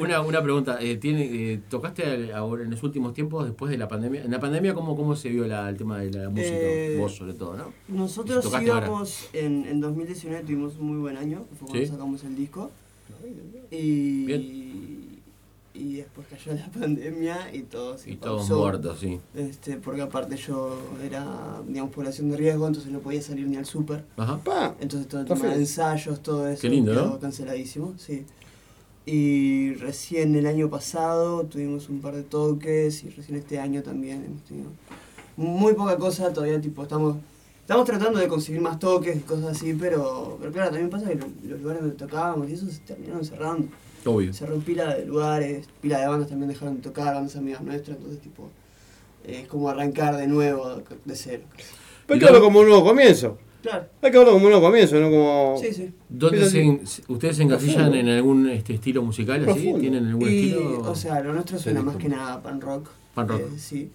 una, 0.00 0.20
una 0.20 0.42
pregunta. 0.42 0.78
eh, 0.80 0.96
tiene, 0.96 1.24
eh, 1.24 1.60
¿Tocaste 1.68 2.32
ahora 2.34 2.62
en 2.64 2.70
los 2.70 2.82
últimos 2.82 3.14
tiempos, 3.14 3.44
después 3.46 3.70
de 3.70 3.78
la 3.78 3.88
pandemia? 3.88 4.22
En 4.24 4.30
la 4.30 4.40
pandemia, 4.40 4.74
¿cómo, 4.74 4.96
cómo 4.96 5.14
se 5.16 5.28
vio 5.28 5.46
la- 5.46 5.68
el 5.68 5.76
tema 5.76 5.98
de 6.00 6.10
la 6.10 6.28
música? 6.28 6.48
Eh, 6.52 6.96
Vos, 6.98 7.14
sobre 7.16 7.34
todo, 7.34 7.56
¿no? 7.56 7.72
Nosotros 7.88 8.44
íbamos 8.62 9.28
en, 9.32 9.66
en 9.68 9.80
2019, 9.80 10.42
tuvimos 10.44 10.76
un 10.76 10.86
muy 10.88 10.98
buen 10.98 11.16
año, 11.16 11.44
fue 11.58 11.68
cuando 11.68 11.84
Sí. 11.84 11.90
sacamos 11.92 12.24
el 12.24 12.36
disco. 12.36 12.70
Y, 13.70 14.87
y 15.78 15.94
después 15.96 16.26
cayó 16.28 16.54
la 16.54 16.66
pandemia 16.80 17.54
y 17.54 17.62
todo 17.62 17.96
se 17.96 18.10
Y 18.10 18.16
todos 18.16 18.48
muertos, 18.50 18.98
sí. 19.00 19.20
Este, 19.34 19.76
porque 19.76 20.02
aparte 20.02 20.36
yo 20.36 20.76
era, 21.04 21.60
digamos, 21.66 21.92
población 21.94 22.30
de 22.30 22.36
riesgo, 22.36 22.66
entonces 22.66 22.90
no 22.90 22.98
podía 22.98 23.22
salir 23.22 23.46
ni 23.46 23.56
al 23.56 23.66
súper. 23.66 24.04
Ajá. 24.16 24.38
Pa, 24.38 24.74
Entonces 24.80 25.08
todo 25.08 25.20
el 25.20 25.26
tema 25.26 25.46
de 25.46 25.54
ensayos, 25.60 26.22
todo 26.22 26.48
eso 26.48 26.62
Qué 26.62 26.68
lindo, 26.70 26.92
quedó 26.92 27.06
¿no? 27.06 27.18
canceladísimo, 27.20 27.94
sí. 27.98 28.24
Y 29.06 29.72
recién 29.74 30.34
el 30.34 30.46
año 30.46 30.68
pasado 30.68 31.44
tuvimos 31.44 31.88
un 31.88 32.00
par 32.00 32.14
de 32.14 32.22
toques 32.22 33.04
y 33.04 33.08
recién 33.10 33.38
este 33.38 33.58
año 33.58 33.82
también 33.82 34.22
hemos 34.24 34.42
tenido 34.44 34.68
muy 35.36 35.72
poca 35.74 35.96
cosa, 35.96 36.32
todavía 36.32 36.60
tipo 36.60 36.82
estamos 36.82 37.16
estamos 37.60 37.84
tratando 37.86 38.18
de 38.18 38.28
conseguir 38.28 38.60
más 38.62 38.78
toques 38.78 39.16
y 39.16 39.20
cosas 39.20 39.56
así, 39.56 39.74
pero, 39.74 40.36
pero 40.40 40.50
claro, 40.52 40.70
también 40.70 40.88
pasa 40.90 41.06
que 41.08 41.14
lo- 41.16 41.26
los 41.44 41.60
lugares 41.60 41.82
donde 41.82 41.96
tocábamos 41.96 42.48
y 42.50 42.54
eso 42.54 42.66
se 42.66 42.78
terminaron 42.80 43.24
cerrando. 43.24 43.68
Obvio. 44.08 44.32
Cerró 44.32 44.56
pila 44.58 44.94
de 44.94 45.06
lugares, 45.06 45.66
pila 45.80 46.00
de 46.00 46.08
bandas 46.08 46.28
también 46.28 46.48
dejaron 46.50 46.76
de 46.76 46.82
tocar, 46.82 47.14
bandas 47.14 47.36
amigas 47.36 47.62
nuestras, 47.62 47.96
entonces 47.96 48.20
tipo 48.20 48.48
es 49.24 49.46
como 49.46 49.68
arrancar 49.68 50.16
de 50.16 50.26
nuevo, 50.26 50.82
de 51.04 51.14
cero. 51.16 51.42
Pero 52.06 52.14
hay 52.14 52.18
que 52.20 52.24
verlo 52.24 52.40
como 52.40 52.60
un 52.60 52.66
nuevo 52.68 52.84
comienzo. 52.84 53.36
Claro, 53.60 53.86
Hay 54.00 54.10
que 54.12 54.16
verlo 54.18 54.32
como 54.32 54.44
un 54.46 54.52
nuevo 54.52 54.66
comienzo, 54.66 54.96
no 55.00 55.10
como. 55.10 55.56
sí, 55.60 55.74
sí. 55.74 55.90
¿Dónde 56.08 56.48
se, 56.48 56.80
ustedes 57.08 57.36
se 57.36 57.42
encasillan 57.42 57.92
en 57.94 58.08
algún 58.08 58.48
este, 58.48 58.74
estilo 58.74 59.02
musical 59.02 59.40
así? 59.42 59.44
Profundo. 59.52 59.78
¿Tienen 59.80 60.06
algún 60.06 60.22
Y, 60.30 60.48
estilo? 60.50 60.80
o 60.90 60.94
sea, 60.94 61.20
lo 61.20 61.32
nuestro 61.34 61.58
suena 61.58 61.82
más 61.82 61.96
que 61.96 62.08
nada 62.08 62.40
pan 62.42 62.60
rock. 62.60 62.88
Pan 63.14 63.28
rock. 63.28 63.40
eh, 63.40 63.58
sí. 63.58 63.90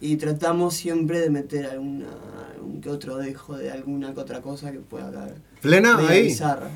Y 0.00 0.16
tratamos 0.16 0.74
siempre 0.74 1.20
de 1.20 1.30
meter 1.30 1.66
alguna, 1.66 2.06
algún 2.54 2.80
que 2.80 2.90
otro 2.90 3.16
dejo 3.16 3.56
de 3.56 3.70
alguna 3.70 4.12
que 4.14 4.20
otra 4.20 4.42
cosa 4.42 4.70
que 4.70 4.78
pueda 4.80 5.10
caer. 5.10 5.36
¿Plena 5.62 5.96
ahí? 6.08 6.24
bizarra. 6.24 6.68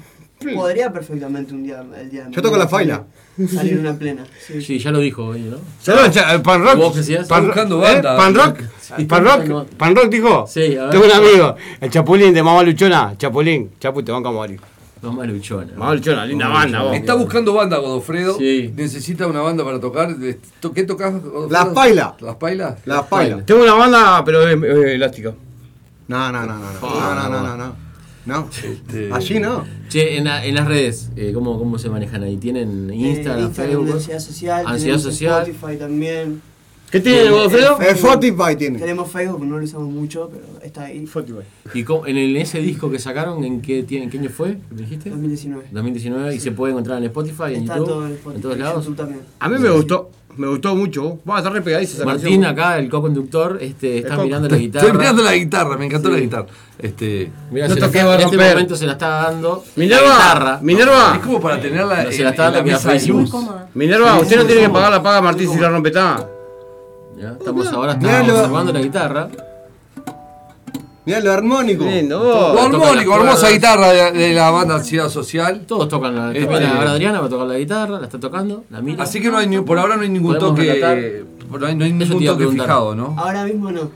Podría 0.54 0.92
perfectamente 0.92 1.54
un 1.54 1.62
día, 1.62 1.82
el 1.98 2.10
día 2.10 2.24
de 2.24 2.30
Yo 2.32 2.42
toco 2.42 2.56
la 2.56 2.68
faila. 2.68 3.04
Salir 3.52 3.78
una 3.78 3.94
plena. 3.94 4.24
Sí. 4.46 4.60
Sí, 4.62 4.78
ya 4.78 4.90
lo 4.90 4.98
dijo 4.98 5.24
hoy, 5.24 5.40
¿no? 5.40 5.56
¿Sabes? 5.80 6.10
cha- 6.12 6.34
eh, 6.34 6.38
Pan 6.40 6.62
rock. 6.62 6.76
¿Vos 6.76 6.92
qué 6.92 6.98
decías? 6.98 7.26
Pan, 7.28 7.46
buscando 7.46 7.78
¿eh? 7.86 7.92
banda. 7.94 8.16
Pan 8.16 8.34
rock. 8.34 8.58
Sí, 8.96 9.04
Pan 9.04 9.24
rock. 9.24 9.66
Pan 9.76 9.96
rock 9.96 10.08
dijo. 10.10 10.46
Sí, 10.46 10.76
a 10.76 10.82
ver. 10.84 10.90
Tengo 10.90 11.04
un 11.06 11.12
amigo, 11.12 11.56
el 11.80 11.90
Chapulín 11.90 12.34
de 12.34 12.42
Mamá 12.42 12.62
Luchona. 12.62 13.14
Chapulín. 13.16 13.70
Chapu, 13.80 14.02
te 14.02 14.12
van 14.12 14.24
a 14.26 14.30
morir. 14.30 14.60
Mamá 15.00 15.24
Luchona. 15.24 15.72
Mamá 15.76 15.94
Luchona, 15.94 16.24
linda 16.26 16.44
Mamá 16.46 16.60
banda, 16.60 16.78
Luchona. 16.78 16.90
vos. 16.92 17.00
Está 17.00 17.14
buscando 17.14 17.54
banda, 17.54 17.78
Godofredo. 17.78 18.36
Sí. 18.38 18.72
Necesita 18.76 19.26
una 19.26 19.40
banda 19.40 19.64
para 19.64 19.80
tocar. 19.80 20.14
¿Qué 20.74 20.82
tocas, 20.84 21.12
Godofredo? 21.14 21.48
Las 21.50 21.66
Pailas. 21.74 22.12
¿Las 22.20 22.36
pailas? 22.36 22.74
La 22.84 23.02
paila. 23.08 23.44
Tengo 23.44 23.62
una 23.62 23.74
banda, 23.74 24.22
pero 24.24 24.46
es 24.46 24.62
es 24.62 24.86
elástica. 24.94 25.32
No, 26.08 26.30
no, 26.32 26.40
no, 26.46 26.46
no, 26.46 26.58
no. 26.58 26.78
Ah, 26.82 27.28
No, 27.30 27.30
no, 27.30 27.42
no, 27.48 27.56
no, 27.56 27.76
no. 28.26 28.48
No. 29.08 29.14
Allí 29.14 29.38
no. 29.40 29.64
Che, 29.88 30.16
en, 30.16 30.24
la- 30.24 30.44
en 30.44 30.54
las 30.54 30.66
redes, 30.68 31.10
eh, 31.16 31.32
¿cómo, 31.34 31.58
¿cómo 31.58 31.78
se 31.78 31.88
manejan 31.88 32.22
ahí? 32.22 32.36
¿Tienen 32.36 32.90
Eh, 32.90 32.94
Instagram, 32.96 33.52
Facebook? 33.52 33.92
Ansiedad 33.92 34.20
Social. 34.20 34.64
Ansiedad 34.66 34.96
tenemos 34.96 35.02
Social. 35.02 35.42
Spotify 35.50 35.78
también. 35.78 36.42
¿Qué 36.90 37.00
tiene, 37.00 37.30
Godofredo? 37.30 37.78
El 37.80 37.86
Spotify 37.96 38.54
tiene. 38.58 38.78
Tenemos 38.78 39.10
Facebook, 39.10 39.42
no 39.46 39.56
lo 39.58 39.64
usamos 39.64 39.88
mucho, 39.88 40.28
pero 40.30 40.44
está 40.62 40.84
ahí. 40.84 41.06
¿Y 41.72 41.84
cómo- 41.84 42.06
en 42.06 42.18
el- 42.18 42.36
ese 42.36 42.60
disco 42.60 42.90
que 42.90 42.98
sacaron, 42.98 43.42
en 43.44 43.62
qué, 43.62 43.78
en 43.88 44.10
qué 44.10 44.18
año 44.18 44.28
fue? 44.28 44.58
¿Me 44.70 44.82
dijiste? 44.82 45.08
2019. 45.08 45.64
2019 45.72 46.34
y 46.34 46.40
se 46.40 46.52
puede 46.52 46.72
encontrar 46.72 46.98
en 46.98 47.04
Spotify, 47.04 47.54
en 47.54 47.62
Está 47.62 47.78
YouTube, 47.78 47.88
todo 47.88 48.06
en 48.06 48.12
Spotify. 48.12 48.42
todos 48.42 48.58
lados. 48.58 48.84
YouTube 48.84 48.96
también. 48.96 49.20
A 49.40 49.48
mí 49.48 49.58
me 49.58 49.70
gustó. 49.70 50.10
Me 50.36 50.46
gustó 50.48 50.74
mucho. 50.74 51.18
Va 51.28 51.36
a 51.36 51.38
estar 51.38 51.52
re 51.52 51.60
pegadiza 51.60 51.94
esa 51.96 52.04
Martín 52.06 52.40
canción. 52.40 52.44
acá, 52.44 52.78
el 52.78 52.88
co-conductor, 52.88 53.58
este, 53.60 53.98
está 53.98 54.16
co- 54.16 54.24
mirando 54.24 54.48
la 54.48 54.56
guitarra. 54.58 54.86
Estoy 54.86 54.98
mirando 54.98 55.22
la 55.22 55.34
guitarra, 55.34 55.76
me 55.76 55.84
encantó 55.86 56.08
Sí. 56.08 56.14
la 56.14 56.20
guitarra. 56.20 56.46
Este, 56.82 57.30
Mirá, 57.52 57.68
No 57.68 57.74
se 57.74 57.80
la 57.80 57.86
toqué, 57.86 57.98
está- 57.98 58.08
va 58.08 58.12
a 58.12 58.16
en 58.16 58.20
este 58.22 58.36
momento 58.36 58.76
se 58.76 58.86
la 58.86 58.92
está 58.92 59.08
dando 59.08 59.64
Minerva, 59.76 60.08
la 60.08 60.14
guitarra. 60.14 60.58
Minerva. 60.62 61.12
es 61.14 61.20
como 61.20 61.40
para 61.40 61.60
tenerla 61.60 62.02
No, 62.04 62.10
se 62.10 62.22
la 62.24 62.30
está 62.30 62.46
en 62.48 62.52
la 62.52 62.56
dando 62.58 62.72
mesa 62.72 62.92
de 62.92 63.06
luz. 63.06 63.32
Minerva, 63.74 64.18
usted 64.18 64.36
no 64.36 64.44
tiene 64.46 64.62
que 64.62 64.68
pagar 64.68 64.90
la 64.90 65.02
paga 65.02 65.22
Martín 65.22 65.48
si 65.48 65.58
la 65.60 65.68
rompe 65.68 65.90
está. 65.90 66.26
Ya, 67.16 67.28
Estamos 67.38 67.68
ahora 67.68 67.94
Mirá 67.94 68.10
estamos 68.10 68.32
lo- 68.32 68.38
observando 68.40 68.72
la 68.72 68.80
guitarra. 68.80 69.28
Mirá 71.04 71.18
lo 71.20 71.32
armónico. 71.32 71.84
Lindo, 71.84 72.18
Lo 72.22 72.52
vos. 72.54 72.60
Armónico, 72.66 73.14
hermosa 73.16 73.48
guitarra 73.50 73.88
de, 73.90 74.12
de 74.12 74.32
la 74.34 74.50
banda 74.50 74.76
Ansiedad 74.76 75.08
Social. 75.08 75.62
Todos 75.66 75.88
tocan 75.88 76.14
la 76.16 76.28
Este- 76.32 76.46
también 76.46 76.70
ahora 76.70 76.92
Adriana 76.92 77.20
va 77.20 77.26
a 77.26 77.28
tocar 77.28 77.46
la 77.46 77.58
guitarra, 77.58 77.98
la 77.98 78.06
está 78.06 78.20
tocando, 78.20 78.64
la 78.70 78.80
mira. 78.80 79.02
Así 79.02 79.20
que 79.20 79.28
no 79.30 79.38
hay 79.38 79.46
ni- 79.48 79.60
por 79.60 79.78
ahora 79.78 79.96
no 79.96 80.02
hay 80.02 80.08
ningún 80.08 80.34
Podemos 80.34 80.56
toque. 80.56 80.72
relatar. 80.72 80.98
No 81.58 81.66
hay, 81.66 81.74
no 81.76 81.84
hay 81.84 81.92
ningún 81.92 82.24
toque 82.24 82.48
fijado, 82.48 82.94
¿no? 82.94 83.14
Ahora 83.18 83.44
mismo 83.44 83.70
no. 83.70 83.90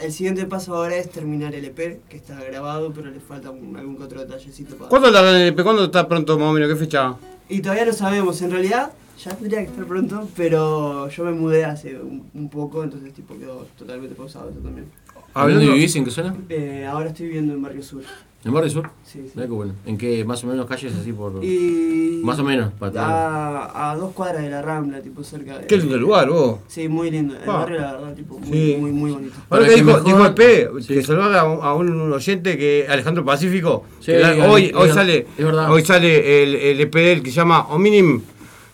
El 0.00 0.12
siguiente 0.12 0.44
paso 0.46 0.74
ahora 0.76 0.96
es 0.96 1.10
terminar 1.10 1.54
el 1.54 1.64
EP, 1.64 2.00
que 2.08 2.16
está 2.16 2.38
grabado, 2.42 2.92
pero 2.92 3.10
le 3.10 3.20
falta 3.20 3.50
un- 3.50 3.76
algún 3.76 3.96
que 3.96 4.02
otro 4.04 4.20
detallecito 4.20 4.76
para. 4.76 4.88
¿Cuándo 4.88 5.10
la 5.10 5.20
el 5.42 5.48
EP? 5.48 5.62
¿Cuándo 5.62 5.84
está 5.84 6.08
pronto 6.08 6.38
más 6.38 6.48
o 6.48 6.52
menos? 6.52 6.68
¿Qué 6.68 6.76
fecha? 6.76 7.14
Y 7.48 7.60
todavía 7.60 7.84
no 7.86 7.92
sabemos, 7.92 8.40
en 8.42 8.50
realidad 8.50 8.92
ya 9.22 9.30
tendría 9.36 9.60
que 9.60 9.66
estar 9.66 9.84
pronto, 9.84 10.28
pero 10.36 11.08
yo 11.08 11.24
me 11.24 11.32
mudé 11.32 11.64
hace 11.64 11.96
un, 12.00 12.24
un 12.34 12.48
poco, 12.48 12.82
entonces 12.82 13.12
tipo 13.12 13.38
quedó 13.38 13.66
totalmente 13.78 14.14
pausado 14.14 14.50
eso 14.50 14.58
también. 14.60 14.86
¿Dónde 15.34 15.54
Hablando- 15.54 15.72
vivís? 15.74 15.94
¿En 15.96 16.04
qué 16.04 16.10
zona? 16.10 16.34
Eh, 16.48 16.86
ahora 16.90 17.08
estoy 17.10 17.26
viviendo 17.26 17.52
en 17.54 17.62
Barrio 17.62 17.82
Sur. 17.82 18.02
¿En 18.44 18.52
Barrio 18.52 18.70
Sur? 18.70 18.90
Sí, 19.04 19.20
sí. 19.24 19.38
Qué 19.38 19.46
bueno. 19.46 19.72
¿En 19.86 19.96
qué 19.96 20.24
más 20.24 20.42
o 20.42 20.48
menos 20.48 20.66
calles 20.66 20.92
así 21.00 21.12
por...? 21.12 21.44
Y 21.44 22.20
Más 22.24 22.38
o 22.40 22.44
menos, 22.44 22.72
para 22.72 23.06
a, 23.06 23.92
a 23.92 23.96
dos 23.96 24.12
cuadras 24.14 24.42
de 24.42 24.50
la 24.50 24.62
Rambla, 24.62 25.00
tipo 25.00 25.22
cerca 25.22 25.58
de... 25.58 25.66
Qué 25.68 25.76
lindo 25.76 25.96
lugar, 25.96 26.28
vos. 26.28 26.58
Sí, 26.66 26.88
muy 26.88 27.10
lindo. 27.12 27.34
El 27.36 27.48
Ah. 27.48 27.58
barrio, 27.58 27.80
la 27.80 27.92
verdad, 27.92 28.14
tipo, 28.14 28.38
muy, 28.40 28.48
Sí. 28.52 28.76
muy, 28.80 28.90
muy 28.90 29.10
bonito. 29.12 29.34
Ahora 29.36 29.46
Para 29.48 29.62
que 29.64 29.68
que 29.68 29.74
dijo, 29.76 29.86
mejor- 29.86 30.04
dijo 30.04 30.26
el 30.26 30.34
P, 30.34 30.68
que 30.88 31.02
saludar 31.04 31.34
a 31.36 31.74
un, 31.74 32.12
oyente 32.12 32.58
que 32.58 32.86
Alejandro 32.88 33.24
Pacífico. 33.24 33.84
Sí, 34.00 34.06
que 34.06 34.18
la- 34.18 34.34
es- 34.34 34.44
hoy, 34.48 34.64
es 34.66 34.74
hoy 34.74 34.80
verdad, 34.88 34.94
sale, 34.94 35.26
es 35.38 35.44
verdad. 35.44 35.70
hoy 35.72 35.84
sale 35.84 36.42
el, 36.42 36.54
el 36.56 36.80
EP 36.80 36.94
de 36.94 37.12
él 37.12 37.22
que 37.22 37.30
se 37.30 37.36
llama 37.36 37.68
Ominim, 37.68 38.22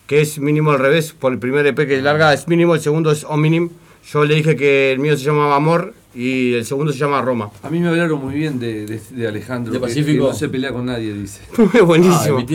que 0.06 0.22
es 0.22 0.38
mínimo 0.38 0.70
al 0.70 0.78
revés, 0.78 1.12
por 1.12 1.30
el 1.32 1.38
primer 1.38 1.66
EP 1.66 1.86
que 1.86 2.00
larga 2.00 2.32
es 2.32 2.48
mínimo, 2.48 2.74
el 2.74 2.80
segundo 2.80 3.10
es 3.10 3.24
Ominim. 3.24 3.68
Yo 4.10 4.24
le 4.24 4.34
dije 4.34 4.56
que 4.56 4.92
el 4.92 4.98
mío 4.98 5.14
se 5.18 5.24
llamaba 5.24 5.56
Amor 5.56 5.92
y 6.14 6.54
el 6.54 6.64
segundo 6.64 6.92
se 6.92 6.98
llama 6.98 7.20
Roma. 7.22 7.50
A 7.62 7.70
mí 7.70 7.78
me 7.80 7.88
hablaron 7.88 8.20
muy 8.24 8.34
bien 8.34 8.58
de, 8.58 8.86
de, 8.86 9.00
de 9.10 9.28
Alejandro. 9.28 9.72
¿De 9.72 9.78
Pacífico? 9.78 10.24
Que 10.26 10.30
no 10.32 10.34
se 10.36 10.48
pelea 10.48 10.72
con 10.72 10.86
nadie, 10.86 11.12
dice. 11.12 11.40
Ah, 11.58 11.82
Buenísimo. 11.82 12.38
mi 12.38 12.46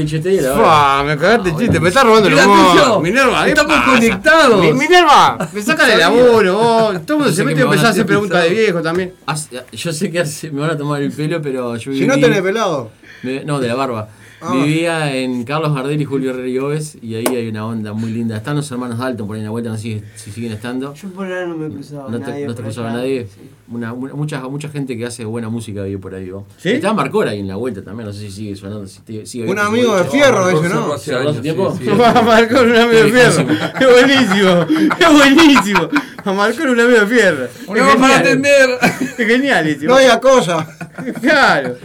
la 0.41 0.53
Fua, 0.55 1.03
me 1.05 1.17
cagaste 1.17 1.49
el 1.51 1.57
chiste, 1.57 1.79
me 1.79 1.89
estás 1.89 2.03
robando 2.03 2.27
el 2.29 2.33
humor. 2.35 3.01
Minerva, 3.01 3.43
¿qué 3.45 3.49
estamos 3.51 3.73
pasa? 3.75 3.91
conectados. 3.93 4.61
Mi- 4.61 4.73
Minerva, 4.73 5.49
me 5.53 5.61
saca 5.61 5.85
de 5.87 5.97
laburo, 5.97 6.53
vos. 6.57 7.05
Todo 7.05 7.17
el 7.17 7.23
mundo 7.23 7.31
se 7.33 7.43
mete 7.45 7.63
van 7.63 7.73
empezar 7.73 7.85
a 7.85 7.89
a 7.89 7.91
hacer 7.91 8.05
preguntas 8.05 8.43
de 8.43 8.49
viejo 8.49 8.81
también. 8.81 9.13
Hace- 9.25 9.63
Yo 9.71 9.93
sé 9.93 10.11
que 10.11 10.19
hace- 10.19 10.51
me 10.51 10.61
van 10.61 10.71
a 10.71 10.77
tomar 10.77 11.01
el 11.01 11.11
pelo, 11.11 11.41
pero 11.41 11.75
yo 11.77 11.93
Si 11.93 12.05
no 12.07 12.15
tenés 12.19 12.41
pelado. 12.41 12.91
me- 13.21 13.43
no, 13.45 13.59
de 13.59 13.67
la 13.67 13.75
barba. 13.75 14.09
Ah. 14.45 14.51
Vivía 14.53 15.15
en 15.15 15.43
Carlos 15.45 15.73
Gardel 15.73 16.01
y 16.01 16.05
Julio 16.05 16.33
Ríos 16.33 16.95
y 17.01 17.15
ahí 17.15 17.25
hay 17.29 17.47
una 17.47 17.65
onda 17.65 17.93
muy 17.93 18.11
linda. 18.11 18.35
Están 18.37 18.57
los 18.57 18.69
hermanos 18.71 18.97
Dalton 18.97 19.25
por 19.25 19.35
ahí 19.35 19.39
en 19.41 19.45
la 19.45 19.51
vuelta, 19.51 19.69
no 19.69 19.77
sé 19.77 19.81
si, 19.83 20.01
si 20.15 20.31
siguen 20.31 20.51
estando. 20.51 20.93
Yo 20.93 21.07
por 21.09 21.25
ahora 21.25 21.45
no 21.47 21.55
me 21.57 21.67
he 21.67 21.69
cruzado 21.69 22.09
No 22.09 22.19
te, 22.19 22.29
nadie 22.31 22.45
no 22.47 22.53
te 22.55 22.61
cruzaba 22.63 22.89
allá. 22.89 22.97
nadie. 22.97 23.27
Una, 23.71 23.93
una- 23.93 24.13
mucha, 24.13 24.41
mucha 24.49 24.67
gente 24.69 24.97
que 24.97 25.05
hace 25.05 25.23
buena 25.23 25.47
música 25.49 25.83
vive 25.83 25.97
por 25.97 26.13
ahí. 26.13 26.27
¿no? 26.27 26.45
¿Sí? 26.57 26.69
Está 26.71 26.93
Marcora 26.93 27.31
ahí 27.31 27.39
en 27.39 27.47
la 27.47 27.55
vuelta 27.55 27.81
también, 27.81 28.07
no 28.07 28.13
sé 28.13 28.19
si 28.19 28.31
sigue 28.31 28.55
sonando. 28.55 28.85
Si 28.87 28.99
te- 29.01 29.25
sigue 29.25 29.49
Un 29.49 29.57
amigo 29.59 29.95
de 29.95 30.03
fierro 30.05 30.45
cerró 30.61 30.87
¿no? 30.87 30.93
hace 30.93 31.05
¿Cerró 31.05 31.19
hace 31.19 31.29
años, 31.29 31.41
tiempo? 31.41 31.77
sí, 31.79 31.87
un 31.87 32.01
amigo 32.01 33.03
de 33.03 33.11
fierro. 33.11 33.47
Qué 33.79 33.85
buenísimo. 33.87 34.65
Qué 34.97 35.07
buenísimo. 35.07 35.89
A 36.25 36.31
Marcón 36.33 36.69
un 36.69 36.79
amigo 36.79 36.99
de 37.01 37.07
fierro. 37.07 37.47
Un 37.67 37.79
amigo 37.79 37.97
para 37.99 38.17
atender. 38.19 38.69
Es 39.17 39.27
genialísimo. 39.27 39.93
No 39.93 39.99
diga 39.99 40.19
cosa. 40.19 40.67
Claro. 41.21 41.75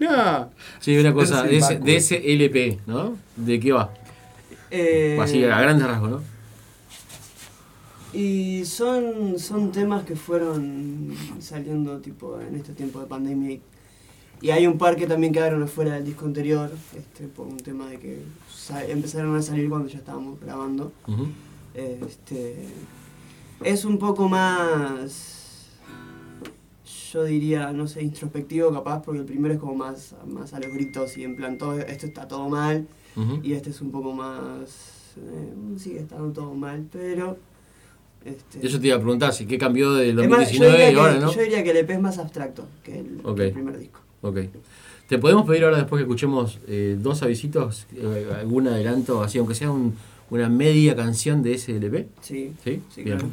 No. 0.00 0.50
Sí, 0.80 0.96
una 0.96 1.12
cosa, 1.12 1.42
de 1.42 1.56
ese, 1.58 1.78
de 1.78 1.96
ese 1.96 2.32
LP, 2.34 2.78
¿no? 2.86 3.16
¿De 3.36 3.58
qué 3.60 3.72
va? 3.72 3.92
Eh, 4.70 5.18
Así 5.20 5.42
a 5.44 5.60
grandes 5.60 5.86
rasgos, 5.86 6.10
¿no? 6.10 6.20
Y 8.12 8.64
son, 8.64 9.38
son 9.38 9.70
temas 9.70 10.04
que 10.04 10.16
fueron 10.16 11.14
saliendo 11.40 11.98
tipo 11.98 12.40
en 12.40 12.54
este 12.56 12.72
tiempo 12.72 13.00
de 13.00 13.06
pandemia. 13.06 13.58
y- 14.40 14.50
hay 14.50 14.66
un 14.68 14.78
par 14.78 14.94
que 14.96 15.06
también 15.08 15.32
quedaron 15.32 15.62
afuera 15.64 15.94
del 15.94 16.04
disco 16.04 16.24
anterior, 16.24 16.70
este, 16.96 17.26
por 17.26 17.46
un 17.48 17.56
tema 17.56 17.88
de 17.88 17.98
que 17.98 18.22
empezaron 18.88 19.34
a 19.36 19.42
salir 19.42 19.68
cuando 19.68 19.88
ya 19.88 19.98
estábamos 19.98 20.40
grabando. 20.40 20.92
Este, 21.74 22.54
es 23.64 23.84
un 23.84 23.98
poco 23.98 24.28
más, 24.28 25.37
yo 27.12 27.24
diría, 27.24 27.72
no 27.72 27.86
sé, 27.86 28.02
introspectivo 28.02 28.72
capaz, 28.72 29.02
porque 29.02 29.20
el 29.20 29.26
primero 29.26 29.54
es 29.54 29.60
como 29.60 29.74
más, 29.74 30.14
más 30.26 30.52
a 30.54 30.60
los 30.60 30.72
gritos 30.72 31.16
y 31.18 31.24
en 31.24 31.36
plan, 31.36 31.58
todo, 31.58 31.78
esto 31.78 32.06
está 32.06 32.26
todo 32.28 32.48
mal. 32.48 32.86
Y 33.42 33.54
este 33.54 33.70
es 33.70 33.80
un 33.80 33.90
poco 33.90 34.12
más, 34.12 35.14
eh, 35.16 35.78
sigue 35.78 35.98
estando 36.00 36.30
todo 36.32 36.54
mal, 36.54 36.86
pero... 36.92 37.36
Este, 38.24 38.64
Eso 38.66 38.78
te 38.80 38.88
iba 38.88 38.96
a 38.96 39.00
preguntar, 39.00 39.32
si 39.32 39.46
qué 39.46 39.58
cambió 39.58 39.92
del 39.94 40.10
es 40.18 40.28
más, 40.28 40.50
yo 40.52 40.58
2019 40.60 40.72
diría 40.72 40.90
y 40.92 40.94
ahora, 40.96 41.18
¿no? 41.20 41.32
Yo 41.34 41.40
diría 41.40 41.62
que 41.64 41.70
el 41.70 41.76
EP 41.78 41.90
es 41.90 42.00
más 42.00 42.18
abstracto 42.18 42.66
que 42.84 42.98
el, 43.00 43.06
que 43.22 43.26
Ok. 43.28 43.38
el 43.40 43.52
primer 43.52 43.78
disco. 43.78 44.00
Ok. 44.22 44.38
¿Te 45.08 45.18
podemos 45.18 45.46
pedir 45.46 45.64
ahora, 45.64 45.78
después 45.78 45.98
que 46.00 46.02
escuchemos 46.04 46.58
eh, 46.68 46.96
dos 47.00 47.22
avisitos, 47.22 47.86
eh, 47.96 48.28
algún 48.38 48.68
adelanto, 48.68 49.22
así, 49.22 49.38
aunque 49.38 49.54
sea 49.54 49.70
un- 49.70 49.94
una 50.30 50.48
media 50.48 50.94
canción 50.94 51.42
de 51.42 51.54
ese 51.54 51.76
LP? 51.76 52.08
Sí, 52.20 52.52
¿Sí? 52.62 52.82
sí, 52.94 53.02
claro. 53.04 53.26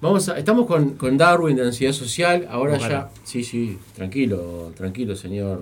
Vamos 0.00 0.28
a, 0.28 0.38
estamos 0.38 0.66
con, 0.66 0.90
con 0.90 1.16
Darwin 1.16 1.56
de 1.56 1.62
Ansiedad 1.62 1.92
Social, 1.92 2.46
ahora 2.50 2.76
Ojalá. 2.76 3.10
ya... 3.14 3.22
Sí, 3.24 3.42
sí, 3.42 3.78
tranquilo, 3.96 4.72
tranquilo, 4.76 5.16
señor 5.16 5.58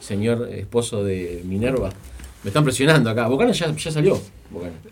señor 0.00 0.48
esposo 0.52 1.04
de 1.04 1.42
Minerva. 1.44 1.90
Me 2.44 2.48
están 2.48 2.64
presionando 2.64 3.10
acá. 3.10 3.26
Bocana 3.26 3.52
ya, 3.52 3.74
ya 3.74 3.90
salió. 3.90 4.20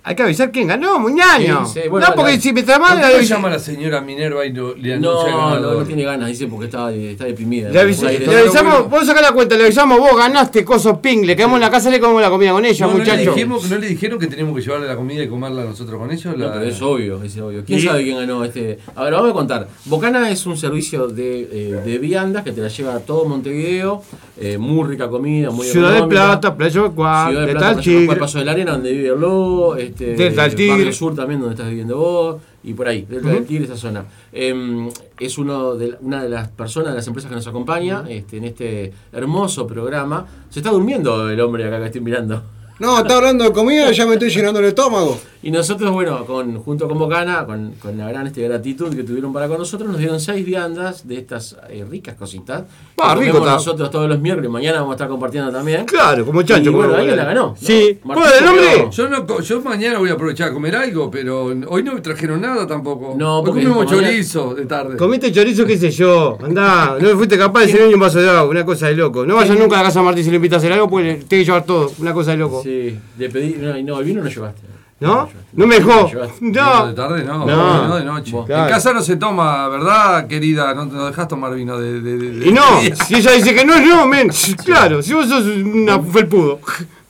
Hay 0.05 0.15
que 0.15 0.23
avisar 0.23 0.53
quién 0.53 0.69
ganó, 0.69 0.99
muñaño. 0.99 1.65
Sí, 1.67 1.81
sí, 1.83 1.89
bueno, 1.89 2.07
no, 2.09 2.15
porque 2.15 2.33
la- 2.35 2.41
si 2.41 2.53
me 2.53 2.61
está 2.61 2.79
mal, 2.79 3.01
¿Por 3.01 3.11
qué 3.11 3.19
le 3.19 3.25
llama 3.25 3.49
a 3.49 3.51
la 3.53 3.59
señora 3.59 4.01
Minerva 4.03 4.45
y 4.45 4.53
no, 4.53 4.75
le 4.75 4.95
anuncia 4.95 5.31
No, 5.31 5.59
no, 5.61 5.73
no 5.75 5.85
tiene 5.85 6.05
ganas, 6.05 6.29
dice 6.29 6.47
porque 6.47 6.67
está, 6.67 6.93
está 6.93 7.25
deprimida. 7.25 7.71
Le, 7.71 7.81
avis- 7.81 8.03
avisamos, 8.41 8.91
vos 8.91 9.07
sacá 9.07 9.23
la 9.23 9.33
cuenta, 9.33 9.57
le 9.57 9.65
avisamos, 9.65 9.99
vos 9.99 10.17
ganaste 10.17 10.65
coso 10.65 11.01
ping, 11.01 11.25
le 11.25 11.35
quedamos 11.35 11.57
en 11.57 11.63
la 11.63 11.71
casa 11.71 11.89
y 11.89 11.93
le 11.93 12.01
comemos 12.01 12.21
la 12.23 12.29
comida 12.31 12.53
con 12.53 12.65
ella, 12.67 12.87
No, 12.87 12.93
no, 12.93 12.99
muchacho. 12.99 13.35
¿No 13.71 13.79
le 13.79 13.89
dijeron 13.89 14.19
que 14.19 14.27
teníamos 14.27 14.55
que 14.55 14.61
llevarle 14.63 14.87
la 14.87 14.97
comida 14.97 15.23
y 15.25 15.29
comerla 15.29 15.65
nosotros 15.65 15.99
con 15.99 16.11
ellos? 16.13 16.37
No, 16.37 16.45
La- 16.47 16.53
pero 16.53 16.65
es 16.67 16.83
obvio, 16.83 17.23
es 17.23 17.37
obvio. 17.39 17.65
¿Quién 17.65 17.81
sabe 17.81 18.05
quién 18.05 18.19
ganó 18.19 18.45
este? 18.45 18.79
A 18.95 19.05
ver, 19.05 19.15
vamos 19.15 19.31
a 19.31 19.35
contar. 19.35 19.69
Bocana 19.87 20.31
es 20.31 20.45
un 20.47 20.57
servicio 20.59 21.09
de, 21.09 21.49
eh, 21.51 21.81
de 21.85 21.99
viandas 21.99 22.45
que 22.45 22.53
te 22.53 22.61
la 22.61 22.69
lleva 22.69 22.95
a 22.95 23.01
todo 23.01 23.25
Montevideo. 23.25 24.03
eh, 24.39 24.59
muy 24.59 24.87
rica 24.87 25.09
comida, 25.09 25.51
muy 25.51 25.67
Ciudad 25.67 25.95
de. 25.95 26.07
Plata, 26.07 26.55
Playa 26.55 26.73
Ciudad 26.83 27.47
de 27.47 27.53
Plata, 27.55 27.81
Playa. 27.81 28.19
Paso 28.19 28.39
de 28.39 28.45
la 28.45 28.53
Arena, 28.53 28.73
donde 28.73 28.93
vive 28.93 29.09
el 29.09 29.19
Lobo. 29.19 29.46
Este, 29.77 30.15
Delta 30.15 30.43
del 30.43 30.55
Tigre. 30.55 30.73
Barrio 30.73 30.93
Sur 30.93 31.15
también, 31.15 31.41
donde 31.41 31.55
estás 31.55 31.69
viviendo 31.69 31.97
vos. 31.97 32.43
Y 32.63 32.75
por 32.75 32.89
ahí, 32.89 33.07
Delta 33.09 33.31
del 33.31 33.47
Tigre, 33.47 33.65
esa 33.65 33.77
zona. 33.77 34.05
Em, 34.33 34.89
es 35.19 35.39
uno 35.39 35.75
de, 35.75 35.97
una 36.01 36.23
de 36.23 36.29
las 36.29 36.49
personas, 36.49 36.91
de 36.91 36.97
las 36.97 37.07
empresas 37.07 37.29
que 37.29 37.37
nos 37.37 37.47
acompaña 37.47 38.05
este, 38.09 38.39
en 38.39 38.45
este 38.45 38.93
hermoso 39.13 39.67
programa. 39.67 40.27
Se 40.51 40.61
está 40.61 40.71
durmiendo 40.71 41.31
el 41.31 41.41
hombre 41.41 41.65
acá 41.67 41.79
que 41.79 41.87
estoy 41.87 42.01
mirando. 42.01 42.43
No, 42.79 42.99
está 42.99 43.17
hablando 43.17 43.45
de 43.45 43.53
comida 43.53 43.91
y 43.91 43.95
ya 43.95 44.05
me 44.07 44.15
estoy 44.15 44.29
llenando 44.31 44.61
el 44.61 44.67
estómago. 44.67 45.19
Y 45.43 45.51
nosotros, 45.51 45.93
bueno, 45.93 46.25
con, 46.27 46.59
junto 46.61 46.89
con 46.89 46.99
Bocana, 46.99 47.47
con, 47.47 47.73
con 47.81 47.97
la 47.97 48.09
gran 48.09 48.27
este, 48.27 48.43
gratitud 48.43 48.95
que 48.95 49.05
tuvieron 49.05 49.33
para 49.33 49.47
con 49.47 49.59
nosotros, 49.59 49.89
nos 49.89 49.99
dieron 49.99 50.19
seis 50.19 50.45
viandas 50.45 51.07
de 51.07 51.19
estas 51.19 51.57
eh, 51.71 51.85
ricas 51.89 52.17
cositas. 52.17 52.65
Ah, 52.99 53.15
rico 53.15 53.39
está. 53.39 53.53
nosotros 53.53 53.91
todos 53.91 54.09
los 54.09 54.19
miércoles. 54.19 54.51
Mañana 54.51 54.79
vamos 54.81 54.93
a 54.93 54.95
estar 54.97 55.09
compartiendo 55.09 55.53
también. 55.53 55.85
Claro, 55.85 56.27
como 56.27 56.43
chancho. 56.43 56.71
Y 56.71 56.73
bueno, 56.73 56.89
como- 56.89 56.99
alguien 57.01 57.17
la 57.17 57.25
ganó. 57.25 57.41
¿no? 57.49 57.57
Sí. 57.61 57.99
Martín 58.03 58.25
¿Puedo 58.25 58.39
el 58.39 58.45
nombre? 58.45 58.67
comió- 58.73 58.91
Yo, 58.91 59.09
no, 59.09 59.41
yo 59.41 59.61
mañana 59.63 59.99
voy 60.01 60.11
a 60.11 60.15
aprovechar 60.15 60.49
a 60.51 60.53
comer 60.53 60.75
algo, 60.77 61.11
pero 61.11 61.45
hoy 61.69 61.83
no 61.85 61.95
me 61.95 62.01
trajeron 62.01 62.41
nada 62.41 62.67
tampoco. 62.67 63.15
No, 63.17 63.39
Hoy 63.39 63.45
porque 63.47 63.63
comimos 63.63 63.87
mañana- 63.87 64.09
chorizo 64.09 64.55
de 64.55 64.67
tarde. 64.67 64.97
Comiste 64.97 65.31
chorizo, 65.31 65.65
qué 65.65 65.79
sé 65.79 65.91
yo. 65.93 66.37
Andá, 66.43 66.97
no 67.01 67.09
fuiste 67.11 67.39
capaz 67.39 67.61
de 67.61 67.69
servir 67.69 67.87
ni 67.89 67.95
un 67.95 68.01
vaso 68.01 68.21
de 68.21 68.29
agua, 68.29 68.51
una 68.51 68.65
cosa 68.65 68.89
de 68.89 68.95
loco. 68.97 69.25
No 69.25 69.37
vayan 69.37 69.59
nunca 69.61 69.77
a 69.77 69.83
la 69.83 69.85
casa 69.89 70.01
de 70.01 70.05
Martín 70.07 70.25
si 70.25 70.31
le 70.31 70.37
invitas 70.37 70.57
a 70.57 70.59
hacer 70.59 70.73
algo, 70.73 70.91
pues 70.91 71.05
le 71.07 71.15
tiene 71.25 71.43
que 71.43 71.45
llevar 71.45 71.65
todo, 71.65 71.93
una 72.01 72.13
cosa 72.13 72.33
de 72.33 72.39
loco. 72.39 72.63
Sí, 72.67 72.99
le 73.19 73.29
pedí. 73.31 73.55
No, 73.61 73.77
y 73.79 73.85
no, 73.85 73.99
el 74.01 74.05
vino 74.05 74.23
no 74.25 74.29
llevaste. 74.29 74.63
¿No? 74.99 75.29
No 75.53 75.67
me 75.67 75.77
dejó. 75.77 76.11
No. 76.41 76.87
de 76.89 76.95
tarde 76.95 77.23
no, 77.23 77.47
No. 77.47 77.83
vino 77.83 77.97
de 77.97 78.05
noche. 78.05 78.33
Claro. 78.47 78.65
En 78.65 78.71
casa 78.71 78.93
no 78.93 79.03
se 79.03 79.17
toma, 79.17 79.69
¿verdad, 79.69 80.27
querida? 80.27 80.75
No, 80.75 80.87
no 80.87 81.07
dejas 81.07 81.29
tomar 81.29 81.55
vino 81.55 81.79
de... 81.79 82.01
de- 82.01 82.17
de- 82.19 82.49
Y 82.49 82.53
no, 82.53 82.63
si 83.07 83.15
ella 83.15 83.33
dice 83.33 83.55
que 83.55 83.65
no, 83.65 83.75
es 83.75 83.87
no, 83.87 84.07
men. 84.07 84.31
Claro, 84.65 85.03
si 85.03 85.13
vos 85.13 85.29
sos 85.29 85.45
una 85.47 86.01
felpudo, 86.01 86.61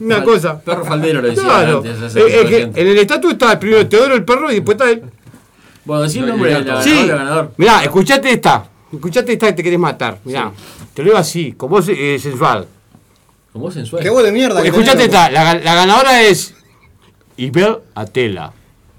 una 0.00 0.18
Fal- 0.18 0.24
cosa. 0.24 0.60
Perro 0.60 0.84
faldero 0.84 1.22
lo 1.22 1.28
decía 1.28 1.42
Claro. 1.44 1.76
antes. 1.78 2.16
Eh, 2.16 2.70
en 2.74 2.86
el 2.86 2.98
estatus 2.98 3.32
está 3.32 3.58
primero 3.58 3.86
Teodoro 3.86 4.14
el 4.14 4.24
perro 4.24 4.50
y 4.50 4.56
después 4.56 4.74
está 4.76 4.90
él. 4.90 5.02
Bueno, 5.86 6.02
decí 6.02 6.18
el 6.18 6.26
No, 6.26 6.32
nombre 6.32 6.50
y 6.50 6.54
de 6.54 6.58
el 6.60 6.66
la 6.66 6.74
gato. 6.74 6.84
Sí, 6.88 7.06
ganador. 7.06 7.52
mirá, 7.56 7.82
escuchate 7.84 8.30
esta. 8.32 8.66
Escuchate 8.92 9.32
esta 9.32 9.46
que 9.46 9.52
te 9.54 9.62
querés 9.62 9.78
matar. 9.78 10.18
Mirá, 10.24 10.50
te 10.92 11.02
lo 11.02 11.06
digo 11.10 11.18
así, 11.18 11.52
con 11.52 11.70
voz 11.70 11.88
eh, 11.88 12.18
sensual. 12.20 12.66
Con 13.56 13.62
vos 13.62 13.72
sensual. 13.72 14.02
Qué 14.02 14.10
voz 14.10 14.22
de 14.22 14.32
mierda. 14.32 14.62
Escuchate 14.62 14.90
tenés, 14.98 15.06
esta, 15.06 15.30
la, 15.30 15.54
la 15.54 15.74
ganadora 15.74 16.20
es 16.22 16.52
Ibel 17.38 17.78
Atela. 17.94 18.52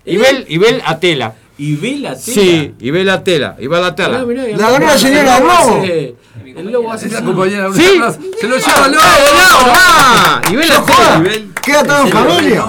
Ibel, 0.04 0.46
Ibel 0.50 0.82
Atela. 0.84 1.36
Y 1.60 1.76
ve 1.76 1.98
la 1.98 2.10
tela. 2.16 2.20
Sí, 2.22 2.74
Ibel 2.80 3.08
Atela, 3.10 3.56
Ibel 3.60 3.84
Ah, 3.84 3.88
Atela. 3.88 4.24
y 4.24 4.56
La 4.56 4.70
ganó 4.72 4.86
la 4.88 4.94
el 4.94 5.00
señora 5.00 5.40
lobo 5.40 5.54
Lobo. 5.54 5.84
El 5.84 6.72
lobo 6.72 6.92
hace 6.92 7.10
la 7.10 7.24
compañera 7.24 7.70
¿Sí? 7.74 8.00
Se 8.40 8.48
lo 8.48 8.58
lleva 8.58 8.88
loco. 8.88 9.02
¡Ah! 9.04 10.42
Ibel 10.52 10.72
Atela. 10.72 11.24
Queda 11.64 11.84
todo 11.84 12.00
en 12.02 12.08
el 12.08 12.14
familia. 12.14 12.66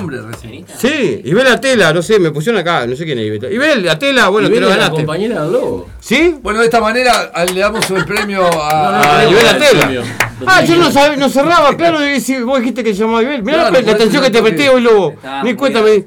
Sí, 0.78 1.20
Ibel 1.24 1.46
Atela, 1.46 1.92
no 1.92 2.02
sé, 2.02 2.18
me 2.18 2.30
pusieron 2.30 2.60
acá, 2.60 2.86
no 2.86 2.96
sé 2.96 3.04
quién 3.04 3.18
es 3.18 3.26
Ibel. 3.26 3.52
Ibel 3.52 3.88
Atela, 3.88 4.28
bueno, 4.28 4.48
te 4.50 4.60
lo 4.60 4.68
la 4.68 4.76
ganaste. 4.76 4.96
compañera 4.96 5.42
del 5.42 5.52
lobo. 5.52 5.88
¿Sí? 6.00 6.36
Bueno, 6.42 6.58
de 6.60 6.64
esta 6.66 6.80
manera 6.80 7.30
a- 7.32 7.44
le 7.44 7.60
damos 7.60 7.88
el 7.90 8.04
premio 8.04 8.44
a... 8.46 9.18
Ah, 9.20 9.24
Ibel 9.30 9.48
Atela. 9.48 10.02
Ah, 10.46 10.62
yo 10.64 10.76
no 10.76 10.90
sabía, 10.90 11.16
no 11.16 11.28
cerraba, 11.28 11.74
claro, 11.76 11.98
si 12.20 12.40
vos 12.42 12.60
dijiste 12.60 12.84
que 12.84 12.92
llamaba 12.92 13.22
Ibel. 13.22 13.42
Mirá 13.42 13.68
Claro, 13.68 13.86
la, 13.86 13.92
atención 13.92 14.22
que 14.22 14.30
te 14.30 14.42
presté 14.42 14.68
hoy, 14.68 14.82
lobo. 14.82 15.14
Ni 15.42 15.54
cuenta 15.54 15.82
me 15.82 16.04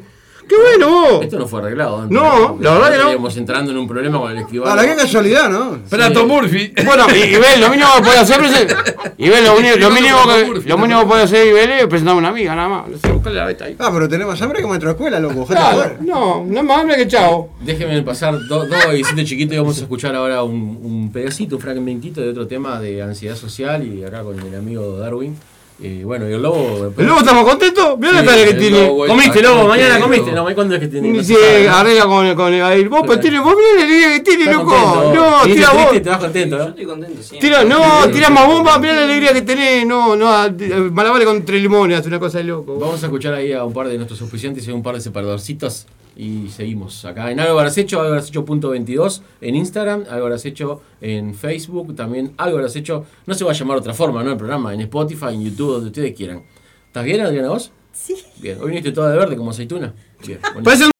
¡Qué 0.51 0.57
bueno 0.57 0.89
vos! 0.89 1.23
Esto 1.23 1.39
no 1.39 1.47
fue 1.47 1.61
arreglado. 1.61 2.01
antes, 2.01 2.11
No, 2.11 2.57
la 2.59 2.71
verdad 2.73 2.87
que 2.87 2.95
no. 2.95 2.99
Estaríamos 3.03 3.37
entrando 3.37 3.71
en 3.71 3.77
un 3.77 3.87
problema 3.87 4.19
con 4.19 4.31
el 4.33 4.37
escribano. 4.39 4.69
Ahora, 4.71 4.85
qué 4.85 4.95
casualidad, 4.97 5.49
¿no? 5.49 5.77
Prato 5.89 6.27
Murphy. 6.27 6.73
Bueno, 6.85 7.05
y, 7.15 7.35
Ibel, 7.35 7.61
lo 7.61 7.69
mínimo 7.69 7.87
que 7.95 8.01
puede 8.01 8.17
hacer 8.17 8.41
es. 8.43 8.75
Ibel, 9.17 9.43
lo, 9.45 9.53
lo 9.55 9.91
mínimo 9.91 10.17
que, 10.27 10.67
lo 10.69 10.77
mínimo 10.77 10.99
que 11.01 11.05
puede 11.07 11.23
hacer 11.23 11.47
Ibel 11.47 11.71
es 11.71 11.87
presentar 11.87 12.15
a 12.15 12.17
una 12.17 12.27
amiga, 12.29 12.53
nada 12.53 12.67
más. 12.67 12.83
Buscarle 13.13 13.39
la 13.39 13.45
beta 13.45 13.63
ahí. 13.65 13.77
Ah, 13.79 13.89
pero 13.93 14.09
tenés 14.09 14.27
más 14.27 14.41
hambre 14.41 14.59
que 14.59 14.67
maestro 14.67 14.89
de 14.89 14.93
escuela, 14.95 15.19
loco. 15.21 15.45
Claro, 15.45 15.93
no, 16.01 16.43
no 16.45 16.63
más 16.63 16.79
hambre 16.81 16.97
que 16.97 17.07
chao. 17.07 17.51
Déjenme 17.61 18.01
pasar 18.01 18.33
do- 18.49 18.65
dos 18.65 18.85
avisitos 18.85 19.23
chiquitos 19.23 19.55
y 19.55 19.57
vamos 19.59 19.77
a 19.77 19.81
escuchar 19.83 20.15
ahora 20.15 20.43
un, 20.43 20.79
un 20.83 21.11
pedacito, 21.13 21.55
un 21.55 21.61
fragmentito 21.61 22.19
de 22.19 22.29
otro 22.29 22.45
tema 22.45 22.77
de 22.81 23.01
ansiedad 23.01 23.35
social 23.37 23.87
y 23.87 24.03
acá 24.03 24.21
con 24.23 24.37
el 24.37 24.53
amigo 24.53 24.97
Darwin. 24.97 25.37
Eh, 25.83 26.03
bueno, 26.05 26.29
y 26.29 26.33
el 26.33 26.41
lobo. 26.41 26.93
¿El 26.95 27.05
lobo 27.07 27.19
estamos 27.21 27.43
contentos? 27.43 27.97
Mirá 27.97 28.13
la 28.13 28.21
Sí, 28.21 28.27
cara 28.27 28.45
que 28.45 28.53
tiene. 28.53 28.85
lobo, 28.87 29.07
¿Comiste, 29.07 29.39
el- 29.39 29.45
lobo? 29.45 29.67
Mañana 29.67 29.95
el- 29.95 30.01
comiste. 30.03 30.31
No, 30.31 30.45
¿cuándo 30.53 30.75
es 30.75 30.79
que 30.79 30.87
tiene? 30.87 31.09
No 31.09 31.23
Se 31.23 31.33
se 31.33 31.33
sabe. 31.33 31.69
arregla 31.69 32.05
con, 32.05 32.35
con 32.35 32.53
el. 32.53 32.89
Vos, 32.89 33.01
pero 33.07 33.19
tiene, 33.19 33.39
vos 33.39 33.55
mirá 33.55 33.67
la 33.79 33.81
alegría 33.85 34.09
que 34.13 34.19
tiene, 34.19 34.53
loco. 34.53 34.65
contento. 34.75 35.13
No, 35.15 35.43
tira 35.43 35.69
vos. 35.71 35.77
triste 35.89 35.97
y 35.97 36.01
Te 36.01 36.09
vas 36.09 36.19
contento, 36.19 36.57
Yo 36.57 36.63
¿no? 36.63 36.69
estoy 36.69 36.85
contento 36.85 37.23
siempre. 37.23 37.49
Tira, 37.49 37.63
no, 37.63 38.09
tira 38.11 38.29
más 38.29 38.45
bomba, 38.45 38.77
mirá 38.77 38.93
la 38.93 39.03
alegría 39.05 39.33
que 39.33 39.41
tenés. 39.41 39.87
No, 39.87 40.15
no, 40.15 40.29
a- 40.31 40.49
malabares 40.91 41.27
con 41.27 41.43
tres 41.43 41.61
limones, 41.61 42.05
una 42.05 42.19
cosa 42.19 42.37
de 42.37 42.43
loco. 42.43 42.77
Vamos 42.77 43.01
a 43.01 43.05
escuchar 43.07 43.33
ahí 43.33 43.51
a 43.51 43.63
un 43.63 43.73
par 43.73 43.87
de 43.87 43.95
nuestros 43.97 44.21
auspiciantes 44.21 44.67
y 44.67 44.71
a 44.71 44.75
un 44.75 44.83
par 44.83 44.93
de 44.95 45.01
separadorcitos. 45.01 45.87
Y 46.21 46.49
seguimos 46.49 47.03
acá 47.03 47.31
en 47.31 47.39
Algo 47.39 47.59
Hecho, 47.63 47.99
Algo 47.99 48.15
Hecho.22 48.15 49.23
en 49.41 49.55
Instagram, 49.55 50.05
Algo 50.07 50.29
Hecho 50.31 50.83
en 51.01 51.33
Facebook, 51.33 51.95
también 51.95 52.35
Algo 52.37 52.59
Hecho. 52.63 53.07
No 53.25 53.33
se 53.33 53.43
va 53.43 53.49
a 53.49 53.53
llamar 53.55 53.77
de 53.77 53.81
otra 53.81 53.95
forma, 53.95 54.23
¿no? 54.23 54.29
El 54.29 54.37
programa 54.37 54.71
en 54.71 54.81
Spotify, 54.81 55.29
en 55.33 55.45
YouTube, 55.45 55.71
donde 55.71 55.87
ustedes 55.87 56.15
quieran. 56.15 56.43
¿Estás 56.85 57.05
bien, 57.05 57.21
Adriana, 57.21 57.49
vos? 57.49 57.71
Sí. 57.91 58.15
Bien. 58.37 58.59
¿Hoy 58.61 58.67
viniste 58.67 58.91
toda 58.91 59.09
de 59.09 59.17
verde 59.17 59.35
como 59.35 59.49
aceituna? 59.49 59.95
Bien. 60.23 60.39
un 60.55 60.91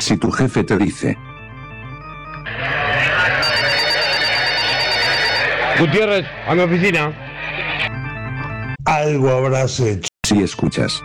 Si 0.00 0.16
tu 0.16 0.30
jefe 0.30 0.62
te 0.62 0.78
dice, 0.78 1.18
Gutiérrez, 5.80 6.26
a 6.46 6.54
mi 6.54 6.60
oficina. 6.60 7.12
algo 8.84 9.30
habrás 9.30 9.80
hecho. 9.80 10.06
Si 10.24 10.40
escuchas. 10.40 11.02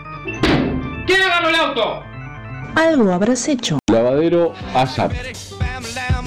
¿Quién 1.04 1.20
ganó 1.28 1.48
el 1.48 1.56
auto? 1.56 2.17
Algo 2.78 3.12
habrás 3.12 3.46
hecho. 3.48 3.80
Lavadero 3.90 4.54
ASAP. 4.72 5.12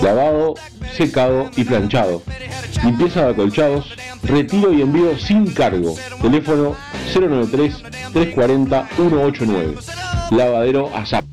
Lavado, 0.03 0.55
secado 0.91 1.49
y 1.55 1.63
planchado. 1.63 2.21
Limpieza 2.83 3.23
de 3.23 3.29
acolchados. 3.31 3.95
Retiro 4.21 4.73
y 4.73 4.81
envío 4.81 5.17
sin 5.17 5.53
cargo. 5.53 5.95
Teléfono 6.21 6.75
093-340-189. 7.13 9.77
Lavadero 10.31 10.93
ASAP. 10.93 11.23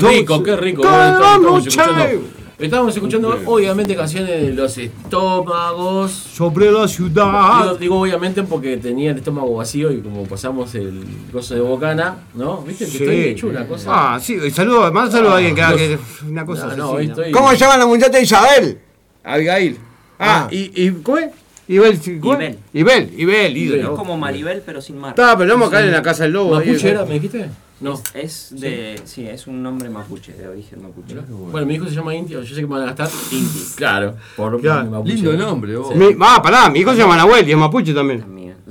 Rico, 0.00 0.42
qué 0.42 0.56
rico. 0.56 0.82
Cada 0.82 1.12
Bueno, 1.18 1.24
estamos 1.24 1.52
noche. 1.64 1.68
escuchando, 1.68 2.28
estamos 2.58 2.94
escuchando 2.94 3.40
obviamente 3.46 3.94
canciones 3.96 4.30
de 4.42 4.52
los 4.54 4.76
estómagos. 4.78 6.10
Sobre 6.12 6.70
la 6.70 6.86
ciudad. 6.88 7.62
Digo, 7.62 7.74
digo 7.78 8.00
obviamente 8.00 8.42
porque 8.42 8.76
tenía 8.76 9.10
el 9.12 9.18
estómago 9.18 9.54
vacío 9.56 9.90
y 9.92 10.00
como 10.00 10.24
pasamos 10.24 10.74
el 10.74 11.02
gozo 11.32 11.54
de 11.54 11.60
bocana, 11.60 12.16
¿no? 12.34 12.62
¿Viste? 12.62 12.84
Que 12.84 12.90
Sí. 12.90 12.98
estoy 13.04 13.20
hecho 13.24 13.46
una 13.48 13.66
cosa. 13.66 13.90
Ah, 14.14 14.20
sí, 14.20 14.36
y 14.44 14.50
saludo, 14.50 14.92
más 14.92 15.10
saludo 15.12 15.32
a 15.32 15.36
alguien 15.36 15.54
que 15.54 15.62
haga 15.62 15.76
que- 15.76 15.98
una 16.28 16.44
cosa 16.44 16.74
No, 16.76 16.98
estoy- 16.98 17.30
¿Cómo 17.32 17.50
se 17.50 17.56
llama 17.58 17.76
la 17.78 17.86
muchacha 17.86 18.20
Isabel? 18.20 18.78
Abigail. 19.24 19.78
Ah. 20.18 20.44
Ah, 20.44 20.48
y, 20.50 20.70
y 20.86 20.90
¿cómo 21.02 21.18
es? 21.18 21.30
Ibel, 21.68 22.00
sí, 22.02 22.18
¿cómo 22.18 22.34
es? 22.40 22.56
Ibel. 22.74 23.10
Ibel, 23.16 23.56
Ibel, 23.56 23.80
Es 23.80 23.88
como 23.90 24.16
Maribel, 24.18 24.62
pero 24.66 24.80
sin 24.82 24.98
mar. 24.98 25.10
Está, 25.10 25.36
pero 25.36 25.48
no 25.48 25.54
vamos 25.54 25.68
a 25.68 25.70
caer 25.72 25.86
en 25.86 25.92
la 25.92 26.02
casa 26.02 26.24
del 26.24 26.32
lobo. 26.32 26.56
¿Mapuche 26.56 26.90
era, 26.90 27.04
me 27.04 27.14
dijiste? 27.14 27.48
No. 27.82 28.00
Es 28.14 28.48
de. 28.58 29.00
Sí, 29.04 29.26
es 29.26 29.46
un 29.46 29.62
nombre 29.62 29.90
mapuche, 29.90 30.32
de 30.32 30.48
origen 30.48 30.82
mapuche. 30.82 31.14
Bueno, 31.50 31.66
mi 31.66 31.74
hijo 31.74 31.86
se 31.86 31.94
llama 31.94 32.14
Inti, 32.14 32.32
yo 32.32 32.44
sé 32.44 32.54
que 32.54 32.62
me 32.62 32.74
van 32.78 32.82
a 32.82 32.86
gastar 32.94 33.08
Inti. 33.32 33.58
Claro, 33.76 34.14
por 34.36 34.60
Claro. 34.60 34.90
mapuche. 34.90 35.14
Lindo 35.14 35.32
nombre, 35.34 35.76
vos. 35.76 35.94
Mi- 35.94 36.16
ah, 36.20 36.40
pará, 36.42 36.70
mi 36.70 36.78
hijo 36.80 36.92
se 36.92 36.98
llama 36.98 37.16
Nahuel 37.16 37.48
y 37.48 37.52
es 37.52 37.58
mapuche 37.58 37.92
también. 37.92 38.24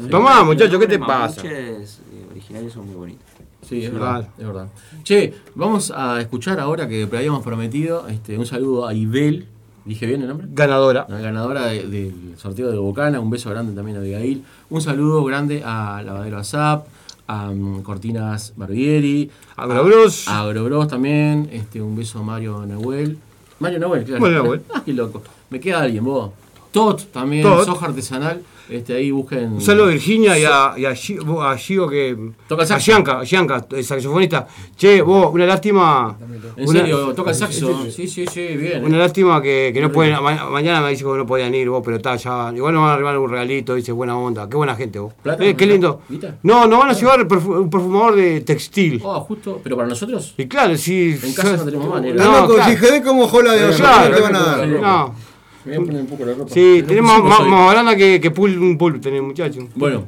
Tomá, 0.10 0.44
muchacho, 0.44 0.80
¿qué 0.80 0.88
te 0.88 0.98
Los 0.98 1.08
pasa? 1.08 1.36
mapuches 1.44 2.00
eh, 2.12 2.26
originales 2.32 2.74
son 2.74 2.88
muy 2.88 2.96
bonitos. 2.96 3.26
Sí, 3.68 3.84
es 3.86 3.94
verdad, 3.94 4.28
es 4.38 4.46
verdad. 4.48 4.68
Che, 5.04 5.34
vamos 5.56 5.94
a 5.96 6.20
escuchar 6.20 6.60
ahora 6.60 6.88
que 6.88 7.04
habíamos 7.04 7.44
prometido 7.44 8.08
este, 8.08 8.38
un 8.38 8.46
saludo 8.46 8.88
a 8.88 8.94
Ibel. 8.94 9.46
¿Dije 9.86 10.06
bien 10.06 10.22
el 10.22 10.28
nombre? 10.28 10.48
Ganadora. 10.52 11.06
La 11.10 11.20
ganadora 11.20 11.66
de- 11.68 11.88
del 11.88 12.34
sorteo 12.38 12.70
de 12.72 12.78
Bocana. 12.78 13.20
Un 13.20 13.30
beso 13.30 13.50
grande 13.50 13.74
también 13.74 13.98
a 13.98 14.00
Abigail. 14.02 14.44
Un 14.70 14.82
saludo 14.82 15.24
grande 15.24 15.64
a 15.66 16.02
Lavadero 16.06 16.38
Azap, 16.38 16.86
a 17.32 17.52
Cortinas 17.84 18.54
Barbieri. 18.56 19.30
Agrobros. 19.56 20.28
A 20.28 20.42
Agrobros 20.42 20.88
también. 20.88 21.50
Este, 21.52 21.82
un 21.82 21.96
beso 21.96 22.20
a 22.20 22.24
Mario 22.24 22.66
Nahuel. 22.66 23.18
Mario 23.60 23.80
Nahuel, 23.80 24.04
claro. 24.04 24.22
Mario 24.22 24.44
Nahuel. 24.44 24.62
Ah, 24.74 24.82
qué 24.86 24.94
loco. 24.94 25.22
Me 25.50 25.60
queda 25.60 25.82
alguien, 25.82 26.04
vos. 26.04 26.32
Tot 26.72 27.12
también, 27.12 27.44
Tot. 27.44 27.66
soja 27.66 27.88
artesanal. 27.88 28.42
Este, 28.72 28.96
ahí 28.96 29.12
busquen. 29.12 29.52
Un 29.54 29.62
saludo 29.62 29.88
a 29.88 29.90
Virginia 29.90 30.40
y 30.40 30.46
a, 30.46 30.74
y 30.78 30.86
a, 30.86 30.96
Gio 30.96 31.88
que. 31.90 32.18
Toca 32.48 32.62
el 32.64 32.66
a 32.66 32.68
saxo. 32.68 32.86
Gianca, 32.86 33.20
a 33.20 33.26
Gianca, 33.26 33.66
el 33.70 33.84
saxofonista. 33.84 34.48
Che, 34.78 35.02
vos, 35.02 35.30
una 35.34 35.46
lástima. 35.46 36.16
En 36.56 36.70
una- 36.70 36.80
serio, 36.80 37.14
toca 37.14 37.32
el 37.32 37.36
saxo. 37.36 37.86
Sí, 37.92 38.08
sí, 38.08 38.26
sí, 38.28 38.48
bien. 38.56 38.86
Una 38.86 38.98
lástima 38.98 39.42
que, 39.42 39.72
que 39.74 39.82
no 39.82 39.92
pueden. 39.92 40.14
ma- 40.24 40.50
mañana 40.50 40.80
me 40.82 40.92
dice 40.92 41.04
que 41.04 41.10
no 41.10 41.26
podían 41.26 41.54
ir 41.54 41.70
vos, 41.70 41.82
pero 41.84 41.98
está 41.98 42.16
ya. 42.16 42.52
Igual 42.56 42.74
nos 42.74 42.84
van 42.84 42.92
a 42.92 42.94
arribar 42.94 43.18
un 43.18 43.30
regalito, 43.30 43.76
dice 43.76 43.92
buena 43.92 44.18
onda. 44.18 44.48
Qué 44.50 44.56
buena 44.56 44.74
gente 44.76 45.00
vos. 45.00 45.14
¿Plata? 45.22 45.44
Eh, 45.44 45.54
qué 45.56 45.66
lindo. 45.66 46.02
¿Guita? 46.08 46.38
No, 46.44 46.66
nos 46.66 46.80
van 46.80 46.90
a 46.92 46.94
llevar 46.94 47.28
perfu- 47.28 47.60
un 47.64 47.70
perfumador 47.70 48.16
de 48.16 48.40
textil. 48.42 49.02
Oh, 49.04 49.20
justo. 49.20 49.60
¿Pero 49.62 49.76
para 49.76 49.90
nosotros? 49.90 50.34
Y 50.38 50.46
claro, 50.48 50.78
sí. 50.78 51.18
En 51.22 51.34
casa 51.34 51.58
no 51.58 51.66
tenemos 51.66 51.90
manera. 51.90 52.24
No, 52.24 52.48
loco, 52.48 52.64
si 52.64 52.78
Gede 52.78 53.04
como 53.04 53.28
jola 53.28 53.52
de 53.52 53.70
Eh, 53.70 53.76
claro, 53.76 54.10
¿qué 54.12 54.16
te 54.16 54.22
van 54.22 54.36
a 54.38 54.40
dar? 54.40 54.68
No. 54.68 55.31
Me 55.66 55.78
voy 55.78 55.84
a 55.84 55.88
poner 55.88 56.02
un 56.02 56.08
poco 56.08 56.26
la 56.26 56.34
ropa. 56.34 56.54
Sí, 56.54 56.84
tenemos 56.88 57.24
más, 57.24 57.48
más 57.48 57.66
baranda 57.68 57.96
que, 57.96 58.20
que 58.20 58.32
pool, 58.32 58.58
un 58.58 58.78
pool, 58.78 59.00
tenemos 59.00 59.28
muchachos. 59.30 59.66
Bueno, 59.76 60.06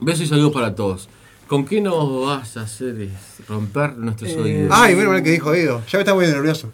besos 0.00 0.22
y 0.22 0.26
saludos 0.26 0.52
para 0.52 0.74
todos. 0.74 1.08
¿Con 1.46 1.64
qué 1.64 1.80
nos 1.80 2.26
vas 2.26 2.56
a 2.56 2.62
hacer 2.62 2.96
eh, 3.00 3.10
romper 3.48 3.96
nuestros 3.96 4.30
Eh, 4.32 4.40
oídos? 4.40 4.70
Ay, 4.72 4.96
menos 4.96 5.12
mal 5.12 5.22
que 5.22 5.30
dijo 5.30 5.54
Edo. 5.54 5.82
Ya 5.86 5.98
me 5.98 6.02
está 6.02 6.14
muy 6.14 6.26
nervioso. 6.26 6.70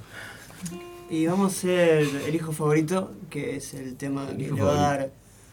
Y 1.11 1.27
vamos 1.27 1.53
a 1.53 1.57
hacer 1.59 2.07
El 2.27 2.35
hijo 2.35 2.53
favorito, 2.53 3.13
que 3.29 3.57
es 3.57 3.75
el 3.75 3.97
tema 3.97 4.27
que 4.35 4.45
hijo 4.45 4.57
le 4.57 4.63
va 4.63 4.73
a 4.73 4.97
dar 4.97 5.11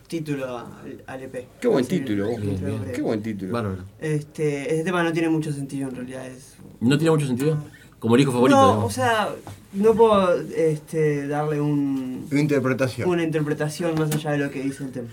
título 0.07 0.57
al, 0.57 1.03
al 1.05 1.23
EP. 1.23 1.47
Qué 1.59 1.67
buen 1.67 1.85
título, 1.85 2.29
el 2.29 2.41
Bien. 2.41 2.91
Qué 2.95 3.01
buen 3.01 3.21
título. 3.21 3.51
Bárbaro. 3.51 3.83
Este, 3.99 4.71
este 4.71 4.83
tema 4.85 5.03
no 5.03 5.11
tiene 5.11 5.27
mucho 5.29 5.51
sentido 5.51 5.89
en 5.89 5.95
realidad. 5.97 6.25
Es, 6.27 6.55
¿No 6.79 6.97
tiene 6.97 7.11
mucho 7.11 7.27
sentido? 7.27 7.57
Como 7.99 8.15
el 8.15 8.21
hijo 8.21 8.31
favorito. 8.31 8.57
no, 8.57 8.67
digamos. 8.67 8.85
o 8.85 8.95
sea, 8.95 9.29
no 9.73 9.93
puedo 9.93 10.41
este, 10.55 11.27
darle 11.27 11.61
un, 11.61 12.27
Una 12.31 12.41
interpretación. 12.41 13.09
una 13.09 13.23
interpretación 13.23 13.95
más 13.95 14.11
allá 14.13 14.31
de 14.31 14.37
lo 14.39 14.49
que 14.51 14.61
dice 14.61 14.83
el 14.83 14.91
tema. 14.91 15.09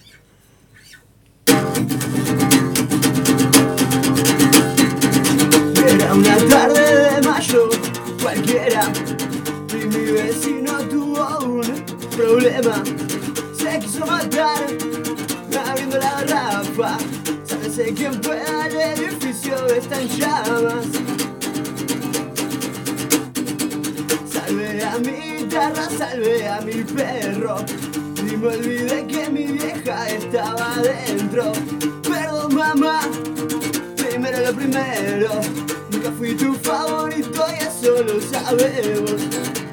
Era 5.87 6.15
una 6.15 6.37
tarde 6.49 7.11
de 7.15 7.29
mayo 7.29 7.69
cualquiera 8.23 8.93
y 9.71 9.87
mi 9.87 10.13
vecino 10.13 10.73
tuvo 10.91 11.39
un 11.45 11.63
problema. 12.17 12.83
Se 13.57 13.79
quiso 13.79 14.07
matar 14.07 14.59
abriendo 15.67 15.99
la 15.99 16.23
garrafa. 16.23 16.99
¿Sabes 17.45 17.93
quién 17.97 18.21
pueda? 18.21 18.67
El 18.69 19.01
edificio 19.01 19.55
está 19.69 20.01
en 20.01 20.09
llamas. 20.09 20.87
Salve 24.47 24.81
a 24.81 24.99
mi 24.99 25.39
guitarra, 25.39 25.89
salve 25.99 26.47
a 26.47 26.61
mi 26.61 26.85
perro. 26.85 27.57
Y 28.17 28.37
me 28.37 28.47
olvidé 28.47 29.05
que 29.09 29.29
mi 29.29 29.45
vieja 29.47 30.09
estaba 30.09 30.75
adentro. 30.75 31.53
Perdón, 32.05 32.55
mamá, 32.55 33.01
primero 33.97 34.39
lo 34.47 34.53
primero. 34.55 35.41
Nunca 35.91 36.13
fui 36.13 36.37
tu 36.37 36.55
favorito 36.55 37.45
y 37.51 37.65
eso 37.65 38.05
lo 38.05 38.21
sabemos. 38.21 39.66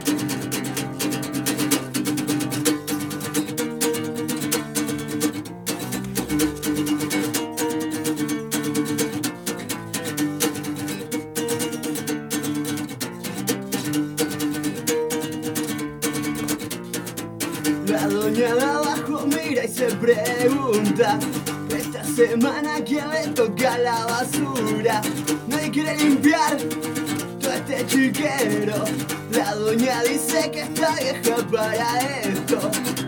Se 19.89 19.95
pregunta 19.97 21.19
Esta 21.69 22.03
semana 22.03 22.75
quién 22.85 23.09
le 23.09 23.27
toca 23.33 23.77
la 23.77 24.05
basura. 24.05 25.01
Nadie 25.47 25.71
quiere 25.71 25.97
limpiar 25.97 26.57
todo 27.39 27.51
este 27.51 27.85
chiquero. 27.87 28.83
La 29.31 29.55
doña 29.55 30.03
dice 30.03 30.51
que 30.51 30.61
está 30.61 30.95
vieja 30.95 31.35
para 31.51 31.99
esto 32.21 33.02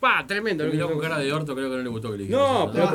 Pa, 0.00 0.24
tremendo. 0.26 0.64
que 0.64 0.70
Miró 0.70 0.88
con 0.90 0.98
cara 0.98 1.18
de 1.18 1.30
orto, 1.32 1.54
creo 1.54 1.70
que 1.70 1.76
no 1.76 1.82
le 1.82 1.88
gustó 1.90 2.10
que 2.10 2.16
le 2.18 2.24
dije. 2.24 2.34
No, 2.34 2.70
pero 2.72 2.88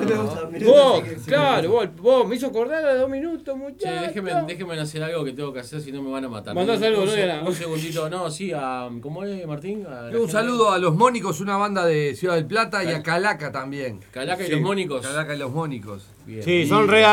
vos, 0.65 1.03
claro, 1.25 1.69
vos, 1.69 1.87
vos 1.97 2.27
me 2.27 2.35
hizo 2.35 2.47
acordar 2.47 2.83
a 2.83 2.95
dos 2.95 3.09
minutos, 3.09 3.55
muchachos. 3.55 4.07
déjenme, 4.07 4.31
déjenme 4.47 4.79
hacer 4.79 5.03
algo 5.03 5.23
que 5.23 5.31
tengo 5.33 5.53
que 5.53 5.59
hacer, 5.59 5.81
si 5.81 5.91
no 5.91 6.01
me 6.01 6.09
van 6.11 6.25
a 6.25 6.29
matar. 6.29 6.55
Mandá 6.55 6.73
Un- 6.73 6.79
saludos, 6.79 7.03
un, 7.09 7.15
¿no? 7.15 7.15
Era- 7.15 7.41
un 7.43 7.53
segundito, 7.53 8.09
no, 8.09 8.31
sí, 8.31 8.51
a. 8.53 8.89
¿Cómo 9.01 9.23
es, 9.23 9.45
Martín? 9.45 9.85
Un 9.85 10.11
gente- 10.11 10.31
saludo 10.31 10.71
a 10.71 10.79
Los 10.79 10.95
Mónicos, 10.95 11.39
una 11.41 11.57
banda 11.57 11.85
de 11.85 12.15
Ciudad 12.15 12.35
del 12.35 12.47
Plata, 12.47 12.83
y 12.83 12.87
a 12.87 13.03
Calaca 13.03 13.51
también. 13.51 13.99
Calaca 14.11 14.41
y 14.43 14.47
Sí, 14.47 14.51
los 14.53 14.61
Mónicos. 14.61 15.01
Calaca 15.05 15.35
y 15.35 15.37
los 15.37 15.51
Mónicos. 15.51 16.07
Bien. 16.25 16.41
Sí, 16.43 16.65
son 16.67 16.87
re 16.87 17.05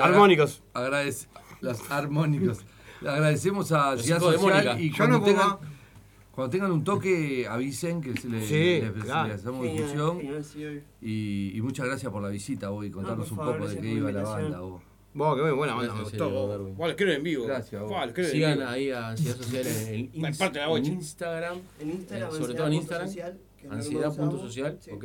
armónicos. 0.00 0.62
Agradece, 0.72 1.28
los 1.60 1.78
armónicos. 1.90 2.58
Le 3.02 3.10
agradecemos 3.10 3.70
a 3.72 3.96
Ciudad 3.98 4.18
Social 4.20 4.40
Mónica. 4.40 4.80
y 4.80 4.90
Yo 4.90 4.96
cuando 4.96 5.20
tengan. 5.22 5.75
Cuando 6.36 6.50
tengan 6.50 6.70
un 6.70 6.84
toque 6.84 7.46
avisen 7.48 8.00
que 8.00 8.14
se 8.16 8.28
le, 8.28 8.46
Sí, 8.46 8.80
le- 8.82 8.92
claro. 8.92 9.28
le 9.28 9.34
hacemos 9.34 9.66
Genial, 9.66 9.76
difusión. 9.84 10.20
genial, 10.20 10.44
sí, 10.44 10.64
obvio. 10.66 10.80
Y, 11.02 11.56
y 11.56 11.60
muchas 11.62 11.86
gracias 11.86 12.12
por 12.12 12.22
la 12.22 12.28
visita 12.28 12.70
hoy, 12.70 12.90
contarnos 12.92 13.28
un 13.32 13.36
favor, 13.38 13.56
poco 13.58 13.68
de 13.70 13.78
qué 13.80 13.88
iba 13.88 14.12
la 14.12 14.22
banda. 14.22 14.60
vos. 14.60 14.82
Vos, 15.14 15.34
qué 15.34 15.50
buena 15.50 15.72
banda, 15.74 15.94
me 15.94 16.00
Gracias, 16.00 16.20
gustó. 16.20 16.28
les 16.86 16.94
quiero 16.96 17.12
en 17.12 17.22
vivo. 17.22 17.46
Gracias, 17.46 17.80
vos. 17.82 17.90
Vos, 17.90 18.04
les 18.04 18.14
quiero 18.14 18.28
en 18.28 18.34
Sigan 18.34 18.58
vivo. 18.58 18.68
ahí 18.68 18.90
a 18.90 19.08
Ansiedad 19.08 19.36
Social 19.36 19.66
en, 19.66 19.94
en 19.94 20.12
Ins- 20.12 20.38
parte 20.38 20.58
la 20.58 20.68
en. 20.68 20.86
Instagram. 20.86 21.58
En 21.80 21.90
Instagram, 21.90 22.28
eh, 22.28 22.38
sobre 22.38 22.54
todo 22.54 22.66
en 22.68 22.72
Instagram. 22.74 23.08
ansiedad.social, 23.70 24.78
Sí. 24.80 24.90
ok. 24.90 25.04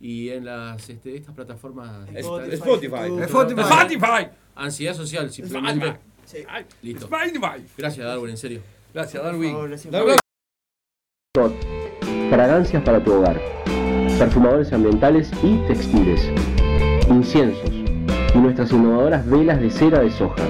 Y 0.00 0.30
en 0.30 0.44
las 0.46 0.88
este, 0.88 1.14
estas 1.16 1.34
plataformas. 1.34 2.08
Spotify, 2.14 2.54
Spotify. 2.54 3.22
Spotify. 3.22 3.60
Spotify. 3.60 4.28
Ansiedad 4.54 4.94
social, 4.94 5.30
simplemente. 5.30 5.96
Sí. 6.24 6.38
Listo. 6.82 7.04
Spotify. 7.04 7.62
Gracias, 7.76 8.06
Darwin, 8.06 8.30
en 8.30 8.36
serio. 8.38 8.60
Gracias, 8.94 9.22
Darwin. 9.22 9.52
favor, 9.52 9.68
gracias. 9.68 9.92
Darwin. 9.92 10.21
Tot, 11.34 11.50
fragancias 12.28 12.82
para 12.82 13.02
tu 13.02 13.10
hogar, 13.10 13.40
perfumadores 14.18 14.70
ambientales 14.70 15.30
y 15.42 15.56
textiles, 15.66 16.30
inciensos 17.08 17.70
y 18.34 18.38
nuestras 18.38 18.70
innovadoras 18.70 19.26
velas 19.26 19.58
de 19.58 19.70
cera 19.70 20.00
de 20.00 20.10
soja 20.10 20.44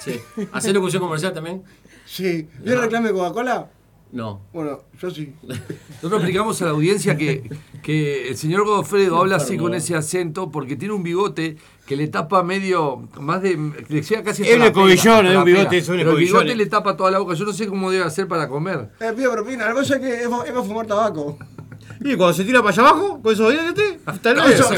Sí. 0.00 0.20
¿Hacer 0.52 0.74
locución 0.74 1.02
comercial 1.02 1.32
también? 1.32 1.62
Sí. 2.04 2.48
¿Yo 2.64 2.80
reclame 2.80 3.12
Coca-Cola? 3.12 3.68
No. 4.12 4.42
Bueno, 4.52 4.80
yo 5.00 5.10
sí. 5.10 5.32
Nosotros 5.42 6.20
explicamos 6.20 6.60
a 6.60 6.66
la 6.66 6.70
audiencia 6.72 7.16
que, 7.16 7.48
que 7.82 8.28
el 8.28 8.36
señor 8.36 8.66
Godofredo 8.66 9.18
habla 9.18 9.36
así 9.36 9.56
con 9.56 9.72
ese 9.74 9.96
acento 9.96 10.50
porque 10.50 10.76
tiene 10.76 10.92
un 10.92 11.02
bigote 11.02 11.56
que 11.86 11.96
le 11.96 12.08
tapa 12.08 12.42
medio, 12.42 13.08
más 13.18 13.40
de, 13.40 13.56
le 13.88 14.02
llega 14.02 14.22
casi 14.22 14.42
hasta 14.42 14.54
Es 14.54 14.58
la 14.58 14.66
un 14.66 14.70
escobillones, 14.70 15.06
pera, 15.06 15.22
es 15.22 15.28
un 15.28 15.34
la 15.34 15.44
bigote, 15.44 15.64
pera. 15.68 15.76
es 15.78 15.88
un 15.88 15.96
Pero 15.96 16.10
el 16.10 16.16
bigote 16.18 16.54
le 16.54 16.66
tapa 16.66 16.94
toda 16.96 17.10
la 17.10 17.18
boca. 17.18 17.34
Yo 17.34 17.46
no 17.46 17.52
sé 17.54 17.66
cómo 17.66 17.90
debe 17.90 18.04
hacer 18.04 18.28
para 18.28 18.48
comer. 18.48 18.90
Eh, 19.00 19.12
pido 19.16 19.32
propina, 19.32 19.64
la 19.66 19.72
cosa 19.72 19.94
es 19.96 20.00
que 20.02 20.14
es 20.14 20.22
es 20.24 20.28
para 20.28 20.62
fumar 20.62 20.86
tabaco. 20.86 21.38
Y 22.04 22.16
cuando 22.16 22.32
se 22.34 22.44
tira 22.44 22.60
para 22.62 22.72
allá 22.72 22.82
abajo, 22.82 23.20
con 23.22 23.32
esos 23.32 23.52
dientes, 23.52 23.96
hasta 24.06 24.32
luego. 24.34 24.48
Eso. 24.48 24.70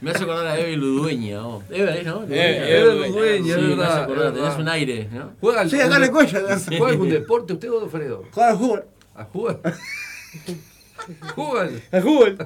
Me 0.00 0.10
hace 0.10 0.24
acordar 0.24 0.46
a 0.48 0.58
Eve 0.58 0.76
Ludueña. 0.76 1.46
Oh. 1.46 1.62
Eve, 1.70 2.00
¿eh, 2.00 2.04
¿no? 2.04 2.24
Eh, 2.28 2.80
Eve 2.80 2.94
Ludueña, 3.06 3.54
sí, 3.54 3.60
me 3.60 3.84
hace 3.84 4.00
acordar, 4.00 4.26
es 4.28 4.34
tenés 4.34 4.56
un 4.58 4.68
aire, 4.68 5.08
¿no? 5.12 5.32
¿Juega 5.40 5.60
al- 5.60 5.70
Sí, 5.70 5.80
acá 5.80 5.98
le 6.00 6.10
cuella. 6.10 6.40
¿Juega 6.66 6.88
algún 6.88 7.08
deporte 7.08 7.52
usted, 7.52 7.68
Godofredo? 7.70 8.24
Juega 8.32 8.50
al 8.50 8.58
fútbol. 8.58 8.84
¿A 9.14 9.24
jugar? 9.24 9.60
¿Juega? 11.36 11.70
Al 11.92 12.02
fútbol. 12.02 12.36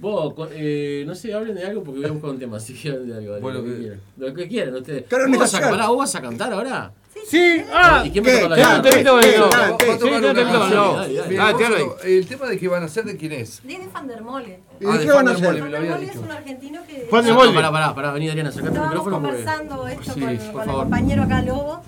Vos, 0.00 0.34
con- 0.34 0.48
eh, 0.52 1.04
no 1.06 1.14
sé, 1.14 1.32
hablen 1.34 1.54
de 1.54 1.64
algo 1.64 1.82
porque 1.84 2.00
voy 2.00 2.08
a 2.08 2.12
buscar 2.12 2.30
un 2.30 2.38
tema. 2.38 2.58
Si 2.60 2.74
quieren 2.74 3.06
de 3.08 3.16
algo, 3.16 3.38
Bueno, 3.40 3.58
lo 3.58 3.64
que 3.64 3.70
que- 3.72 3.78
quieran. 3.78 4.00
Lo 4.16 4.34
que 4.34 4.48
quieran 4.48 4.74
ustedes. 4.76 5.04
Claro, 5.08 5.28
¿Vos, 5.28 5.38
vas 5.38 5.54
a, 5.54 5.56
Nacional. 5.58 5.70
pará, 5.78 5.88
¿Vos 5.88 5.98
vas 5.98 6.14
a 6.14 6.22
cantar 6.22 6.52
ahora? 6.52 6.92
Sí, 7.26 7.62
ah, 7.72 8.02
¿Y 8.06 8.10
quién 8.12 8.24
la 8.24 8.32
guitarra? 8.32 8.56
Va 8.56 8.72
a 8.78 8.82
Sí, 8.82 8.88
tocar 8.88 9.04
no, 9.04 9.14
una 9.14 10.34
te 10.34 10.40
invito, 10.40 10.58
canción. 10.58 10.70
no. 10.70 10.92
Dale, 10.94 11.14
dale. 11.14 11.28
Bien, 11.28 11.40
Ah, 11.40 11.44
vamos 11.52 11.58
te 11.58 11.66
a- 11.66 11.70
doy. 11.70 11.88
el 12.18 12.26
tema 12.26 12.46
de 12.48 12.58
que 12.58 12.68
van 12.68 12.82
a 12.82 12.86
hacer 12.86 13.04
de 13.04 13.16
quién 13.16 13.32
es. 13.32 13.60
Desde 13.62 13.88
Fandermole. 13.88 14.60
¿Y 14.80 14.86
Ah, 14.86 14.92
de 14.92 14.98
de 14.98 15.04
qué 15.04 15.12
van 15.12 15.28
a 15.28 15.30
hacer? 15.32 15.44
Fandermole 15.58 16.04
es 16.06 16.16
un 16.16 16.30
argentino 16.30 16.80
que 16.88 16.94
Pan 17.10 17.24
de 17.24 17.30
No, 17.30 17.36
molde. 17.36 17.54
Pará, 17.54 17.70
pará, 17.72 17.94
pará, 17.94 18.12
vení 18.12 18.28
Adriana, 18.30 18.50
sacate 18.50 18.68
el 18.68 18.74
estábamos 18.76 18.94
micrófono 19.06 19.20
porque... 19.28 19.44
conversando 19.44 19.88
esto 19.88 20.12
Sí, 20.14 20.20
con, 20.20 20.28
el 20.30 20.66
compañero 20.72 21.22
acá 21.24 21.42
Lobo. 21.42 21.82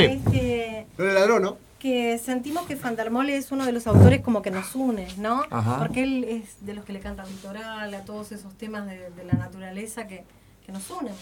Este, 0.00 0.86
Pero 0.96 1.08
el 1.08 1.14
ladrón, 1.14 1.42
¿no? 1.42 1.56
Que 1.84 2.16
sentimos 2.16 2.64
que 2.64 2.76
Fandermole 2.76 3.36
es 3.36 3.52
uno 3.52 3.66
de 3.66 3.72
los 3.72 3.86
autores 3.86 4.22
como 4.22 4.40
que 4.40 4.50
nos 4.50 4.74
une, 4.74 5.06
¿no? 5.18 5.42
Ajá. 5.50 5.80
Porque 5.80 6.02
él 6.02 6.24
es 6.24 6.64
de 6.64 6.72
los 6.72 6.82
que 6.82 6.94
le 6.94 7.00
canta 7.00 7.24
al 7.24 7.28
litoral, 7.28 7.92
a 7.92 8.06
todos 8.06 8.32
esos 8.32 8.54
temas 8.54 8.86
de, 8.86 9.10
de 9.10 9.24
la 9.24 9.34
naturaleza 9.34 10.06
que, 10.06 10.24
que 10.64 10.72
nos 10.72 10.90
unen. 10.90 11.12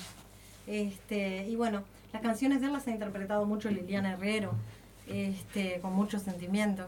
Este, 0.68 1.48
y 1.48 1.56
bueno, 1.56 1.82
las 2.12 2.22
canciones 2.22 2.60
de 2.60 2.68
él 2.68 2.74
las 2.74 2.86
ha 2.86 2.92
interpretado 2.92 3.44
mucho 3.44 3.70
Liliana 3.70 4.12
Herrero, 4.12 4.52
este, 5.08 5.80
con 5.80 5.94
mucho 5.94 6.20
sentimiento. 6.20 6.86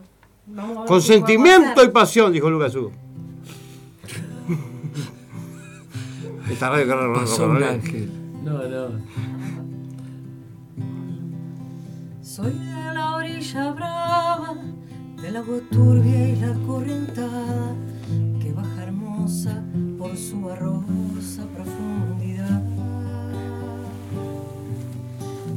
Con 0.86 1.02
sentimiento 1.02 1.82
y 1.82 1.88
pasión, 1.88 2.32
dijo 2.32 2.48
Lucas 2.48 2.76
Hugo. 2.76 2.92
Esta 6.48 6.70
radio 6.70 6.86
que 6.86 6.94
no 6.94 7.00
ángel. 7.66 8.08
No, 8.44 8.68
no. 8.68 9.00
Soy 12.22 12.52
orilla 13.44 13.72
brava, 13.72 14.54
del 15.20 15.36
agua 15.36 15.60
turbia 15.70 16.28
y 16.28 16.36
la 16.36 16.54
correntada, 16.66 17.74
que 18.40 18.52
baja 18.52 18.82
hermosa 18.84 19.62
por 19.98 20.16
su 20.16 20.40
barrosa 20.40 21.42
profundidad. 21.54 22.62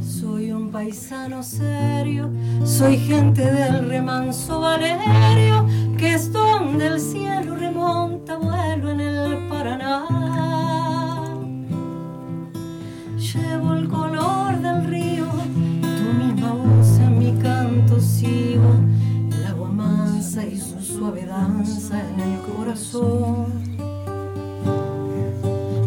Soy 0.01 0.51
un 0.51 0.69
paisano 0.69 1.41
serio, 1.41 2.29
soy 2.65 2.97
gente 2.97 3.45
del 3.45 3.87
remanso 3.87 4.59
Valerio, 4.59 5.65
que 5.97 6.15
es 6.15 6.31
donde 6.31 6.87
el 6.87 6.99
cielo 6.99 7.55
remonta 7.55 8.37
vuelo 8.37 8.91
en 8.91 8.99
el 8.99 9.47
Paraná. 9.47 10.03
Llevo 13.17 13.73
el 13.75 13.87
color 13.87 14.61
del 14.61 14.87
río, 14.87 15.26
el 17.89 19.45
agua 19.47 19.69
mansa 19.69 20.45
y 20.45 20.59
su 20.59 20.79
suave 20.81 21.25
danza 21.25 22.01
en 22.01 22.19
el 22.19 22.39
corazón. 22.41 23.45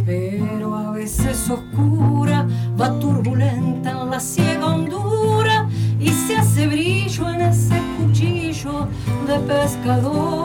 Pero 0.06 0.76
a 0.76 0.92
veces 0.92 1.50
oscura, 1.50 2.46
va 2.80 2.98
turbulenta 2.98 3.90
en 3.90 4.10
la 4.10 4.18
ciega 4.18 4.66
hondura 4.66 5.68
y 6.00 6.08
se 6.08 6.36
hace 6.36 6.66
brillo 6.66 7.28
en 7.28 7.42
ese 7.42 7.78
cuchillo 7.98 8.88
de 9.26 9.38
pescador. 9.40 10.39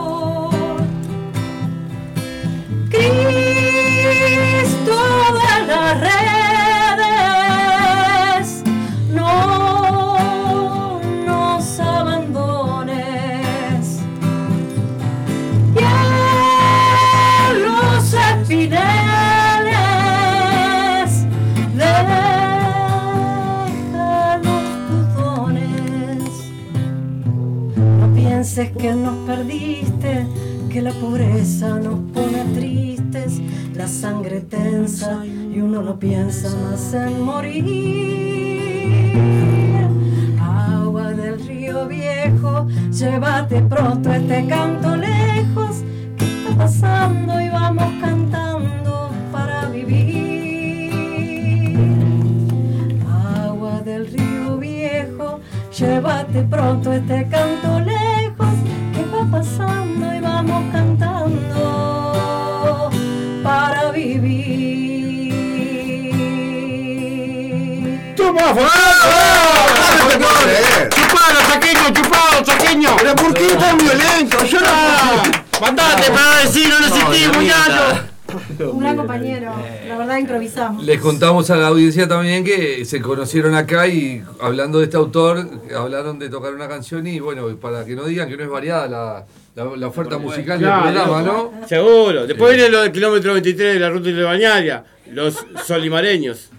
No 77.32 77.40
necesité, 77.40 77.72
muchacho! 77.72 78.72
Un 78.72 78.80
gran 78.80 78.96
compañero, 78.96 79.52
la 79.88 79.96
verdad 79.98 80.18
improvisamos. 80.18 80.84
Les 80.84 81.00
contamos 81.00 81.48
a 81.50 81.56
la 81.56 81.68
audiencia 81.68 82.08
también 82.08 82.44
que 82.44 82.84
se 82.84 83.00
conocieron 83.00 83.54
acá 83.54 83.86
y 83.86 84.22
hablando 84.40 84.78
de 84.78 84.84
este 84.84 84.96
autor, 84.96 85.48
hablaron 85.76 86.18
de 86.18 86.28
tocar 86.28 86.52
una 86.52 86.68
canción 86.68 87.06
y 87.06 87.20
bueno, 87.20 87.46
para 87.56 87.84
que 87.84 87.94
no 87.94 88.04
digan 88.04 88.28
que 88.28 88.36
no 88.36 88.42
es 88.42 88.50
variada 88.50 88.88
la, 88.88 89.24
la- 89.54 89.76
la 89.76 89.86
oferta 89.86 90.18
musical 90.18 90.58
del 90.60 90.68
programa, 90.68 91.22
¿no? 91.22 91.52
Seguro. 91.68 92.26
Después 92.26 92.54
viene 92.56 92.68
lo 92.68 92.82
del 92.82 92.90
kilómetro 92.92 93.32
23 93.34 93.74
de 93.74 93.80
la 93.80 93.90
ruta 93.90 94.08
de 94.10 94.22
Bañaria. 94.22 94.84
Los 95.12 95.46
solimareños. 95.64 96.50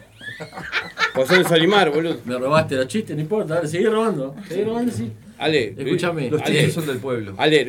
O 1.16 1.26
son 1.26 1.44
de 1.44 1.50
Solimar, 1.50 1.90
boludo. 1.92 2.18
Me 2.26 2.38
robaste 2.38 2.76
los 2.76 2.88
chistes, 2.88 3.16
no 3.16 3.22
importa, 3.22 3.56
dale, 3.56 3.68
seguí 3.68 3.86
robando. 3.86 4.36
Seguí 4.48 4.64
robando, 4.64 4.92
sí. 4.92 5.12
Ale, 5.40 5.74
Escúchame. 5.78 6.30
Los 6.30 6.42
chistes 6.44 6.74
son 6.74 6.88
del 6.88 6.98
pueblo. 6.98 7.36
Ale, 7.38 7.62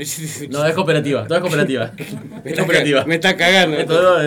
No, 0.51 0.67
es 0.67 0.75
cooperativa, 0.75 1.27
todo 1.27 1.37
es 1.39 1.43
cooperativa. 1.43 1.93
me, 1.99 2.03
es 2.07 2.47
está, 2.47 2.63
cooperativa. 2.63 3.05
me 3.05 3.15
está 3.17 3.37
cagando. 3.37 3.77
Es- 3.77 3.83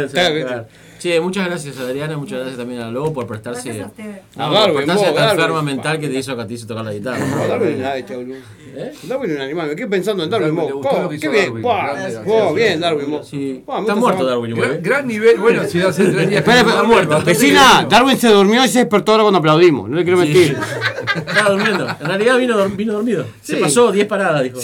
Está- 0.06 0.32
claro. 0.32 0.68
Che, 1.02 1.20
muchas 1.20 1.48
gracias 1.48 1.80
a 1.80 1.82
Adriana, 1.82 2.16
muchas 2.16 2.38
gracias 2.38 2.58
también 2.60 2.80
a 2.82 2.92
Lobo 2.92 3.12
por 3.12 3.26
prestarse. 3.26 3.74
Gracias 3.74 3.90
a. 3.98 4.38
No, 4.38 4.44
A 4.44 4.48
por 4.50 4.54
Darwin, 4.54 4.76
prestarse 4.76 5.00
vos, 5.00 5.08
a 5.08 5.10
esta 5.10 5.22
Darwin. 5.22 5.40
enferma 5.40 5.62
mental 5.64 6.00
que 6.00 6.08
te 6.10 6.20
hizo 6.20 6.38
que 6.38 6.46
te 6.46 6.54
hizo 6.54 6.68
tocar 6.68 6.86
la 6.86 6.94
guitarra. 6.94 7.26
No, 7.26 7.48
Darwin 7.48 7.82
nada, 7.82 7.96
boludo. 8.08 8.36
¿Eh? 8.76 8.94
Darwin 9.04 9.32
es 9.32 9.36
un 9.36 9.42
animal, 9.42 9.68
me 9.70 9.76
quedé 9.76 9.88
pensando 9.88 10.24
en 10.24 10.30
Darwin. 10.30 10.56
Darwin, 10.56 10.82
vos. 10.82 11.10
Qué 11.20 11.28
bien, 11.28 11.46
Darwin. 11.64 12.24
Vos, 12.24 12.56
bien, 12.56 12.80
Darwin. 12.80 13.10
vos. 13.12 13.28
Sí. 13.28 13.64
Está 13.68 13.96
muerto 13.96 14.26
Darwin. 14.26 14.56
Gran, 14.56 14.72
¿eh? 14.74 14.80
gran 14.80 15.08
nivel, 15.08 15.38
bueno, 15.40 15.64
si 15.68 15.82
hace 15.82 16.04
tres 16.06 16.30
días 16.30 16.42
Espera, 16.48 16.62
bastante 16.64 17.26
Vecina. 17.32 17.88
Darwin 17.90 18.18
se 18.18 18.30
durmió 18.30 18.64
y 18.64 18.68
se 18.68 18.80
despertó 18.80 19.14
ahora 19.14 19.24
cuando 19.24 19.40
aplaudimos. 19.40 19.90
No 19.90 19.96
le 19.98 20.04
quiero 20.04 20.20
mentir. 20.20 20.56
Estaba 21.16 21.50
durmiendo. 21.50 21.88
En 22.00 22.08
realidad 22.08 22.38
vino, 22.38 22.70
vino 22.70 22.94
dormido. 22.94 23.26
Se 23.42 23.56
Sí. 23.56 23.62
pasó 23.62 23.92
10 23.92 24.08
paradas, 24.08 24.44
dijo. 24.44 24.60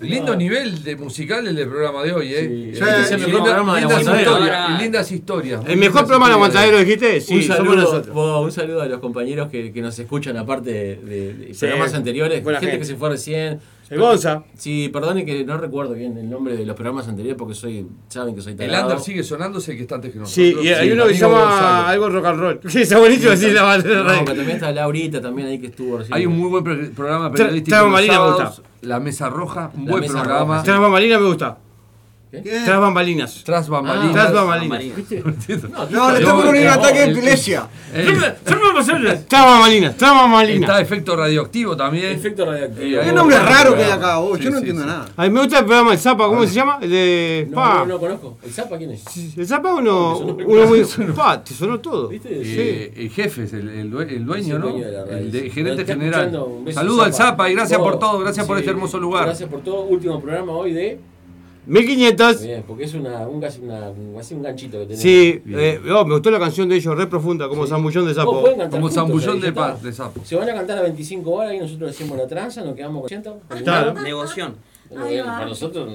Lindo 0.00 0.34
nivel 0.34 0.82
de 0.82 0.96
musical 0.96 1.46
el 1.46 1.54
del 1.54 1.68
programa 1.68 2.02
de 2.02 2.12
hoy, 2.12 2.34
¿eh? 2.34 2.72
Sí, 2.74 2.80
este 2.80 3.00
es 3.02 3.10
el 3.12 3.22
Y 3.22 3.26
mejor 3.26 3.42
programa 3.44 3.74
de 3.76 3.80
lindas 3.82 4.06
Ahora- 4.26 4.66
y 4.78 4.82
lindas 4.82 5.12
historias. 5.12 5.60
El 5.64 5.76
mejor 5.86 6.00
programa 6.06 6.28
de 6.28 6.34
Aguantadero, 6.34 6.78
dijiste. 6.78 7.20
Sí, 7.20 7.34
un, 7.36 7.42
somos 7.42 7.56
saludo, 7.58 7.76
nosotros. 7.76 8.14
vos, 8.14 8.44
un 8.44 8.52
saludo 8.52 8.82
a 8.82 8.86
los 8.86 9.00
compañeros 9.00 9.48
que, 9.48 9.72
que 9.72 9.82
nos 9.82 9.98
escuchan, 9.98 10.36
aparte 10.36 10.70
de, 10.72 10.96
de- 10.96 11.34
de 11.34 11.54
Sí, 11.54 11.60
programas 11.60 11.94
anteriores. 11.94 12.42
gente, 12.44 12.60
gente. 12.60 12.78
que 12.78 12.84
se 12.84 12.96
fue 12.96 13.08
recién. 13.10 13.60
El 13.90 13.98
Gonza. 14.00 14.44
Sí, 14.56 14.88
perdone 14.90 15.22
que 15.26 15.44
no 15.44 15.58
recuerdo 15.58 15.92
bien 15.92 16.16
el 16.16 16.30
nombre 16.30 16.56
de 16.56 16.64
los 16.64 16.74
programas 16.74 17.08
anteriores 17.08 17.36
porque 17.38 17.54
soy 17.54 17.86
saben 18.08 18.34
que 18.34 18.40
soy 18.40 18.52
El 18.52 18.58
tarado. 18.58 18.84
under 18.86 19.00
sigue 19.00 19.22
sonando, 19.22 19.60
sé 19.60 19.76
que 19.76 19.82
está 19.82 19.96
antes 19.96 20.12
que 20.14 20.18
nosotros. 20.18 20.34
Sí, 20.34 20.66
y 20.66 20.68
hay 20.72 20.88
el 20.88 20.94
uno 20.94 21.06
que 21.08 21.14
se 21.14 21.20
llama 21.20 21.40
Gonzalo. 21.42 21.86
algo 21.88 22.08
rock 22.08 22.24
and 22.24 22.40
roll. 22.40 22.60
Sí, 22.68 22.80
está 22.82 22.98
buenísimo 22.98 23.32
así 23.32 23.50
la 23.50 23.64
banda 23.64 23.88
de 23.90 23.96
No, 23.96 24.24
también 24.24 24.50
está 24.52 24.72
Laurita, 24.72 25.20
también 25.20 25.48
ahí 25.48 25.58
que 25.58 25.66
estuvo 25.66 25.98
recién. 25.98 26.14
Hay 26.16 26.24
un 26.24 26.38
muy 26.38 26.48
buen 26.48 26.94
programa 26.94 27.30
periodístico. 27.30 27.68
Traba 27.70 27.82
los 27.84 27.92
Marina 27.92 28.18
me 28.18 28.26
gusta. 28.28 28.52
La 28.80 28.98
Mesa 28.98 29.28
Roja, 29.28 29.70
un 29.74 29.84
buen 29.84 30.04
programa. 30.06 30.38
Roja, 30.54 30.62
Tras 30.62 30.80
bambalinas 30.80 31.20
me 31.20 31.26
gusta. 31.26 31.58
¿Qué? 32.32 32.62
Tras 32.64 32.80
bambalinas. 32.80 33.42
Tras 33.44 33.68
bambalinas. 33.68 34.12
Tras 34.14 34.32
bambalinas. 34.32 34.82
No, 35.90 36.10
le 36.10 36.18
estamos 36.20 36.44
con 36.46 36.56
un 36.56 36.66
ataque 36.66 36.98
de 37.00 37.10
epilepsia. 37.12 37.68
Eh, 37.92 38.06
Tras 38.42 39.44
bambalinas. 39.44 39.96
Tras 39.98 40.14
bambalinas. 40.14 40.60
Está 40.70 40.80
efecto 40.80 41.14
radioactivo 41.14 41.76
también. 41.76 42.12
Efecto 42.12 42.46
radioactivo. 42.46 43.02
Qué 43.02 43.12
nombre 43.12 43.38
raro 43.38 43.76
que 43.76 43.84
hay 43.84 43.90
acá, 43.90 44.16
vos. 44.18 44.38
Yo 44.40 44.50
no 44.50 44.58
entiendo 44.58 44.86
nada. 44.86 45.08
A 45.14 45.24
mí 45.24 45.30
me 45.30 45.40
gusta 45.40 45.58
el 45.58 45.64
programa 45.66 45.90
del 45.90 45.98
Zapa, 46.00 46.26
¿cómo 46.26 46.46
se 46.46 46.54
llama? 46.54 46.78
El 46.80 46.90
de. 46.90 47.46
No, 47.50 47.54
Pa. 47.56 47.74
no, 47.80 47.86
no 47.86 47.98
conozco. 48.00 48.38
¿El 48.42 48.50
Zapa 48.52 48.78
quién 48.78 48.92
es? 48.92 49.04
El 49.36 49.46
Zapa 49.46 49.74
uno, 49.74 50.16
uno 50.18 50.66
muy. 50.66 50.82
Pa, 51.14 51.44
te 51.44 51.52
sonó 51.52 51.80
todo. 51.80 52.08
¿Viste? 52.08 52.28
Eh, 52.32 52.94
el 52.96 53.10
jefe 53.10 53.44
es 53.44 53.52
el, 53.52 53.68
el 53.68 53.90
due- 53.90 54.08
el 54.08 54.24
dueño, 54.24 54.56
el 54.56 54.60
¿no? 54.62 54.68
dueño 54.68 54.86
de 54.86 54.92
la 54.92 55.04
radio, 55.04 55.16
el 55.18 55.52
gerente 55.52 55.84
general. 55.84 56.32
Saludo 56.72 57.02
al 57.02 57.12
Zapa. 57.12 57.50
Y 57.50 57.54
gracias 57.54 57.78
por 57.78 57.98
todo, 57.98 58.18
gracias 58.20 58.46
por 58.46 58.56
este 58.56 58.70
hermoso 58.70 58.98
lugar. 58.98 59.26
Gracias 59.26 59.50
por 59.50 59.60
todo. 59.60 59.82
Último 59.82 60.18
programa 60.20 60.52
hoy 60.52 60.72
de. 60.72 61.11
1500. 61.66 62.42
Bien, 62.42 62.64
porque 62.66 62.84
es 62.84 62.94
una, 62.94 63.28
un, 63.28 63.36
una, 63.62 63.90
un- 63.90 64.16
así 64.18 64.34
un 64.34 64.42
ganchito 64.42 64.78
que 64.78 64.84
tenemos. 64.84 65.02
Sí, 65.02 65.42
eh, 65.48 65.80
oh, 65.94 66.04
me 66.04 66.14
gustó 66.14 66.30
la 66.30 66.38
canción 66.38 66.68
de 66.68 66.76
ellos, 66.76 66.96
re 66.96 67.06
profunda, 67.06 67.48
como 67.48 67.66
Zambullón 67.66 68.06
de 68.06 68.14
Sapo. 68.14 68.42
Como 68.42 68.46
juntos, 68.68 68.94
zambullón 68.94 69.40
de, 69.40 69.52
pa- 69.52 69.74
de 69.76 69.92
sapo. 69.92 70.20
Se 70.24 70.34
van 70.36 70.48
a 70.50 70.54
cantar 70.54 70.78
a 70.78 70.82
25 70.82 71.30
horas 71.30 71.54
y 71.54 71.58
nosotros 71.58 71.90
decimos 71.90 72.18
la 72.18 72.26
tranza, 72.26 72.62
nos 72.62 72.74
quedamos 72.74 73.02
con 73.02 73.06
80. 73.06 73.34
Claro. 73.62 73.94
Negoción. 74.00 74.56
Para 74.92 75.46
nosotros. 75.46 75.88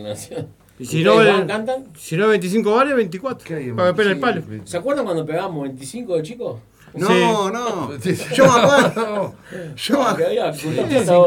Y 0.79 0.85
si 0.85 1.03
no, 1.03 1.15
¿Ustedes 1.15 1.33
van, 1.37 1.47
cantan? 1.47 1.85
si 1.97 2.15
no 2.17 2.27
25 2.27 2.75
vale, 2.75 2.93
24. 2.93 3.43
¿Qué 3.47 3.55
hay 3.55 3.63
en 3.69 3.75
Para 3.75 3.89
que 3.89 3.97
pegue 3.97 4.11
el 4.11 4.19
palo. 4.19 4.41
¿Se 4.63 4.77
acuerdan 4.77 5.05
cuando 5.05 5.25
pegábamos 5.25 5.63
25 5.63 6.15
de 6.17 6.21
chicos? 6.23 6.59
No, 6.93 7.49
no. 7.51 7.97
Yo 7.97 8.45
me 8.45 8.61
acuerdo. 8.61 9.35
Yo 9.75 9.99
me 9.99 10.05
acuerdo. 10.05 10.53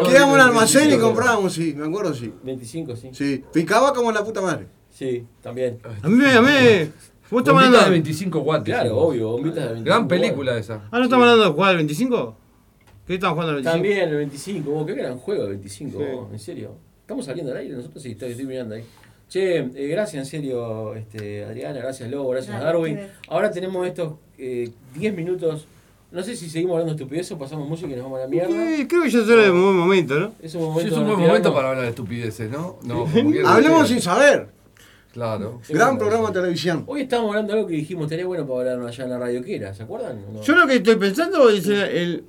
Quedamos 0.08 0.14
en 0.14 0.28
un 0.28 0.40
almacén 0.40 0.92
y 0.92 0.98
comprábamos, 0.98 1.52
sí, 1.52 1.74
me 1.76 1.86
acuerdo, 1.86 2.14
sí. 2.14 2.32
25, 2.42 2.96
sí. 2.96 3.10
Sí, 3.12 3.44
picaba 3.52 3.92
como 3.92 4.10
la 4.12 4.24
puta 4.24 4.40
madre. 4.40 4.66
Sí, 4.90 5.26
también. 5.42 5.78
A 6.02 6.08
mí, 6.08 6.24
a 6.24 6.40
mí. 6.42 6.90
¿Vos 7.30 7.42
estás 7.42 7.54
hablando 7.54 7.78
de 7.78 7.90
25 7.90 8.40
watts. 8.40 8.64
Claro, 8.64 8.98
obvio, 8.98 9.30
bombitas 9.30 9.62
de 9.62 9.74
25. 9.74 9.84
Gran 9.84 10.08
película 10.08 10.58
esa. 10.58 10.82
Ah, 10.90 10.98
¿no 10.98 11.04
estamos 11.04 11.24
hablando 11.24 11.44
de 11.44 11.50
jugar 11.52 11.70
al 11.70 11.76
25? 11.76 12.36
¿Qué 13.06 13.14
estamos 13.14 13.34
jugando 13.34 13.50
al 13.50 13.62
25? 13.62 13.72
También 13.72 14.08
el 14.08 14.16
25, 14.16 14.70
vos, 14.70 14.86
qué 14.86 14.94
gran 14.94 15.16
juego 15.18 15.42
el 15.44 15.48
25, 15.50 15.98
Sí. 15.98 16.04
vos, 16.12 16.28
en 16.32 16.38
serio. 16.40 16.74
¿Estamos 17.02 17.24
saliendo 17.24 17.52
al 17.52 17.58
aire 17.58 17.76
nosotros? 17.76 18.02
Sí, 18.02 18.10
estoy, 18.12 18.30
estoy 18.32 18.46
mirando 18.46 18.74
ahí. 18.74 18.84
Che, 19.30 19.58
eh, 19.58 19.86
gracias 19.86 20.24
en 20.24 20.26
serio, 20.26 20.94
este, 20.96 21.44
Adriana, 21.44 21.78
gracias 21.78 22.10
Lobo, 22.10 22.30
gracias 22.30 22.52
Dale, 22.52 22.64
Darwin. 22.64 22.98
Ahora 23.28 23.50
tenemos 23.52 23.86
estos 23.86 24.14
eh, 24.36 24.70
10 24.96 25.14
minutos. 25.14 25.66
No 26.10 26.20
sé 26.24 26.34
si 26.34 26.50
seguimos 26.50 26.72
hablando 26.72 26.92
de 26.94 26.96
estupidez 27.00 27.30
o 27.30 27.38
pasamos 27.38 27.68
música 27.68 27.86
y 27.92 27.94
nos 27.94 28.02
vamos 28.02 28.18
a 28.18 28.22
la 28.22 28.28
mierda. 28.28 28.48
Sí, 28.50 28.88
creo 28.88 29.02
que 29.04 29.10
ya 29.10 29.20
de 29.20 29.50
un 29.52 29.62
buen 29.62 29.76
momento, 29.76 30.18
¿no? 30.18 30.32
Es 30.42 30.56
un 30.56 30.74
Sí, 30.80 30.88
es 30.88 30.92
un 30.94 31.06
buen 31.06 31.20
momento 31.20 31.54
para 31.54 31.68
hablar 31.68 31.84
de 31.84 31.90
estupideces, 31.90 32.50
¿no? 32.50 32.80
No, 32.82 33.06
Hablemos 33.46 33.86
sin 33.86 34.02
saber. 34.02 34.48
Claro. 35.12 35.60
Gran 35.68 35.96
programa 35.96 36.28
de 36.28 36.34
televisión. 36.34 36.82
Hoy 36.88 37.02
estábamos 37.02 37.30
hablando 37.30 37.52
de 37.52 37.58
algo 37.60 37.68
que 37.68 37.76
dijimos, 37.76 38.04
estaría 38.06 38.26
bueno 38.26 38.44
para 38.46 38.72
hablar 38.72 38.88
allá 38.88 39.04
en 39.04 39.10
la 39.10 39.18
radio. 39.18 39.42
¿Qué 39.44 39.56
era? 39.56 39.72
¿Se 39.74 39.84
acuerdan? 39.84 40.20
no? 40.32 40.42
Yo 40.42 40.54
lo 40.56 40.66
que 40.66 40.76
estoy 40.76 40.96
pensando 40.96 41.48
es 41.50 41.66
el, 41.68 41.76
el- 41.80 42.24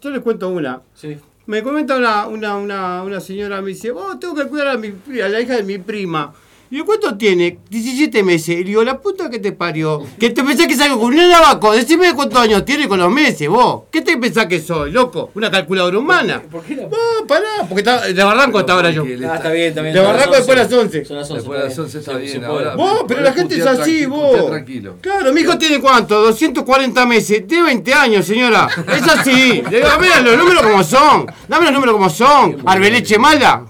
yo 0.00 0.10
les 0.10 0.20
cuento 0.20 0.50
una. 0.50 0.82
Sí. 0.94 1.16
Me 1.46 1.62
comenta 1.62 1.96
una, 1.96 2.26
una, 2.26 2.56
una, 2.56 3.02
una 3.02 3.20
señora, 3.20 3.60
me 3.60 3.70
dice, 3.70 3.90
oh, 3.90 4.18
tengo 4.18 4.34
que 4.34 4.46
cuidar 4.46 4.68
a, 4.68 4.76
mi, 4.76 4.94
a 5.20 5.28
la 5.28 5.40
hija 5.40 5.56
de 5.56 5.64
mi 5.64 5.78
prima. 5.78 6.32
Y 6.72 6.78
yo, 6.78 6.86
¿cuánto 6.86 7.18
tiene? 7.18 7.58
17 7.68 8.22
meses. 8.22 8.48
Y 8.48 8.56
le 8.60 8.64
digo, 8.64 8.82
la 8.82 8.98
puta 8.98 9.28
que 9.28 9.38
te 9.38 9.52
parió. 9.52 10.02
¿Qué 10.18 10.30
te 10.30 10.42
pensás 10.42 10.66
que 10.66 10.74
salgo 10.74 10.98
con 10.98 11.12
un 11.12 11.20
abaco? 11.20 11.70
Decime 11.72 12.14
cuántos 12.14 12.40
años 12.40 12.64
tiene 12.64 12.88
con 12.88 12.98
los 12.98 13.12
meses, 13.12 13.46
vos. 13.46 13.82
¿Qué 13.90 14.00
te 14.00 14.16
pensás 14.16 14.46
que 14.46 14.58
soy, 14.58 14.90
loco? 14.90 15.30
¿Una 15.34 15.50
calculadora 15.50 15.98
humana? 15.98 16.40
¿Por 16.50 16.62
qué 16.62 16.72
era? 16.72 16.84
No, 16.84 17.26
pará, 17.28 17.44
porque 17.68 17.80
está, 17.80 18.00
de 18.06 18.24
barranco 18.24 18.58
hasta 18.58 18.72
ahora 18.72 18.90
yo. 18.90 19.02
Ah, 19.02 19.34
está- 19.34 19.50
bien, 19.50 19.68
está 19.68 19.82
bien. 19.82 19.92
De 19.92 20.00
barranco 20.00 20.34
después 20.34 20.56
de 20.56 20.62
11. 20.62 20.74
las 20.74 20.84
11. 20.84 21.04
Son 21.04 21.16
las 21.18 21.30
11. 21.30 21.34
Después 21.42 21.58
de 21.62 21.68
las 21.68 21.78
11 21.78 21.98
está 21.98 22.16
bien. 22.16 22.44
Ahora, 22.46 22.74
Vos, 22.74 23.04
pero 23.06 23.20
la 23.20 23.32
gente 23.34 23.56
es 23.58 23.66
así, 23.66 24.06
vos. 24.06 24.46
tranquilo. 24.46 24.96
Claro, 25.02 25.30
mi 25.30 25.42
hijo 25.42 25.58
tiene 25.58 25.78
cuánto, 25.78 26.22
240 26.22 27.04
meses, 27.04 27.46
tiene 27.46 27.64
20 27.64 27.92
años, 27.92 28.24
señora. 28.24 28.66
Es 28.96 29.02
así. 29.08 29.62
Dame 29.70 30.08
los 30.22 30.38
números 30.38 30.62
como 30.62 30.82
son. 30.82 31.26
Dame 31.48 31.64
los 31.66 31.74
números 31.74 31.94
como 31.96 32.08
son. 32.08 32.62
Arbeleche 32.64 33.18
mala. 33.18 33.62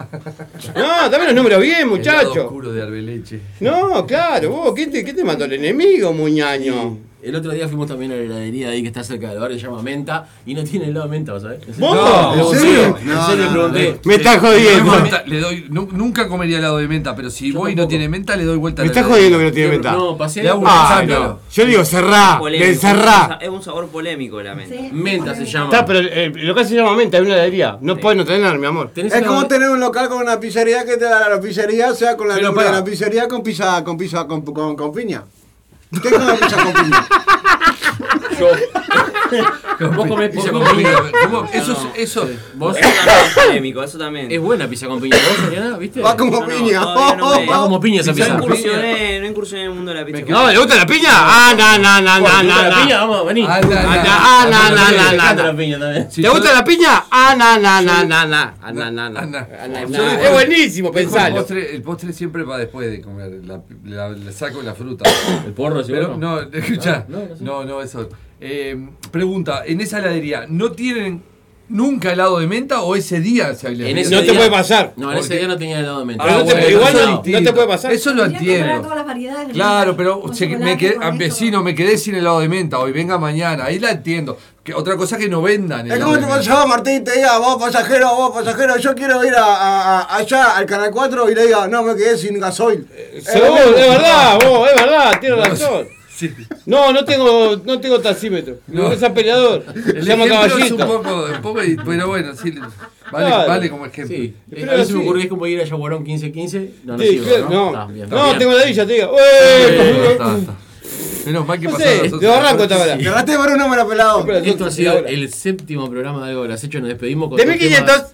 No, 0.76 1.08
dame 1.10 1.24
los 1.24 1.34
números 1.34 1.60
bien, 1.60 1.88
muchacho. 1.88 2.48
No, 3.60 4.06
claro, 4.06 4.50
vos, 4.50 4.74
¿qué 4.74 4.86
te, 4.86 5.04
qué 5.04 5.12
te 5.12 5.24
mandó 5.24 5.44
el 5.44 5.54
enemigo, 5.54 6.12
muñaño? 6.12 6.98
El 7.22 7.36
otro 7.36 7.52
día 7.52 7.68
fuimos 7.68 7.86
también 7.86 8.10
a 8.10 8.16
la 8.16 8.20
heladería 8.22 8.70
ahí 8.70 8.82
que 8.82 8.88
está 8.88 9.04
cerca 9.04 9.30
del 9.30 9.38
barrio, 9.38 9.56
se 9.56 9.64
llama 9.64 9.80
Menta, 9.80 10.26
y 10.44 10.54
no 10.54 10.64
tiene 10.64 10.86
helado 10.86 11.04
de 11.06 11.10
menta, 11.12 11.38
¿sabes? 11.38 11.60
¿Vos? 11.78 11.94
No, 11.94 12.34
¿En 12.52 12.58
serio? 12.60 12.96
En 13.00 13.06
No, 13.08 13.26
serio, 13.28 13.44
no, 13.44 13.52
pregunté. 13.52 14.00
Me 14.04 14.14
estás 14.16 14.38
jodiendo. 14.40 14.84
Le 14.84 14.90
doy 14.90 15.02
menta- 15.02 15.22
le 15.26 15.40
doy, 15.40 15.66
nu- 15.68 15.88
nunca 15.92 16.26
comería 16.26 16.58
helado 16.58 16.78
de 16.78 16.88
menta, 16.88 17.14
pero 17.14 17.30
si 17.30 17.52
Yo 17.52 17.60
voy 17.60 17.72
y 17.72 17.74
no 17.76 17.86
tiene 17.86 18.08
menta, 18.08 18.34
le 18.34 18.44
doy 18.44 18.56
vuelta 18.56 18.82
Me 18.82 18.88
a 18.88 18.92
la 18.92 18.98
estás 19.00 19.12
jodiendo 19.12 19.38
que 19.38 19.44
no 19.44 19.52
tiene 19.52 19.70
venta. 19.70 19.92
No, 19.92 20.16
pasé 20.18 20.52
un 20.52 20.64
Ah, 20.66 21.04
no. 21.06 21.38
Yo 21.52 21.64
digo 21.64 21.84
cerrá, 21.84 22.40
cerrá. 22.78 23.38
Es 23.40 23.48
un 23.48 23.62
sabor 23.62 23.86
polémico 23.88 24.42
la 24.42 24.54
mente. 24.56 24.76
Sí, 24.76 24.88
Menta 24.92 25.34
se 25.36 25.44
llama. 25.44 25.66
Está, 25.66 25.84
pero 25.86 26.00
el, 26.00 26.08
el 26.08 26.46
local 26.46 26.66
se 26.66 26.74
llama 26.74 26.96
menta, 26.96 27.18
es 27.18 27.22
una 27.24 27.34
heladería. 27.34 27.78
No 27.80 27.96
puedes 27.98 28.18
no 28.18 28.24
tener, 28.24 28.58
mi 28.58 28.66
amor. 28.66 28.90
¿Tenés 28.92 29.14
Es 29.14 29.22
como 29.22 29.46
tener 29.46 29.68
un 29.70 29.78
local 29.78 30.08
con 30.08 30.22
una 30.22 30.40
pizzería 30.40 30.84
que 30.84 30.96
te 30.96 31.04
da 31.04 31.28
la 31.28 31.40
pizzería, 31.40 31.94
sea 31.94 32.16
con 32.16 32.26
la 32.28 32.34
de 32.34 32.42
la 32.42 32.82
pizzería 32.84 33.28
con 33.28 33.42
pizza, 33.44 33.84
con 33.84 33.96
pizza, 33.96 34.26
con, 34.26 34.42
con, 34.42 34.74
con 34.74 34.92
piña. 34.92 35.22
¿Qué 36.00 36.08
es 36.08 36.14
una 36.14 36.34
pizza 36.36 36.64
con 36.64 36.72
piña? 36.72 37.06
Yo. 38.38 38.48
Vos 39.96 40.06
comés 40.06 40.30
pizza 40.30 40.50
con 40.50 40.62
piña. 40.76 40.90
¿Cómo? 41.24 41.48
Eso, 41.52 41.72
No. 41.72 41.92
es- 41.94 42.10
eso, 42.10 42.28
Vos. 42.54 42.76
Eso 42.76 42.88
también 43.04 43.24
es 43.26 43.34
polémico, 43.34 43.82
eso 43.82 43.98
también. 43.98 44.30
Es 44.30 44.40
buena 44.40 44.68
pizza 44.68 44.86
con 44.86 45.00
piña. 45.00 45.16
¿Vos? 45.70 45.78
¿Viste? 45.78 46.00
Va 46.00 46.16
como 46.16 46.32
Yo 46.32 46.40
no, 46.40 46.46
piña. 46.46 46.80
todavía 46.82 47.16
no 47.16 47.40
me- 47.40 47.46
Va 47.46 47.62
como 47.62 47.80
piña 47.80 48.00
esa 48.00 48.10
No 48.10 48.16
pizza. 48.16 48.34
incursioné, 48.34 49.20
no 49.20 49.26
incursioné 49.26 49.62
en 49.64 49.68
el 49.70 49.74
mundo 49.74 49.92
de 49.92 50.00
la 50.00 50.06
pizza. 50.06 50.20
No, 50.28 50.50
¿le 50.50 50.58
gusta 50.58 50.76
la 50.76 50.86
piña? 50.86 51.08
Ah, 51.12 51.54
no, 51.56 51.78
no, 51.78 52.00
no, 52.00 52.02
no, 52.02 52.14
¿Te 52.14 52.20
gusta 52.20 52.42
no, 52.42 52.62
la 52.62 52.68
no. 52.76 52.82
piña? 52.82 52.98
Vamos, 53.00 53.26
vení. 53.26 53.46
Ah, 53.48 53.60
no, 53.62 53.68
no. 53.70 53.76
Ah, 53.78 54.46
no, 54.50 54.58
no, 54.58 54.74
Me 54.74 54.76
no, 54.76 55.02
no, 55.02 55.12
encanta 55.14 55.34
no. 55.34 55.42
la 55.52 55.56
piña 55.56 55.78
también. 55.78 56.10
si 56.10 56.16
¿Te 56.22 56.26
yo- 56.28 56.32
gusta 56.34 56.52
la 56.52 56.64
piña? 56.64 57.04
Ah, 57.10 57.34
no, 57.36 57.58
no, 57.58 57.82
no, 57.82 58.04
no, 58.04 58.26
no. 58.26 58.36
Ah, 58.62 58.72
no, 58.72 58.90
no, 58.90 59.10
no. 59.10 59.18
Ah, 59.20 59.26
no. 59.26 59.38
Ah, 59.38 59.68
no, 59.68 59.80
Yo 59.80 59.86
no. 59.88 60.04
dejo- 60.04 60.22
Es 60.22 60.32
buenísimo, 60.32 60.88
dejo 60.90 60.98
El 60.98 61.04
pensalo. 61.06 61.36
postre, 61.36 61.74
el 61.74 61.82
postre 61.82 62.12
siempre 62.12 62.42
va 62.44 62.58
después 62.58 62.90
de 62.90 63.00
comer. 63.00 63.40
La, 63.44 63.60
la- 63.84 64.08
le 64.10 64.32
saco 64.32 64.62
la 64.62 64.74
fruta. 64.74 65.08
El 65.46 65.52
porro, 65.52 65.82
¿sí? 65.82 65.92
Pero 65.92 66.16
no, 66.16 66.40
escucha. 66.40 67.04
No, 67.08 67.18
no 67.28 67.36
sé. 67.36 67.41
No, 67.42 67.64
no, 67.64 67.82
eso. 67.82 68.08
Eh, 68.40 68.76
pregunta, 69.10 69.62
¿en 69.66 69.80
esa 69.80 69.98
heladería 69.98 70.46
no 70.48 70.72
tienen 70.72 71.22
nunca 71.68 72.12
helado 72.12 72.38
de 72.38 72.46
menta 72.46 72.82
o 72.82 72.96
ese 72.96 73.20
día 73.20 73.54
se 73.54 73.68
había 73.68 73.88
En 73.88 73.96
helado? 73.96 74.00
ese 74.02 74.14
No 74.14 74.20
te 74.20 74.26
día- 74.32 74.34
puede 74.36 74.50
pasar. 74.50 74.92
No, 74.96 75.12
en 75.12 75.18
ese 75.18 75.36
día 75.38 75.46
no 75.48 75.56
tenía 75.56 75.78
helado 75.80 76.00
de 76.00 76.04
menta. 76.04 76.24
Pero 76.24 76.38
no 76.38 76.44
te- 76.44 76.52
bueno, 76.52 76.68
igual 76.68 76.92
no- 76.94 77.10
no 77.16 77.22
te 77.22 77.52
puede 77.52 77.66
pasar. 77.68 77.92
Eso 77.92 78.12
lo 78.12 78.24
entiendo. 78.24 78.82
todas 78.82 79.06
las 79.06 79.52
Claro, 79.52 79.96
pero 79.96 80.22
se- 80.34 80.48
me 80.48 80.76
quedé, 80.76 80.96
ah, 81.00 81.12
vecino, 81.16 81.62
me 81.62 81.74
quedé 81.74 81.96
sin 81.96 82.14
helado 82.16 82.40
de 82.40 82.48
menta 82.48 82.78
hoy, 82.78 82.92
venga 82.92 83.16
mañana, 83.18 83.64
ahí 83.66 83.78
la 83.78 83.90
entiendo. 83.92 84.36
Que 84.64 84.74
otra 84.74 84.96
cosa 84.96 85.16
que 85.18 85.28
no 85.28 85.42
vendan 85.42 85.90
Es 85.90 85.98
como 85.98 86.16
te 86.18 86.26
pasaba 86.26 86.66
Martín 86.66 87.02
te 87.02 87.12
diga, 87.16 87.36
vos 87.38 87.56
pasajero, 87.60 88.14
vos 88.14 88.30
pasajero, 88.32 88.76
yo 88.76 88.94
quiero 88.94 89.24
ir 89.24 89.34
a, 89.34 89.44
a- 89.44 90.00
a- 90.02 90.16
allá 90.18 90.56
al 90.56 90.66
Canal 90.66 90.90
4 90.92 91.28
y 91.30 91.34
le 91.34 91.46
diga, 91.46 91.66
no, 91.68 91.82
me 91.82 91.96
quedé 91.96 92.16
sin 92.18 92.38
gasoil. 92.38 92.86
Seguro, 93.24 93.56
es 93.76 93.88
verdad, 93.88 94.38
vos, 94.44 94.68
es 94.68 94.80
verdad, 94.82 95.20
tienes 95.20 95.48
razón. 95.48 95.88
Sí. 96.28 96.46
No, 96.66 96.92
no 96.92 97.04
tengo, 97.04 97.60
no 97.64 97.80
tengo 97.80 98.00
taxímetro. 98.00 98.56
No, 98.68 98.84
No. 98.84 98.92
es 98.92 99.00
peleador. 99.10 99.64
El 99.74 99.82
Se 99.84 100.08
llama 100.08 100.24
ejemplo 100.24 100.46
es 100.46 100.52
caballito. 100.52 100.74
un 100.74 101.02
poco, 101.02 101.26
un 101.34 101.42
poco 101.42 101.60
pero 101.86 102.08
bueno, 102.08 102.32
sí, 102.34 102.50
vale, 103.10 103.26
Claro. 103.26 103.48
vale 103.48 103.70
como 103.70 103.86
ejemplo. 103.86 104.16
Sí. 104.16 104.34
Pero 104.50 104.72
a 104.72 104.76
mí 104.76 104.84
se 104.84 104.92
me 104.92 104.98
sí. 105.00 105.04
ocurrió 105.04 105.20
que 105.20 105.24
es 105.24 105.30
como 105.30 105.46
ir 105.46 105.60
a 105.60 105.64
Yaguarón 105.64 106.04
15-15. 106.04 106.70
No, 106.84 106.92
no 106.96 107.02
Sí, 107.02 107.08
sirve, 107.10 107.24
claro, 107.26 107.48
no, 107.50 107.66
Está 107.70 107.86
bien, 107.86 108.04
está 108.04 108.16
no, 108.16 108.24
bien. 108.26 108.38
tengo 108.38 108.52
la 108.52 108.64
villa, 108.64 108.86
te 108.86 108.92
digo. 108.92 109.06
Eh, 109.06 109.78
¡Ué! 109.78 110.12
está, 110.12 110.38
está. 110.38 110.52
Menos 111.26 111.46
mal 111.46 111.60
que 111.60 111.68
No 111.68 111.76
sé, 111.78 112.08
de 112.08 112.26
barranco 112.26 112.62
estaba 112.64 112.86
la. 112.86 112.96
Cerraste 112.98 113.36
por 113.36 113.50
un 113.50 113.58
número 113.58 113.88
pelado. 113.88 114.26
Esto 114.32 114.64
ha 114.66 114.70
sí, 114.70 114.78
sido 114.82 114.98
el 115.06 115.32
séptimo 115.32 115.88
programa 115.88 116.24
de 116.24 116.30
Algo 116.30 116.42
de 116.42 116.48
las 116.48 116.64
Hecho. 116.64 116.80
Nos 116.80 116.88
despedimos 116.88 117.28
con 117.28 117.36
De 117.38 117.44
los 117.46 117.54
1500. 117.54 117.94
temas 117.96 118.12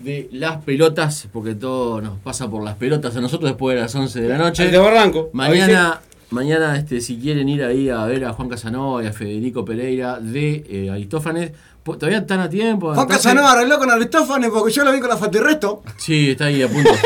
de 0.00 0.28
las 0.32 0.62
pelotas, 0.62 1.26
porque 1.32 1.54
todo 1.54 2.00
nos 2.00 2.18
pasa 2.20 2.48
por 2.48 2.62
las 2.62 2.76
pelotas 2.76 3.16
a 3.16 3.20
nosotros 3.20 3.50
después 3.50 3.74
de 3.76 3.82
las 3.82 3.94
11 3.94 4.20
de 4.20 4.28
la 4.28 4.36
noche. 4.38 4.64
El 4.66 4.70
de 4.72 4.78
Barranco. 4.78 5.30
Mañana 5.32 6.00
Mañana, 6.30 6.76
este, 6.76 7.00
si 7.00 7.18
quieren 7.18 7.48
ir 7.48 7.64
ahí 7.64 7.88
a 7.88 8.04
ver 8.04 8.24
a 8.26 8.32
Juan 8.34 8.48
Casanova 8.50 9.02
y 9.02 9.06
a 9.06 9.12
Federico 9.12 9.64
Pereira 9.64 10.18
de 10.20 10.64
eh, 10.68 10.90
Aristófanes, 10.90 11.52
todavía 11.82 12.18
están 12.18 12.40
a 12.40 12.50
tiempo. 12.50 12.94
Juan. 12.94 13.06
Casanova 13.08 13.52
arregló 13.52 13.78
con 13.78 13.90
Aristófanes 13.90 14.50
porque 14.50 14.70
yo 14.72 14.84
lo 14.84 14.92
vi 14.92 15.00
con 15.00 15.08
la 15.08 15.16
Fatirresto. 15.16 15.82
Sí, 15.96 16.32
está 16.32 16.44
ahí 16.46 16.62
a 16.62 16.68
punto. 16.68 16.90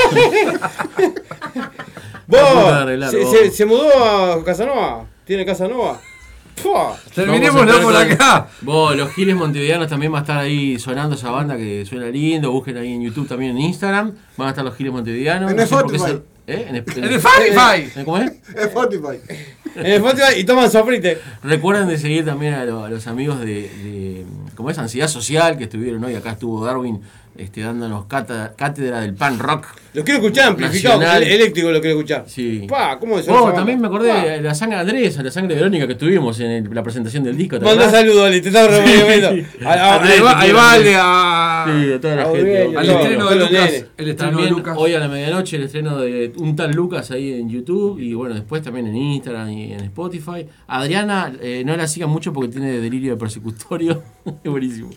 Vos, 2.26 2.40
A 2.40 2.52
punto 2.52 2.66
de 2.66 2.72
arreglar, 2.82 3.10
se, 3.10 3.18
vos. 3.24 3.30
se- 3.30 3.50
se 3.50 3.66
mudó 3.66 3.88
a 4.04 4.44
Casanova. 4.44 5.04
¿Tiene 5.24 5.44
Casanova? 5.44 6.00
Pua. 6.62 6.96
Terminémoslo 7.14 7.66
Vamos 7.72 7.80
a 7.80 7.82
por 7.82 7.96
acá. 8.12 8.46
Vos, 8.60 8.96
los 8.96 9.10
Giles 9.12 9.34
Montevideanos 9.36 9.88
también 9.88 10.12
va 10.12 10.18
a 10.18 10.20
estar 10.22 10.38
ahí 10.38 10.78
sonando 10.78 11.16
esa 11.16 11.30
banda 11.30 11.56
que 11.56 11.84
suena 11.86 12.06
lindo. 12.06 12.52
Busquen 12.52 12.76
ahí 12.76 12.92
en 12.92 13.02
YouTube 13.02 13.26
también 13.28 13.52
en 13.52 13.62
Instagram. 13.62 14.12
Van 14.36 14.46
a 14.48 14.50
estar 14.50 14.64
los 14.64 14.74
Giles 14.76 14.92
Montevideanos. 14.92 15.50
En 15.50 15.56
No 15.56 15.66
sé 15.66 16.22
¿Eh? 16.46 16.66
En, 16.68 16.76
En 16.76 16.84
Spotify. 17.14 17.90
¿Eh? 17.96 18.02
¿Cómo 18.04 18.18
es? 18.18 18.32
Spotify. 18.56 19.18
En 19.74 19.86
el 19.86 19.92
Spotify 20.04 20.38
y 20.38 20.44
toman 20.44 20.70
sofrite. 20.70 21.18
Recuerden 21.42 21.88
de 21.88 21.96
seguir 21.96 22.26
también 22.26 22.52
a, 22.52 22.64
lo- 22.66 22.84
a 22.84 22.90
los 22.90 23.06
amigos 23.06 23.40
de, 23.40 23.46
de, 23.46 24.26
¿cómo 24.54 24.68
es? 24.68 24.76
Ansiedad 24.76 25.08
Social 25.08 25.56
que 25.56 25.64
estuvieron 25.64 26.04
hoy. 26.04 26.14
Acá 26.14 26.32
estuvo 26.32 26.62
Darwin 26.62 27.00
este, 27.36 27.60
dándonos 27.62 28.06
cátedra, 28.06 28.54
cátedra 28.56 29.00
del 29.00 29.14
pan 29.14 29.38
rock. 29.38 29.66
Lo 29.94 30.04
quiero 30.04 30.20
escuchar 30.20 30.48
amplificado, 30.48 31.00
Nacional. 31.00 31.22
eléctrico 31.22 31.70
lo 31.70 31.80
quiero 31.80 31.96
escuchar. 31.98 32.24
Sí. 32.26 32.66
Pa, 32.68 32.98
¿cómo 32.98 33.18
es 33.18 33.28
Oh, 33.28 33.52
también 33.52 33.80
me 33.80 33.86
acordé 33.88 34.12
de 34.12 34.40
la 34.40 34.54
sangre 34.54 34.76
de 34.76 34.80
Andrés, 34.82 35.16
la 35.22 35.30
sangre 35.30 35.54
de 35.54 35.60
Verónica 35.60 35.86
que 35.86 35.94
tuvimos 35.94 36.40
en 36.40 36.50
el- 36.50 36.70
la 36.74 36.82
presentación 36.82 37.24
del 37.24 37.36
disco. 37.36 37.58
¿te 37.58 37.64
Manda 37.64 37.90
saludos, 37.90 38.26
Ali, 38.26 38.40
te 38.40 38.48
estaba 38.48 38.68
removiendo. 38.68 39.28
A, 39.66 39.72
a, 39.72 39.96
Andrés, 39.96 40.20
a, 40.22 40.40
a. 40.40 41.66
Sí, 41.66 41.92
a 41.92 42.00
toda 42.00 42.16
la 42.16 42.22
a 42.22 42.26
gente. 42.32 42.76
Al 42.76 42.90
estreno 42.90 43.30
de 43.30 43.36
Lucas. 43.36 43.84
El 43.96 44.08
estreno 44.08 44.40
de 44.42 44.50
Lucas. 44.50 44.74
hoy 44.78 44.94
a 44.94 44.98
la 44.98 45.08
medianoche 45.08 45.56
el 45.56 45.62
estreno 45.64 45.98
de 45.98 46.32
un 46.38 46.56
tal 46.56 46.70
Lucas 46.72 47.10
ahí 47.10 47.32
en 47.34 47.48
YouTube 47.50 47.98
y 48.00 48.14
bueno, 48.14 48.34
después 48.34 48.62
también 48.62 48.86
en 48.86 48.96
Instagram 48.96 49.50
y 49.50 49.72
en 49.72 49.80
Spotify. 49.84 50.46
Adriana, 50.66 51.32
eh, 51.40 51.62
no 51.64 51.76
la 51.76 51.86
sigan 51.86 52.10
mucho 52.10 52.32
porque 52.32 52.50
tiene 52.50 52.72
delirio 52.80 53.12
de 53.12 53.16
persecutorio. 53.18 54.02
es 54.44 54.50
buenísimo. 54.50 54.90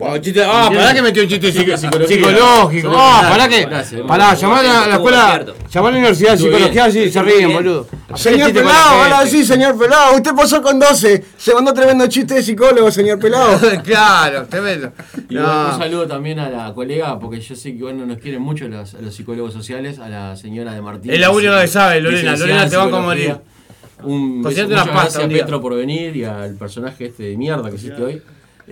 Bueno, 0.00 0.16
chiste- 0.18 0.42
ah, 0.42 0.70
pará 0.74 0.94
que 0.94 1.02
metió 1.02 1.22
un 1.22 1.28
chiste 1.28 1.52
psico- 1.52 1.76
psicológico. 2.08 2.88
Gracias, 2.90 2.94
Ah, 2.96 3.26
pará 3.30 3.48
que. 3.48 3.64
gracias. 3.66 4.00
Pará, 4.08 4.34
llamá 4.34 4.58
a 4.60 4.62
la, 4.88 4.94
escuela. 4.94 5.44
Llamá 5.70 5.88
a 5.88 5.90
la 5.92 5.98
Universidad 5.98 6.32
de 6.32 6.38
Psicología, 6.38 6.90
sí, 6.90 7.10
se 7.10 7.22
ríen, 7.22 7.38
bien. 7.48 7.52
boludo. 7.52 7.86
Señor 8.14 8.52
Pelado, 8.52 9.02
ahora 9.02 9.26
sí, 9.26 9.44
señor 9.44 9.78
Pelado. 9.78 10.16
Usted 10.16 10.32
pasó 10.34 10.62
con 10.62 10.78
12. 10.80 11.22
Se 11.36 11.54
mandó 11.54 11.72
tremendo 11.74 12.06
chiste 12.06 12.34
de 12.34 12.42
psicólogo, 12.42 12.90
señor 12.90 13.18
Pelado. 13.18 13.60
claro, 13.84 14.46
tremendo. 14.46 14.92
Y 15.28 15.34
No. 15.34 15.42
bueno, 15.42 15.68
un 15.74 15.78
saludo 15.78 16.06
también 16.08 16.38
a 16.38 16.48
la 16.48 16.72
colega, 16.72 17.18
porque 17.20 17.38
yo 17.40 17.54
sé 17.54 17.76
que 17.76 17.82
bueno, 17.82 18.06
nos 18.06 18.16
quieren 18.18 18.40
mucho 18.40 18.66
los, 18.68 18.94
a 18.94 19.00
los 19.02 19.14
psicólogos 19.14 19.52
sociales, 19.52 19.98
a 19.98 20.08
la 20.08 20.34
señora 20.36 20.72
de 20.72 20.80
Martín. 20.80 21.10
Es 21.12 21.20
la 21.20 21.30
única 21.30 21.60
que 21.60 21.68
sabe, 21.68 22.00
Lorena. 22.00 22.36
Lorena 22.36 22.62
en 22.64 22.70
te 22.70 22.76
va 22.76 22.84
a 22.84 22.88
morir. 22.88 23.36
Un 24.02 24.42
beso, 24.42 24.44
Consíguete 24.44 24.68
muchas 24.70 24.84
una 24.86 24.92
pasta 24.94 25.00
gracias 25.02 25.22
un 25.24 25.28
día. 25.28 25.42
Petro 25.44 25.60
por 25.60 25.74
venir 25.76 26.16
y 26.16 26.24
al 26.24 26.54
personaje 26.54 27.04
este 27.06 27.22
de 27.24 27.36
mierda 27.36 27.68
que 27.68 27.76
hiciste 27.76 28.02
hoy. 28.02 28.22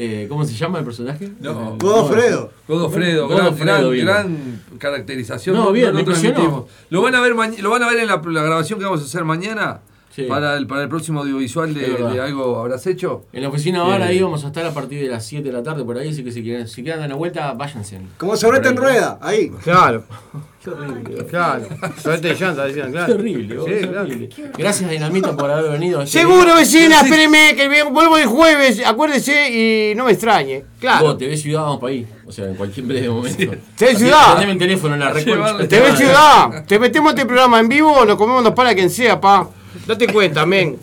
Eh, 0.00 0.26
¿Cómo 0.28 0.44
se 0.44 0.54
llama 0.54 0.78
el 0.78 0.84
personaje? 0.84 1.32
No. 1.40 1.76
Godofredo. 1.76 2.52
Godofredo, 2.68 3.26
gran, 3.26 3.40
Godofredo 3.40 3.90
gran, 3.90 3.90
vino. 3.90 4.06
gran 4.06 4.62
caracterización. 4.78 5.56
No, 5.56 5.72
bien, 5.72 5.88
impresionó. 5.98 6.34
transmitimos. 6.34 6.70
Lo 6.90 7.02
van 7.02 7.16
a 7.16 7.20
ver, 7.20 7.32
lo 7.34 7.70
van 7.70 7.82
a 7.82 7.88
ver 7.88 7.98
en 7.98 8.06
la, 8.06 8.22
la 8.24 8.42
grabación 8.44 8.78
que 8.78 8.84
vamos 8.84 9.00
a 9.00 9.04
hacer 9.04 9.24
mañana 9.24 9.80
Sí. 10.18 10.24
para, 10.28 10.56
el, 10.56 10.66
para 10.66 10.82
el 10.82 10.88
próximo 10.88 11.20
audiovisual 11.20 11.72
de, 11.72 12.20
algo 12.20 12.58
habrás 12.58 12.84
hecho. 12.88 13.26
En 13.32 13.42
la 13.42 13.48
oficina 13.50 13.84
Eh, 13.98 14.02
ahí 14.02 14.20
vamos 14.20 14.42
a 14.44 14.48
estar 14.48 14.66
a 14.66 14.72
partir 14.74 15.00
de 15.00 15.08
las 15.08 15.24
7 15.24 15.44
de 15.44 15.52
la 15.52 15.62
tarde 15.62 15.84
por 15.84 15.96
ahí, 15.96 16.08
así 16.08 16.24
que 16.24 16.32
si 16.32 16.42
quieren, 16.42 16.66
si 16.66 16.82
quieren 16.82 16.98
dar 17.00 17.08
una 17.08 17.16
vuelta, 17.16 17.52
váyanse. 17.52 18.00
Como 18.16 18.36
sobrete 18.36 18.68
en 18.68 18.76
rueda. 18.76 19.18
Ahí. 19.22 19.50
Claro, 19.62 20.02
Qué 20.64 20.70
horrible. 20.70 21.24
claro. 21.26 21.64
Suerte 22.02 22.28
de 22.28 22.34
llanta, 22.34 22.64
decían, 22.64 22.86
Qué 22.86 22.92
claro. 22.92 23.14
horrible, 23.14 23.56
vos, 23.56 23.66
Sí, 23.66 23.72
qué 23.74 23.80
claro. 23.88 24.00
horrible. 24.02 24.28
Gracias 24.58 24.90
Dinamita 24.90 25.36
por 25.36 25.50
haber 25.50 25.70
venido. 25.70 26.04
Seguro, 26.06 26.56
vecina, 26.56 27.00
espéreme, 27.02 27.54
que 27.54 27.84
vuelvo 27.84 28.18
el 28.18 28.26
jueves, 28.26 28.82
acuérdese 28.84 29.92
y 29.92 29.94
no 29.94 30.04
me 30.04 30.12
extrañe. 30.12 30.64
Claro. 30.80 31.06
Vos, 31.06 31.18
TV 31.18 31.36
Ciudad, 31.36 31.62
vamos 31.62 31.78
para 31.78 31.92
ahí. 31.92 32.06
O 32.26 32.32
sea, 32.32 32.46
en 32.46 32.56
cualquier 32.56 32.86
breve 32.86 33.08
momento. 33.08 33.52
TV 33.76 33.94
Ciudad. 33.94 34.34
Teneme 34.34 34.52
el 34.52 34.58
teléfono 34.58 34.94
en 34.94 35.00
la 35.00 35.10
reconcha. 35.12 35.68
Te 35.68 35.80
ves 35.80 35.96
ciudad, 35.96 36.64
te 36.66 36.78
metemos 36.78 37.12
este 37.12 37.24
programa 37.24 37.60
en 37.60 37.68
vivo 37.68 37.92
o 37.92 38.04
nos 38.04 38.16
comemos 38.16 38.42
dos 38.44 38.52
para 38.54 38.74
quien 38.74 38.90
sea, 38.90 39.20
pa. 39.20 39.48
Date 39.88 40.06
cuenta, 40.12 40.44
men. 40.46 40.76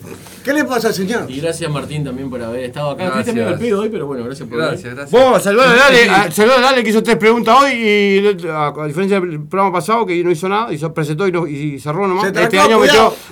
¿Qué 0.44 0.52
le 0.52 0.64
pasa, 0.64 0.92
señor? 0.92 1.26
Y 1.28 1.40
gracias 1.40 1.68
Martín 1.70 2.04
también 2.04 2.28
por 2.30 2.40
haber 2.42 2.64
estado 2.64 2.90
acá. 2.90 3.04
Gracias. 3.04 3.24
Fuiste 3.24 3.32
medio 3.40 3.48
al 3.54 3.58
pedo 3.58 3.80
hoy, 3.82 3.88
pero 3.88 4.06
bueno, 4.06 4.24
gracias 4.24 4.48
por 4.48 4.58
Gracias, 4.58 4.82
venir. 4.82 4.96
gracias. 4.96 5.20
Vos, 5.20 5.42
saludar 5.42 5.68
a 5.70 5.74
Dale, 5.74 6.10
a, 6.10 6.30
saludar 6.30 6.58
a 6.58 6.62
Dale 6.62 6.84
que 6.84 6.90
hizo 6.90 7.02
tres 7.02 7.16
preguntas 7.16 7.56
hoy 7.60 7.72
y 7.72 8.48
a, 8.48 8.68
a 8.68 8.86
diferencia 8.86 9.18
del 9.20 9.40
programa 9.42 9.72
pasado 9.72 10.04
que 10.06 10.22
no 10.22 10.30
hizo 10.30 10.48
nada, 10.48 10.72
hizo, 10.72 10.92
presentó 10.94 11.26
y, 11.26 11.32
no- 11.32 11.46
y 11.48 11.80
cerró 11.80 12.06
nomás. 12.06 12.30
Se 12.32 12.42
este 12.42 12.58
año 12.60 12.78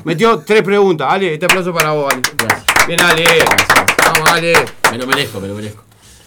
metió, 0.04 0.38
tres 0.40 0.62
preguntas. 0.62 1.08
Ale, 1.10 1.34
este 1.34 1.46
aplauso 1.46 1.72
para 1.72 1.92
vos, 1.92 2.12
Ale. 2.12 2.22
Gracias. 2.36 2.64
Bien, 2.88 3.00
Ale. 3.00 3.24
Vamos, 4.12 4.30
Ale. 4.30 4.52
Me 4.90 4.98
lo 4.98 5.06
merezco, 5.06 5.40
me 5.40 5.48
lo 5.48 5.54
merezco. 5.54 5.84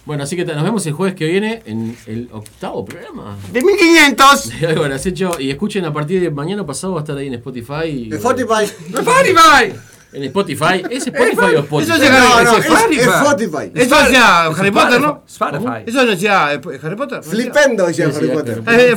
Bueno, 0.08 0.22
así 0.22 0.36
que 0.36 0.44
nos 0.46 0.62
vemos 0.64 0.86
el 0.86 0.94
jueves 0.94 1.14
que 1.14 1.26
viene 1.26 1.62
en 1.66 1.94
el 2.06 2.30
octavo 2.32 2.82
programa. 2.82 3.36
De 3.52 3.60
1500. 3.60 4.58
de 4.58 4.66
Algo 4.68 4.84
habrás 4.84 5.04
hecho. 5.04 5.32
Y 5.38 5.50
escuchen 5.50 5.84
a 5.84 5.92
partir 5.92 6.18
de 6.22 6.30
mañana 6.30 6.64
pasado 6.64 6.94
va 6.94 7.00
a 7.00 7.02
estar 7.02 7.14
ahí 7.14 7.26
en 7.26 7.34
Spotify. 7.34 7.84
y- 7.84 8.14
Spotify. 8.14 8.64
¡Spotify! 8.64 9.74
En 10.14 10.24
Spotify. 10.24 10.82
¿Es 10.90 11.06
Spotify 11.06 11.56
o 11.56 11.58
Spotify? 11.58 11.92
Eso 11.92 12.02
es 12.02 12.10
No, 12.10 12.42
no, 12.42 12.56
es 12.56 12.64
Spotify. 12.64 13.00
es 13.00 13.06
Spotify. 13.06 13.72
Eso 13.74 13.98
decía 14.02 14.44
Harry 14.46 14.70
Potter, 14.70 15.00
¿no? 15.02 15.24
Spotify. 15.28 15.82
Eso 15.84 16.04
no 16.04 16.10
decía 16.10 16.54
eh, 16.54 16.60
Harry 16.82 16.96
Potter. 16.96 17.22
Flipendo, 17.22 17.86
decía 17.86 18.06
Harry 18.06 18.28
Potter. 18.28 18.62
Eh. 18.66 18.96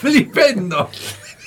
¡Flipendo! 0.00 0.90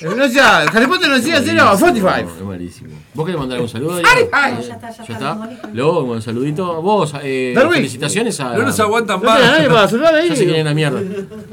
Eh, 0.02 0.06
No 0.16 0.16
decía, 0.28 0.60
Harry 0.62 0.86
Potter 0.88 1.10
no 1.10 1.16
decía, 1.16 1.42
serio, 1.42 1.72
Spotify. 1.74 2.22
Es 2.38 2.44
malísimo. 2.46 2.90
¿Vos 3.14 3.26
querés 3.26 3.40
mandar 3.40 3.60
un 3.62 3.68
saludo? 3.70 3.94
Adrián? 3.96 4.16
Ay, 4.32 4.54
ya 4.68 4.74
está, 4.76 4.92
ya 4.92 5.06
¿Ya 5.06 5.14
está. 5.14 5.50
Luego, 5.74 6.04
un 6.04 6.22
saludito. 6.22 6.82
Vos, 6.82 7.14
eh, 7.24 7.54
Darwin. 7.56 7.76
felicitaciones 7.78 8.40
a. 8.40 8.56
No 8.58 8.64
nos 8.64 8.80
aguantan 8.80 9.22
No 9.22 9.34
tenía 9.34 9.52
nadie 9.52 9.68
más. 9.70 9.76
para 9.76 9.88
saludar 9.88 10.16
ahí. 10.16 10.30
Ya 10.30 10.36
se 10.36 10.46
quieren 10.46 10.66
la 10.66 10.74
mierda. 10.74 11.02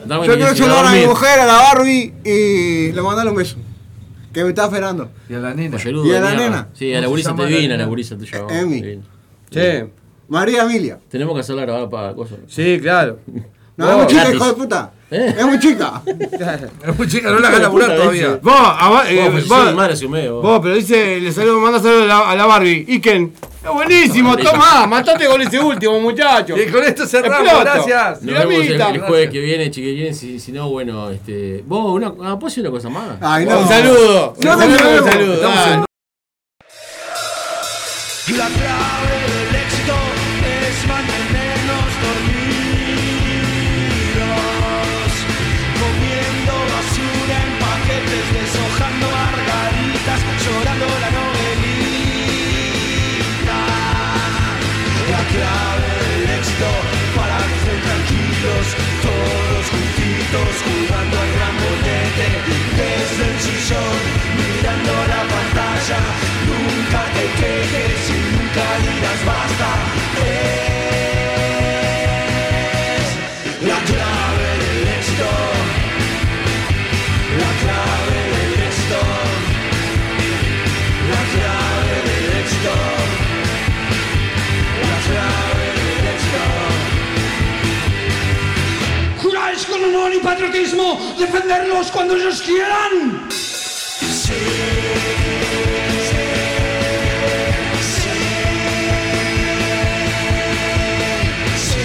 Darwin, 0.07 0.31
Yo 0.31 0.37
quiero 0.37 0.55
saludar 0.57 0.87
a 0.87 0.93
mi 0.93 1.07
mujer, 1.07 1.41
a 1.41 1.47
la 1.47 1.55
Barbie, 1.55 2.13
y 2.25 2.93
le 2.93 3.03
mandar 3.03 3.27
un 3.29 3.35
beso. 3.37 3.57
Que 4.33 4.43
me 4.43 4.49
está 4.51 4.65
esperando. 4.65 5.11
Y 5.29 5.35
a 5.35 5.39
la 5.39 5.55
nena. 5.55 5.77
Pollerudo 5.77 6.05
¿Y 6.07 6.11
a 6.15 6.21
la 6.21 6.31
mierda. 6.31 6.45
nena? 6.45 6.69
Sí, 6.75 6.93
a 6.93 7.01
la 7.01 7.07
¿Cómo 7.07 7.17
se 7.17 7.23
gurisa 7.31 7.37
te 7.37 7.43
la 7.43 7.49
vino, 7.59 7.75
a 7.75 7.77
la 7.79 7.85
gurisa 7.87 8.19
tuya. 8.19 8.43
vos. 8.43 8.53
Emi. 8.53 8.83
Sí. 8.83 9.01
Sí, 9.53 9.61
María 10.29 10.63
Emilia. 10.65 10.99
Tenemos 11.09 11.35
que 11.35 11.41
hacerla 11.41 11.63
grabar 11.63 11.89
para 11.89 12.13
cosas. 12.15 12.39
sí, 12.49 12.79
claro. 12.83 13.21
No, 13.77 13.91
es 13.91 13.97
muy 13.97 14.07
chica, 14.07 14.31
hijo 14.33 14.47
de 14.47 14.53
puta. 14.55 14.93
¿Eh? 15.11 15.35
Es 15.39 15.47
muy 15.47 15.59
chica. 15.59 16.03
Es 16.87 16.99
muy 16.99 17.09
chica, 17.09 17.31
no 17.31 17.39
la 17.39 17.49
hagas 17.49 17.61
laburar 17.61 17.97
todavía. 17.97 18.39
Vos, 18.43 18.55
a 18.57 18.91
va- 18.91 19.11
eh, 19.11 19.23
Vos, 19.23 19.31
pues, 19.33 19.49
vos- 19.49 20.61
pero 20.63 20.75
dice, 20.75 21.21
le 21.21 21.33
saludo, 21.33 21.61
manda 21.61 21.79
saludos 21.79 22.03
a 22.05 22.07
la, 22.07 22.31
a 22.31 22.37
la 22.37 22.47
Barbie. 22.47 22.85
Iken. 22.89 23.33
Es 23.65 23.71
buenísimo, 23.71 24.37
toma, 24.37 24.87
matate 24.87 25.27
con 25.27 25.41
ese 25.41 25.59
último, 25.59 25.99
muchacho. 26.01 26.55
Y 26.57 26.67
con 26.71 26.85
esto 26.85 27.07
cerramos, 27.07 27.47
Exploto. 27.49 27.65
gracias. 27.65 28.23
Nos 28.23 28.35
vemos 28.47 28.67
el, 28.67 29.01
jueves 29.01 29.31
que 29.31 29.41
viene, 29.41 29.71
chiquilines. 29.71 30.19
Si, 30.19 30.39
si 30.39 30.53
no, 30.53 30.69
bueno, 30.69 31.11
este. 31.11 31.63
Vos, 31.67 31.93
una, 31.95 32.09
ah, 32.09 32.39
¿puedo 32.39 32.49
decir 32.49 32.63
una 32.63 32.71
cosa 32.73 32.89
más? 32.91 33.17
Ay, 33.21 33.47
no. 33.47 33.61
Un 33.61 33.69
saludo. 33.69 34.35
Un 34.37 34.43
saludo, 34.43 35.85
La 38.37 38.47
clave 38.49 39.44
jugando 60.33 61.19
al 61.21 61.31
gran 61.37 61.55
desde 62.77 63.25
el 63.31 63.41
sillón, 63.41 63.99
mirando 64.37 64.93
la 65.13 65.23
pantalla. 65.33 65.99
Nunca 66.49 67.01
te 67.15 67.25
quejes 67.41 68.11
y 68.11 68.19
nunca 68.33 68.65
digas 68.83 69.21
basta. 69.27 69.44
No 89.93 90.09
ni 90.09 90.19
patriotismo, 90.19 91.15
defenderlos 91.19 91.91
cuando 91.91 92.17
ellos 92.17 92.41
quieran. 92.43 93.29
Sí, 93.31 94.33
sí, 94.33 94.33
sí. 101.57 101.85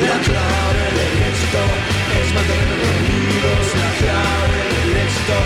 La 0.00 0.16
clave 0.26 0.86
del 0.98 1.16
éxito 1.30 1.62
es 2.20 2.28
mantenernos 2.32 2.78
dormidos. 2.78 3.64
La 3.74 3.90
clave 4.00 4.60
del 4.70 4.92
éxito 5.04 5.38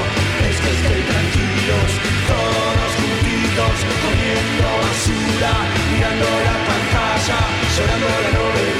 es 0.48 0.56
que 0.60 0.70
estén 0.76 1.02
tranquilos, 1.10 1.90
todos 2.28 2.90
juntitos, 3.00 3.76
comiendo 4.04 4.68
basura, 4.84 5.52
mirando 5.92 6.28
la 6.44 6.56
pantalla, 6.68 7.38
llorando 7.74 8.06
la 8.06 8.30
novela. 8.38 8.73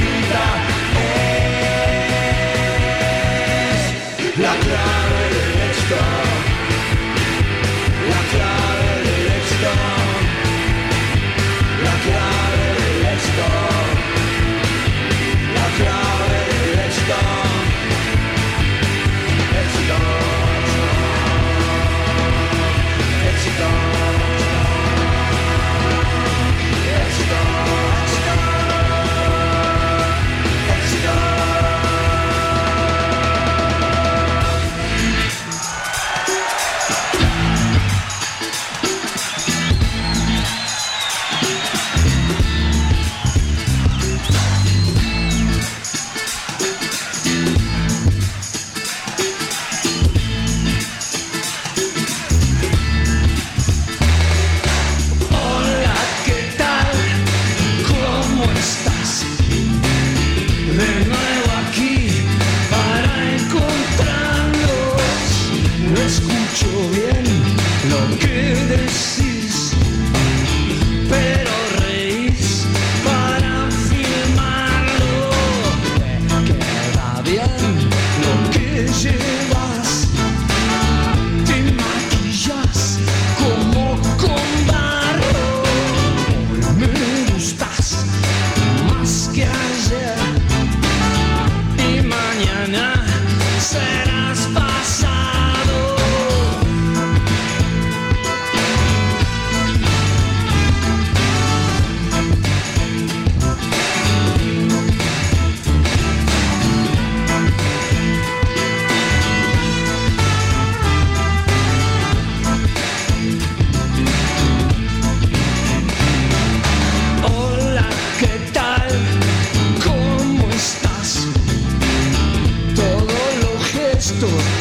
Eu 68.34 68.56
the. 68.66 69.33